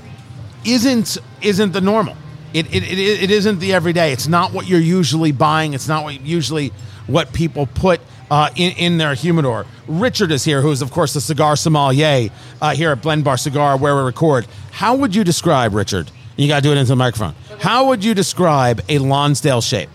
isn't 0.65 1.19
isn't 1.41 1.73
the 1.73 1.81
normal. 1.81 2.17
It, 2.55 2.73
it, 2.73 2.85
it, 2.85 2.99
it 3.25 3.31
isn't 3.33 3.59
the 3.59 3.75
everyday. 3.75 4.13
It's 4.13 4.29
not 4.29 4.53
what 4.53 4.69
you're 4.69 4.79
usually 4.79 5.33
buying. 5.33 5.75
It's 5.75 5.89
not 5.89 6.05
what 6.05 6.21
usually 6.21 6.73
what 7.09 7.33
people 7.33 7.67
put 7.67 8.01
uh, 8.31 8.51
in, 8.55 8.73
in 8.77 8.99
their 8.99 9.15
humidor. 9.15 9.67
Richard 9.89 10.31
is 10.31 10.45
here, 10.45 10.63
who 10.63 10.71
is, 10.71 10.81
of 10.81 10.93
course, 10.93 11.15
the 11.15 11.21
cigar 11.21 11.57
sommelier 11.57 12.31
uh, 12.63 12.75
here 12.75 12.93
at 12.93 13.03
Blend 13.03 13.25
Bar 13.25 13.37
Cigar, 13.37 13.77
where 13.77 13.97
we 13.97 14.03
record. 14.03 14.47
How 14.71 14.95
would 14.95 15.15
you 15.15 15.25
describe, 15.25 15.75
Richard? 15.75 16.11
You 16.37 16.49
got 16.49 16.57
to 16.57 16.63
do 16.63 16.73
it 16.73 16.79
into 16.79 16.91
the 16.91 16.97
microphone. 16.97 17.35
How 17.61 17.89
would 17.89 18.05
you 18.05 18.15
describe 18.15 18.81
a 18.89 18.99
Lonsdale 18.99 19.61
shape? 19.61 19.91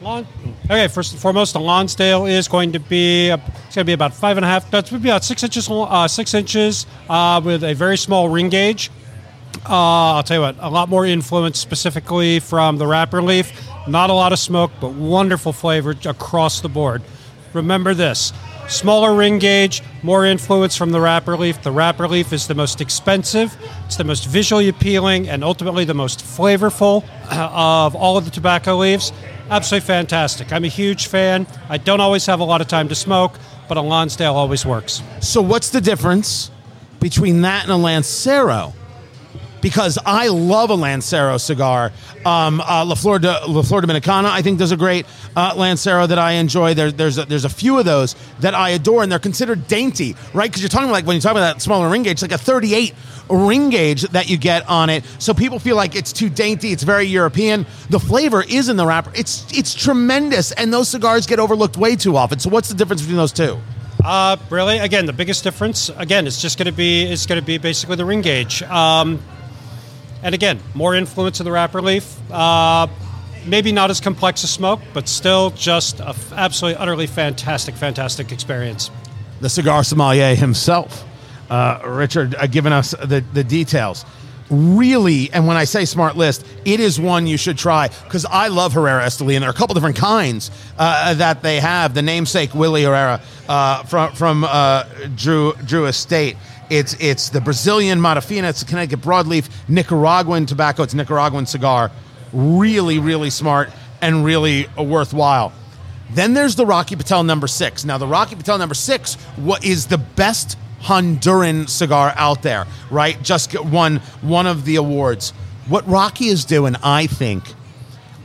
Lon- 0.00 0.26
okay, 0.64 0.88
first 0.88 1.12
and 1.12 1.20
foremost, 1.20 1.52
the 1.52 1.60
Lonsdale 1.60 2.26
is 2.26 2.48
going 2.48 2.72
to 2.72 2.80
be 2.80 3.28
it's 3.28 3.74
going 3.74 3.84
to 3.84 3.84
be 3.84 3.92
about 3.92 4.14
five 4.14 4.36
and 4.36 4.44
a 4.44 4.48
half. 4.48 4.70
That's 4.70 4.90
would 4.90 5.02
be 5.02 5.08
about 5.08 5.24
six 5.24 5.42
inches, 5.42 5.68
uh, 5.70 6.08
six 6.08 6.34
inches 6.34 6.86
uh, 7.08 7.40
with 7.44 7.62
a 7.62 7.74
very 7.74 7.96
small 7.96 8.28
ring 8.28 8.48
gauge. 8.48 8.90
Uh, 9.64 10.14
I'll 10.16 10.22
tell 10.22 10.38
you 10.38 10.40
what, 10.42 10.56
a 10.58 10.70
lot 10.70 10.88
more 10.88 11.06
influence 11.06 11.58
specifically 11.58 12.40
from 12.40 12.78
the 12.78 12.86
wrapper 12.86 13.22
leaf. 13.22 13.52
Not 13.86 14.10
a 14.10 14.12
lot 14.12 14.32
of 14.32 14.38
smoke, 14.38 14.70
but 14.80 14.92
wonderful 14.92 15.52
flavor 15.52 15.94
across 16.04 16.60
the 16.60 16.68
board. 16.68 17.02
Remember 17.52 17.94
this 17.94 18.32
smaller 18.68 19.14
ring 19.14 19.38
gauge, 19.38 19.82
more 20.02 20.24
influence 20.24 20.76
from 20.76 20.90
the 20.90 21.00
wrapper 21.00 21.36
leaf. 21.36 21.62
The 21.62 21.72
wrapper 21.72 22.08
leaf 22.08 22.32
is 22.32 22.46
the 22.46 22.54
most 22.54 22.80
expensive, 22.80 23.54
it's 23.84 23.96
the 23.96 24.04
most 24.04 24.26
visually 24.26 24.68
appealing, 24.68 25.28
and 25.28 25.44
ultimately 25.44 25.84
the 25.84 25.94
most 25.94 26.20
flavorful 26.20 27.04
of 27.30 27.94
all 27.94 28.16
of 28.16 28.24
the 28.24 28.30
tobacco 28.30 28.76
leaves. 28.76 29.12
Absolutely 29.50 29.86
fantastic. 29.86 30.52
I'm 30.52 30.64
a 30.64 30.68
huge 30.68 31.08
fan. 31.08 31.46
I 31.68 31.76
don't 31.76 32.00
always 32.00 32.24
have 32.26 32.40
a 32.40 32.44
lot 32.44 32.60
of 32.60 32.68
time 32.68 32.88
to 32.88 32.94
smoke, 32.94 33.38
but 33.68 33.76
a 33.76 33.82
Lonsdale 33.82 34.34
always 34.34 34.64
works. 34.64 35.02
So, 35.20 35.42
what's 35.42 35.70
the 35.70 35.80
difference 35.80 36.50
between 37.00 37.42
that 37.42 37.64
and 37.64 37.72
a 37.72 37.76
Lancero? 37.76 38.72
Because 39.62 39.98
I 40.04 40.28
love 40.28 40.68
a 40.68 40.74
Lancero 40.74 41.38
cigar. 41.38 41.92
Um, 42.26 42.60
uh, 42.60 42.84
La, 42.84 42.94
Flor 42.94 43.18
de, 43.18 43.46
La 43.46 43.62
Flor 43.62 43.80
Dominicana, 43.80 44.26
I 44.26 44.42
think, 44.42 44.58
does 44.58 44.72
a 44.72 44.76
great 44.76 45.06
uh, 45.34 45.54
Lancero 45.56 46.06
that 46.06 46.18
I 46.18 46.32
enjoy. 46.32 46.74
There, 46.74 46.92
there's, 46.92 47.16
a, 47.16 47.24
there's 47.24 47.46
a 47.46 47.48
few 47.48 47.78
of 47.78 47.86
those 47.86 48.14
that 48.40 48.54
I 48.54 48.70
adore, 48.70 49.02
and 49.02 49.10
they're 49.10 49.18
considered 49.18 49.66
dainty, 49.66 50.14
right? 50.34 50.50
Because 50.50 50.60
you're 50.60 50.68
talking 50.68 50.90
like 50.90 51.06
when 51.06 51.14
you 51.14 51.22
talk 51.22 51.32
about 51.32 51.54
that 51.54 51.62
smaller 51.62 51.88
ring 51.88 52.02
gauge, 52.02 52.12
it's 52.14 52.22
like 52.22 52.32
a 52.32 52.38
38 52.38 52.94
ring 53.30 53.70
gauge 53.70 54.02
that 54.02 54.28
you 54.28 54.36
get 54.36 54.68
on 54.68 54.90
it. 54.90 55.04
So 55.18 55.32
people 55.32 55.58
feel 55.58 55.76
like 55.76 55.96
it's 55.96 56.12
too 56.12 56.28
dainty. 56.28 56.72
It's 56.72 56.82
very 56.82 57.04
European. 57.04 57.64
The 57.88 58.00
flavor 58.00 58.42
is 58.42 58.68
in 58.68 58.76
the 58.76 58.84
wrapper. 58.84 59.12
It's 59.14 59.46
it's 59.56 59.74
tremendous, 59.74 60.52
and 60.52 60.72
those 60.72 60.88
cigars 60.88 61.26
get 61.26 61.38
overlooked 61.38 61.76
way 61.76 61.96
too 61.96 62.16
often. 62.16 62.38
So 62.38 62.50
what's 62.50 62.68
the 62.68 62.74
difference 62.74 63.02
between 63.02 63.16
those 63.16 63.32
two? 63.32 63.58
Uh, 64.04 64.36
really, 64.50 64.78
again, 64.78 65.06
the 65.06 65.12
biggest 65.12 65.44
difference, 65.44 65.88
again, 65.96 66.26
it's 66.26 66.42
just 66.42 66.58
going 66.58 66.66
to 66.66 66.72
be 66.72 67.04
it's 67.04 67.26
going 67.26 67.40
to 67.40 67.46
be 67.46 67.58
basically 67.58 67.96
the 67.96 68.04
ring 68.04 68.20
gauge. 68.20 68.62
Um, 68.64 69.22
and 70.22 70.34
again, 70.34 70.60
more 70.74 70.94
influence 70.94 71.40
in 71.40 71.44
the 71.44 71.52
wrapper 71.52 71.82
leaf. 71.82 72.18
Uh, 72.30 72.86
maybe 73.46 73.72
not 73.72 73.90
as 73.90 74.00
complex 74.00 74.44
a 74.44 74.48
smoke, 74.48 74.80
but 74.94 75.08
still 75.08 75.50
just 75.50 76.00
a 76.00 76.10
f- 76.10 76.32
absolutely, 76.32 76.80
utterly 76.80 77.06
fantastic, 77.06 77.74
fantastic 77.74 78.32
experience. 78.32 78.90
The 79.40 79.48
cigar 79.48 79.82
sommelier 79.82 80.34
himself, 80.34 81.04
uh, 81.50 81.80
Richard, 81.84 82.34
uh, 82.36 82.46
giving 82.46 82.72
us 82.72 82.92
the, 82.92 83.24
the 83.32 83.42
details. 83.42 84.04
Really, 84.50 85.32
and 85.32 85.46
when 85.46 85.56
I 85.56 85.64
say 85.64 85.86
smart 85.86 86.16
list, 86.16 86.44
it 86.66 86.78
is 86.78 87.00
one 87.00 87.26
you 87.26 87.38
should 87.38 87.56
try 87.56 87.88
because 88.04 88.26
I 88.26 88.48
love 88.48 88.74
Herrera 88.74 89.02
Esteli, 89.02 89.34
and 89.34 89.42
there 89.42 89.48
are 89.48 89.52
a 89.52 89.56
couple 89.56 89.74
different 89.74 89.96
kinds 89.96 90.50
uh, 90.78 91.14
that 91.14 91.42
they 91.42 91.58
have. 91.58 91.94
The 91.94 92.02
namesake 92.02 92.54
Willie 92.54 92.82
Herrera 92.82 93.22
uh, 93.48 93.82
from 93.84 94.12
from 94.12 94.44
uh, 94.44 94.84
Drew 95.16 95.54
Drew 95.64 95.86
Estate. 95.86 96.36
It's 96.70 96.94
it's 97.00 97.30
the 97.30 97.40
Brazilian 97.40 98.00
Mata 98.00 98.20
Fina. 98.20 98.48
It's 98.48 98.60
the 98.60 98.66
Connecticut 98.66 99.00
broadleaf 99.00 99.48
Nicaraguan 99.68 100.46
tobacco. 100.46 100.82
It's 100.82 100.94
Nicaraguan 100.94 101.46
cigar. 101.46 101.90
Really, 102.32 102.98
really 102.98 103.30
smart 103.30 103.70
and 104.00 104.24
really 104.24 104.66
worthwhile. 104.78 105.52
Then 106.10 106.34
there's 106.34 106.56
the 106.56 106.66
Rocky 106.66 106.96
Patel 106.96 107.24
number 107.24 107.46
six. 107.46 107.84
Now 107.84 107.98
the 107.98 108.06
Rocky 108.06 108.36
Patel 108.36 108.58
number 108.58 108.74
six 108.74 109.14
what 109.36 109.64
is 109.64 109.86
the 109.86 109.98
best 109.98 110.56
Honduran 110.82 111.68
cigar 111.68 112.12
out 112.16 112.42
there, 112.42 112.66
right? 112.90 113.20
Just 113.22 113.58
won 113.64 113.98
one 114.20 114.46
of 114.46 114.64
the 114.64 114.76
awards. 114.76 115.30
What 115.68 115.86
Rocky 115.86 116.26
is 116.26 116.44
doing, 116.44 116.74
I 116.82 117.06
think, 117.06 117.44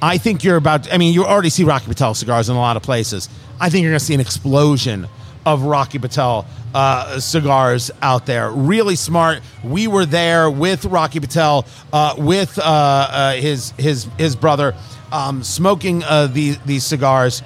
I 0.01 0.17
think 0.17 0.43
you're 0.43 0.57
about. 0.57 0.91
I 0.91 0.97
mean, 0.97 1.13
you 1.13 1.23
already 1.23 1.49
see 1.49 1.63
Rocky 1.63 1.85
Patel 1.85 2.15
cigars 2.15 2.49
in 2.49 2.55
a 2.55 2.59
lot 2.59 2.75
of 2.75 2.83
places. 2.83 3.29
I 3.59 3.69
think 3.69 3.83
you're 3.83 3.91
going 3.91 3.99
to 3.99 4.05
see 4.05 4.15
an 4.15 4.19
explosion 4.19 5.07
of 5.47 5.63
Rocky 5.63 5.97
Patel 5.97 6.45
uh, 6.75 7.19
cigars 7.19 7.89
out 8.01 8.25
there. 8.25 8.51
Really 8.51 8.97
smart. 8.97 9.41
We 9.63 9.87
were 9.87 10.05
there 10.05 10.51
with 10.51 10.85
Rocky 10.85 11.21
Patel, 11.21 11.65
uh, 11.93 12.15
with 12.17 12.59
uh, 12.59 12.61
uh 12.63 13.33
his 13.33 13.71
his 13.77 14.07
his 14.17 14.35
brother, 14.35 14.75
um, 15.11 15.43
smoking 15.43 16.03
uh, 16.03 16.27
these 16.27 16.59
these 16.59 16.83
cigars 16.83 17.41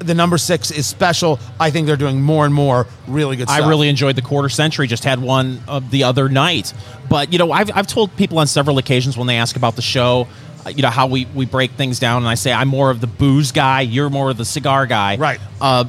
the 0.00 0.14
number 0.14 0.38
six 0.38 0.70
is 0.70 0.86
special. 0.86 1.40
I 1.58 1.72
think 1.72 1.88
they're 1.88 1.96
doing 1.96 2.22
more 2.22 2.44
and 2.44 2.54
more 2.54 2.86
really 3.08 3.34
good 3.34 3.48
stuff. 3.48 3.64
I 3.64 3.68
really 3.68 3.88
enjoyed 3.88 4.14
the 4.14 4.22
quarter 4.22 4.48
century. 4.48 4.86
Just 4.86 5.02
had 5.02 5.20
one 5.20 5.60
the 5.90 6.04
other 6.04 6.28
night. 6.28 6.72
But, 7.08 7.32
you 7.32 7.38
know, 7.40 7.50
I've, 7.50 7.70
I've 7.74 7.88
told 7.88 8.14
people 8.16 8.38
on 8.38 8.46
several 8.46 8.78
occasions 8.78 9.16
when 9.16 9.26
they 9.26 9.38
ask 9.38 9.56
about 9.56 9.74
the 9.74 9.82
show, 9.82 10.28
uh, 10.64 10.70
you 10.70 10.82
know, 10.82 10.90
how 10.90 11.06
we, 11.06 11.24
we 11.34 11.46
break 11.46 11.72
things 11.72 11.98
down, 11.98 12.22
and 12.22 12.28
I 12.28 12.34
say, 12.34 12.52
I'm 12.52 12.68
more 12.68 12.90
of 12.90 13.00
the 13.00 13.06
booze 13.06 13.52
guy, 13.52 13.80
you're 13.80 14.10
more 14.10 14.30
of 14.30 14.36
the 14.36 14.44
cigar 14.44 14.86
guy. 14.86 15.16
Right. 15.16 15.40
Uh, 15.60 15.86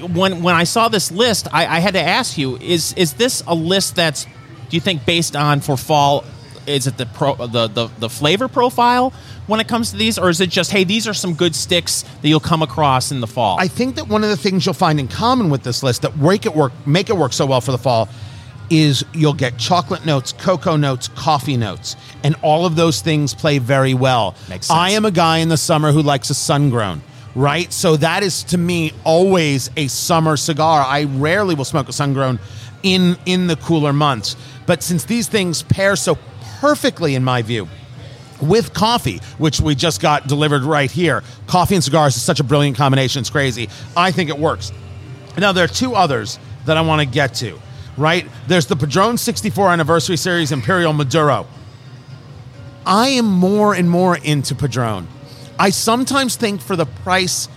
when, 0.00 0.42
when 0.42 0.54
I 0.54 0.64
saw 0.64 0.88
this 0.88 1.10
list, 1.10 1.48
I, 1.52 1.66
I 1.66 1.80
had 1.80 1.94
to 1.94 2.02
ask 2.02 2.38
you, 2.38 2.56
is, 2.56 2.92
is 2.94 3.14
this 3.14 3.42
a 3.46 3.54
list 3.54 3.96
that's, 3.96 4.24
do 4.24 4.30
you 4.76 4.80
think, 4.80 5.04
based 5.04 5.36
on 5.36 5.60
for 5.60 5.76
fall 5.76 6.24
is 6.66 6.86
it 6.86 6.96
the 6.96 7.06
pro 7.06 7.34
the, 7.34 7.68
the 7.68 7.88
the 7.98 8.08
flavor 8.08 8.48
profile 8.48 9.12
when 9.46 9.60
it 9.60 9.68
comes 9.68 9.92
to 9.92 9.96
these, 9.96 10.18
or 10.18 10.28
is 10.28 10.40
it 10.40 10.50
just 10.50 10.72
hey, 10.72 10.84
these 10.84 11.06
are 11.06 11.14
some 11.14 11.34
good 11.34 11.54
sticks 11.54 12.02
that 12.22 12.28
you'll 12.28 12.40
come 12.40 12.62
across 12.62 13.12
in 13.12 13.20
the 13.20 13.26
fall? 13.26 13.56
I 13.58 13.68
think 13.68 13.96
that 13.96 14.08
one 14.08 14.24
of 14.24 14.30
the 14.30 14.36
things 14.36 14.66
you'll 14.66 14.74
find 14.74 14.98
in 14.98 15.08
common 15.08 15.50
with 15.50 15.62
this 15.62 15.82
list 15.82 16.02
that 16.02 16.16
make 16.16 16.46
it 16.46 16.54
work 16.54 16.72
make 16.86 17.08
it 17.08 17.16
work 17.16 17.32
so 17.32 17.46
well 17.46 17.60
for 17.60 17.72
the 17.72 17.78
fall 17.78 18.08
is 18.68 19.04
you'll 19.14 19.32
get 19.32 19.56
chocolate 19.58 20.04
notes, 20.04 20.32
cocoa 20.32 20.76
notes, 20.76 21.06
coffee 21.08 21.56
notes, 21.56 21.94
and 22.24 22.34
all 22.42 22.66
of 22.66 22.74
those 22.74 23.00
things 23.00 23.32
play 23.32 23.58
very 23.58 23.94
well. 23.94 24.34
Makes 24.48 24.66
sense. 24.66 24.76
I 24.76 24.90
am 24.90 25.04
a 25.04 25.12
guy 25.12 25.38
in 25.38 25.48
the 25.48 25.56
summer 25.56 25.92
who 25.92 26.02
likes 26.02 26.30
a 26.30 26.34
sun 26.34 26.70
grown. 26.70 27.00
Right, 27.36 27.70
so 27.70 27.98
that 27.98 28.22
is 28.22 28.44
to 28.44 28.56
me 28.56 28.92
always 29.04 29.70
a 29.76 29.88
summer 29.88 30.38
cigar. 30.38 30.82
I 30.82 31.04
rarely 31.04 31.54
will 31.54 31.66
smoke 31.66 31.86
a 31.86 31.92
sun 31.92 32.14
grown 32.14 32.40
in 32.82 33.18
in 33.26 33.46
the 33.46 33.56
cooler 33.56 33.92
months, 33.92 34.36
but 34.64 34.82
since 34.82 35.04
these 35.04 35.28
things 35.28 35.62
pair 35.62 35.96
so 35.96 36.16
perfectly, 36.60 37.14
in 37.14 37.22
my 37.22 37.42
view, 37.42 37.68
with 38.40 38.72
coffee, 38.72 39.20
which 39.36 39.60
we 39.60 39.74
just 39.74 40.00
got 40.00 40.26
delivered 40.26 40.62
right 40.62 40.90
here. 40.90 41.22
Coffee 41.46 41.74
and 41.74 41.84
cigars 41.84 42.16
is 42.16 42.22
such 42.22 42.40
a 42.40 42.44
brilliant 42.44 42.78
combination. 42.78 43.20
It's 43.20 43.28
crazy. 43.28 43.68
I 43.94 44.12
think 44.12 44.30
it 44.30 44.38
works. 44.38 44.72
Now, 45.36 45.52
there 45.52 45.64
are 45.64 45.68
two 45.68 45.94
others 45.94 46.38
that 46.64 46.78
I 46.78 46.80
want 46.80 47.00
to 47.00 47.06
get 47.06 47.34
to, 47.34 47.60
right? 47.98 48.26
There's 48.46 48.66
the 48.66 48.76
Padron 48.76 49.18
64 49.18 49.72
Anniversary 49.72 50.16
Series 50.16 50.52
Imperial 50.52 50.94
Maduro. 50.94 51.46
I 52.86 53.08
am 53.08 53.26
more 53.26 53.74
and 53.74 53.90
more 53.90 54.16
into 54.16 54.54
Padron. 54.54 55.06
I 55.58 55.70
sometimes 55.70 56.36
think 56.36 56.60
for 56.60 56.76
the 56.76 56.86
price, 56.86 57.48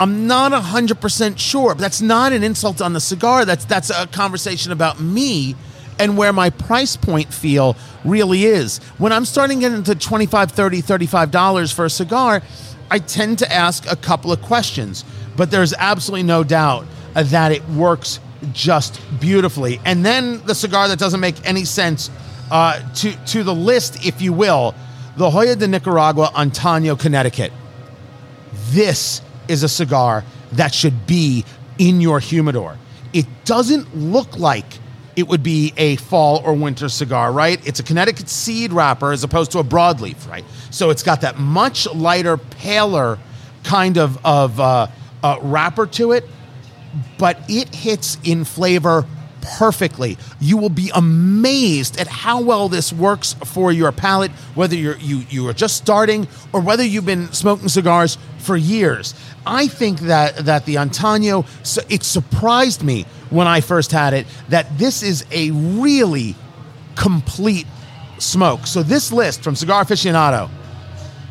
I'm 0.00 0.26
not 0.26 0.52
100% 0.52 1.38
sure, 1.38 1.74
but 1.74 1.80
that's 1.80 2.00
not 2.00 2.32
an 2.32 2.42
insult 2.42 2.80
on 2.80 2.92
the 2.92 3.00
cigar. 3.00 3.44
That's, 3.44 3.64
that's 3.64 3.90
a 3.90 4.06
conversation 4.06 4.72
about 4.72 5.00
me 5.00 5.54
and 5.98 6.16
where 6.16 6.32
my 6.32 6.50
price 6.50 6.96
point 6.96 7.32
feel 7.32 7.76
really 8.04 8.44
is. 8.44 8.78
When 8.98 9.12
I'm 9.12 9.24
starting 9.24 9.60
getting 9.60 9.78
into 9.78 9.94
25, 9.94 10.50
30, 10.50 10.80
35 10.80 11.30
dollars 11.30 11.70
for 11.70 11.84
a 11.84 11.90
cigar, 11.90 12.42
I 12.90 12.98
tend 12.98 13.38
to 13.40 13.52
ask 13.52 13.90
a 13.90 13.96
couple 13.96 14.32
of 14.32 14.42
questions, 14.42 15.04
but 15.36 15.50
there's 15.50 15.72
absolutely 15.74 16.24
no 16.24 16.44
doubt 16.44 16.86
that 17.14 17.52
it 17.52 17.66
works 17.68 18.20
just 18.52 19.00
beautifully. 19.20 19.80
And 19.84 20.04
then 20.04 20.44
the 20.46 20.54
cigar 20.54 20.88
that 20.88 20.98
doesn't 20.98 21.20
make 21.20 21.36
any 21.46 21.64
sense 21.64 22.10
uh, 22.50 22.80
to 22.96 23.16
to 23.26 23.44
the 23.44 23.54
list, 23.54 24.04
if 24.04 24.20
you 24.20 24.32
will, 24.32 24.74
the 25.16 25.30
Joya 25.30 25.56
de 25.56 25.68
Nicaragua, 25.68 26.30
Antaño, 26.34 26.98
Connecticut. 26.98 27.52
This 28.70 29.20
is 29.48 29.62
a 29.62 29.68
cigar 29.68 30.24
that 30.52 30.74
should 30.74 31.06
be 31.06 31.44
in 31.78 32.00
your 32.00 32.20
humidor. 32.20 32.78
It 33.12 33.26
doesn't 33.44 33.94
look 33.96 34.38
like 34.38 34.64
it 35.14 35.28
would 35.28 35.42
be 35.42 35.74
a 35.76 35.96
fall 35.96 36.40
or 36.44 36.54
winter 36.54 36.88
cigar, 36.88 37.32
right? 37.32 37.64
It's 37.66 37.80
a 37.80 37.82
Connecticut 37.82 38.28
seed 38.28 38.72
wrapper 38.72 39.12
as 39.12 39.24
opposed 39.24 39.52
to 39.52 39.58
a 39.58 39.64
broadleaf, 39.64 40.26
right? 40.28 40.44
So 40.70 40.88
it's 40.90 41.02
got 41.02 41.20
that 41.20 41.38
much 41.38 41.86
lighter, 41.92 42.38
paler 42.38 43.18
kind 43.64 43.98
of, 43.98 44.24
of 44.24 44.58
uh, 44.58 44.86
uh, 45.22 45.38
wrapper 45.42 45.86
to 45.88 46.12
it, 46.12 46.26
but 47.18 47.38
it 47.48 47.74
hits 47.74 48.16
in 48.24 48.44
flavor 48.44 49.06
perfectly. 49.42 50.16
You 50.40 50.56
will 50.56 50.70
be 50.70 50.90
amazed 50.94 52.00
at 52.00 52.06
how 52.06 52.40
well 52.40 52.68
this 52.68 52.92
works 52.92 53.34
for 53.44 53.72
your 53.72 53.92
palate, 53.92 54.30
whether 54.54 54.74
you're, 54.74 54.96
you 54.96 55.24
you 55.28 55.48
are 55.48 55.52
just 55.52 55.76
starting 55.76 56.26
or 56.52 56.60
whether 56.60 56.82
you've 56.82 57.06
been 57.06 57.30
smoking 57.32 57.68
cigars 57.68 58.16
for 58.38 58.56
years. 58.56 59.14
I 59.44 59.66
think 59.66 60.00
that 60.00 60.46
that 60.46 60.64
the 60.64 60.76
Antaño, 60.76 61.44
it 61.90 62.02
surprised 62.02 62.82
me 62.82 63.04
when 63.30 63.46
I 63.46 63.60
first 63.60 63.92
had 63.92 64.14
it 64.14 64.26
that 64.48 64.78
this 64.78 65.02
is 65.02 65.26
a 65.30 65.50
really 65.50 66.34
complete 66.94 67.66
smoke. 68.18 68.66
So 68.66 68.82
this 68.82 69.12
list 69.12 69.42
from 69.42 69.56
Cigar 69.56 69.84
Aficionado 69.84 70.48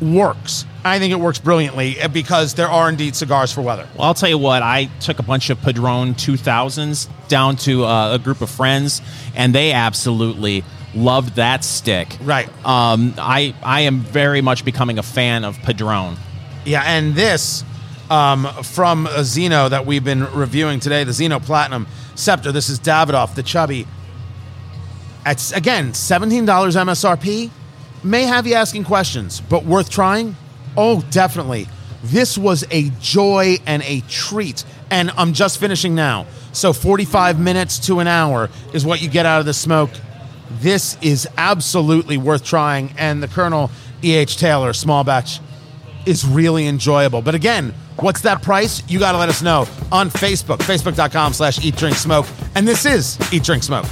works. 0.00 0.66
I 0.84 0.98
think 0.98 1.12
it 1.12 1.20
works 1.20 1.38
brilliantly 1.38 1.98
eh, 1.98 2.08
because 2.08 2.54
there 2.54 2.68
are 2.68 2.88
indeed 2.88 3.14
cigars 3.14 3.52
for 3.52 3.62
weather. 3.62 3.88
Well, 3.94 4.08
I'll 4.08 4.14
tell 4.14 4.28
you 4.28 4.38
what. 4.38 4.62
I 4.62 4.86
took 5.00 5.18
a 5.18 5.22
bunch 5.22 5.50
of 5.50 5.60
Padron 5.60 6.14
2000s 6.14 7.08
down 7.28 7.56
to 7.56 7.84
uh, 7.84 8.14
a 8.14 8.18
group 8.18 8.40
of 8.40 8.50
friends, 8.50 9.00
and 9.34 9.54
they 9.54 9.72
absolutely 9.72 10.64
loved 10.94 11.36
that 11.36 11.64
stick. 11.64 12.16
Right. 12.20 12.48
Um, 12.66 13.14
I 13.18 13.54
I 13.62 13.82
am 13.82 14.00
very 14.00 14.40
much 14.40 14.64
becoming 14.64 14.98
a 14.98 15.02
fan 15.02 15.44
of 15.44 15.58
Padron. 15.60 16.16
Yeah, 16.64 16.82
and 16.84 17.14
this 17.14 17.64
um, 18.10 18.46
from 18.62 19.06
a 19.06 19.20
Zino 19.20 19.70
that 19.70 19.86
we've 19.86 20.04
been 20.04 20.30
reviewing 20.32 20.80
today, 20.80 21.04
the 21.04 21.12
Zino 21.12 21.42
Platinum 21.42 21.86
Scepter. 22.14 22.52
This 22.52 22.68
is 22.68 22.78
Davidoff, 22.78 23.34
the 23.34 23.42
chubby. 23.42 23.86
At 25.24 25.56
again 25.56 25.94
seventeen 25.94 26.44
dollars 26.44 26.74
MSRP. 26.74 27.50
May 28.04 28.24
have 28.24 28.48
you 28.48 28.54
asking 28.54 28.82
questions, 28.82 29.40
but 29.40 29.64
worth 29.64 29.88
trying. 29.88 30.34
Oh, 30.76 31.02
definitely. 31.10 31.68
This 32.02 32.36
was 32.36 32.64
a 32.70 32.90
joy 33.00 33.58
and 33.66 33.82
a 33.82 34.00
treat. 34.08 34.64
And 34.90 35.10
I'm 35.16 35.32
just 35.32 35.58
finishing 35.58 35.94
now. 35.94 36.26
So 36.52 36.72
45 36.72 37.38
minutes 37.40 37.78
to 37.86 38.00
an 38.00 38.06
hour 38.06 38.50
is 38.74 38.84
what 38.84 39.00
you 39.00 39.08
get 39.08 39.24
out 39.24 39.40
of 39.40 39.46
the 39.46 39.54
smoke. 39.54 39.90
This 40.60 40.98
is 41.00 41.28
absolutely 41.36 42.18
worth 42.18 42.44
trying. 42.44 42.92
And 42.98 43.22
the 43.22 43.28
Colonel 43.28 43.70
E.H. 44.02 44.36
Taylor 44.36 44.72
small 44.72 45.04
batch 45.04 45.40
is 46.04 46.26
really 46.26 46.66
enjoyable. 46.66 47.22
But 47.22 47.34
again, 47.34 47.72
what's 48.00 48.22
that 48.22 48.42
price? 48.42 48.82
You 48.88 48.98
got 48.98 49.12
to 49.12 49.18
let 49.18 49.28
us 49.28 49.40
know 49.40 49.66
on 49.90 50.10
Facebook, 50.10 50.58
facebook.com 50.58 51.32
slash 51.32 51.64
eat 51.64 51.76
drink 51.76 51.96
smoke. 51.96 52.26
And 52.54 52.66
this 52.66 52.84
is 52.84 53.18
Eat 53.32 53.44
Drink 53.44 53.62
Smoke. 53.62 53.86